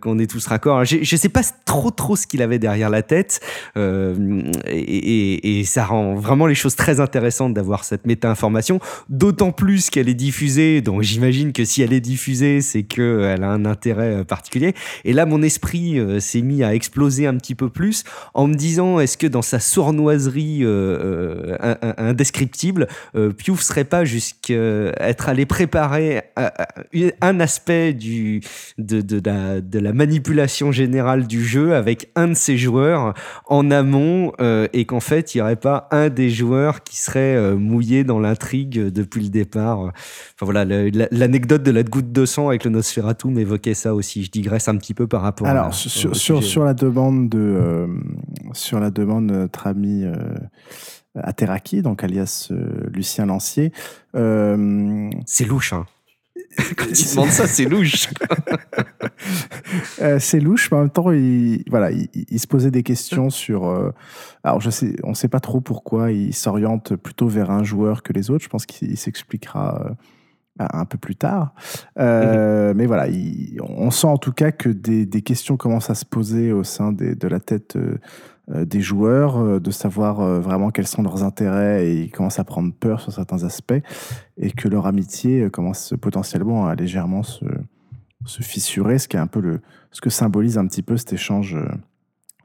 qu'on 0.00 0.18
est 0.18 0.30
tous 0.30 0.46
raccords. 0.46 0.84
Je, 0.84 0.98
je 1.02 1.16
sais 1.16 1.28
pas 1.28 1.42
trop 1.66 1.90
trop 1.90 2.16
ce 2.16 2.26
qu'il 2.26 2.42
avait 2.42 2.58
derrière 2.58 2.90
la 2.90 3.02
tête, 3.02 3.40
euh, 3.76 4.42
et, 4.66 5.62
ça 5.64 5.84
rend 5.84 6.14
vraiment 6.14 6.46
les 6.46 6.54
choses 6.54 6.76
très 6.76 7.00
intéressantes 7.00 7.54
d'avoir 7.54 7.84
cette 7.84 8.06
méta-information, 8.06 8.80
d'autant 9.08 9.50
plus 9.50 9.90
qu'elle 9.90 10.08
est 10.08 10.14
diffusée, 10.14 10.80
donc 10.82 11.02
j'imagine 11.02 11.52
que 11.52 11.64
si 11.64 11.82
elle 11.82 11.92
est 11.92 12.00
diffusée, 12.00 12.60
c'est 12.60 12.82
qu'elle 12.82 13.42
a 13.42 13.50
un 13.50 13.64
intérêt 13.64 14.16
euh, 14.20 14.24
particulier. 14.24 14.74
Et 15.04 15.12
là, 15.12 15.26
mon 15.26 15.42
esprit 15.42 15.98
euh, 15.98 16.20
s'est 16.20 16.42
mis 16.42 16.62
à 16.62 16.74
exploser 16.74 17.26
un 17.26 17.36
petit 17.36 17.54
peu 17.54 17.70
plus 17.70 18.04
en 18.34 18.46
me 18.46 18.54
disant, 18.54 19.00
est-ce 19.00 19.16
que 19.16 19.26
dans 19.26 19.42
sa 19.42 19.58
sournoiserie 19.58 20.64
euh, 20.64 20.68
euh, 21.54 21.56
in- 21.60 21.78
in- 21.82 22.08
indescriptible, 22.10 22.88
euh, 23.16 23.32
Piouf 23.32 23.62
serait 23.62 23.84
pas 23.84 24.04
jusqu'à 24.04 24.54
être 25.00 25.28
allé 25.28 25.46
préparer 25.46 26.22
euh, 26.38 26.48
euh, 26.94 27.10
un 27.20 27.40
aspect 27.40 27.94
de, 27.94 28.40
la, 29.24 29.60
de 29.60 29.78
la 29.78 29.92
manipulation 29.92 30.72
générale 30.72 31.26
du 31.26 31.44
jeu 31.44 31.74
avec 31.74 32.10
un 32.16 32.28
de 32.28 32.34
ses 32.34 32.58
joueurs 32.58 33.14
en 33.46 33.63
amont 33.70 34.32
euh, 34.40 34.68
et 34.72 34.84
qu'en 34.84 35.00
fait 35.00 35.34
il 35.34 35.38
n'y 35.38 35.42
aurait 35.42 35.56
pas 35.56 35.88
un 35.90 36.08
des 36.08 36.30
joueurs 36.30 36.82
qui 36.82 36.96
serait 36.96 37.36
euh, 37.36 37.56
mouillé 37.56 38.04
dans 38.04 38.18
l'intrigue 38.18 38.88
depuis 38.88 39.22
le 39.22 39.28
départ. 39.28 39.78
Enfin 39.80 39.92
voilà, 40.42 40.64
l'anecdote 40.64 41.62
de 41.62 41.70
la 41.70 41.82
goutte 41.82 42.12
de 42.12 42.26
sang 42.26 42.48
avec 42.48 42.64
le 42.64 42.70
Nosferatu 42.70 43.28
m'évoquait 43.28 43.74
ça 43.74 43.94
aussi. 43.94 44.24
Je 44.24 44.30
digresse 44.30 44.68
un 44.68 44.76
petit 44.76 44.94
peu 44.94 45.06
par 45.06 45.22
rapport 45.22 45.46
à 45.46 45.50
Alors, 45.50 45.74
sur, 45.74 46.10
au 46.10 46.14
sur, 46.14 46.42
sur 46.42 46.64
la 46.64 46.74
demande 46.74 47.28
de, 47.28 47.38
euh, 47.38 47.86
sur 48.52 48.80
la 48.80 48.90
demande 48.90 49.28
de 49.28 49.34
notre 49.34 49.66
ami 49.66 50.04
Ateraki, 51.16 51.82
donc 51.82 52.02
alias 52.02 52.50
Lucien 52.92 53.26
Lancier, 53.26 53.72
C'est 54.12 55.44
louche, 55.46 55.72
hein. 55.72 55.86
Quand 56.76 56.86
il 56.88 57.10
demande 57.10 57.30
ça, 57.30 57.46
c'est 57.46 57.64
louche. 57.66 58.08
Euh, 60.02 60.18
c'est 60.18 60.40
louche, 60.40 60.70
mais 60.70 60.76
en 60.76 60.80
même 60.82 60.90
temps, 60.90 61.10
il, 61.10 61.64
voilà, 61.70 61.90
il, 61.90 62.08
il 62.14 62.38
se 62.38 62.46
posait 62.46 62.70
des 62.70 62.82
questions 62.82 63.30
sur. 63.30 63.66
euh, 63.66 63.90
alors, 64.42 64.60
je 64.60 64.70
sais, 64.70 64.96
on 65.02 65.10
ne 65.10 65.14
sait 65.14 65.28
pas 65.28 65.40
trop 65.40 65.60
pourquoi 65.60 66.12
il 66.12 66.34
s'oriente 66.34 66.94
plutôt 66.96 67.28
vers 67.28 67.50
un 67.50 67.64
joueur 67.64 68.02
que 68.02 68.12
les 68.12 68.30
autres. 68.30 68.44
Je 68.44 68.48
pense 68.48 68.66
qu'il 68.66 68.90
il 68.90 68.96
s'expliquera 68.98 69.86
euh, 70.60 70.66
un 70.72 70.84
peu 70.84 70.98
plus 70.98 71.16
tard. 71.16 71.54
Euh, 71.98 72.74
Mais 72.76 72.86
voilà, 72.86 73.08
il- 73.08 73.58
on 73.62 73.90
sent 73.90 74.06
en 74.06 74.18
tout 74.18 74.32
cas 74.32 74.52
que 74.52 74.68
des, 74.68 75.06
des 75.06 75.22
questions 75.22 75.56
commencent 75.56 75.90
à 75.90 75.94
se 75.94 76.04
poser 76.04 76.52
au 76.52 76.64
sein 76.64 76.92
des- 76.92 77.14
de 77.14 77.28
la 77.28 77.40
tête 77.40 77.76
des 78.48 78.80
joueurs, 78.82 79.38
euh, 79.38 79.58
de 79.58 79.70
savoir 79.70 80.20
euh, 80.20 80.38
vraiment 80.40 80.70
quels 80.70 80.86
sont 80.86 81.02
leurs 81.02 81.24
intérêts 81.24 81.86
et 81.86 82.02
ils 82.02 82.10
commencent 82.10 82.38
à 82.38 82.44
prendre 82.44 82.72
peur 82.74 83.00
sur 83.00 83.12
certains 83.12 83.42
aspects 83.44 83.72
et 84.36 84.50
que 84.50 84.68
leur 84.68 84.86
amitié 84.86 85.42
euh, 85.42 85.50
commence 85.50 85.94
potentiellement 86.00 86.66
à 86.66 86.74
légèrement 86.74 87.22
se, 87.22 87.44
se 88.26 88.42
fissurer, 88.42 88.98
ce 88.98 89.08
qui 89.08 89.16
est 89.16 89.20
un 89.20 89.26
peu 89.26 89.40
le, 89.40 89.60
ce 89.92 90.00
que 90.00 90.10
symbolise 90.10 90.58
un 90.58 90.66
petit 90.66 90.82
peu 90.82 90.96
cet 90.96 91.12
échange, 91.12 91.54
euh, 91.54 91.68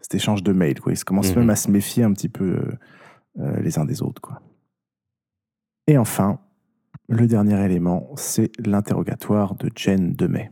cet 0.01 0.15
échange 0.15 0.43
de 0.43 0.53
mails. 0.53 0.79
Quoi. 0.79 0.93
Ils 0.93 1.03
commencent 1.03 1.31
Mhm. 1.31 1.39
même 1.39 1.49
à 1.49 1.55
se 1.55 1.69
méfier 1.69 2.03
un 2.03 2.13
petit 2.13 2.29
peu 2.29 2.45
euh, 2.45 2.71
euh, 3.39 3.59
les 3.61 3.77
uns 3.77 3.85
des 3.85 4.01
autres. 4.01 4.21
Quoi. 4.21 4.41
Et 5.87 5.97
enfin, 5.97 6.39
le 7.07 7.27
dernier 7.27 7.63
élément, 7.65 8.09
c'est 8.15 8.51
l'interrogatoire 8.65 9.55
de 9.55 9.69
Jen 9.75 10.13
Demey, 10.13 10.51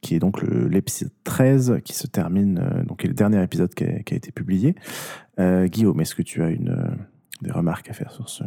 qui 0.00 0.14
est 0.14 0.18
donc 0.18 0.42
l'épisode 0.42 1.10
13 1.24 1.80
qui 1.84 1.92
se 1.94 2.06
termine, 2.06 2.58
euh, 2.58 2.84
donc 2.84 3.04
est 3.04 3.08
le 3.08 3.14
dernier 3.14 3.42
épisode 3.42 3.74
qui 3.74 3.84
a, 3.84 3.96
été 3.96 4.32
publié. 4.32 4.74
Euh, 5.38 5.66
Guillaume, 5.66 6.00
est-ce 6.00 6.14
que 6.14 6.22
tu 6.22 6.42
as 6.42 6.50
une, 6.50 6.70
euh, 6.70 6.94
des 7.42 7.50
remarques 7.50 7.90
à 7.90 7.92
faire 7.92 8.12
sur 8.12 8.28
ce... 8.28 8.44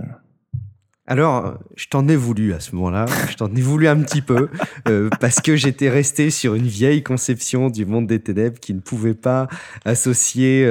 Alors, 1.07 1.57
je 1.75 1.87
t'en 1.87 2.07
ai 2.07 2.15
voulu 2.15 2.53
à 2.53 2.61
ce 2.61 2.73
moment-là. 2.75 3.05
Je 3.29 3.35
t'en 3.35 3.53
ai 3.53 3.61
voulu 3.61 3.87
un 3.87 4.01
petit 4.01 4.21
peu 4.21 4.49
parce 5.19 5.41
que 5.41 5.57
j'étais 5.57 5.89
resté 5.89 6.29
sur 6.29 6.55
une 6.55 6.67
vieille 6.67 7.03
conception 7.03 7.69
du 7.69 7.85
monde 7.85 8.07
des 8.07 8.19
ténèbres 8.19 8.59
qui 8.59 8.73
ne 8.73 8.79
pouvait 8.79 9.15
pas 9.15 9.47
associer, 9.83 10.63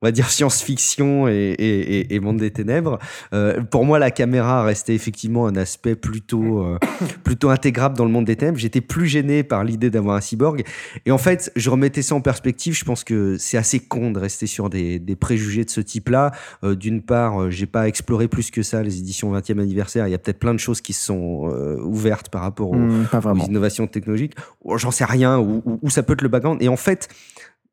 on 0.00 0.06
va 0.06 0.12
dire, 0.12 0.30
science-fiction 0.30 1.26
et, 1.28 1.32
et- 1.58 1.98
et- 1.98 2.14
et 2.14 2.20
monde 2.20 2.36
des 2.38 2.50
ténèbres. 2.50 2.98
Euh, 3.32 3.62
pour 3.62 3.84
moi, 3.84 3.98
la 3.98 4.10
caméra 4.10 4.62
restait 4.62 4.94
effectivement 4.94 5.46
un 5.46 5.56
aspect 5.56 5.96
plutôt, 5.96 6.60
euh, 6.62 6.78
plutôt 7.24 7.50
intégrable 7.50 7.96
dans 7.96 8.04
le 8.04 8.10
monde 8.10 8.24
des 8.26 8.36
ténèbres. 8.36 8.58
J'étais 8.58 8.80
plus 8.80 9.06
gêné 9.06 9.42
par 9.42 9.64
l'idée 9.64 9.90
d'avoir 9.90 10.16
un 10.16 10.20
cyborg. 10.20 10.62
Et 11.04 11.10
en 11.10 11.18
fait, 11.18 11.50
je 11.56 11.68
remettais 11.70 12.02
ça 12.02 12.14
en 12.14 12.20
perspective. 12.20 12.74
Je 12.74 12.84
pense 12.84 13.02
que 13.02 13.36
c'est 13.38 13.56
assez 13.56 13.80
con 13.80 14.10
de 14.12 14.18
rester 14.20 14.46
sur 14.46 14.70
des, 14.70 14.98
des 15.00 15.16
préjugés 15.16 15.64
de 15.64 15.70
ce 15.70 15.80
type-là. 15.80 16.30
Euh, 16.64 16.74
D'une 16.76 17.02
part, 17.02 17.50
j'ai 17.50 17.66
pas 17.66 17.88
exploré 17.88 18.28
plus 18.28 18.50
que 18.52 18.62
ça 18.62 18.82
les 18.82 18.98
éditions 19.00 19.32
20e 19.32 19.58
anniversaire. 19.60 20.06
Il 20.06 20.10
y 20.12 20.14
a 20.14 20.18
peut-être 20.18 20.38
plein 20.38 20.54
de 20.54 20.60
choses 20.60 20.80
qui 20.80 20.92
se 20.92 21.04
sont 21.06 21.48
ouvertes 21.82 22.28
par 22.28 22.42
rapport 22.42 22.70
aux, 22.70 22.76
pas 23.10 23.32
aux 23.32 23.38
innovations 23.46 23.86
technologiques. 23.86 24.34
J'en 24.76 24.90
sais 24.90 25.04
rien, 25.04 25.38
où 25.38 25.90
ça 25.90 26.02
peut 26.02 26.12
être 26.12 26.22
le 26.22 26.28
background. 26.28 26.62
Et 26.62 26.68
en 26.68 26.76
fait, 26.76 27.08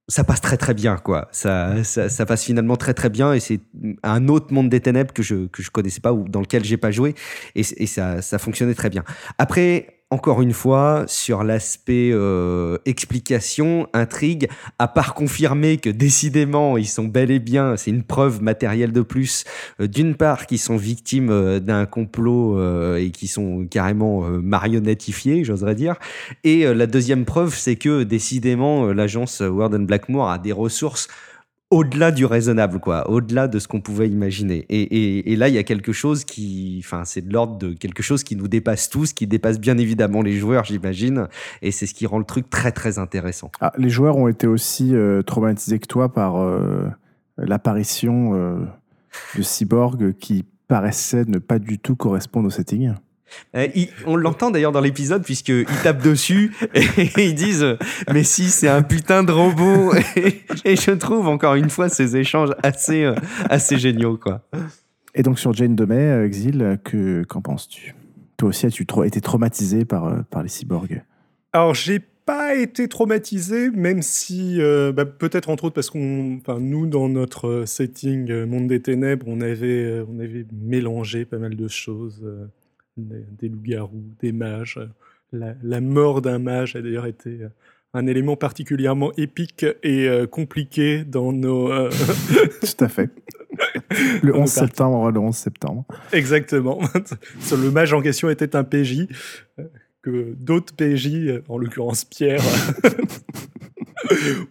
ça 0.07 0.23
passe 0.23 0.41
très 0.41 0.57
très 0.57 0.73
bien, 0.73 0.97
quoi. 0.97 1.27
Ça, 1.31 1.83
ça, 1.83 2.09
ça 2.09 2.25
passe 2.25 2.43
finalement 2.43 2.75
très 2.77 2.93
très 2.93 3.09
bien. 3.09 3.33
Et 3.33 3.39
c'est 3.39 3.59
un 4.03 4.27
autre 4.27 4.53
monde 4.53 4.69
des 4.69 4.79
ténèbres 4.81 5.13
que 5.13 5.23
je 5.23 5.47
que 5.47 5.63
je 5.63 5.71
connaissais 5.71 6.01
pas 6.01 6.13
ou 6.13 6.27
dans 6.27 6.41
lequel 6.41 6.63
j'ai 6.63 6.77
pas 6.77 6.91
joué. 6.91 7.15
Et, 7.55 7.61
et 7.77 7.87
ça, 7.87 8.21
ça 8.21 8.37
fonctionnait 8.37 8.75
très 8.75 8.89
bien. 8.89 9.03
Après. 9.37 9.94
Encore 10.16 10.41
une 10.41 10.53
fois, 10.53 11.03
sur 11.07 11.43
l'aspect 11.43 12.09
euh, 12.13 12.78
explication, 12.86 13.89
intrigue, 13.91 14.47
à 14.80 14.88
part 14.88 15.13
confirmer 15.13 15.76
que 15.76 15.89
décidément 15.89 16.78
ils 16.78 16.88
sont 16.88 17.03
bel 17.03 17.32
et 17.32 17.39
bien, 17.39 17.76
c'est 17.76 17.91
une 17.91 18.03
preuve 18.03 18.41
matérielle 18.41 18.93
de 18.93 19.01
plus, 19.01 19.43
euh, 19.82 19.88
d'une 19.88 20.16
part 20.16 20.47
qu'ils 20.47 20.59
sont 20.59 20.78
victimes 20.78 21.32
euh, 21.32 21.59
d'un 21.59 21.86
complot 21.86 22.57
et 22.97 23.11
qui 23.11 23.28
sont 23.28 23.68
carrément 23.70 24.22
marionnettifiés, 24.22 25.43
j'oserais 25.43 25.76
dire, 25.76 25.95
et 26.45 26.63
la 26.74 26.88
deuxième 26.88 27.26
preuve, 27.26 27.53
c'est 27.53 27.76
que 27.76 28.03
décidément, 28.03 28.93
l'agence 28.93 29.41
Word 29.41 29.74
and 29.74 29.80
Blackmore 29.80 30.30
a 30.30 30.38
des 30.38 30.53
ressources 30.53 31.09
au-delà 31.76 32.11
du 32.11 32.26
raisonnable, 32.26 32.80
quoi, 32.80 33.09
au-delà 33.09 33.47
de 33.47 33.59
ce 33.59 33.67
qu'on 33.67 33.82
pouvait 33.82 34.07
imaginer. 34.07 34.65
Et, 34.69 34.82
et- 34.82 35.32
et 35.34 35.36
là, 35.36 35.49
il 35.49 35.55
y 35.55 35.57
a 35.57 35.63
quelque 35.63 35.91
chose 35.91 36.23
qui, 36.23 36.82
enfin, 36.84 37.03
c'est 37.05 37.21
de 37.28 37.34
l'ordre 37.34 37.57
de 37.57 37.73
quelque 37.73 38.01
chose 38.01 38.23
qui 38.23 38.36
nous 38.36 38.47
dépasse 38.47 38.89
tous, 38.89 39.11
qui 39.13 39.28
dépasse 39.28 39.59
bien 39.59 39.78
évidemment 39.78 40.21
les 40.21 40.34
joueurs, 40.38 40.63
j'imagine, 40.63 41.28
et 41.61 41.71
c'est 41.71 41.86
ce 41.86 41.93
qui 41.93 42.05
rend 42.05 42.19
le 42.19 42.23
truc 42.26 42.49
très 42.49 42.71
très 42.71 42.97
intéressant. 42.97 43.51
Ah, 43.59 43.73
les 43.78 43.89
joueurs 43.89 44.15
ont 44.17 44.28
été 44.30 44.47
aussi 44.47 44.95
euh, 44.95 45.21
traumatisés 45.21 45.80
que 45.80 45.88
toi 45.88 46.13
par 46.13 46.38
euh, 46.41 46.88
l'apparition 47.38 48.34
euh, 48.36 48.55
de 49.38 49.41
cyborgs 49.41 50.13
qui 50.19 50.45
paraissaient 50.67 51.26
ne 51.26 51.38
pas 51.39 51.59
du 51.59 51.78
tout 51.80 51.95
correspondre 51.95 52.47
au 52.47 52.51
setting. 52.51 52.93
Euh, 53.55 53.67
il- 53.76 53.89
on 54.05 54.15
l'entend 54.15 54.51
d'ailleurs 54.51 54.71
dans 54.71 54.82
l'épisode 54.82 55.23
puisqu'ils 55.23 55.65
tapent 55.84 56.01
dessus 56.03 56.53
et, 56.76 56.84
ils 57.17 57.36
disent 57.36 57.63
euh, 57.63 57.78
mais 58.13 58.23
si 58.23 58.45
c'est 58.49 58.67
un 58.69 58.82
putain 58.84 59.23
de 59.23 59.32
robot. 59.32 59.93
Et, 60.15 60.43
et 60.63 60.76
je 60.76 60.91
trouve 60.91 61.28
encore 61.28 61.55
une 61.55 61.69
fois 61.69 61.89
ces 61.89 62.15
échanges 62.17 62.51
assez 62.63 63.03
euh, 63.03 63.15
assez 63.49 63.78
géniaux 63.78 64.17
quoi. 64.17 64.41
Et 65.15 65.23
donc 65.23 65.39
sur 65.39 65.53
Jane 65.53 65.76
Demey, 65.76 66.26
Exil, 66.26 66.80
que, 66.84 67.23
qu'en 67.23 67.41
penses-tu? 67.41 67.95
Toi 68.38 68.49
aussi, 68.49 68.65
as-tu 68.65 68.84
tra- 68.84 69.07
été 69.07 69.21
traumatisé 69.21 69.86
par, 69.86 70.05
euh, 70.07 70.17
par 70.30 70.43
les 70.43 70.49
cyborgs? 70.49 71.01
Alors, 71.53 71.73
j'ai 71.73 71.99
pas 72.26 72.55
été 72.55 72.89
traumatisé, 72.89 73.69
même 73.71 74.01
si, 74.01 74.57
euh, 74.59 74.91
bah, 74.91 75.05
peut-être 75.05 75.47
entre 75.49 75.63
autres 75.65 75.76
parce 75.76 75.89
qu'on, 75.89 76.38
enfin, 76.41 76.59
nous, 76.59 76.86
dans 76.86 77.07
notre 77.07 77.63
setting 77.65 78.30
euh, 78.30 78.45
Monde 78.45 78.67
des 78.67 78.82
Ténèbres, 78.82 79.26
on 79.30 79.39
avait, 79.39 79.86
euh, 79.86 80.05
on 80.13 80.19
avait 80.19 80.45
mélangé 80.51 81.23
pas 81.23 81.38
mal 81.38 81.55
de 81.55 81.67
choses, 81.69 82.21
des, 82.97 83.25
des 83.39 83.49
loups-garous, 83.49 84.03
des 84.21 84.31
mages. 84.31 84.79
La, 85.31 85.55
la 85.63 85.81
mort 85.81 86.21
d'un 86.21 86.39
mage 86.39 86.75
a 86.75 86.81
d'ailleurs 86.81 87.07
été 87.07 87.39
un 87.93 88.07
élément 88.07 88.35
particulièrement 88.35 89.11
épique 89.13 89.65
et 89.83 90.09
compliqué 90.31 91.03
dans 91.03 91.31
nos. 91.31 91.69
Tout 91.89 92.83
à 92.83 92.87
fait. 92.87 93.09
Le 94.21 94.35
11 94.35 94.49
septembre, 94.49 95.11
le 95.11 95.19
11 95.19 95.35
septembre. 95.35 95.85
Exactement. 96.11 96.79
le 97.51 97.71
mage 97.71 97.93
en 97.93 98.01
question 98.01 98.29
était 98.29 98.55
un 98.55 98.63
PJ 98.63 99.07
que 100.01 100.33
d'autres 100.39 100.73
PJ, 100.75 101.41
en 101.47 101.57
l'occurrence 101.57 102.05
Pierre, 102.05 102.41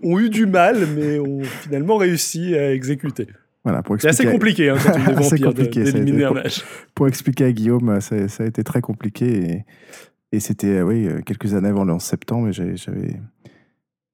ont 0.03 0.18
eu 0.18 0.30
du 0.30 0.47
mal, 0.47 0.86
mais 0.97 1.18
ont 1.18 1.42
finalement 1.42 1.97
réussi 1.97 2.57
à 2.57 2.72
exécuter. 2.72 3.28
Voilà, 3.65 3.83
c'est 3.99 4.09
assez 4.09 4.27
compliqué 4.27 4.69
hein, 4.69 4.77
quand 4.83 4.93
tu 4.93 5.01
es 5.11 5.15
vampire 5.15 5.55
d'éliminer 5.55 6.25
un 6.25 6.33
mage. 6.33 6.62
Pour, 6.95 7.09
expliquer 7.09 7.47
à 7.47 7.53
Guillaume, 7.53 8.01
ça, 8.01 8.29
ça, 8.29 8.45
a 8.45 8.47
été 8.47 8.62
très 8.62 8.83
compliqué 8.83 9.27
et, 9.27 9.65
et 10.33 10.41
c'était 10.41 10.83
oui, 10.83 11.09
quelques 11.25 11.55
années 11.55 11.71
avant 11.71 11.85
le 11.85 11.95
11 11.95 12.03
septembre. 12.03 12.51
J'avais, 12.53 13.17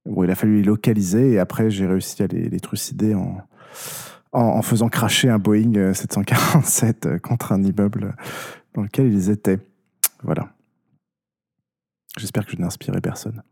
bon, 0.06 0.22
il 0.22 0.30
a 0.30 0.36
fallu 0.36 0.58
les 0.58 0.62
localiser 0.62 1.32
et 1.32 1.38
après 1.40 1.68
j'ai 1.68 1.86
réussi 1.86 2.22
à 2.22 2.28
les, 2.28 2.48
les 2.48 2.60
trucider 2.60 3.14
en, 3.16 3.38
en, 4.30 4.40
en, 4.40 4.62
faisant 4.62 4.88
cracher 4.88 5.28
un 5.28 5.38
Boeing 5.38 5.94
747 5.94 7.18
contre 7.20 7.50
un 7.50 7.64
immeuble 7.64 8.14
dans 8.74 8.82
lequel 8.82 9.12
ils 9.12 9.30
étaient. 9.30 9.58
Voilà. 10.22 10.52
J'espère 12.18 12.44
que 12.44 12.52
je 12.52 12.56
n'ai 12.56 12.64
inspiré 12.64 13.00
personne. 13.00 13.42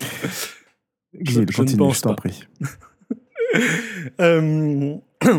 je, 0.00 1.40
continue, 1.56 1.92
je, 1.92 2.00
t'en 2.00 2.14
prie. 2.14 2.46
euh... 4.20 4.94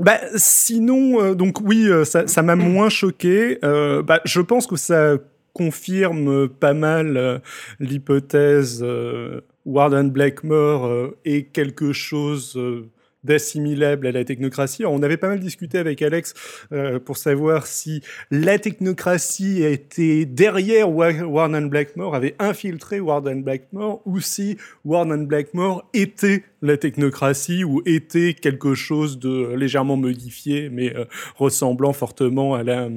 Bah, 0.00 0.18
sinon, 0.36 1.20
euh, 1.20 1.34
donc 1.34 1.60
oui, 1.60 1.86
euh, 1.86 2.04
ça 2.04 2.42
m'a 2.42 2.56
moins 2.56 2.88
choqué. 2.88 3.58
Bah, 3.62 4.22
je 4.24 4.40
pense 4.40 4.66
que 4.66 4.76
ça 4.76 5.18
confirme 5.52 6.48
pas 6.48 6.72
mal 6.72 7.42
l'hypothèse 7.80 8.82
Warden 9.66 10.10
Blackmore 10.10 11.10
est 11.26 11.52
quelque 11.52 11.92
chose 11.92 12.58
d'assimilable 13.24 14.06
à 14.06 14.12
la 14.12 14.24
technocratie. 14.24 14.84
on 14.84 15.02
avait 15.02 15.16
pas 15.16 15.28
mal 15.28 15.40
discuté 15.40 15.78
avec 15.78 16.02
Alex 16.02 16.34
euh, 16.72 16.98
pour 16.98 17.16
savoir 17.16 17.66
si 17.66 18.02
la 18.30 18.58
technocratie 18.58 19.62
était 19.62 20.24
derrière 20.24 20.90
Warden 20.90 21.68
Blackmore, 21.68 22.14
avait 22.14 22.34
infiltré 22.38 23.00
Warden 23.00 23.42
Blackmore, 23.42 24.00
ou 24.06 24.20
si 24.20 24.56
Warden 24.84 25.26
Blackmore 25.26 25.88
était 25.92 26.44
la 26.62 26.76
technocratie 26.76 27.64
ou 27.64 27.82
était 27.86 28.34
quelque 28.34 28.74
chose 28.74 29.18
de 29.18 29.54
légèrement 29.54 29.96
modifié, 29.96 30.68
mais 30.68 30.94
euh, 30.94 31.04
ressemblant 31.36 31.92
fortement 31.92 32.54
à 32.54 32.62
la, 32.62 32.88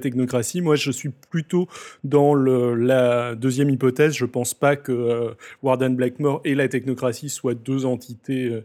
technocratie. 0.00 0.60
Moi, 0.62 0.76
je 0.76 0.90
suis 0.90 1.10
plutôt 1.30 1.68
dans 2.04 2.34
la 2.34 3.34
deuxième 3.34 3.70
hypothèse. 3.70 4.14
Je 4.14 4.24
pense 4.24 4.54
pas 4.54 4.76
que 4.76 4.92
euh, 4.92 5.30
Warden 5.62 5.96
Blackmore 5.96 6.40
et 6.44 6.54
la 6.54 6.68
technocratie 6.68 7.28
soient 7.28 7.54
deux 7.54 7.84
entités 7.84 8.62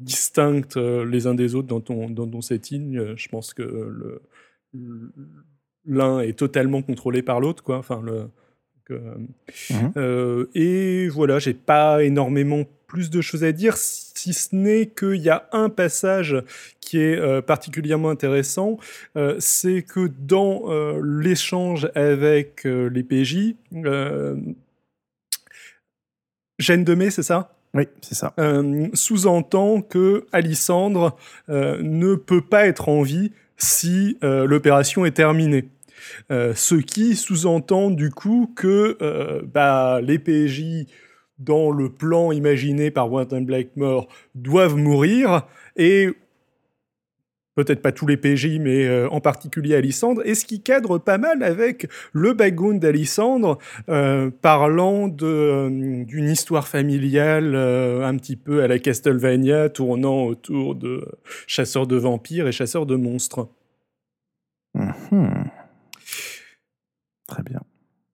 distinctes 0.00 0.76
euh, 0.76 1.04
les 1.04 1.26
uns 1.26 1.34
des 1.34 1.54
autres 1.54 1.68
dans 1.68 1.80
ton, 1.80 2.10
dans 2.10 2.26
ton 2.26 2.40
setting. 2.40 2.96
Euh, 2.96 3.14
je 3.16 3.28
pense 3.28 3.54
que 3.54 3.62
le, 3.62 4.22
l'un 5.86 6.20
est 6.20 6.38
totalement 6.38 6.82
contrôlé 6.82 7.22
par 7.22 7.40
l'autre, 7.40 7.62
quoi. 7.62 7.78
Enfin, 7.78 8.02
le, 8.02 8.28
mhm. 9.70 9.92
euh, 9.96 10.46
et 10.54 11.08
voilà, 11.08 11.38
j'ai 11.38 11.54
pas 11.54 12.02
énormément 12.02 12.64
plus 12.86 13.10
de 13.10 13.20
choses 13.20 13.44
à 13.44 13.52
dire, 13.52 13.76
si 13.76 14.32
ce 14.32 14.56
n'est 14.56 14.86
qu'il 14.86 15.20
y 15.20 15.30
a 15.30 15.48
un 15.52 15.68
passage 15.68 16.42
qui 16.80 16.98
est 16.98 17.42
particulièrement 17.42 18.10
intéressant, 18.10 18.78
c'est 19.38 19.82
que 19.82 20.10
dans 20.18 20.64
l'échange 21.00 21.88
avec 21.94 22.64
les 22.64 23.04
PJ, 23.04 23.54
Gêne 26.60 26.84
de 26.84 26.94
mai, 26.94 27.10
c'est 27.10 27.22
ça? 27.22 27.54
Oui, 27.74 27.84
c'est 28.00 28.14
ça. 28.14 28.34
Euh, 28.38 28.88
sous-entend 28.94 29.80
que 29.80 30.26
Alissandre 30.32 31.16
euh, 31.48 31.78
ne 31.82 32.16
peut 32.16 32.40
pas 32.40 32.66
être 32.66 32.88
en 32.88 33.02
vie 33.02 33.32
si 33.56 34.18
euh, 34.24 34.46
l'opération 34.46 35.04
est 35.04 35.12
terminée. 35.12 35.68
ce 36.30 36.74
qui 36.74 37.14
sous-entend 37.14 37.90
du 37.90 38.10
coup 38.10 38.52
que 38.56 38.96
bah, 39.44 40.00
les 40.02 40.18
PJ 40.18 40.86
dans 41.38 41.70
le 41.70 41.90
plan 41.90 42.32
imaginé 42.32 42.90
par 42.90 43.10
Walton 43.12 43.42
Blackmore 43.42 44.08
doivent 44.34 44.76
mourir 44.76 45.46
et 45.76 46.08
peut-être 47.54 47.82
pas 47.82 47.92
tous 47.92 48.06
les 48.06 48.16
PJ, 48.16 48.58
mais 48.60 48.86
euh, 48.86 49.08
en 49.10 49.20
particulier 49.20 49.74
Alissandre, 49.74 50.22
et 50.24 50.34
ce 50.34 50.44
qui 50.44 50.62
cadre 50.62 50.98
pas 50.98 51.18
mal 51.18 51.42
avec 51.42 51.88
le 52.12 52.32
background 52.32 52.80
d'Alissandre, 52.80 53.58
euh, 53.88 54.30
parlant 54.30 55.10
euh, 55.22 55.68
d'une 56.04 56.28
histoire 56.28 56.68
familiale 56.68 57.54
un 57.54 58.16
petit 58.16 58.36
peu 58.36 58.62
à 58.62 58.68
la 58.68 58.78
Castlevania, 58.78 59.68
tournant 59.68 60.24
autour 60.24 60.74
de 60.74 61.04
chasseurs 61.46 61.86
de 61.86 61.96
vampires 61.96 62.46
et 62.46 62.52
chasseurs 62.52 62.86
de 62.86 62.96
monstres. 62.96 63.48
Mhm. 64.74 65.50
Très 67.26 67.42
bien. 67.42 67.60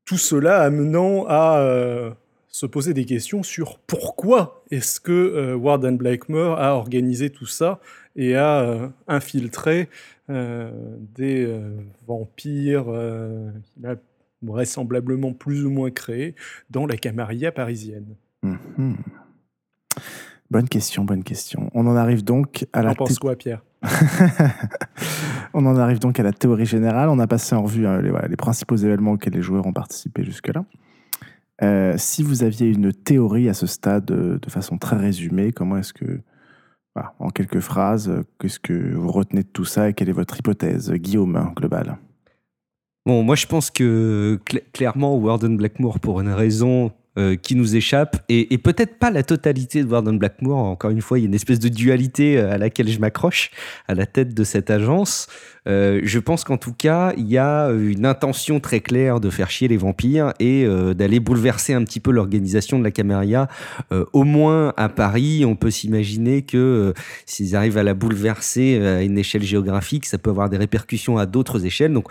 Tout 0.04 0.18
cela 0.18 0.62
amenant 0.62 1.24
à 1.28 2.14
se 2.48 2.66
poser 2.66 2.94
des 2.94 3.04
questions 3.04 3.42
sur 3.42 3.78
pourquoi 3.80 4.62
est-ce 4.70 5.00
que 5.00 5.54
Warden 5.54 5.96
Blackmore 5.96 6.58
a 6.60 6.74
organisé 6.74 7.30
tout 7.30 7.46
ça 7.46 7.80
et 8.16 8.34
a 8.34 8.60
euh, 8.60 8.88
infiltré 9.06 9.88
euh, 10.30 10.70
des 11.14 11.44
euh, 11.44 11.76
vampires 12.06 12.84
qu'il 12.84 13.86
a 13.86 13.94
vraisemblablement 14.42 15.32
plus 15.32 15.64
ou 15.64 15.70
moins 15.70 15.90
créés 15.90 16.34
dans 16.70 16.86
la 16.86 16.96
Camarilla 16.96 17.52
parisienne. 17.52 18.16
Mhm. 18.42 18.96
Bonne 20.50 20.68
question, 20.68 21.04
bonne 21.04 21.24
question. 21.24 21.70
On 21.74 21.86
en 21.86 21.96
arrive 21.96 22.24
donc 22.24 22.66
à 22.72 22.82
la. 22.82 22.94
T'en 22.94 23.06
penses 23.06 23.18
quoi, 23.18 23.36
Pierre? 23.36 23.64
On 25.54 25.64
en 25.66 25.76
arrive 25.76 25.98
donc 25.98 26.20
à 26.20 26.22
la 26.22 26.32
théorie 26.32 26.66
générale. 26.66 27.08
On 27.08 27.18
a 27.18 27.26
passé 27.26 27.54
en 27.54 27.62
revue 27.62 27.82
les, 27.82 28.12
les, 28.28 28.36
principaux 28.36 28.76
événements 28.76 29.12
auxquels 29.12 29.32
les 29.32 29.42
joueurs 29.42 29.66
ont 29.66 29.72
participé 29.72 30.22
jusque-là. 30.22 30.64
si 31.96 32.22
vous 32.22 32.42
aviez 32.42 32.68
une 32.68 32.92
théorie 32.92 33.48
à 33.48 33.54
ce 33.54 33.66
stade, 33.66 34.04
de 34.04 34.50
façon 34.50 34.78
très 34.78 34.96
résumée, 34.96 35.52
comment 35.52 35.78
est-ce 35.78 35.92
que 35.92 36.20
en 37.18 37.30
quelques 37.30 37.60
phrases, 37.60 38.24
qu'est-ce 38.38 38.60
que 38.60 38.94
vous 38.94 39.10
retenez 39.10 39.42
de 39.42 39.48
tout 39.48 39.64
ça 39.64 39.88
et 39.88 39.94
quelle 39.94 40.08
est 40.08 40.12
votre 40.12 40.38
hypothèse, 40.38 40.92
Guillaume, 40.92 41.36
hein, 41.36 41.52
global? 41.56 41.98
Bon, 43.06 43.22
moi 43.22 43.36
je 43.36 43.46
pense 43.46 43.70
que 43.70 44.40
clairement, 44.72 45.16
Warden 45.16 45.56
Blackmore, 45.56 46.00
pour 46.00 46.20
une 46.20 46.28
raison 46.28 46.92
euh, 47.18 47.34
qui 47.34 47.54
nous 47.54 47.76
échappe, 47.76 48.22
et, 48.28 48.58
peut-être 48.58 48.98
pas 48.98 49.10
la 49.10 49.22
totalité 49.22 49.82
de 49.82 49.88
Warden 49.88 50.18
Blackmore. 50.18 50.58
Encore 50.58 50.90
une 50.90 51.00
fois, 51.00 51.18
il 51.18 51.22
y 51.22 51.24
a 51.24 51.28
une 51.28 51.34
espèce 51.34 51.58
de 51.58 51.68
dualité 51.68 52.36
euh, 52.36 52.52
à 52.52 52.58
laquelle 52.58 52.90
je 52.90 52.98
m'accroche 52.98 53.50
à 53.88 53.94
la 53.94 54.04
tête 54.04 54.34
de 54.34 54.44
cette 54.44 54.68
agence. 54.68 55.26
Euh, 55.66 56.00
je 56.02 56.18
pense 56.18 56.44
qu'en 56.44 56.58
tout 56.58 56.74
cas, 56.74 57.14
il 57.16 57.26
y 57.26 57.38
a 57.38 57.70
une 57.70 58.04
intention 58.04 58.60
très 58.60 58.80
claire 58.80 59.20
de 59.20 59.30
faire 59.30 59.50
chier 59.50 59.66
les 59.66 59.78
vampires 59.78 60.34
et 60.40 60.66
d'aller 60.94 61.18
bouleverser 61.18 61.72
un 61.72 61.84
petit 61.84 62.00
peu 62.00 62.10
l'organisation 62.10 62.78
de 62.78 62.84
la 62.84 62.90
Camarilla. 62.90 63.48
au 64.12 64.24
moins 64.24 64.74
à 64.76 64.88
Paris, 64.88 65.44
on 65.44 65.56
peut 65.56 65.70
s'imaginer 65.70 66.42
que 66.42 66.92
s'ils 67.24 67.56
arrivent 67.56 67.78
à 67.78 67.82
la 67.82 67.94
bouleverser 67.94 68.78
à 68.84 69.02
une 69.02 69.18
échelle 69.18 69.42
géographique, 69.42 70.06
ça 70.06 70.18
peut 70.18 70.30
avoir 70.30 70.50
des 70.50 70.56
répercussions 70.56 71.18
à 71.18 71.26
d'autres 71.26 71.64
échelles. 71.64 71.92
Donc, 71.92 72.08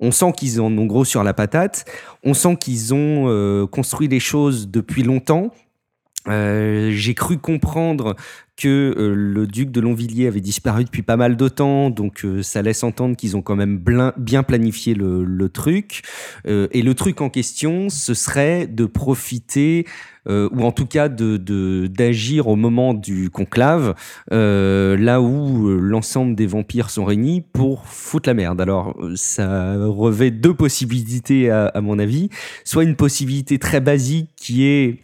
on 0.00 0.10
sent 0.10 0.32
qu'ils 0.36 0.60
en 0.60 0.76
ont 0.76 0.86
gros 0.86 1.04
sur 1.04 1.22
la 1.22 1.34
patate. 1.34 1.84
On 2.24 2.34
sent 2.34 2.56
qu'ils 2.56 2.94
ont 2.94 3.28
euh, 3.28 3.66
construit 3.66 4.08
les 4.08 4.20
choses 4.20 4.68
depuis 4.68 5.02
longtemps. 5.02 5.52
Euh, 6.28 6.90
j'ai 6.92 7.14
cru 7.14 7.38
comprendre 7.38 8.14
que 8.56 8.94
euh, 8.96 9.14
le 9.14 9.46
duc 9.46 9.70
de 9.70 9.80
Longvilliers 9.80 10.26
avait 10.26 10.42
disparu 10.42 10.84
depuis 10.84 11.02
pas 11.02 11.16
mal 11.16 11.36
de 11.36 11.48
temps, 11.48 11.88
donc 11.88 12.26
ça 12.42 12.60
laisse 12.60 12.82
entendre 12.82 13.16
qu'ils 13.16 13.36
ont 13.36 13.42
quand 13.42 13.56
même 13.56 13.82
bien 14.18 14.42
planifié 14.42 14.94
le, 14.94 15.48
truc. 15.48 16.02
et 16.44 16.82
le 16.82 16.94
truc 16.94 17.22
en 17.22 17.30
question, 17.30 17.88
ce 17.88 18.12
serait 18.12 18.66
de 18.66 18.84
profiter 18.84 19.86
euh, 20.28 20.48
ou 20.52 20.62
en 20.64 20.72
tout 20.72 20.86
cas 20.86 21.08
de, 21.08 21.86
d'agir 21.86 22.48
au 22.48 22.56
moment 22.56 22.94
du 22.94 23.30
conclave, 23.30 23.94
euh, 24.32 24.96
là 24.96 25.20
où 25.20 25.68
euh, 25.68 25.78
l'ensemble 25.80 26.34
des 26.34 26.46
vampires 26.46 26.90
sont 26.90 27.04
réunis 27.04 27.40
pour 27.40 27.86
foutre 27.86 28.28
la 28.28 28.34
merde. 28.34 28.60
Alors, 28.60 28.96
ça 29.14 29.76
revêt 29.86 30.30
deux 30.30 30.54
possibilités 30.54 31.50
à 31.50 31.80
mon 31.80 31.98
avis. 31.98 32.28
Soit 32.64 32.84
une 32.84 32.96
possibilité 32.96 33.58
très 33.58 33.80
basique 33.80 34.30
qui 34.36 34.64
est 34.64 34.98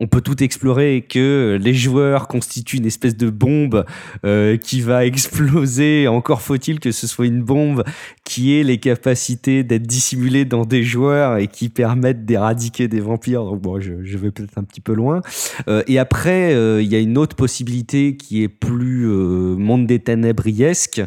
on 0.00 0.06
peut 0.06 0.22
tout 0.22 0.42
explorer 0.42 0.96
et 0.96 1.02
que 1.02 1.58
les 1.60 1.74
joueurs 1.74 2.26
constituent 2.26 2.78
une 2.78 2.86
espèce 2.86 3.16
de 3.16 3.28
bombe 3.28 3.84
euh, 4.24 4.56
qui 4.56 4.80
va 4.80 5.04
exploser. 5.10 6.08
Encore 6.08 6.40
faut-il 6.40 6.80
que 6.80 6.90
ce 6.90 7.06
soit 7.06 7.26
une 7.26 7.42
bombe 7.42 7.84
qui 8.24 8.58
ait 8.58 8.62
les 8.62 8.78
capacités 8.78 9.62
d'être 9.62 9.86
dissimulé 9.86 10.44
dans 10.46 10.64
des 10.64 10.82
joueurs 10.82 11.36
et 11.36 11.48
qui 11.48 11.68
permettent 11.68 12.24
d'éradiquer 12.24 12.88
des 12.88 13.00
vampires. 13.00 13.44
Bon, 13.56 13.78
je, 13.80 13.92
vais 14.16 14.30
peut-être 14.30 14.56
un 14.56 14.64
petit 14.64 14.80
peu 14.80 14.94
loin. 14.94 15.20
Euh, 15.68 15.82
et 15.86 15.98
après, 15.98 16.54
euh, 16.54 16.80
il 16.80 16.88
y 16.90 16.96
a 16.96 16.98
une 16.98 17.18
autre 17.18 17.36
possibilité 17.36 18.16
qui 18.16 18.42
est 18.42 18.48
plus 18.48 19.06
monde 19.06 19.86
des 19.86 19.98
ténébriesque, 19.98 21.02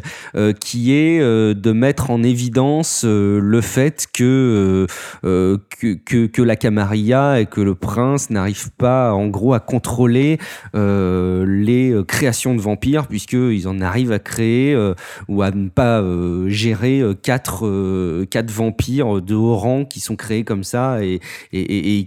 qui 0.60 0.92
est 0.92 1.20
de 1.20 1.72
mettre 1.72 2.10
en 2.10 2.22
évidence 2.22 3.04
le 3.04 3.60
fait 3.60 4.06
que, 4.12 4.86
que, 5.22 5.58
que, 5.94 6.26
que, 6.26 6.42
la 6.42 6.56
Camarilla 6.56 7.40
et 7.40 7.46
que 7.46 7.60
le 7.60 7.74
prince 7.74 8.30
n'arrivent 8.30 8.70
pas, 8.76 8.83
en 8.84 9.28
gros, 9.28 9.54
à 9.54 9.60
contrôler 9.60 10.38
les 10.74 11.94
créations 12.06 12.54
de 12.54 12.60
vampires, 12.60 13.06
puisqu'ils 13.06 13.68
en 13.68 13.80
arrivent 13.80 14.12
à 14.12 14.18
créer 14.18 14.76
ou 15.28 15.42
à 15.42 15.50
ne 15.50 15.68
pas 15.68 16.02
gérer 16.48 17.02
quatre, 17.22 18.24
quatre 18.24 18.50
vampires 18.50 19.20
de 19.20 19.34
haut 19.34 19.56
rang 19.56 19.84
qui 19.84 20.00
sont 20.00 20.16
créés 20.16 20.44
comme 20.44 20.64
ça 20.64 20.98
et, 21.02 21.20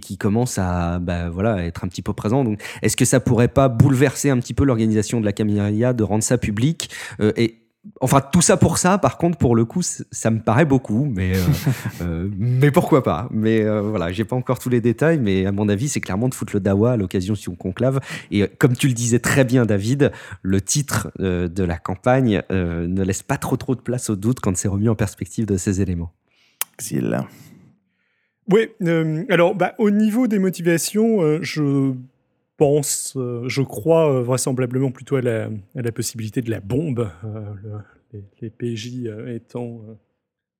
qui 0.00 0.16
commencent 0.18 0.58
à 0.58 0.98
bah, 0.98 1.28
voilà, 1.30 1.64
être 1.64 1.84
un 1.84 1.88
petit 1.88 2.02
peu 2.02 2.12
présents. 2.12 2.44
Donc, 2.44 2.60
est-ce 2.82 2.96
que 2.96 3.04
ça 3.04 3.20
pourrait 3.20 3.48
pas 3.48 3.68
bouleverser 3.68 4.30
un 4.30 4.38
petit 4.38 4.54
peu 4.54 4.64
l'organisation 4.64 5.20
de 5.20 5.24
la 5.24 5.32
Camarilla 5.32 5.92
de 5.92 6.02
rendre 6.02 6.22
ça 6.22 6.38
public 6.38 6.90
euh, 7.20 7.32
et 7.36 7.56
Enfin, 8.00 8.20
tout 8.20 8.42
ça 8.42 8.56
pour 8.56 8.78
ça, 8.78 8.98
par 8.98 9.18
contre, 9.18 9.38
pour 9.38 9.56
le 9.56 9.64
coup, 9.64 9.82
ça 9.82 10.30
me 10.30 10.40
paraît 10.40 10.64
beaucoup, 10.64 11.10
mais, 11.10 11.36
euh, 11.36 11.40
euh, 12.02 12.28
mais 12.36 12.70
pourquoi 12.70 13.02
pas? 13.02 13.28
Mais 13.30 13.64
voilà, 13.80 14.12
j'ai 14.12 14.24
pas 14.24 14.36
encore 14.36 14.58
tous 14.58 14.68
les 14.68 14.80
détails, 14.80 15.18
mais 15.18 15.46
à 15.46 15.52
mon 15.52 15.68
avis, 15.68 15.88
c'est 15.88 16.00
clairement 16.00 16.28
de 16.28 16.34
foutre 16.34 16.54
le 16.54 16.60
dawa 16.60 16.92
à 16.92 16.96
l'occasion 16.96 17.34
si 17.34 17.48
on 17.48 17.54
conclave. 17.54 18.00
Et 18.30 18.46
comme 18.58 18.76
tu 18.76 18.88
le 18.88 18.94
disais 18.94 19.18
très 19.18 19.44
bien, 19.44 19.66
David, 19.66 20.12
le 20.42 20.60
titre 20.60 21.10
de 21.18 21.64
la 21.64 21.76
campagne 21.78 22.42
ne 22.50 23.02
laisse 23.02 23.22
pas 23.22 23.36
trop 23.36 23.56
trop 23.56 23.74
de 23.74 23.80
place 23.80 24.10
au 24.10 24.16
doute 24.16 24.40
quand 24.40 24.56
c'est 24.56 24.68
remis 24.68 24.88
en 24.88 24.94
perspective 24.94 25.46
de 25.46 25.56
ces 25.56 25.80
éléments. 25.80 26.12
Exil. 26.78 27.20
Oui, 28.50 28.68
alors 29.28 29.54
bah, 29.54 29.74
au 29.78 29.90
niveau 29.90 30.26
des 30.26 30.38
motivations, 30.38 31.42
je 31.42 31.92
pense, 32.58 33.16
euh, 33.16 33.48
je 33.48 33.62
crois 33.62 34.12
euh, 34.12 34.22
vraisemblablement 34.22 34.90
plutôt 34.90 35.16
à 35.16 35.22
la, 35.22 35.48
possibilité 35.94 36.42
de 36.42 36.50
la 36.50 36.60
bombe, 36.60 37.08
euh, 37.24 38.20
les, 38.42 38.50
PJ 38.50 39.08
étant 39.28 39.80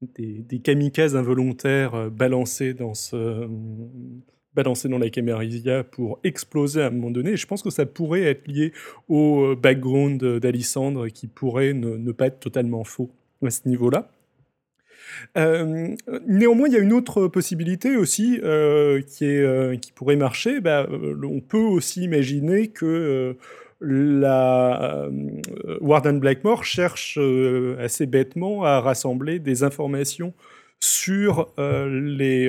des, 0.00 0.60
kamikazes 0.60 1.16
involontaires 1.16 2.10
balancés 2.10 2.72
dans 2.72 2.94
la 4.98 5.10
Camarilla 5.10 5.84
pour 5.84 6.20
exploser 6.24 6.82
à 6.82 6.86
un 6.86 6.90
moment 6.90 7.10
donné. 7.10 7.36
je 7.36 7.46
pense 7.46 7.62
que 7.62 7.70
ça 7.70 7.84
pourrait 7.84 8.22
être 8.22 8.46
lié 8.46 8.72
au 9.08 9.56
background 9.56 10.22
d'Alissandre 10.38 11.08
qui 11.08 11.26
pourrait 11.26 11.72
ne, 11.74 12.12
pas 12.12 12.28
être 12.28 12.38
totalement 12.38 12.84
faux 12.84 13.10
à 13.44 13.50
ce 13.50 13.68
niveau-là. 13.68 14.10
Euh, 15.36 15.94
néanmoins, 16.26 16.68
il 16.68 16.74
y 16.74 16.76
a 16.76 16.80
une 16.80 16.92
autre 16.92 17.26
possibilité 17.28 17.96
aussi 17.96 18.40
euh, 18.42 19.00
euh, 19.22 19.76
qui 19.76 19.92
pourrait 19.92 20.16
marcher. 20.16 20.60
Bah, 20.60 20.86
on 20.90 21.40
peut 21.40 21.58
aussi 21.58 22.02
imaginer 22.02 22.68
que 22.68 23.36
la 23.80 25.08
Warden 25.80 26.18
Blackmore 26.18 26.64
cherche 26.64 27.18
assez 27.78 28.06
bêtement 28.06 28.64
à 28.64 28.80
rassembler 28.80 29.38
des 29.38 29.62
informations 29.62 30.32
sur 30.80 31.52
les 31.56 32.48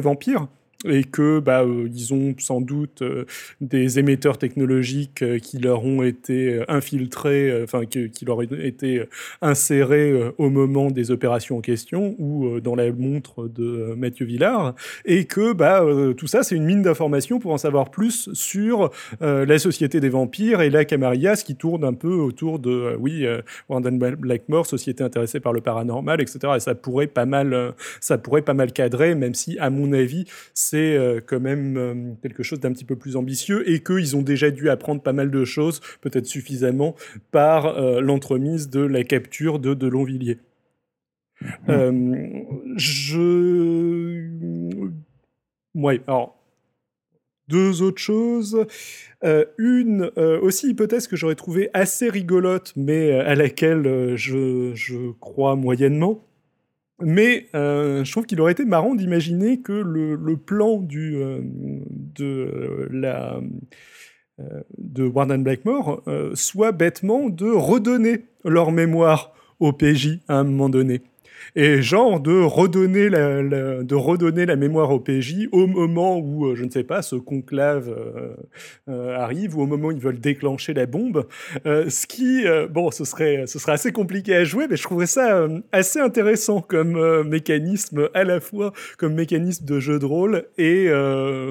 vampires 0.00 0.48
et 0.88 1.04
que 1.04 1.40
bah, 1.40 1.62
euh, 1.62 1.88
ils 1.92 2.14
ont 2.14 2.34
sans 2.38 2.60
doute 2.60 3.02
euh, 3.02 3.24
des 3.60 3.98
émetteurs 3.98 4.38
technologiques 4.38 5.22
euh, 5.22 5.38
qui 5.38 5.58
leur 5.58 5.84
ont 5.84 6.02
été 6.02 6.62
infiltrés, 6.68 7.62
enfin 7.62 7.84
qui, 7.86 8.24
leur 8.24 8.38
ont 8.38 8.42
été 8.42 9.04
insérés 9.42 10.12
au 10.38 10.50
moment 10.50 10.90
des 10.90 11.10
opérations 11.10 11.58
en 11.58 11.60
question 11.60 12.14
ou 12.18 12.60
dans 12.60 12.74
la 12.74 12.90
montre 12.92 13.48
de 13.48 13.94
Mathieu 13.96 14.26
Villard, 14.26 14.74
et 15.04 15.24
que 15.24 15.52
bah, 15.52 15.84
tout 16.16 16.26
ça 16.26 16.42
c'est 16.42 16.56
une 16.56 16.64
mine 16.64 16.82
d'informations 16.82 17.38
pour 17.38 17.52
en 17.52 17.58
savoir 17.58 17.90
plus 17.90 18.32
sur 18.32 18.90
la 19.20 19.58
société 19.58 20.00
des 20.00 20.08
vampires 20.08 20.60
et 20.60 20.70
la 20.70 20.84
Camarilla, 20.84 21.36
ce 21.36 21.44
qui 21.44 21.56
tourne 21.56 21.84
un 21.84 21.94
peu 21.94 22.14
autour 22.14 22.58
de 22.58 22.96
oui 22.98 23.26
Warden 23.68 23.98
Blackmore, 23.98 24.66
société 24.66 25.04
intéressée 25.04 25.40
par 25.40 25.52
le 25.52 25.60
paranormal, 25.60 26.20
etc. 26.20 26.54
Et 26.56 26.60
ça 26.60 26.74
pourrait 26.74 27.06
pas 27.06 27.26
mal, 27.26 27.74
ça 28.00 28.18
pourrait 28.18 28.42
pas 28.42 28.54
mal 28.54 28.72
cadrer, 28.72 29.14
même 29.14 29.34
si 29.34 29.58
à 29.58 29.70
mon 29.70 29.92
avis 29.92 30.24
c'est 30.54 30.75
euh, 30.76 31.20
quand 31.24 31.40
même 31.40 31.76
euh, 31.76 32.14
quelque 32.22 32.42
chose 32.42 32.60
d'un 32.60 32.72
petit 32.72 32.84
peu 32.84 32.96
plus 32.96 33.16
ambitieux 33.16 33.68
et 33.70 33.82
qu'ils 33.82 34.16
ont 34.16 34.22
déjà 34.22 34.50
dû 34.50 34.68
apprendre 34.70 35.02
pas 35.02 35.12
mal 35.12 35.30
de 35.30 35.44
choses, 35.44 35.80
peut-être 36.00 36.26
suffisamment, 36.26 36.94
par 37.30 37.66
euh, 37.66 38.00
l'entremise 38.00 38.70
de 38.70 38.80
la 38.80 39.04
capture 39.04 39.58
de 39.58 39.74
Delonvilliers. 39.74 40.38
je. 42.76 44.28
Ouais, 45.74 46.00
alors. 46.06 46.34
Deux 47.48 47.80
autres 47.80 48.00
choses. 48.02 48.66
une 49.56 50.10
aussi 50.42 50.70
hypothèse 50.70 51.06
que 51.06 51.14
j'aurais 51.14 51.36
trouvée 51.36 51.70
assez 51.74 52.10
rigolote, 52.10 52.72
mais 52.74 53.12
à 53.12 53.36
laquelle 53.36 54.16
je, 54.16 54.72
je 54.74 55.12
crois 55.20 55.54
moyennement 55.54 56.25
mais 57.00 57.48
euh, 57.54 58.04
je 58.04 58.12
trouve 58.12 58.26
qu'il 58.26 58.40
aurait 58.40 58.52
été 58.52 58.64
marrant 58.64 58.94
d'imaginer 58.94 59.60
que 59.60 59.72
le, 59.72 60.36
plan 60.36 60.78
du, 60.78 61.16
euh, 61.16 61.40
de 61.42 62.88
la 62.90 63.40
euh, 64.40 64.62
de 64.78 65.04
Warden 65.04 65.42
Blackmore 65.42 66.02
soit 66.34 66.72
bêtement 66.72 67.28
de 67.28 67.50
redonner 67.50 68.26
leur 68.44 68.72
mémoire 68.72 69.32
au 69.60 69.72
PJ 69.72 70.20
à 70.28 70.36
un 70.36 70.44
moment 70.44 70.68
donné 70.68 71.02
et 71.54 71.82
genre 71.82 72.20
de 72.20 72.40
redonner 72.40 73.08
la, 73.08 73.42
de 73.42 73.94
redonner 73.94 74.46
la 74.46 74.56
mémoire 74.56 74.90
au 74.90 75.00
PJ 75.00 75.48
au 75.52 75.66
moment 75.66 76.18
où, 76.18 76.46
euh, 76.46 76.54
je 76.54 76.64
ne 76.64 76.70
sais 76.70 76.84
pas, 76.84 77.02
ce 77.02 77.16
conclave 77.16 77.88
euh, 77.88 78.34
euh, 78.88 79.16
arrive 79.16 79.56
ou 79.56 79.62
au 79.62 79.66
moment 79.66 79.88
où 79.88 79.92
ils 79.92 80.00
veulent 80.00 80.20
déclencher 80.20 80.74
la 80.74 80.86
bombe. 80.86 81.26
ce 81.64 82.06
qui, 82.06 82.44
bon, 82.70 82.90
ce 82.90 83.04
serait, 83.04 83.44
ce 83.46 83.58
serait 83.58 83.72
assez 83.72 83.92
compliqué 83.92 84.34
à 84.34 84.44
jouer, 84.44 84.66
mais 84.68 84.76
je 84.76 84.82
trouverais 84.82 85.06
ça 85.06 85.46
assez 85.72 86.00
intéressant 86.00 86.60
comme 86.60 87.22
mécanisme, 87.28 88.08
à 88.14 88.24
la 88.24 88.40
fois 88.40 88.72
comme 88.98 89.14
mécanisme 89.14 89.64
de 89.64 89.80
jeu 89.80 89.98
de 89.98 90.04
rôle 90.04 90.44
et 90.58 90.90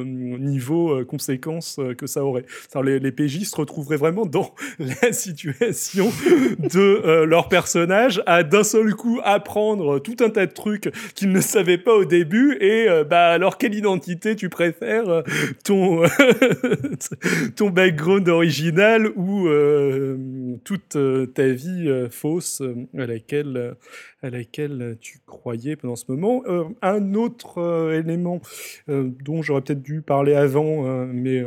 niveau 0.06 1.04
conséquences 1.06 1.80
que 1.98 2.08
ça 2.08 2.24
aurait. 2.24 2.46
les, 2.84 3.00
les 3.00 3.12
PJ 3.12 3.44
se 3.44 3.56
retrouveraient 3.56 3.98
vraiment 3.98 4.26
dans 4.26 4.54
la 4.80 5.14
situation 5.14 6.12
de 6.60 7.24
leur 7.24 7.50
personnage 7.50 8.22
à 8.26 8.44
d'un 8.44 8.64
seul 8.64 8.94
coup 8.94 9.20
apprendre 9.24 9.85
tout 10.04 10.18
un 10.22 10.30
tas 10.30 10.46
de 10.46 10.52
trucs 10.52 10.92
qu'ils 11.14 11.32
ne 11.32 11.42
savaient 11.42 11.78
pas 11.78 11.94
au 11.94 12.06
début. 12.06 12.58
Et 12.60 12.90
euh, 12.90 13.04
bah 13.04 13.30
alors, 13.30 13.58
quelle 13.58 13.76
identité 13.76 14.36
tu 14.36 14.50
préfères 14.50 15.10
euh, 15.10 15.22
ton, 15.64 16.04
ton 17.56 17.70
background 17.70 18.28
original 18.30 19.08
ou 19.16 19.48
euh, 19.48 20.18
toute 20.64 20.98
ta 21.34 21.48
vie 21.50 22.08
fausse 22.10 22.62
à 22.98 23.06
laquelle, 23.06 23.76
à 24.22 24.30
laquelle 24.30 24.98
tu 25.00 25.20
croyais 25.26 25.76
pendant 25.76 25.96
ce 25.96 26.06
moment. 26.10 26.44
un 26.82 27.14
autre 27.14 27.92
élément 27.94 28.42
dont 28.88 29.42
j'aurais 29.42 29.62
peut-être 29.62 29.82
dû 29.82 30.02
parler 30.02 30.34
avant, 30.34 31.06
mais 31.08 31.44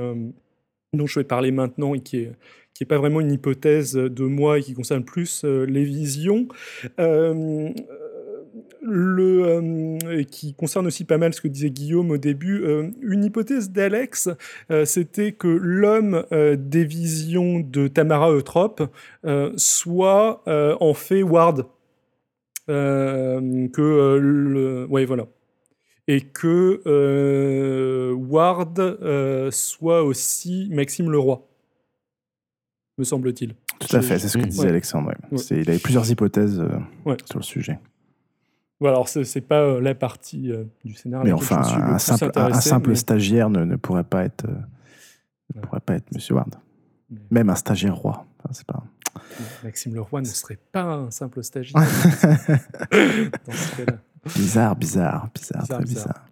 dont 0.93 1.07
je 1.07 1.21
vais 1.21 1.25
parler 1.25 1.51
maintenant 1.51 1.95
et 1.95 2.01
qui 2.01 2.19
est 2.19 2.33
qui 2.75 2.85
n'est 2.85 2.89
pas 2.89 2.99
vraiment 2.99 3.21
une 3.21 3.33
hypothèse 3.33 3.95
de 3.95 4.25
moi 4.25 4.61
et 4.61 4.63
qui 4.63 4.73
concerne 4.73 5.05
plus 5.05 5.45
les 5.45 5.83
visions 5.83 6.47
le, 8.83 9.99
euh, 10.05 10.23
qui 10.25 10.55
concerne 10.55 10.87
aussi 10.87 11.05
pas 11.05 11.19
mal 11.19 11.35
ce 11.35 11.41
que 11.41 11.49
disait 11.49 11.71
Guillaume 11.71 12.11
au 12.11 12.17
début, 12.17 12.63
euh, 12.63 12.91
une 13.03 13.25
hypothèse 13.25 13.71
d'Alex, 13.71 14.29
euh, 14.71 14.85
c'était 14.85 15.33
que 15.33 15.49
l'homme 15.49 16.25
des 16.31 16.85
visions 16.85 17.61
de 17.61 17.89
Tamara 17.89 18.31
Eutrope 18.31 18.83
soit 19.57 20.43
en 20.47 20.95
fait 20.95 21.23
Ward. 21.23 21.67
que 22.67 24.19
le, 24.21 24.87
ouais, 24.89 25.05
voilà. 25.05 25.27
Et 26.07 26.23
que 26.23 26.83
Ward 28.13 29.51
soit 29.51 30.03
aussi 30.03 30.69
Maxime 30.71 31.11
Leroy, 31.11 31.43
me 32.99 33.05
semble-t-il. 33.05 33.55
Tout 33.79 33.97
à 33.97 34.03
fait, 34.03 34.19
c'est 34.19 34.29
ce 34.29 34.39
que 34.39 34.45
disait 34.45 34.69
Alexandre. 34.69 35.13
Il 35.51 35.69
avait 35.69 35.79
plusieurs 35.79 36.11
hypothèses 36.11 36.63
sur 37.27 37.39
le 37.39 37.45
sujet. 37.45 37.79
Voilà, 38.81 38.97
alors 38.97 39.09
c'est 39.09 39.41
pas 39.41 39.61
euh, 39.61 39.81
la 39.81 39.95
partie 39.95 40.53
euh, 40.53 40.65
du 40.85 40.95
scénario. 40.95 41.25
Mais 41.25 41.33
enfin, 41.33 41.63
un 41.63 41.99
simple, 41.99 42.31
un 42.37 42.61
simple, 42.61 42.95
stagiaire 42.95 43.51
ne, 43.51 43.65
ne, 43.65 43.75
pourrait 43.77 44.05
pas 44.05 44.25
être, 44.25 44.45
euh, 44.45 44.55
ne 45.57 45.61
pourrait 45.61 45.81
pas 45.81 45.95
être 45.95 46.13
Monsieur 46.15 46.37
Ward. 46.37 46.55
Même 47.31 47.51
un 47.51 47.57
stagiaire 47.57 47.97
roi. 47.97 48.27
Enfin, 48.39 48.51
c'est 48.53 48.67
pas. 48.67 48.85
Maxime 49.65 49.95
Leroy 49.95 50.21
ne 50.21 50.27
serait 50.27 50.59
pas 50.71 50.85
un 50.85 51.11
simple 51.11 51.43
stagiaire. 51.43 51.83
bizarre, 54.37 54.77
bizarre, 54.77 55.29
bizarre, 55.35 55.67
très 55.67 55.83
bizarre. 55.83 56.25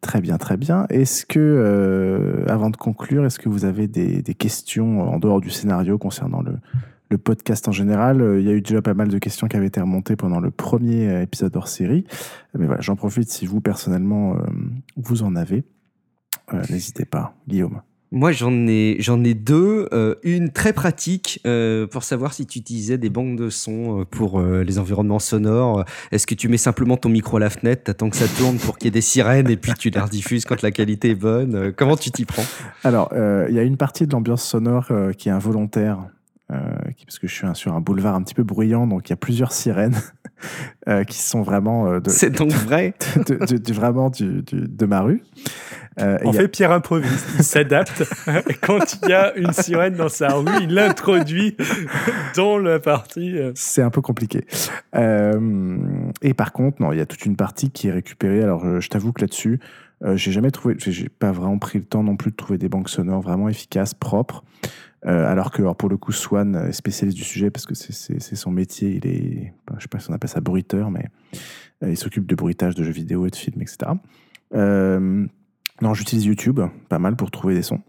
Très 0.00 0.20
bien, 0.20 0.38
très 0.38 0.56
bien. 0.56 0.86
Est-ce 0.88 1.26
que, 1.26 2.46
avant 2.48 2.70
de 2.70 2.76
conclure, 2.76 3.26
est-ce 3.26 3.38
que 3.38 3.50
vous 3.50 3.66
avez 3.66 3.88
des, 3.88 4.22
des, 4.22 4.34
questions 4.34 5.02
en 5.02 5.18
dehors 5.18 5.40
du 5.40 5.50
scénario 5.50 5.98
concernant 5.98 6.40
le, 6.40 6.54
le 7.10 7.18
podcast 7.18 7.68
en 7.68 7.72
général. 7.72 8.36
Il 8.38 8.46
y 8.46 8.50
a 8.50 8.52
eu 8.52 8.60
déjà 8.60 8.82
pas 8.82 8.94
mal 8.94 9.08
de 9.08 9.18
questions 9.18 9.48
qui 9.48 9.56
avaient 9.56 9.66
été 9.66 9.80
remontées 9.80 10.16
pendant 10.16 10.40
le 10.40 10.50
premier 10.50 11.22
épisode 11.22 11.56
hors 11.56 11.68
série. 11.68 12.04
Mais 12.58 12.66
voilà, 12.66 12.80
j'en 12.80 12.96
profite 12.96 13.30
si 13.30 13.46
vous, 13.46 13.60
personnellement, 13.60 14.36
vous 14.96 15.22
en 15.22 15.36
avez. 15.36 15.64
N'hésitez 16.70 17.04
pas, 17.04 17.34
Guillaume. 17.46 17.80
Moi, 18.10 18.32
j'en 18.32 18.66
ai, 18.66 18.96
j'en 19.00 19.22
ai 19.22 19.34
deux. 19.34 19.86
Euh, 19.92 20.14
une 20.22 20.50
très 20.50 20.72
pratique 20.72 21.40
euh, 21.46 21.86
pour 21.86 22.04
savoir 22.04 22.32
si 22.32 22.46
tu 22.46 22.58
utilisais 22.58 22.96
des 22.96 23.10
banques 23.10 23.36
de 23.36 23.50
son 23.50 24.00
euh, 24.00 24.04
pour 24.06 24.40
les 24.40 24.78
environnements 24.78 25.18
sonores. 25.18 25.84
Est-ce 26.10 26.26
que 26.26 26.34
tu 26.34 26.48
mets 26.48 26.56
simplement 26.56 26.96
ton 26.96 27.10
micro 27.10 27.36
à 27.36 27.40
la 27.40 27.50
fenêtre, 27.50 27.84
t'attends 27.84 28.08
que 28.08 28.16
ça 28.16 28.26
tourne 28.38 28.56
pour 28.56 28.78
qu'il 28.78 28.86
y 28.86 28.88
ait 28.88 28.92
des 28.92 29.00
sirènes 29.02 29.50
et 29.50 29.56
puis 29.56 29.72
tu 29.74 29.90
les 29.90 30.00
rediffuses 30.00 30.44
quand 30.44 30.62
la 30.62 30.70
qualité 30.70 31.10
est 31.10 31.14
bonne? 31.14 31.72
Comment 31.76 31.96
tu 31.96 32.10
t'y 32.10 32.24
prends? 32.24 32.44
Alors, 32.82 33.12
il 33.12 33.54
y 33.54 33.58
a 33.58 33.62
une 33.62 33.76
partie 33.76 34.06
de 34.06 34.12
l'ambiance 34.12 34.42
sonore 34.42 34.90
qui 35.16 35.28
est 35.28 35.32
involontaire. 35.32 35.98
Parce 36.48 37.18
que 37.18 37.26
je 37.26 37.34
suis 37.34 37.46
sur 37.54 37.74
un 37.74 37.80
boulevard 37.80 38.14
un 38.14 38.22
petit 38.22 38.34
peu 38.34 38.42
bruyant, 38.42 38.86
donc 38.86 39.08
il 39.08 39.10
y 39.10 39.12
a 39.12 39.16
plusieurs 39.16 39.52
sirènes 39.52 39.96
qui 41.06 41.18
sont 41.18 41.42
vraiment 41.42 42.00
de, 42.00 42.08
c'est 42.08 42.30
donc 42.30 42.52
vrai 42.52 42.94
de, 43.26 43.72
vraiment 43.72 44.08
du, 44.08 44.42
de 44.42 44.86
ma 44.86 45.02
rue 45.02 45.22
euh, 46.00 46.18
en 46.24 46.32
fait, 46.32 46.48
Pierre 46.48 46.72
improvise, 46.72 47.26
il 47.38 47.44
s'adapte. 47.44 48.04
Quand 48.62 48.98
il 49.02 49.08
y 49.08 49.12
a 49.12 49.34
une 49.36 49.52
sirène 49.52 49.94
dans 49.94 50.08
sa 50.08 50.28
rue, 50.28 50.46
il 50.62 50.74
l'introduit 50.74 51.56
dans 52.36 52.58
la 52.58 52.78
partie. 52.78 53.36
Euh. 53.36 53.52
C'est 53.54 53.82
un 53.82 53.90
peu 53.90 54.00
compliqué. 54.00 54.46
Euh, 54.94 55.78
et 56.22 56.34
par 56.34 56.52
contre, 56.52 56.80
non, 56.80 56.92
il 56.92 56.98
y 56.98 57.00
a 57.00 57.06
toute 57.06 57.26
une 57.26 57.36
partie 57.36 57.70
qui 57.70 57.88
est 57.88 57.92
récupérée. 57.92 58.42
Alors, 58.42 58.80
je 58.80 58.88
t'avoue 58.88 59.12
que 59.12 59.22
là-dessus, 59.22 59.60
j'ai 60.14 60.30
jamais 60.30 60.52
trouvé, 60.52 60.76
j'ai 60.78 61.08
pas 61.08 61.32
vraiment 61.32 61.58
pris 61.58 61.78
le 61.78 61.84
temps 61.84 62.04
non 62.04 62.16
plus 62.16 62.30
de 62.30 62.36
trouver 62.36 62.58
des 62.58 62.68
banques 62.68 62.88
sonores 62.88 63.22
vraiment 63.22 63.48
efficaces, 63.48 63.94
propres. 63.94 64.44
Alors 65.02 65.50
que, 65.50 65.62
pour 65.74 65.88
le 65.88 65.96
coup, 65.96 66.12
Swan 66.12 66.56
est 66.56 66.72
spécialiste 66.72 67.16
du 67.16 67.24
sujet 67.24 67.50
parce 67.50 67.66
que 67.66 67.74
c'est 67.74 68.36
son 68.36 68.50
métier. 68.50 68.90
Il 68.96 69.06
est, 69.06 69.54
je 69.76 69.82
sais 69.82 69.88
pas 69.88 70.00
si 70.00 70.10
on 70.10 70.14
appelle 70.14 70.30
ça 70.30 70.40
bruiteur, 70.40 70.90
mais 70.90 71.06
il 71.82 71.96
s'occupe 71.96 72.26
de 72.26 72.34
bruitage 72.34 72.74
de 72.74 72.82
jeux 72.82 72.92
vidéo 72.92 73.26
et 73.26 73.30
de 73.30 73.36
films, 73.36 73.62
etc. 73.62 73.92
Euh, 74.54 75.26
non, 75.80 75.94
j'utilise 75.94 76.24
YouTube, 76.24 76.60
pas 76.88 76.98
mal 76.98 77.16
pour 77.16 77.30
trouver 77.30 77.54
des 77.54 77.62
sons. 77.62 77.80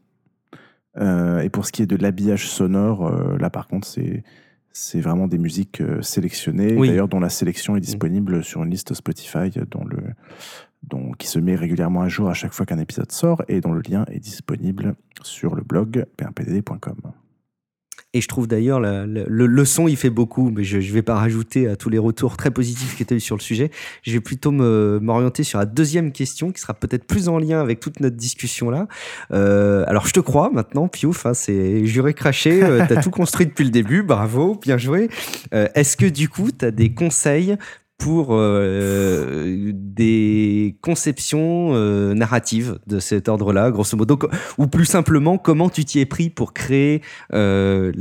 Euh, 0.97 1.39
et 1.39 1.49
pour 1.49 1.65
ce 1.65 1.71
qui 1.71 1.81
est 1.81 1.87
de 1.87 1.95
l'habillage 1.95 2.47
sonore, 2.49 3.07
euh, 3.07 3.37
là 3.37 3.49
par 3.49 3.67
contre, 3.67 3.87
c'est 3.87 4.23
c'est 4.71 5.01
vraiment 5.01 5.27
des 5.27 5.39
musiques 5.39 5.81
euh, 5.81 6.01
sélectionnées, 6.01 6.75
d'ailleurs 6.75 7.07
dont 7.07 7.19
la 7.19 7.29
sélection 7.29 7.75
est 7.75 7.79
mm. 7.79 7.83
disponible 7.83 8.43
sur 8.43 8.63
une 8.63 8.69
liste 8.69 8.93
Spotify 8.93 9.49
dont 9.71 9.83
le, 9.83 9.97
dont, 10.83 11.11
qui 11.11 11.27
se 11.27 11.39
met 11.39 11.55
régulièrement 11.55 12.01
à 12.01 12.07
jour 12.07 12.29
à 12.29 12.33
chaque 12.33 12.53
fois 12.53 12.65
qu'un 12.65 12.79
épisode 12.79 13.11
sort 13.11 13.43
et 13.47 13.61
dont 13.61 13.71
le 13.71 13.81
lien 13.81 14.05
est 14.11 14.19
disponible 14.19 14.95
sur 15.21 15.55
le 15.55 15.61
blog 15.61 16.05
p1pdd.com. 16.17 16.95
Et 18.13 18.21
je 18.21 18.27
trouve 18.27 18.47
d'ailleurs 18.47 18.79
le, 18.79 19.05
le, 19.05 19.65
son, 19.65 19.87
il 19.87 19.95
fait 19.95 20.09
beaucoup, 20.09 20.49
mais 20.49 20.63
je 20.63 20.77
ne 20.77 20.93
vais 20.93 21.03
pas 21.03 21.13
rajouter 21.13 21.67
à 21.67 21.75
tous 21.75 21.89
les 21.89 21.99
retours 21.99 22.37
très 22.37 22.49
positifs 22.49 22.95
tu 23.05 23.13
as 23.13 23.17
eu 23.17 23.19
sur 23.19 23.35
le 23.35 23.41
sujet. 23.41 23.69
Je 24.01 24.11
vais 24.11 24.19
plutôt 24.19 24.51
m'orienter 24.51 25.43
sur 25.43 25.59
la 25.59 25.67
deuxième 25.67 26.11
question, 26.11 26.51
qui 26.51 26.59
sera 26.59 26.73
peut-être 26.73 27.05
plus 27.05 27.29
en 27.29 27.37
lien 27.37 27.61
avec 27.61 27.79
toute 27.79 27.99
notre 27.99 28.15
discussion 28.15 28.71
là. 28.71 28.87
Euh, 29.31 29.83
alors 29.85 30.07
je 30.07 30.13
te 30.13 30.19
crois 30.19 30.49
maintenant, 30.49 30.87
Piouf, 30.87 31.27
hein, 31.27 31.35
c'est 31.35 31.85
juré 31.85 32.15
craché, 32.15 32.63
euh, 32.63 32.83
tu 32.87 32.93
as 32.93 33.03
tout 33.03 33.11
construit 33.11 33.45
depuis 33.45 33.63
le 33.63 33.69
début, 33.69 34.01
bravo, 34.01 34.55
bien 34.55 34.79
joué. 34.79 35.09
Euh, 35.53 35.67
est-ce 35.75 35.95
que 35.95 36.07
du 36.07 36.29
coup, 36.29 36.49
tu 36.51 36.65
as 36.65 36.71
des 36.71 36.91
conseils 36.91 37.57
pour 37.99 38.29
euh, 38.31 39.71
des 39.75 40.77
conceptions 40.81 41.71
euh, 41.73 42.13
narratives 42.13 42.79
de 42.87 42.99
cet 42.99 43.27
ordre-là, 43.27 43.71
grosso 43.71 43.97
modo, 43.97 44.17
ou 44.57 44.67
plus 44.67 44.85
simplement, 44.85 45.37
comment 45.37 45.69
tu 45.69 45.83
t'y 45.83 45.99
es 45.99 46.05
pris 46.05 46.29
pour 46.29 46.53
créer 46.53 47.01
euh, 47.33 47.91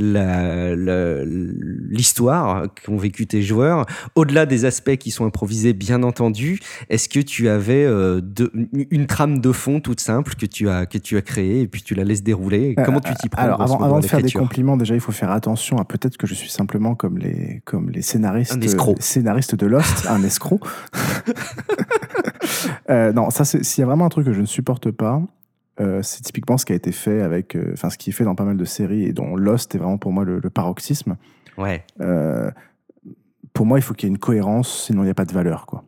l'histoire 1.90 2.68
qu'ont 2.84 2.96
vécu 2.96 3.26
tes 3.26 3.42
joueurs, 3.42 3.86
au-delà 4.14 4.46
des 4.46 4.64
aspects 4.64 4.96
qui 4.96 5.10
sont 5.10 5.26
improvisés, 5.26 5.72
bien 5.72 6.04
entendu. 6.04 6.60
Est-ce 6.88 7.08
que 7.08 7.18
tu 7.18 7.48
avais 7.48 7.84
de, 7.84 8.52
une 8.90 9.06
trame 9.08 9.40
de 9.40 9.50
fond 9.50 9.80
toute 9.80 10.00
simple 10.00 10.36
que 10.36 10.46
tu 10.46 10.68
as 10.68 10.86
que 10.86 10.98
tu 10.98 11.16
as 11.16 11.22
créée 11.22 11.62
et 11.62 11.66
puis 11.66 11.82
tu 11.82 11.96
la 11.96 12.04
laisses 12.04 12.22
dérouler? 12.22 12.76
Comment 12.84 13.00
tu 13.00 13.12
t'y 13.14 13.28
prends 13.28 13.42
Alors, 13.42 13.60
avant, 13.60 13.82
avant 13.82 13.98
de 13.98 14.06
faire 14.06 14.22
des 14.22 14.30
compliments, 14.30 14.76
déjà, 14.76 14.94
il 14.94 15.00
faut 15.00 15.10
faire 15.10 15.32
attention 15.32 15.78
à 15.78 15.84
peut-être 15.84 16.16
que 16.16 16.28
je 16.28 16.34
suis 16.34 16.50
simplement 16.50 16.94
comme 16.94 17.18
les 17.18 17.62
comme 17.64 17.90
les 17.90 18.02
scénaristes 18.02 18.56
scénaristes 19.00 19.56
de 19.56 19.66
Un 20.08 20.22
escroc. 20.22 20.60
Euh, 22.90 23.12
non, 23.12 23.28
ça, 23.30 23.44
s'il 23.44 23.80
y 23.80 23.82
a 23.82 23.86
vraiment 23.86 24.06
un 24.06 24.08
truc 24.08 24.24
que 24.24 24.32
je 24.32 24.40
ne 24.40 24.46
supporte 24.46 24.90
pas, 24.90 25.20
euh, 25.80 26.02
c'est 26.02 26.22
typiquement 26.22 26.56
ce 26.56 26.64
qui 26.64 26.72
a 26.72 26.76
été 26.76 26.90
fait 26.92 27.20
avec, 27.20 27.54
euh, 27.54 27.70
enfin, 27.74 27.90
ce 27.90 27.98
qui 27.98 28.10
est 28.10 28.12
fait 28.12 28.24
dans 28.24 28.34
pas 28.34 28.44
mal 28.44 28.56
de 28.56 28.64
séries 28.64 29.04
et 29.04 29.12
dont 29.12 29.36
Lost 29.36 29.74
est 29.74 29.78
vraiment 29.78 29.98
pour 29.98 30.12
moi 30.12 30.24
le, 30.24 30.40
paroxysme. 30.50 31.16
Ouais. 31.58 31.84
pour 33.52 33.66
moi, 33.66 33.78
il 33.78 33.82
faut 33.82 33.92
qu'il 33.94 34.08
y 34.08 34.10
ait 34.10 34.14
une 34.14 34.18
cohérence, 34.18 34.86
sinon 34.86 35.02
il 35.02 35.06
n'y 35.06 35.10
a 35.10 35.14
pas 35.14 35.26
de 35.26 35.32
valeur, 35.32 35.66
quoi. 35.66 35.84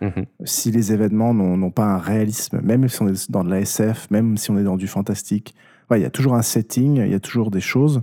Mhm. 0.00 0.26
Si 0.44 0.70
les 0.70 0.92
événements 0.92 1.34
n'ont 1.34 1.70
pas 1.70 1.86
un 1.86 1.98
réalisme, 1.98 2.60
même 2.62 2.88
si 2.88 3.02
on 3.02 3.08
est 3.08 3.30
dans 3.30 3.42
de 3.42 3.50
la 3.50 3.60
SF, 3.60 4.10
même 4.10 4.36
si 4.36 4.50
on 4.50 4.58
est 4.58 4.64
dans 4.64 4.76
du 4.76 4.86
fantastique, 4.86 5.54
il 5.96 6.02
y 6.02 6.06
a 6.06 6.10
toujours 6.10 6.34
un 6.34 6.42
setting, 6.42 6.96
il 6.96 7.10
y 7.10 7.14
a 7.14 7.20
toujours 7.20 7.50
des 7.50 7.60
choses 7.60 8.02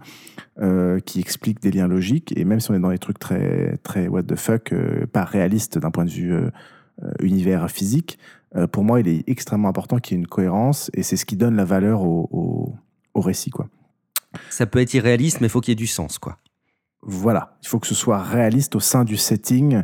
euh, 0.60 1.00
qui 1.00 1.20
expliquent 1.20 1.62
des 1.62 1.72
liens 1.72 1.88
logiques. 1.88 2.34
Et 2.36 2.46
même 2.46 2.60
si 2.60 2.72
on 2.72 2.74
est 2.74 2.80
dans 2.80 2.90
des 2.90 2.98
trucs 2.98 3.20
très, 3.20 3.78
très 3.84 4.08
what 4.08 4.24
the 4.24 4.36
fuck, 4.36 4.72
euh, 4.72 5.06
pas 5.06 5.24
réalistes 5.24 5.78
d'un 5.78 5.92
point 5.92 6.06
de 6.06 6.10
vue 6.10 6.34
euh, 6.34 6.50
univers 7.22 7.70
physique, 7.70 8.18
pour 8.72 8.86
moi, 8.86 9.02
il 9.02 9.10
est 9.10 9.28
extrêmement 9.28 9.68
important 9.68 9.98
qu'il 9.98 10.16
y 10.16 10.18
ait 10.18 10.22
une 10.22 10.28
cohérence. 10.28 10.90
Et 10.94 11.04
c'est 11.04 11.18
ce 11.18 11.26
qui 11.26 11.36
donne 11.36 11.58
la 11.58 11.66
valeur 11.66 12.04
au, 12.04 12.74
au, 13.14 13.20
récit. 13.20 13.50
Quoi. 13.50 13.68
Ça 14.50 14.66
peut 14.66 14.80
être 14.80 14.94
irréaliste, 14.94 15.42
mais 15.42 15.48
il 15.48 15.50
faut 15.50 15.60
qu'il 15.60 15.74
y 15.74 15.74
ait 15.74 15.76
du 15.76 15.88
sens. 15.88 16.20
quoi. 16.20 16.38
Voilà, 17.02 17.58
il 17.62 17.68
faut 17.68 17.80
que 17.80 17.88
ce 17.88 17.96
soit 17.96 18.24
réaliste 18.24 18.78
au 18.78 18.80
sein 18.80 19.04
du 19.04 19.18
setting 19.18 19.84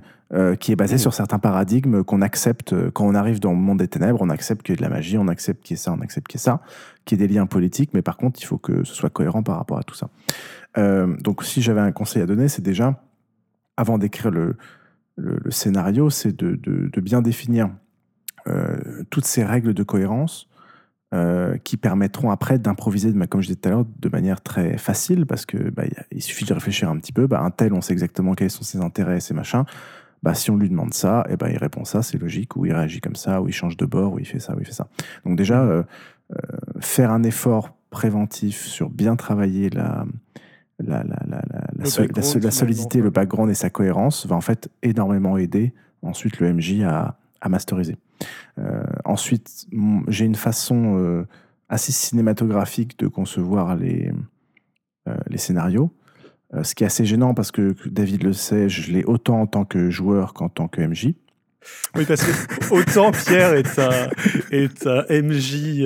qui 0.60 0.72
est 0.72 0.78
basé 0.78 0.96
mmh. 0.96 1.00
sur 1.00 1.14
certains 1.14 1.40
paradigmes 1.40 2.04
qu'on 2.04 2.22
accepte 2.22 2.74
quand 2.92 3.06
on 3.06 3.16
arrive 3.16 3.42
dans 3.42 3.52
le 3.52 3.58
monde 3.58 3.80
des 3.80 3.90
ténèbres, 3.90 4.22
on 4.22 4.30
accepte 4.30 4.66
qu'il 4.66 4.72
y 4.72 4.76
ait 4.76 4.78
de 4.78 4.82
la 4.82 4.90
magie, 4.90 5.18
on 5.18 5.28
accepte 5.28 5.62
qu'il 5.62 5.76
y 5.76 5.80
ait 5.80 5.84
ça, 5.84 5.92
on 5.92 6.00
accepte 6.00 6.28
qu'il 6.28 6.40
y 6.40 6.42
ait 6.42 6.44
ça, 6.44 6.62
qu'il 7.04 7.20
y 7.20 7.24
ait 7.24 7.28
des 7.28 7.34
liens 7.34 7.48
politiques, 7.48 7.90
mais 7.94 8.02
par 8.02 8.16
contre, 8.16 8.40
il 8.42 8.46
faut 8.46 8.58
que 8.58 8.86
ce 8.86 8.94
soit 8.94 9.10
cohérent 9.10 9.44
par 9.44 9.58
rapport 9.58 9.78
à 9.78 9.84
tout 9.84 9.96
ça. 9.96 10.10
Euh, 10.78 11.18
donc, 11.18 11.44
si 11.44 11.62
j'avais 11.62 11.82
un 11.82 11.92
conseil 11.92 12.22
à 12.22 12.26
donner, 12.26 12.48
c'est 12.48 12.62
déjà, 12.62 13.04
avant 13.78 13.98
d'écrire 13.98 14.32
le, 14.32 14.56
le, 15.18 15.52
scénario, 15.52 16.10
c'est 16.10 16.36
de, 16.36 16.56
de, 16.56 17.02
bien 17.02 17.22
définir 17.22 17.70
euh, 18.48 19.04
toutes 19.10 19.26
ces 19.26 19.44
règles 19.44 19.74
de 19.74 19.84
cohérence 19.84 20.48
euh, 21.14 21.58
qui 21.58 21.78
permettront 21.78 22.32
après 22.32 22.58
d'improviser, 22.58 23.14
comme 23.28 23.42
je 23.42 23.48
disais 23.48 23.60
tout 23.60 23.68
à 23.68 23.72
l'heure, 23.72 23.86
de 24.00 24.10
manière 24.10 24.42
très 24.42 24.78
facile, 24.78 25.26
parce 25.26 25.46
que 25.46 25.70
bah, 25.70 25.84
il 26.12 26.22
suffit 26.22 26.46
de 26.46 26.54
réfléchir 26.54 26.90
un 26.90 26.98
petit 26.98 27.14
peu. 27.14 27.28
Bah, 27.28 27.42
un 27.42 27.52
tel, 27.52 27.74
on 27.74 27.82
sait 27.82 27.94
exactement 27.94 28.34
quels 28.34 28.50
sont 28.50 28.64
ses 28.64 28.80
intérêts 28.80 29.18
et 29.18 29.22
ses 29.22 29.34
machins. 29.34 29.66
Bah, 30.24 30.34
si 30.36 30.52
on 30.52 30.58
lui 30.58 30.70
demande 30.70 30.94
ça, 30.94 31.26
et 31.28 31.34
eh 31.34 31.38
ben 31.38 31.50
il 31.50 31.58
répond 31.58 31.84
ça, 31.84 32.04
c'est 32.04 32.18
logique, 32.18 32.56
ou 32.56 32.66
il 32.66 32.74
réagit 32.74 33.02
comme 33.02 33.16
ça, 33.16 33.42
ou 33.42 33.48
il 33.48 33.54
change 33.54 33.76
de 33.76 33.86
bord, 33.86 34.14
ou 34.14 34.20
il 34.20 34.26
fait 34.26 34.40
ça, 34.40 34.56
ou 34.56 34.60
il 34.60 34.66
fait 34.66 34.72
ça. 34.72 34.88
Donc 35.26 35.36
déjà, 35.36 35.84
faire 36.80 37.12
un 37.12 37.24
effort 37.24 37.76
préventif 37.90 38.66
sur 38.66 38.90
bien 38.90 39.16
travailler 39.16 39.70
la, 39.70 40.06
la, 40.80 41.04
la, 41.04 41.24
la, 41.28 41.42
la, 41.76 42.52
solidité, 42.52 43.02
le 43.02 43.10
background 43.10 43.50
et 43.52 43.56
sa 43.56 43.70
cohérence 43.70 44.26
va 44.26 44.36
en 44.36 44.42
fait 44.42 44.70
énormément 44.82 45.38
aider 45.38 45.74
ensuite 46.02 46.40
le 46.40 46.54
MJ 46.54 46.82
à, 46.82 47.18
à 47.42 47.50
masteriser. 47.50 47.98
Euh, 48.60 48.84
ensuite, 49.06 49.68
j'ai 50.08 50.26
une 50.26 50.36
façon 50.36 50.98
euh, 50.98 51.28
assez 51.70 51.92
cinématographique 51.92 52.98
de 53.00 53.08
concevoir 53.08 53.76
les, 53.76 54.12
euh, 55.08 55.18
les 55.28 55.38
scénarios. 55.38 55.92
Ce 56.64 56.76
qui 56.76 56.84
est 56.84 56.88
assez 56.88 57.06
gênant 57.06 57.34
parce 57.34 57.52
que 57.52 57.76
David 57.86 58.24
le 58.24 58.34
sait, 58.34 58.70
je 58.70 58.92
l'ai 58.92 59.04
autant 59.04 59.42
en 59.42 59.48
tant 59.48 59.66
que 59.66 59.90
joueur 59.90 60.34
qu'en 60.34 60.50
tant 60.50 60.68
que 60.68 60.82
MJ. 60.82 61.14
Oui, 61.96 62.06
parce 62.06 62.24
que 62.24 62.74
autant 62.74 63.12
Pierre 63.12 63.54
est 63.54 63.80
un, 63.80 65.06
MJ 65.10 65.84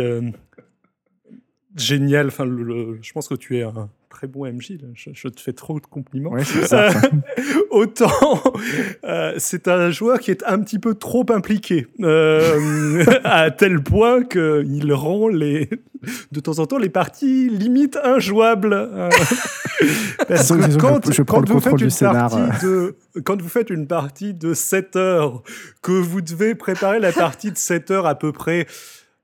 génial. 1.75 2.27
Enfin, 2.27 2.45
je 2.45 3.11
pense 3.13 3.27
que 3.27 3.35
tu 3.35 3.57
es 3.57 3.63
un 3.63 3.89
très 4.15 4.27
bon 4.27 4.45
MJ. 4.45 4.77
Je, 4.93 5.27
te 5.27 5.41
fais 5.41 5.53
trop 5.53 5.79
de 5.79 5.85
compliments. 5.85 6.37
ça. 6.43 6.89
autant, 7.69 8.41
euh, 9.03 9.33
c'est 9.37 9.67
un 9.67 9.91
joueur 9.91 10.19
qui 10.19 10.31
est 10.31 10.43
un 10.45 10.59
petit 10.59 10.79
peu 10.79 10.95
trop 10.95 11.25
impliqué, 11.29 11.87
euh, 12.01 13.03
à 13.25 13.51
tel 13.51 13.83
point 13.83 14.23
qu'il 14.23 14.93
rend 14.93 15.27
les, 15.27 15.69
de 16.31 16.39
temps 16.39 16.59
en 16.59 16.65
temps 16.65 16.77
les 16.77 16.89
parties 16.89 17.49
limite 17.49 17.97
injouables. 18.01 18.73
Euh, 18.73 19.09
parce 20.29 20.49
que 20.49 20.77
quand, 20.77 21.11
je, 21.11 21.21
quand 21.23 21.47
vous 21.49 21.59
faites 21.59 21.81
une 21.81 21.91
partie 21.91 22.65
de, 22.65 22.95
quand 23.25 23.41
vous 23.41 23.49
faites 23.49 23.69
une 23.69 23.87
partie 23.87 24.33
de 24.33 24.53
7 24.53 24.95
heures, 24.95 25.43
que 25.81 25.91
vous 25.91 26.21
devez 26.21 26.55
préparer 26.55 26.99
la 27.01 27.11
partie 27.11 27.51
de 27.51 27.57
7 27.57 27.91
heures 27.91 28.05
à 28.05 28.15
peu 28.15 28.31
près 28.31 28.65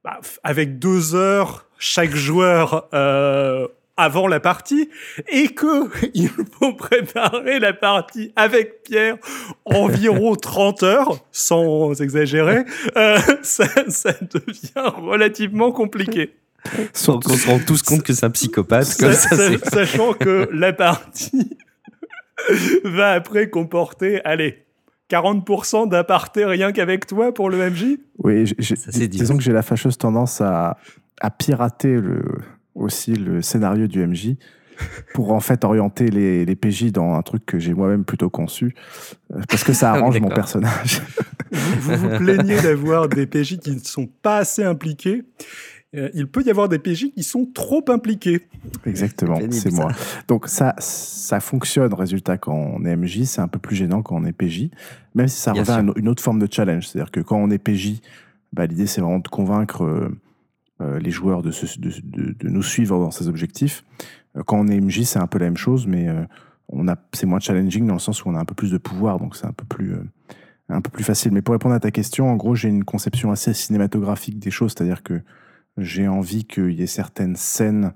bah, 0.03 0.19
avec 0.43 0.79
2 0.79 1.15
heures 1.15 1.70
chaque 1.81 2.15
joueur 2.15 2.87
euh, 2.93 3.67
avant 3.97 4.27
la 4.27 4.39
partie 4.39 4.89
et 5.27 5.49
que 5.49 5.89
il 6.13 6.29
faut 6.29 6.73
préparer 6.73 7.59
la 7.59 7.73
partie 7.73 8.31
avec 8.35 8.83
Pierre 8.83 9.17
environ 9.65 10.35
30 10.41 10.83
heures, 10.83 11.17
sans 11.31 11.99
exagérer, 12.01 12.63
euh, 12.95 13.17
ça, 13.41 13.65
ça, 13.89 14.13
devient 14.21 14.93
relativement 14.97 15.71
compliqué. 15.71 16.33
Sans 16.93 17.19
qu'on 17.19 17.33
se 17.33 17.47
rende 17.47 17.65
tous 17.65 17.81
compte 17.81 18.03
que 18.03 18.13
c'est 18.13 18.25
un 18.25 18.29
psychopathe. 18.29 18.95
Comme 18.99 19.13
ça, 19.13 19.35
c'est- 19.35 19.69
Sachant 19.69 20.13
que 20.13 20.47
la 20.53 20.73
partie 20.73 21.57
va 22.83 23.13
après 23.13 23.49
comporter, 23.49 24.21
allez, 24.23 24.63
40% 25.09 25.89
d'aparté 25.89 26.45
rien 26.45 26.71
qu'avec 26.71 27.07
toi 27.07 27.33
pour 27.33 27.49
le 27.49 27.69
MJ 27.69 27.97
Oui, 28.19 28.47
Ça, 28.61 28.91
disons 29.07 29.35
que 29.37 29.43
j'ai 29.43 29.51
la 29.51 29.63
fâcheuse 29.63 29.97
tendance 29.97 30.39
à, 30.39 30.77
à 31.21 31.29
pirater 31.29 31.93
le, 31.93 32.21
aussi 32.75 33.13
le 33.13 33.41
scénario 33.41 33.87
du 33.87 34.05
MJ 34.05 34.35
pour 35.13 35.31
en 35.31 35.39
fait 35.39 35.63
orienter 35.63 36.09
les, 36.09 36.43
les 36.43 36.55
PJ 36.55 36.91
dans 36.91 37.13
un 37.13 37.21
truc 37.21 37.45
que 37.45 37.59
j'ai 37.59 37.73
moi-même 37.73 38.03
plutôt 38.03 38.29
conçu 38.29 38.73
euh, 39.33 39.39
parce 39.47 39.63
que 39.63 39.73
ça 39.73 39.91
arrange 39.93 40.19
mon 40.19 40.29
personnage. 40.29 41.01
vous, 41.51 41.79
vous 41.81 42.09
vous 42.09 42.17
plaignez 42.17 42.59
d'avoir 42.61 43.07
des 43.07 43.27
PJ 43.27 43.59
qui 43.59 43.71
ne 43.71 43.79
sont 43.79 44.07
pas 44.07 44.37
assez 44.37 44.63
impliqués. 44.63 45.23
Euh, 45.93 46.09
il 46.13 46.25
peut 46.27 46.41
y 46.41 46.49
avoir 46.49 46.69
des 46.69 46.79
PJ 46.79 47.11
qui 47.13 47.21
sont 47.21 47.45
trop 47.45 47.83
impliqués. 47.89 48.47
Exactement, 48.85 49.37
c'est 49.51 49.73
moi. 49.73 49.91
Donc 50.27 50.47
ça, 50.47 50.73
ça 50.79 51.41
fonctionne, 51.41 51.93
résultat, 51.93 52.37
quand 52.37 52.55
on 52.55 52.85
est 52.85 52.95
MJ, 52.95 53.23
c'est 53.25 53.41
un 53.41 53.49
peu 53.49 53.59
plus 53.59 53.75
gênant 53.75 54.01
quand 54.01 54.15
on 54.15 54.23
est 54.23 54.31
PJ, 54.31 54.69
même 55.15 55.27
si 55.27 55.39
ça 55.41 55.51
Bien 55.51 55.63
revient 55.63 55.71
à 55.71 55.81
sûr. 55.81 55.83
une, 55.83 55.93
une 55.97 56.07
autre 56.07 56.23
forme 56.23 56.39
de 56.39 56.47
challenge. 56.49 56.87
C'est-à-dire 56.87 57.11
que 57.11 57.19
quand 57.19 57.35
on 57.37 57.51
est 57.51 57.57
PJ, 57.57 57.99
bah, 58.53 58.65
l'idée 58.65 58.87
c'est 58.87 59.01
vraiment 59.01 59.19
de 59.19 59.27
convaincre 59.27 59.83
euh, 59.83 60.17
les 60.99 61.11
joueurs 61.11 61.41
de, 61.41 61.51
se- 61.51 61.79
de, 61.79 61.91
de- 62.03 62.33
de 62.33 62.49
nous 62.49 62.63
suivre 62.63 62.97
dans 62.99 63.11
ces 63.11 63.27
objectifs. 63.27 63.83
Euh, 64.37 64.43
quand 64.45 64.57
on 64.59 64.67
est 64.67 64.79
MJ, 64.79 65.03
c'est 65.03 65.19
un 65.19 65.27
peu 65.27 65.39
la 65.39 65.45
même 65.45 65.57
chose, 65.57 65.87
mais 65.87 66.07
euh, 66.09 66.23
on 66.69 66.87
a, 66.87 66.95
c'est 67.13 67.25
moins 67.25 67.39
challenging 67.39 67.85
dans 67.87 67.93
le 67.93 67.99
sens 67.99 68.23
où 68.25 68.29
on 68.29 68.35
a 68.35 68.39
un 68.39 68.45
peu 68.45 68.55
plus 68.55 68.71
de 68.71 68.77
pouvoir, 68.77 69.19
donc 69.19 69.35
c'est 69.35 69.45
un 69.45 69.53
peu 69.53 69.65
plus... 69.65 69.93
euh, 69.93 70.03
un 70.69 70.79
peu 70.81 70.89
plus 70.89 71.03
facile. 71.03 71.33
Mais 71.33 71.41
pour 71.41 71.51
répondre 71.51 71.75
à 71.75 71.81
ta 71.81 71.91
question, 71.91 72.29
en 72.31 72.37
gros, 72.37 72.55
j'ai 72.55 72.69
une 72.69 72.85
conception 72.85 73.29
assez 73.31 73.53
cinématographique 73.53 74.39
des 74.39 74.51
choses, 74.51 74.71
c'est-à-dire 74.73 75.03
que 75.03 75.21
j'ai 75.77 76.07
envie 76.07 76.45
qu'il 76.45 76.71
y 76.71 76.81
ait 76.81 76.87
certaines 76.87 77.35
scènes 77.35 77.91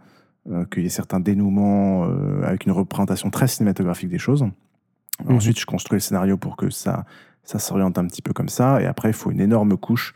euh, 0.52 0.66
qu'il 0.66 0.84
y 0.84 0.86
ait 0.86 0.90
certains 0.90 1.22
dénouements 1.22 2.06
euh, 2.06 2.44
avec 2.44 2.66
une 2.66 2.74
représentation 2.74 3.30
très 3.30 3.48
cinématographique 3.48 4.10
des 4.10 4.18
choses. 4.20 4.44
Mhm. 4.44 5.38
Ensuite, 5.38 5.58
je 5.60 5.66
construis 5.66 5.96
le 5.96 6.02
scénario 6.02 6.36
pour 6.38 6.58
que 6.58 6.70
ça, 6.70 7.06
ça 7.44 7.60
s'oriente 7.60 7.98
un 7.98 8.06
petit 8.08 8.22
peu 8.22 8.34
comme 8.34 8.50
ça. 8.50 8.82
Et 8.82 8.86
après, 8.86 9.10
il 9.10 9.14
faut 9.14 9.32
une 9.32 9.40
énorme 9.42 9.78
couche 9.78 10.14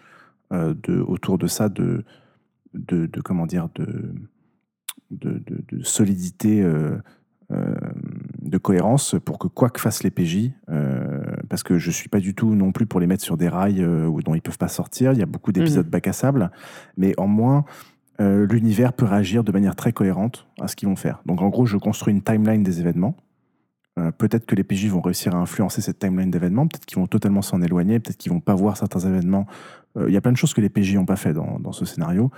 euh, 0.52 0.74
de, 0.84 1.00
autour 1.00 1.38
de 1.38 1.48
ça 1.48 1.70
de, 1.70 2.04
de, 2.74 3.06
de- 3.06 3.22
comment 3.22 3.46
dire, 3.46 3.70
de, 3.76 4.14
de, 5.12 5.84
solidité, 5.84 6.62
euh, 6.62 6.98
euh, 7.52 7.74
de 8.42 8.58
cohérence 8.58 9.16
pour 9.26 9.40
que 9.40 9.48
quoi 9.48 9.70
que 9.70 9.80
fassent 9.82 10.04
les 10.04 10.12
PJ, 10.12 10.52
euh, 10.70 11.20
parce 11.50 11.64
que 11.64 11.78
je 11.80 11.90
suis 11.90 12.10
pas 12.10 12.20
du 12.20 12.36
tout 12.36 12.54
non 12.56 12.72
plus 12.72 12.86
pour 12.86 13.00
les 13.00 13.08
mettre 13.08 13.24
sur 13.24 13.38
des 13.38 13.48
rails 13.50 13.84
où- 13.84 14.22
dont 14.22 14.36
ils 14.36 14.42
peuvent 14.42 14.58
pas 14.60 14.68
sortir. 14.68 15.14
Il 15.14 15.20
y 15.20 15.24
a 15.24 15.26
beaucoup 15.26 15.52
d'épisodes 15.52 15.88
bac 15.90 16.08
à 16.08 16.14
sable, 16.14 16.52
mais 16.98 17.14
en 17.20 17.28
moins, 17.28 17.66
l'univers 18.20 18.92
peut 18.94 19.06
réagir 19.06 19.44
de 19.46 19.52
manière 19.54 19.76
très 19.78 19.94
cohérente 19.94 20.46
à 20.60 20.68
ce 20.68 20.76
qu'ils 20.76 20.90
vont 20.90 20.98
faire. 20.98 21.22
Donc 21.26 21.42
en 21.42 21.48
gros, 21.50 21.66
je 21.66 21.78
construis 21.78 22.14
une 22.14 22.22
timeline 22.22 22.64
des 22.64 22.82
événements. 22.82 23.16
Peut-être 24.18 24.46
que 24.46 24.56
les 24.56 24.64
PJ 24.64 24.88
vont 24.88 25.02
réussir 25.02 25.36
à 25.36 25.40
influencer 25.40 25.82
cette 25.82 26.00
timeline 26.00 26.30
d'événements, 26.32 26.68
peut-être 26.68 26.86
qu'ils 26.86 27.00
vont 27.00 27.08
totalement 27.08 27.42
s'en 27.42 27.62
éloigner, 27.62 28.00
peut-être 28.00 28.18
qu'ils 28.18 28.32
vont 28.32 28.40
pas 28.42 28.56
voir 28.56 28.78
certains 28.78 29.00
événements. 29.00 29.46
Euh, 29.98 30.06
Il 30.08 30.14
y 30.14 30.18
a 30.18 30.22
plein 30.22 30.32
de 30.32 30.38
choses 30.38 30.54
que 30.54 30.62
les 30.62 30.70
PJ 30.70 30.96
n'ont 30.96 31.06
pas 31.06 31.16
fait 31.16 31.34
dans, 31.34 31.60
dans 31.60 31.72
ce 31.72 31.86
scénario. 31.86 32.32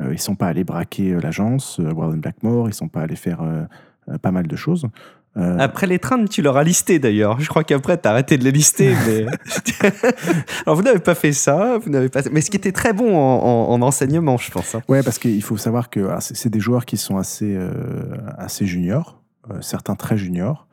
Euh, 0.00 0.12
ils 0.12 0.18
sont 0.18 0.34
pas 0.36 0.46
allés 0.48 0.64
braquer 0.64 1.12
euh, 1.12 1.20
l'agence, 1.20 1.78
Warden 1.78 2.20
Blackmore, 2.20 2.68
ils 2.68 2.74
sont 2.74 2.88
pas 2.88 3.02
allés 3.02 3.16
faire 3.16 3.40
pas 4.22 4.30
mal 4.32 4.46
de 4.46 4.56
choses. 4.56 4.86
Euh, 5.38 5.56
Après 5.58 5.86
les 5.86 5.98
trains, 5.98 6.24
tu 6.26 6.42
leur 6.42 6.56
as 6.58 6.64
listé 6.64 6.98
d'ailleurs. 6.98 7.40
Je 7.40 7.48
crois 7.48 7.64
qu'après, 7.64 7.98
tu 7.98 8.06
as 8.06 8.10
arrêté 8.10 8.36
de 8.36 8.44
les 8.44 8.50
lister. 8.52 8.94
Mais... 9.06 9.24
Alors, 10.66 10.76
vous 10.76 10.82
n'avez 10.82 10.98
pas 10.98 11.14
fait 11.14 11.32
ça. 11.32 11.78
Vous 11.78 11.88
n'avez 11.90 12.08
pas... 12.08 12.20
Mais 12.30 12.40
ce 12.40 12.50
qui 12.50 12.56
était 12.56 12.72
très 12.72 12.92
bon 12.92 13.16
en, 13.16 13.42
en- 13.42 13.72
en 13.72 13.82
enseignement, 13.82 14.36
je 14.36 14.50
pense. 14.50 14.74
hein. 14.74 14.82
Ouais, 14.88 15.02
parce 15.02 15.18
qu'il 15.18 15.42
faut 15.42 15.56
savoir 15.56 15.88
que 15.90 16.00
voilà, 16.00 16.20
c'est 16.20 16.50
des 16.50 16.60
joueurs 16.60 16.84
qui 16.84 16.96
sont 16.98 17.16
assez, 17.16 17.54
euh, 17.56 17.72
assez 18.36 18.66
juniors, 18.66 19.22
euh, 19.50 19.60
certains 19.62 19.94
très 19.94 20.18
juniors. 20.18 20.66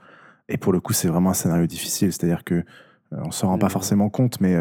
Et 0.49 0.57
pour 0.57 0.73
le 0.73 0.79
coup, 0.81 0.93
c'est 0.93 1.07
vraiment 1.07 1.29
un 1.29 1.33
scénario 1.35 1.65
difficile. 1.67 2.11
C'est-à-dire 2.11 2.43
que 2.43 2.63
on 3.11 3.31
s'en 3.31 3.47
rend 3.47 3.57
pas 3.59 3.67
Mhm. 3.67 3.71
forcément 3.71 4.09
compte, 4.09 4.41
mais 4.41 4.55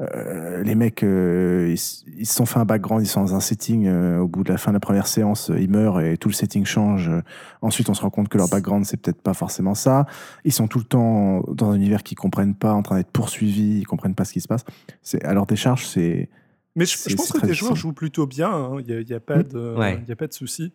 euh, 0.00 0.62
les 0.64 0.74
mecs, 0.74 1.02
euh, 1.04 1.68
ils, 1.72 2.26
se 2.26 2.34
sont 2.34 2.46
fait 2.46 2.58
un 2.58 2.64
background, 2.64 3.04
ils 3.04 3.08
sont 3.08 3.20
dans 3.20 3.34
un 3.34 3.40
setting. 3.40 3.86
euh, 3.86 4.18
au 4.18 4.26
bout 4.28 4.42
de 4.42 4.50
la 4.50 4.58
fin 4.58 4.72
de 4.72 4.74
la 4.76 4.80
première 4.80 5.06
séance, 5.06 5.50
euh, 5.50 5.60
ils 5.60 5.70
meurent 5.70 6.00
et 6.00 6.16
tout 6.16 6.28
le 6.28 6.34
setting 6.34 6.64
change. 6.66 7.08
Euh, 7.08 7.22
Ensuite, 7.62 7.88
on 7.88 7.94
se 7.94 8.02
rend 8.02 8.10
compte 8.10 8.28
que 8.28 8.36
leur 8.36 8.48
background, 8.48 8.84
c'est 8.84 8.96
peut-être 8.96 9.22
pas 9.22 9.34
forcément 9.34 9.74
ça. 9.74 10.06
Ils 10.44 10.52
sont 10.52 10.66
tout 10.66 10.78
le 10.78 10.84
temps 10.84 11.42
dans 11.48 11.70
un 11.70 11.74
univers 11.76 12.02
qu'ils 12.02 12.18
comprennent 12.18 12.54
pas, 12.56 12.72
en 12.72 12.82
train 12.82 12.96
d'être 12.96 13.10
poursuivis, 13.12 13.78
ils 13.78 13.86
comprennent 13.86 14.14
pas 14.16 14.24
ce 14.24 14.32
qui 14.32 14.40
se 14.40 14.48
passe. 14.48 14.64
C'est 15.02 15.24
à 15.24 15.32
leur 15.32 15.46
décharge, 15.46 15.86
c'est 15.86 16.28
Mais 16.76 16.86
je, 16.86 17.14
pense 17.14 17.30
que 17.32 17.46
tes 17.46 17.54
joueurs 17.54 17.76
jouent 17.76 17.92
plutôt 17.92 18.26
bien. 18.26 18.50
hein. 18.50 18.76
Il 18.80 18.86
n'y 18.86 18.92
a, 18.92 19.00
il 19.00 19.08
y 19.08 19.14
a 19.14 19.20
pas 19.20 19.38
Mm. 19.38 19.42
de, 19.44 19.74
Ouais. 19.78 20.02
y 20.08 20.12
a 20.12 20.16
pas 20.16 20.26
de 20.26 20.32
souci. 20.34 20.72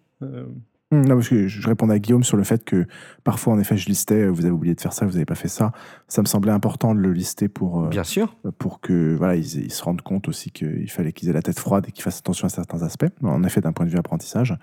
Hum, 0.92 1.04
Non, 1.06 1.16
parce 1.16 1.30
que 1.30 1.48
je 1.48 1.68
répondais 1.68 1.94
à 1.94 2.00
Guillaume 2.00 2.24
sur 2.24 2.36
le 2.38 2.44
fait 2.44 2.64
que 2.64 2.88
parfois, 3.24 3.54
en 3.54 3.60
effet, 3.60 3.78
je 3.78 3.88
listais, 3.88 4.28
vous 4.28 4.42
avez 4.46 4.52
oublié 4.52 4.74
de 4.74 4.82
faire 4.82 4.94
ça, 4.94 5.06
vous 5.06 5.12
n'avez 5.14 5.26
pas 5.26 5.36
fait 5.36 5.48
ça. 5.48 5.72
Ça 6.08 6.22
me 6.22 6.28
semblait 6.28 6.52
important 6.52 6.96
de 6.96 7.00
le 7.00 7.12
lister 7.14 7.48
pour, 7.48 7.84
euh, 7.86 7.90
Bien 7.90 8.04
sûr. 8.04 8.36
pour 8.58 8.80
que 8.82 9.16
voilà, 9.16 9.36
ils, 9.36 9.66
ils 9.66 9.72
se 9.72 9.84
rendent 9.84 10.02
compte 10.02 10.28
aussi 10.28 10.50
qu'il 10.52 10.90
fallait 10.90 11.12
qu'ils 11.14 11.30
aient 11.30 11.34
la 11.34 11.42
tête 11.44 11.60
froide 11.60 11.86
et 11.88 11.92
qu'ils 11.92 12.04
fassent 12.04 12.20
attention 12.20 12.48
à 12.48 12.50
certains 12.50 12.82
aspects. 12.82 13.06
En 13.24 13.44
effet, 13.44 13.62
d'un 13.62 13.72
point 13.72 13.86
de 13.86 13.92
vue 13.92 13.98
apprentissage, 14.00 14.56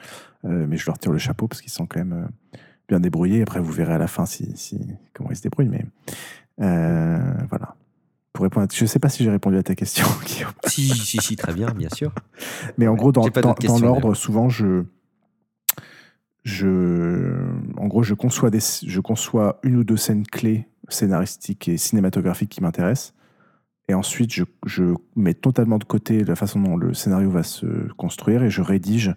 Euh, 0.44 0.66
mais 0.69 0.77
je 0.77 0.86
leur 0.86 0.98
tire 0.98 1.12
le 1.12 1.19
chapeau 1.19 1.48
parce 1.48 1.61
qu'ils 1.61 1.73
sont 1.73 1.86
quand 1.86 1.98
même 1.98 2.12
euh, 2.12 2.59
bien 2.89 3.01
débrouillés. 3.01 3.43
Après, 3.43 3.59
vous 3.61 3.73
verrez 3.73 3.94
à 3.94 3.98
la 3.98 4.07
fin 4.09 4.27
si, 4.27 4.53
si- 4.57 4.81
comment 5.15 5.31
ils 5.31 5.36
se 5.36 5.43
débrouillent. 5.43 5.69
Mais 5.69 5.85
euh, 6.61 7.19
voilà. 7.48 7.74
Pour 8.32 8.43
répondre 8.43 8.66
je 8.73 8.85
ne 8.85 8.86
sais 8.86 8.98
pas 8.98 9.09
si 9.09 9.24
j'ai 9.24 9.31
répondu 9.31 9.57
à 9.57 9.62
ta 9.62 9.74
question, 9.74 10.07
Guillaume. 10.27 10.51
Si, 10.66 10.89
si, 10.90 11.19
si, 11.19 11.36
très 11.36 11.53
bien, 11.55 11.70
bien 11.73 11.89
sûr. 11.89 12.12
Mais 12.78 12.86
en 12.86 12.93
Ouais, 12.93 12.98
gros, 12.98 13.12
dans, 13.12 13.27
dans, 13.28 13.78
l'ordre, 13.78 14.15
souvent, 14.15 14.48
je, 14.48 14.85
je, 16.47 17.35
en 17.77 17.89
gros, 17.89 18.05
je 18.05 18.14
conçois, 18.14 18.51
des, 18.51 18.60
je 18.60 19.01
conçois 19.01 19.59
une 19.64 19.74
ou 19.74 19.82
deux 19.82 19.97
scènes 19.97 20.24
clés 20.24 20.68
scénaristiques 20.89 21.66
et 21.66 21.77
cinématographiques 21.77 22.51
qui 22.51 22.62
m'intéressent. 22.62 23.14
Et 23.89 23.94
ensuite, 23.94 24.32
je, 24.32 24.44
je 24.64 24.94
mets 25.16 25.35
totalement 25.35 25.78
de 25.78 25.85
côté 25.85 26.23
la 26.23 26.36
façon 26.36 26.60
dont 26.60 26.77
le 26.77 26.94
scénario 26.94 27.31
va 27.31 27.43
se 27.43 27.66
construire 27.94 28.44
et 28.44 28.51
je 28.51 28.62
rédige 28.62 29.12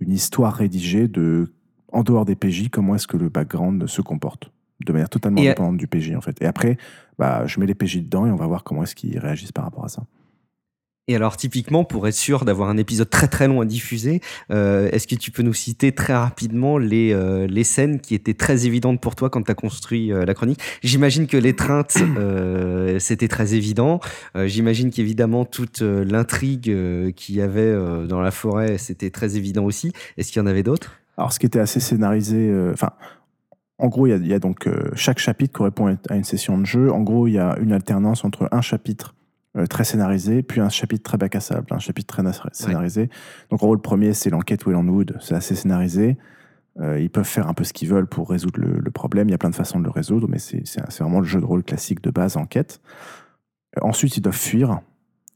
une 0.00 0.12
histoire 0.12 0.52
rédigée 0.52 1.08
de, 1.08 1.50
en 1.92 2.02
dehors 2.02 2.26
des 2.26 2.36
PJ, 2.36 2.68
comment 2.68 2.94
est-ce 2.94 3.06
que 3.06 3.16
le 3.16 3.30
background 3.30 3.86
se 3.86 4.02
comporte. 4.02 4.52
De 4.84 4.92
manière 4.92 5.08
totalement 5.08 5.40
Et, 5.40 5.46
indépendante 5.48 5.78
du 5.78 5.86
PJ, 5.86 6.14
en 6.14 6.20
fait. 6.20 6.42
Et 6.42 6.46
après, 6.46 6.76
bah, 7.18 7.46
je 7.46 7.58
mets 7.58 7.66
les 7.66 7.74
PJ 7.74 8.02
dedans 8.02 8.26
et 8.26 8.30
on 8.30 8.36
va 8.36 8.46
voir 8.46 8.64
comment 8.64 8.82
est-ce 8.82 8.94
qu'ils 8.94 9.18
réagissent 9.18 9.52
par 9.52 9.64
rapport 9.64 9.86
à 9.86 9.88
ça. 9.88 10.02
Et 11.10 11.16
alors, 11.16 11.36
typiquement, 11.36 11.82
pour 11.82 12.06
être 12.06 12.14
sûr 12.14 12.44
d'avoir 12.44 12.68
un 12.68 12.76
épisode 12.76 13.10
très 13.10 13.26
très 13.26 13.48
long 13.48 13.60
à 13.60 13.64
diffuser, 13.64 14.20
euh, 14.52 14.88
est-ce 14.92 15.08
que 15.08 15.16
tu 15.16 15.32
peux 15.32 15.42
nous 15.42 15.52
citer 15.52 15.90
très 15.90 16.14
rapidement 16.14 16.78
les, 16.78 17.12
euh, 17.12 17.48
les 17.48 17.64
scènes 17.64 17.98
qui 17.98 18.14
étaient 18.14 18.34
très 18.34 18.64
évidentes 18.66 19.00
pour 19.00 19.16
toi 19.16 19.28
quand 19.28 19.42
tu 19.42 19.50
as 19.50 19.56
construit 19.56 20.12
euh, 20.12 20.24
la 20.24 20.34
chronique? 20.34 20.60
J'imagine 20.84 21.26
que 21.26 21.36
l'étreinte, 21.36 21.98
c'était 23.00 23.26
très 23.26 23.54
évident. 23.54 23.98
J'imagine 24.36 24.92
qu'évidemment, 24.92 25.44
toute 25.44 25.80
l'intrigue 25.80 26.72
qu'il 27.16 27.34
y 27.34 27.40
avait 27.40 27.74
dans 28.06 28.20
la 28.20 28.30
forêt, 28.30 28.78
c'était 28.78 29.10
très 29.10 29.36
évident 29.36 29.64
aussi. 29.64 29.92
Est-ce 30.16 30.30
qu'il 30.30 30.40
y 30.40 30.44
en 30.44 30.46
avait 30.46 30.62
d'autres? 30.62 30.92
Alors, 31.16 31.32
ce 31.32 31.40
qui 31.40 31.46
était 31.46 31.58
assez 31.58 31.80
scénarisé, 31.80 32.54
enfin, 32.72 32.90
en 33.80 33.88
gros, 33.88 34.06
il 34.06 34.10
y 34.10 34.12
a, 34.12 34.16
il 34.16 34.26
y 34.26 34.34
a 34.34 34.38
donc 34.38 34.66
euh, 34.66 34.90
chaque 34.94 35.18
chapitre 35.18 35.52
correspond 35.52 35.96
à 36.08 36.14
une 36.14 36.24
session 36.24 36.58
de 36.58 36.66
jeu. 36.66 36.92
En 36.92 37.00
gros, 37.00 37.26
il 37.26 37.32
y 37.32 37.38
a 37.38 37.56
une 37.60 37.72
alternance 37.72 38.24
entre 38.24 38.48
un 38.52 38.60
chapitre 38.60 39.14
euh, 39.56 39.66
très 39.66 39.82
scénarisé, 39.82 40.44
puis 40.44 40.60
un 40.60 40.68
chapitre 40.68 41.02
très 41.02 41.18
bac 41.18 41.34
à 41.34 41.40
sable, 41.40 41.66
un 41.70 41.80
chapitre 41.80 42.06
très 42.06 42.22
na- 42.22 42.32
scénarisé. 42.52 43.10
Donc, 43.50 43.60
en 43.64 43.66
gros, 43.66 43.74
le 43.74 43.80
premier, 43.80 44.14
c'est 44.14 44.30
l'enquête 44.30 44.64
Welland 44.64 44.86
Wood, 44.86 45.16
c'est 45.20 45.34
assez 45.34 45.56
scénarisé. 45.56 46.18
Euh, 46.78 47.00
ils 47.00 47.10
peuvent 47.10 47.26
faire 47.26 47.48
un 47.48 47.54
peu 47.54 47.64
ce 47.64 47.72
qu'ils 47.72 47.88
veulent 47.88 48.06
pour 48.06 48.30
résoudre 48.30 48.60
le, 48.60 48.90
problème. 48.92 49.28
Il 49.28 49.32
y 49.32 49.34
a 49.34 49.38
plein 49.38 49.50
de 49.50 49.56
façons 49.56 49.80
de 49.80 49.84
le 49.84 49.90
résoudre, 49.90 50.28
mais 50.28 50.38
c'est 50.38 50.62
vraiment 51.00 51.18
le 51.18 51.26
jeu 51.26 51.40
de 51.40 51.44
rôle 51.44 51.64
classique 51.64 52.00
de 52.00 52.10
base, 52.10 52.36
enquête. 52.36 52.80
Ensuite, 53.82 54.16
ils 54.16 54.20
doivent 54.20 54.36
fuir. 54.36 54.82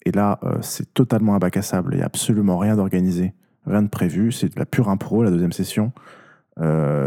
Et 0.07 0.13
là, 0.13 0.39
euh, 0.45 0.59
c'est 0.61 0.95
totalement 0.95 1.35
un 1.35 1.39
bac 1.39 1.57
à 1.57 1.63
sable. 1.63 1.95
Il 1.95 1.97
n'y 1.97 2.03
a 2.03 2.07
absolument 2.07 2.57
rien 2.57 2.77
d'organisé, 2.77 3.35
rien 3.67 3.83
de 3.83 3.89
prévu. 3.89 4.31
C'est 4.31 4.55
de 4.55 4.61
la 4.61 4.65
pure 4.65 4.91
impro, 4.91 5.25
la 5.25 5.31
deuxième 5.31 5.53
session. 5.53 5.93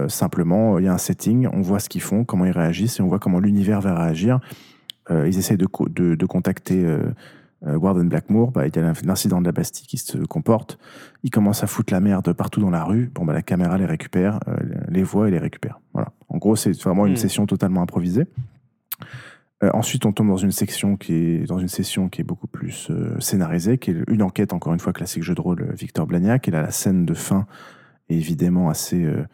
Simplement, 0.09 0.77
il 0.77 0.83
y 0.83 0.87
a 0.89 0.93
un 0.93 0.97
setting, 0.97 1.47
on 1.53 1.61
voit 1.61 1.79
ce 1.79 1.87
qu'ils 1.87 2.01
font, 2.01 2.25
comment 2.25 2.43
ils 2.43 2.51
réagissent, 2.51 2.99
et 2.99 3.01
on 3.01 3.07
voit 3.07 3.19
comment 3.19 3.39
l'univers 3.39 3.79
va 3.79 3.95
réagir. 3.95 4.41
Euh, 5.09 5.27
ils 5.27 5.37
essayent 5.37 5.57
de, 5.57 5.67
de, 5.89 6.15
de 6.15 6.25
contacter 6.25 6.83
euh, 6.83 6.99
euh, 7.65 7.75
Warden 7.75 8.09
Blackmore. 8.09 8.51
Bah, 8.51 8.67
il 8.67 8.75
y 8.75 8.79
a 8.79 8.93
l'incident 9.03 9.41
de 9.41 9.45
la 9.45 9.51
Bastille 9.51 9.87
qui 9.87 9.97
se 9.97 10.17
comporte. 10.17 10.77
Ils 11.23 11.29
commencent 11.31 11.63
à 11.63 11.67
foutre 11.67 11.93
la 11.93 11.99
merde 11.99 12.33
partout 12.33 12.59
dans 12.59 12.69
la 12.69 12.83
rue. 12.83 13.11
Bon, 13.15 13.25
bah, 13.25 13.33
la 13.33 13.41
caméra 13.41 13.77
les 13.77 13.85
récupère, 13.85 14.39
les 14.89 15.03
voit 15.03 15.27
et 15.27 15.31
les 15.31 15.39
récupère. 15.39 15.79
Voilà. 15.93 16.11
En 16.29 16.37
gros, 16.37 16.55
c'est 16.55 16.79
vraiment 16.81 17.05
une 17.05 17.13
Hmm. 17.13 17.17
session 17.17 17.45
totalement 17.45 17.81
improvisée. 17.81 18.25
Euh, 19.63 19.71
ensuite, 19.73 20.05
on 20.05 20.11
tombe 20.11 20.27
dans 20.27 20.37
une 20.37 20.51
section 20.51 20.97
qui 20.97 21.13
est 21.13 21.47
dans 21.47 21.57
une 21.57 21.67
session 21.67 22.09
qui 22.09 22.21
est 22.21 22.23
beaucoup 22.23 22.45
plus 22.47 22.89
euh, 22.91 23.19
scénarisée, 23.19 23.79
qui 23.79 23.89
est 23.91 24.03
une 24.07 24.21
enquête 24.21 24.53
encore 24.53 24.73
une 24.73 24.79
fois 24.79 24.93
classique 24.93 25.23
jeu 25.23 25.33
de 25.33 25.41
rôle 25.41 25.73
Victor 25.73 26.05
Blagnac. 26.05 26.47
Et 26.47 26.51
là, 26.51 26.61
la 26.61 26.69
scène 26.71 27.05
de 27.05 27.15
fin 27.15 27.47
est 28.09 28.15
évidemment 28.15 28.69
assez, 28.69 29.03
euh, 29.03 29.25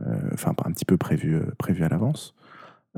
euh, 0.00 0.30
enfin, 0.32 0.54
un 0.64 0.72
petit 0.72 0.86
peu 0.86 0.96
prévue, 0.96 1.40
prévue 1.58 1.84
à 1.84 1.90
l'avance. 1.90 2.34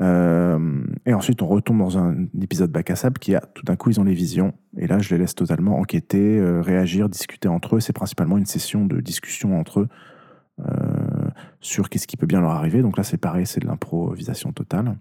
Euh, 0.01 0.85
et 1.05 1.12
ensuite, 1.12 1.43
on 1.43 1.47
retombe 1.47 1.78
dans 1.78 1.98
un 1.98 2.27
épisode 2.40 2.70
bac 2.70 2.90
à 2.90 2.97
sable 2.97 3.19
qui 3.19 3.35
a 3.35 3.40
tout 3.40 3.64
d'un 3.64 3.77
coup, 3.77 3.90
ils 3.90 4.01
ont 4.01 4.05
les 4.05 4.14
visions. 4.14 4.55
Et 4.78 4.86
là, 4.86 4.98
je 4.98 5.10
les 5.14 5.19
laisse 5.19 5.35
totalement 5.35 5.78
enquêter, 5.78 6.39
euh, 6.39 6.60
réagir, 6.62 7.09
discuter 7.09 7.48
entre 7.48 7.77
eux. 7.77 7.81
C'est 7.81 7.93
principalement 7.93 8.39
une 8.39 8.47
session 8.47 8.86
de 8.86 9.01
discussion 9.01 9.59
entre 9.59 9.81
eux 9.81 9.89
euh, 10.60 11.28
sur 11.60 11.90
qu'est-ce 11.90 12.06
qui 12.06 12.16
peut 12.16 12.27
bien 12.27 12.40
leur 12.40 12.52
arriver. 12.52 12.82
Donc 12.82 12.97
là, 12.97 13.02
c'est 13.02 13.19
pareil, 13.19 13.47
c'est 13.47 13.60
de 13.60 13.66
l'improvisation 13.66 14.52
totale. 14.52 14.97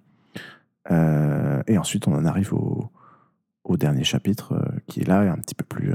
et 0.89 1.77
ensuite, 1.77 2.07
on 2.07 2.13
en 2.13 2.25
arrive 2.25 2.53
au, 2.53 2.91
au 3.63 3.77
dernier 3.77 4.03
chapitre 4.03 4.53
qui 4.87 5.01
est 5.01 5.07
là 5.07 5.21
un 5.31 5.37
petit 5.37 5.55
peu 5.55 5.63
plus 5.63 5.93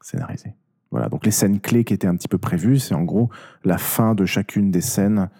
scénarisé. 0.00 0.54
Voilà, 0.90 1.08
donc 1.08 1.24
les 1.24 1.30
scènes 1.30 1.60
clés 1.60 1.84
qui 1.84 1.94
étaient 1.94 2.06
un 2.06 2.16
petit 2.16 2.28
peu 2.28 2.36
prévues, 2.36 2.78
c'est 2.78 2.94
en 2.94 3.04
gros 3.04 3.30
la 3.64 3.78
fin 3.78 4.14
de 4.14 4.26
chacune 4.26 4.70
des 4.70 4.82
scènes 4.82 5.30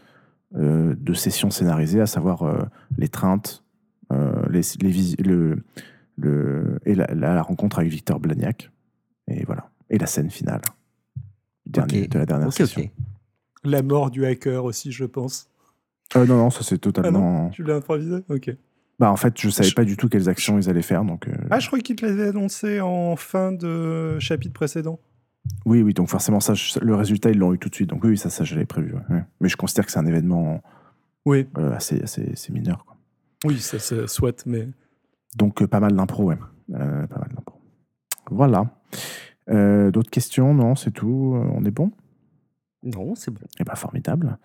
euh, 0.54 0.94
de 0.98 1.14
sessions 1.14 1.50
scénarisées, 1.50 2.00
à 2.00 2.06
savoir 2.06 2.42
euh, 2.42 2.62
l'étreinte, 2.98 3.64
euh, 4.12 4.44
les, 4.50 4.60
les 4.82 5.22
le, 5.22 5.62
le, 6.18 6.78
et 6.84 6.94
la, 6.94 7.42
rencontre 7.42 7.78
avec 7.78 7.90
Victor 7.90 8.20
Blagnac. 8.20 8.70
Et 9.28 9.44
voilà. 9.44 9.70
Et 9.88 9.98
la 9.98 10.06
scène 10.06 10.30
finale 10.30 10.60
dernier, 11.64 12.06
de 12.06 12.18
la 12.18 12.26
dernière 12.26 12.52
session. 12.52 12.90
La 13.64 13.82
mort 13.82 14.10
du 14.10 14.26
hacker 14.26 14.64
aussi, 14.64 14.92
je 14.92 15.04
pense. 15.04 15.48
non, 16.14 16.26
non, 16.26 16.50
ça 16.50 16.62
c'est 16.62 16.78
totalement. 16.78 17.46
Ah 17.48 17.54
tu 17.54 17.62
l'as 17.62 17.76
improvisé 17.76 18.16
Ok. 18.28 18.54
Bah, 18.98 19.10
en 19.10 19.16
fait, 19.16 19.40
je 19.40 19.48
savais 19.48 19.72
pas 19.72 19.84
du 19.84 19.96
tout 19.96 20.08
quelles 20.08 20.28
actions 20.28 20.58
ils 20.58 20.68
allaient 20.68 20.82
faire. 20.82 21.04
Donc, 21.04 21.28
Ah, 21.50 21.58
je 21.60 21.66
croyais 21.66 21.82
qu'ils 21.82 21.96
l'avaient 22.02 22.28
annoncé 22.28 22.80
en 22.80 23.16
fin 23.16 23.52
de 23.52 24.18
chapitre 24.18 24.52
précédent. 24.52 25.00
Oui, 25.64 25.82
oui, 25.82 25.94
donc 25.94 26.08
forcément, 26.08 26.40
ça, 26.40 26.54
le 26.80 26.94
résultat, 26.94 27.30
ils 27.30 27.38
l'ont 27.38 27.52
eu 27.52 27.58
tout 27.58 27.68
de 27.68 27.74
suite. 27.74 27.90
Donc 27.90 28.04
oui, 28.04 28.16
ça, 28.16 28.30
ça 28.30 28.44
je 28.44 28.54
l'avais 28.54 28.66
prévu. 28.66 28.94
Mais 29.40 29.48
je 29.48 29.56
considère 29.56 29.86
que 29.86 29.92
c'est 29.92 29.98
un 29.98 30.06
événement 30.06 30.62
oui. 31.24 31.46
Euh, 31.58 31.72
assez, 31.72 32.02
assez, 32.02 32.52
mineur. 32.52 32.84
Quoi. 32.84 32.96
Oui, 33.44 33.58
ça, 33.58 33.78
ça 33.78 34.06
souhaite, 34.06 34.44
mais... 34.46 34.68
Donc 35.36 35.62
euh, 35.62 35.66
pas 35.66 35.80
mal 35.80 35.94
d'impro, 35.94 36.24
ouais. 36.24 36.38
Euh, 36.74 37.06
pas 37.06 37.18
mal 37.18 37.30
d'impro. 37.34 37.60
Voilà. 38.30 38.64
D'autres 39.90 40.10
questions? 40.10 40.54
Non, 40.54 40.74
c'est 40.74 40.92
tout. 40.92 41.34
on 41.36 41.64
est 41.64 41.70
bon? 41.70 41.92
Non, 42.84 43.14
c'est 43.14 43.30
bon. 43.30 43.40
Eh 43.60 43.64
bien, 43.64 43.74
formidable. 43.74 44.38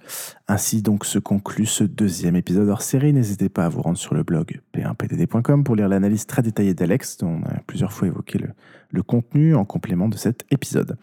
Ainsi 0.48 0.84
donc 0.84 1.06
se 1.06 1.18
conclut 1.18 1.66
ce 1.66 1.84
deuxième 1.84 2.36
épisode 2.36 2.70
hors 2.70 2.84
série. 2.84 3.12
N'hésitez 3.12 3.50
pas 3.50 3.66
à 3.66 3.70
vous 3.70 3.82
rendre 3.82 3.98
sur 3.98 4.14
le 4.14 4.22
blog 4.22 4.62
p1pdd.com 4.76 5.64
pour 5.64 5.76
lire 5.76 5.90
l'analyse 5.90 6.28
très 6.28 6.44
détaillée 6.44 6.76
d'Alex, 6.76 7.18
dont 7.18 7.42
on 7.42 7.44
a 7.44 7.60
plusieurs 7.66 7.92
fois 7.92 8.08
évoqué 8.08 8.38
le, 8.38 8.50
le, 8.92 9.02
contenu 9.02 9.56
en 9.56 9.66
complément 9.66 10.08
de 10.08 10.18
cet 10.18 10.46
épisode. 10.52 10.98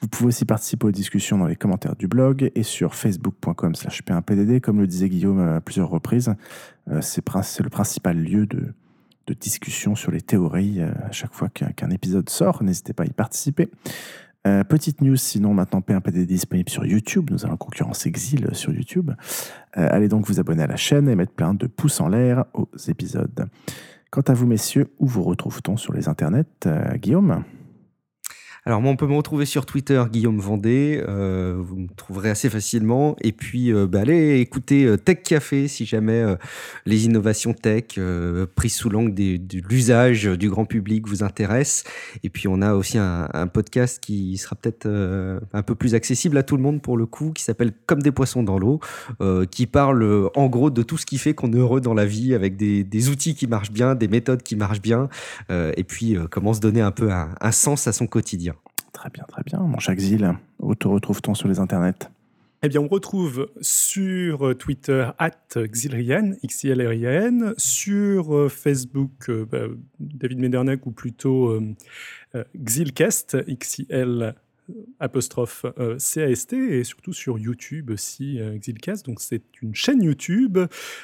Vous 0.00 0.06
pouvez 0.06 0.28
aussi 0.28 0.44
participer 0.44 0.86
aux 0.86 0.92
discussions 0.92 1.38
dans 1.38 1.48
les 1.48 1.56
commentaires 1.56 1.96
du 1.96 2.06
blog 2.06 2.52
et 2.54 2.62
sur 2.62 2.94
facebook.com 2.94 3.74
slash 3.74 4.04
p1pdd. 4.04 4.60
Comme 4.60 4.78
le 4.80 4.86
disait 4.86 5.08
Guillaume 5.08 5.40
à 5.40 5.60
plusieurs 5.60 5.90
reprises, 5.90 6.32
euh, 6.88 7.00
c'est 7.02 7.24
le 7.60 7.70
principal 7.70 8.16
lieu 8.16 8.46
de, 8.46 8.72
de 9.28 9.34
discussion 9.34 9.94
sur 9.94 10.10
les 10.10 10.20
théories 10.20 10.80
euh, 10.80 10.90
à 11.04 11.12
chaque 11.12 11.34
fois 11.34 11.48
qu'un 11.48 11.90
épisode 11.90 12.28
sort. 12.30 12.62
N'hésitez 12.62 12.92
pas 12.92 13.02
à 13.02 13.06
y 13.06 13.12
participer. 13.12 13.68
Euh, 14.46 14.64
petite 14.64 15.00
news, 15.00 15.16
sinon 15.16 15.52
maintenant 15.52 15.80
P1PD 15.80 16.22
est 16.22 16.26
disponible 16.26 16.70
sur 16.70 16.84
YouTube. 16.86 17.30
Nous 17.30 17.44
allons 17.44 17.56
concurrence 17.56 18.06
Exil 18.06 18.48
sur 18.52 18.72
YouTube. 18.72 19.10
Euh, 19.76 19.88
allez 19.90 20.08
donc 20.08 20.26
vous 20.26 20.40
abonner 20.40 20.62
à 20.62 20.66
la 20.66 20.76
chaîne 20.76 21.08
et 21.08 21.16
mettre 21.16 21.32
plein 21.32 21.54
de 21.54 21.66
pouces 21.66 22.00
en 22.00 22.08
l'air 22.08 22.44
aux 22.54 22.68
épisodes. 22.88 23.48
Quant 24.10 24.22
à 24.22 24.32
vous, 24.32 24.46
messieurs, 24.46 24.94
où 24.98 25.06
vous 25.06 25.22
retrouve-t-on 25.22 25.76
sur 25.76 25.92
les 25.92 26.08
internets 26.08 26.66
euh, 26.66 26.96
Guillaume? 26.96 27.42
Alors 28.68 28.82
moi, 28.82 28.92
on 28.92 28.96
peut 28.96 29.06
me 29.06 29.16
retrouver 29.16 29.46
sur 29.46 29.64
Twitter, 29.64 30.04
Guillaume 30.12 30.40
Vendée. 30.40 31.02
Euh, 31.08 31.56
vous 31.58 31.76
me 31.76 31.88
trouverez 31.96 32.28
assez 32.28 32.50
facilement. 32.50 33.16
Et 33.22 33.32
puis, 33.32 33.72
euh, 33.72 33.86
bah, 33.86 34.00
allez 34.00 34.40
écouter 34.40 34.84
euh, 34.84 34.98
Tech 34.98 35.22
Café 35.22 35.68
si 35.68 35.86
jamais 35.86 36.22
les 36.84 37.06
innovations 37.06 37.54
tech 37.54 37.98
prises 38.54 38.74
sous 38.74 38.90
l'angle 38.90 39.14
de 39.14 39.58
l'usage 39.70 40.24
du 40.24 40.50
grand 40.50 40.66
public 40.66 41.08
vous 41.08 41.22
intéressent. 41.22 41.90
Et 42.22 42.28
puis, 42.28 42.46
on 42.46 42.60
a 42.60 42.74
aussi 42.74 42.98
un, 42.98 43.46
podcast 43.46 44.00
qui 44.02 44.36
sera 44.36 44.54
peut-être 44.54 44.86
un 44.86 45.62
peu 45.62 45.74
plus 45.74 45.94
accessible 45.94 46.36
à 46.36 46.42
tout 46.42 46.58
le 46.58 46.62
monde 46.62 46.82
pour 46.82 46.98
le 46.98 47.06
coup, 47.06 47.32
qui 47.32 47.44
s'appelle 47.44 47.72
Comme 47.86 48.02
des 48.02 48.12
poissons 48.12 48.42
dans 48.42 48.58
l'eau, 48.58 48.80
qui 49.50 49.66
parle 49.66 50.28
en 50.34 50.48
gros 50.48 50.68
de 50.68 50.82
tout 50.82 50.98
ce 50.98 51.06
qui 51.06 51.16
fait 51.16 51.32
qu'on 51.32 51.54
est 51.54 51.58
heureux 51.58 51.80
dans 51.80 51.94
la 51.94 52.04
vie, 52.04 52.34
avec 52.34 52.56
des, 52.56 53.08
outils 53.08 53.34
qui 53.34 53.46
marchent 53.46 53.72
bien, 53.72 53.94
des 53.94 54.08
méthodes 54.08 54.42
qui 54.42 54.56
marchent 54.56 54.82
bien, 54.82 55.08
et 55.50 55.84
puis 55.84 56.18
comment 56.30 56.52
se 56.52 56.60
donner 56.60 56.82
un 56.82 56.92
peu 56.92 57.10
un 57.10 57.52
sens 57.52 57.86
à 57.86 57.92
son 57.92 58.06
quotidien. 58.06 58.57
Très 58.98 59.10
bien, 59.10 59.24
très 59.28 59.42
bien. 59.44 59.60
Mon 59.60 59.78
cher 59.78 59.94
Xil, 59.94 60.34
où 60.58 60.74
te 60.74 60.88
retrouve-t-on 60.88 61.36
sur 61.36 61.46
les 61.46 61.60
internets? 61.60 62.10
Eh 62.64 62.68
bien, 62.68 62.80
on 62.80 62.88
retrouve 62.88 63.48
sur 63.60 64.58
Twitter 64.58 65.08
at 65.18 65.30
X-I-L-R-I-A-N, 65.54 67.54
sur 67.56 68.34
euh, 68.34 68.48
Facebook 68.48 69.28
euh, 69.28 69.46
bah, 69.48 69.68
David 70.00 70.40
Medernac 70.40 70.84
ou 70.86 70.90
plutôt 70.90 71.50
euh, 71.50 71.76
Xilcast, 72.56 73.36
X-I-L 73.46 74.34
apostrophe 75.00 75.66
euh, 75.78 75.98
CAST 75.98 76.52
et 76.52 76.84
surtout 76.84 77.12
sur 77.12 77.38
YouTube 77.38 77.90
aussi 77.90 78.40
euh, 78.40 78.54
Exilcast. 78.54 79.06
Donc 79.06 79.20
c'est 79.20 79.42
une 79.62 79.74
chaîne 79.74 80.02
YouTube 80.02 80.58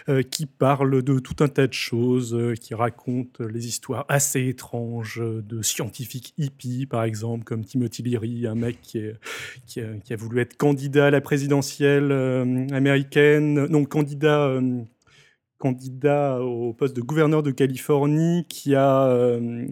euh, 0.08 0.22
qui 0.22 0.46
parle 0.46 1.02
de 1.02 1.18
tout 1.18 1.42
un 1.42 1.48
tas 1.48 1.66
de 1.66 1.72
choses, 1.72 2.36
qui 2.60 2.74
raconte 2.74 3.40
les 3.40 3.66
histoires 3.66 4.04
assez 4.08 4.46
étranges 4.48 5.22
de 5.22 5.62
scientifiques 5.62 6.34
hippies 6.38 6.86
par 6.86 7.04
exemple 7.04 7.44
comme 7.44 7.64
Timothy 7.64 8.02
Leary, 8.02 8.46
un 8.46 8.54
mec 8.54 8.80
qui, 8.82 9.00
a, 9.80 9.82
qui 10.04 10.12
a, 10.12 10.16
voulu 10.16 10.40
être 10.40 10.56
candidat 10.56 11.06
à 11.06 11.10
la 11.10 11.20
présidentielle 11.20 12.12
américaine, 12.72 13.66
non 13.66 13.84
candidat 13.84 14.60
candidat 15.64 16.42
au 16.42 16.74
poste 16.74 16.94
de 16.94 17.00
gouverneur 17.00 17.42
de 17.42 17.50
Californie, 17.50 18.44
qui 18.50 18.74
a, 18.74 19.06
euh, 19.06 19.66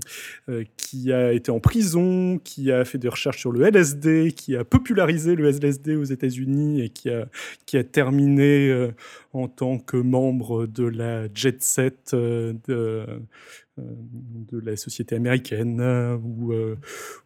euh, 0.49 0.65
qui 0.79 1.13
a 1.13 1.35
été 1.35 1.51
en 1.51 1.61
prison, 1.61 2.41
qui 2.43 2.73
a 2.73 2.87
fait 2.87 2.97
des 2.97 3.11
recherches 3.11 3.41
sur 3.41 3.53
le 3.53 3.63
LSD, 3.67 4.33
qui 4.33 4.57
a 4.57 4.65
popularisé 4.65 5.35
le 5.35 5.51
LSD 5.51 5.97
aux 5.97 6.05
États-Unis 6.05 6.81
et 6.81 6.89
qui 6.89 7.11
a, 7.11 7.27
qui 7.67 7.77
a 7.77 7.85
terminé 7.85 8.71
euh, 8.71 8.93
en 9.35 9.49
tant 9.49 9.79
que 9.79 9.99
membre 9.99 10.65
de 10.65 10.85
la 10.85 11.27
jet 11.35 11.63
set 11.63 12.15
de, 12.15 13.07
de 13.79 14.59
la 14.59 14.77
société 14.77 15.15
américaine 15.15 15.81
euh, 15.81 16.19
ou, 16.23 16.53
euh, 16.53 16.77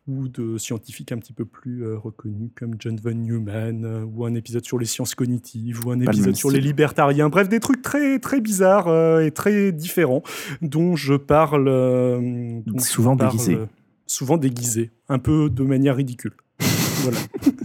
ou 0.06 0.28
de 0.28 0.58
scientifiques 0.58 1.10
un 1.10 1.18
petit 1.18 1.32
peu 1.32 1.44
plus 1.44 1.84
reconnus 1.94 2.50
comme 2.54 2.74
John 2.78 2.96
von 3.02 3.14
Neumann 3.14 4.04
ou 4.14 4.24
un 4.24 4.34
épisode 4.34 4.64
sur 4.64 4.78
les 4.78 4.86
sciences 4.86 5.14
cognitives 5.14 5.84
ou 5.84 5.90
un 5.90 6.00
épisode 6.00 6.36
sur 6.36 6.50
les 6.50 6.60
libertariens. 6.60 7.28
Bref, 7.28 7.48
des 7.48 7.60
trucs 7.60 7.82
très, 7.82 8.18
très 8.20 8.40
bizarres 8.40 9.20
et 9.20 9.30
très 9.32 9.72
différents 9.72 10.22
dont 10.62 10.94
je 10.94 11.14
parle. 11.14 12.62
souvent 12.78 13.16
déguisés. 13.16 13.58
souvent 14.06 14.36
déguisés, 14.36 14.90
un 15.08 15.18
peu 15.18 15.50
de 15.50 15.64
manière 15.64 15.96
ridicule. 15.96 16.32
voilà. 17.02 17.18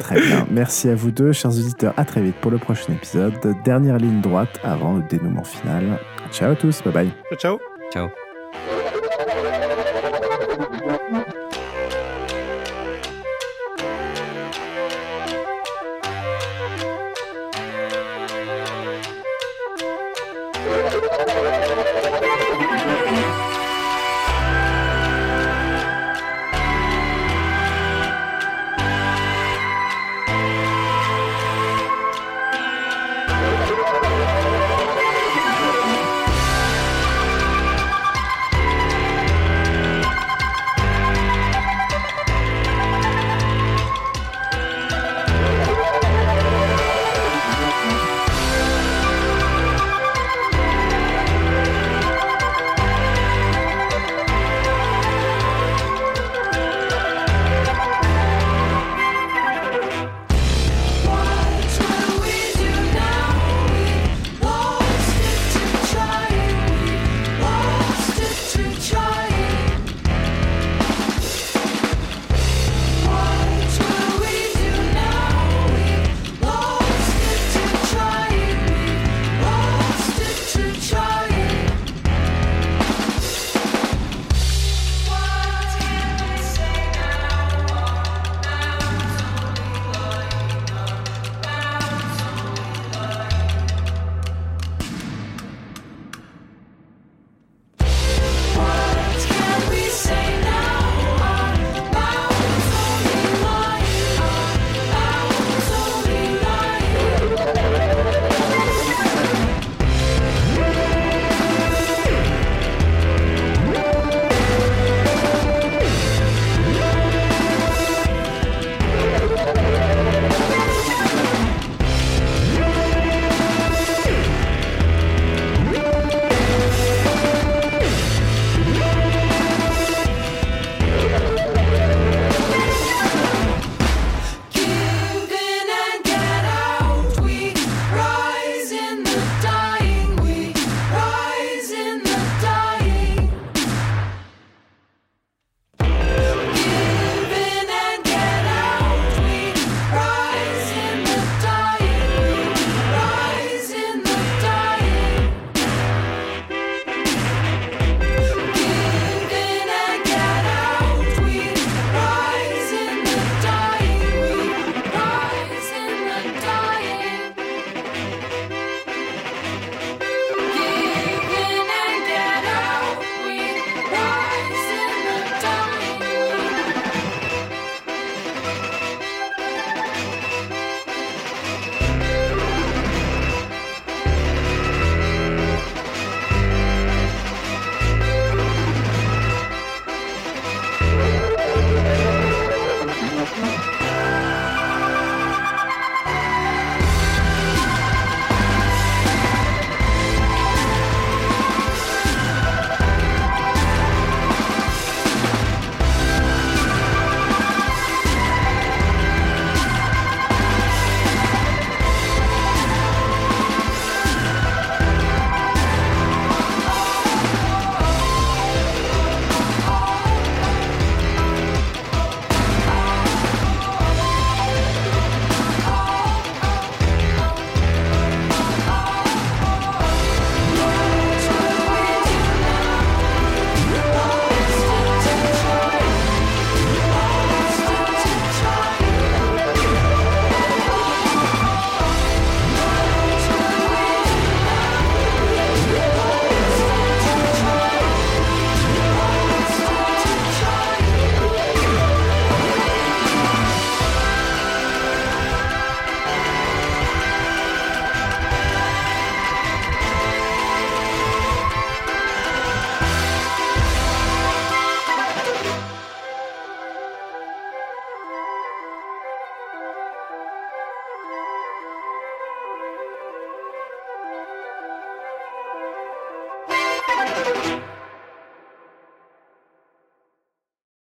Très 0.00 0.20
bien. 0.20 0.46
Merci 0.50 0.90
à 0.90 0.94
vous 0.94 1.10
deux, 1.10 1.32
chers 1.32 1.52
auditeurs. 1.52 1.94
À 1.96 2.04
très 2.04 2.20
vite 2.20 2.34
pour 2.42 2.50
le 2.50 2.58
prochain 2.58 2.92
épisode. 2.92 3.32
Dernière 3.64 3.96
ligne 3.96 4.20
droite 4.20 4.60
avant 4.62 4.98
le 4.98 5.02
dénouement 5.08 5.44
final. 5.44 5.98
Ciao 6.34 6.50
à 6.50 6.56
tous. 6.56 6.82
Bye 6.82 6.92
bye. 6.92 7.10
Ciao. 7.38 7.58
Ciao. 7.92 8.23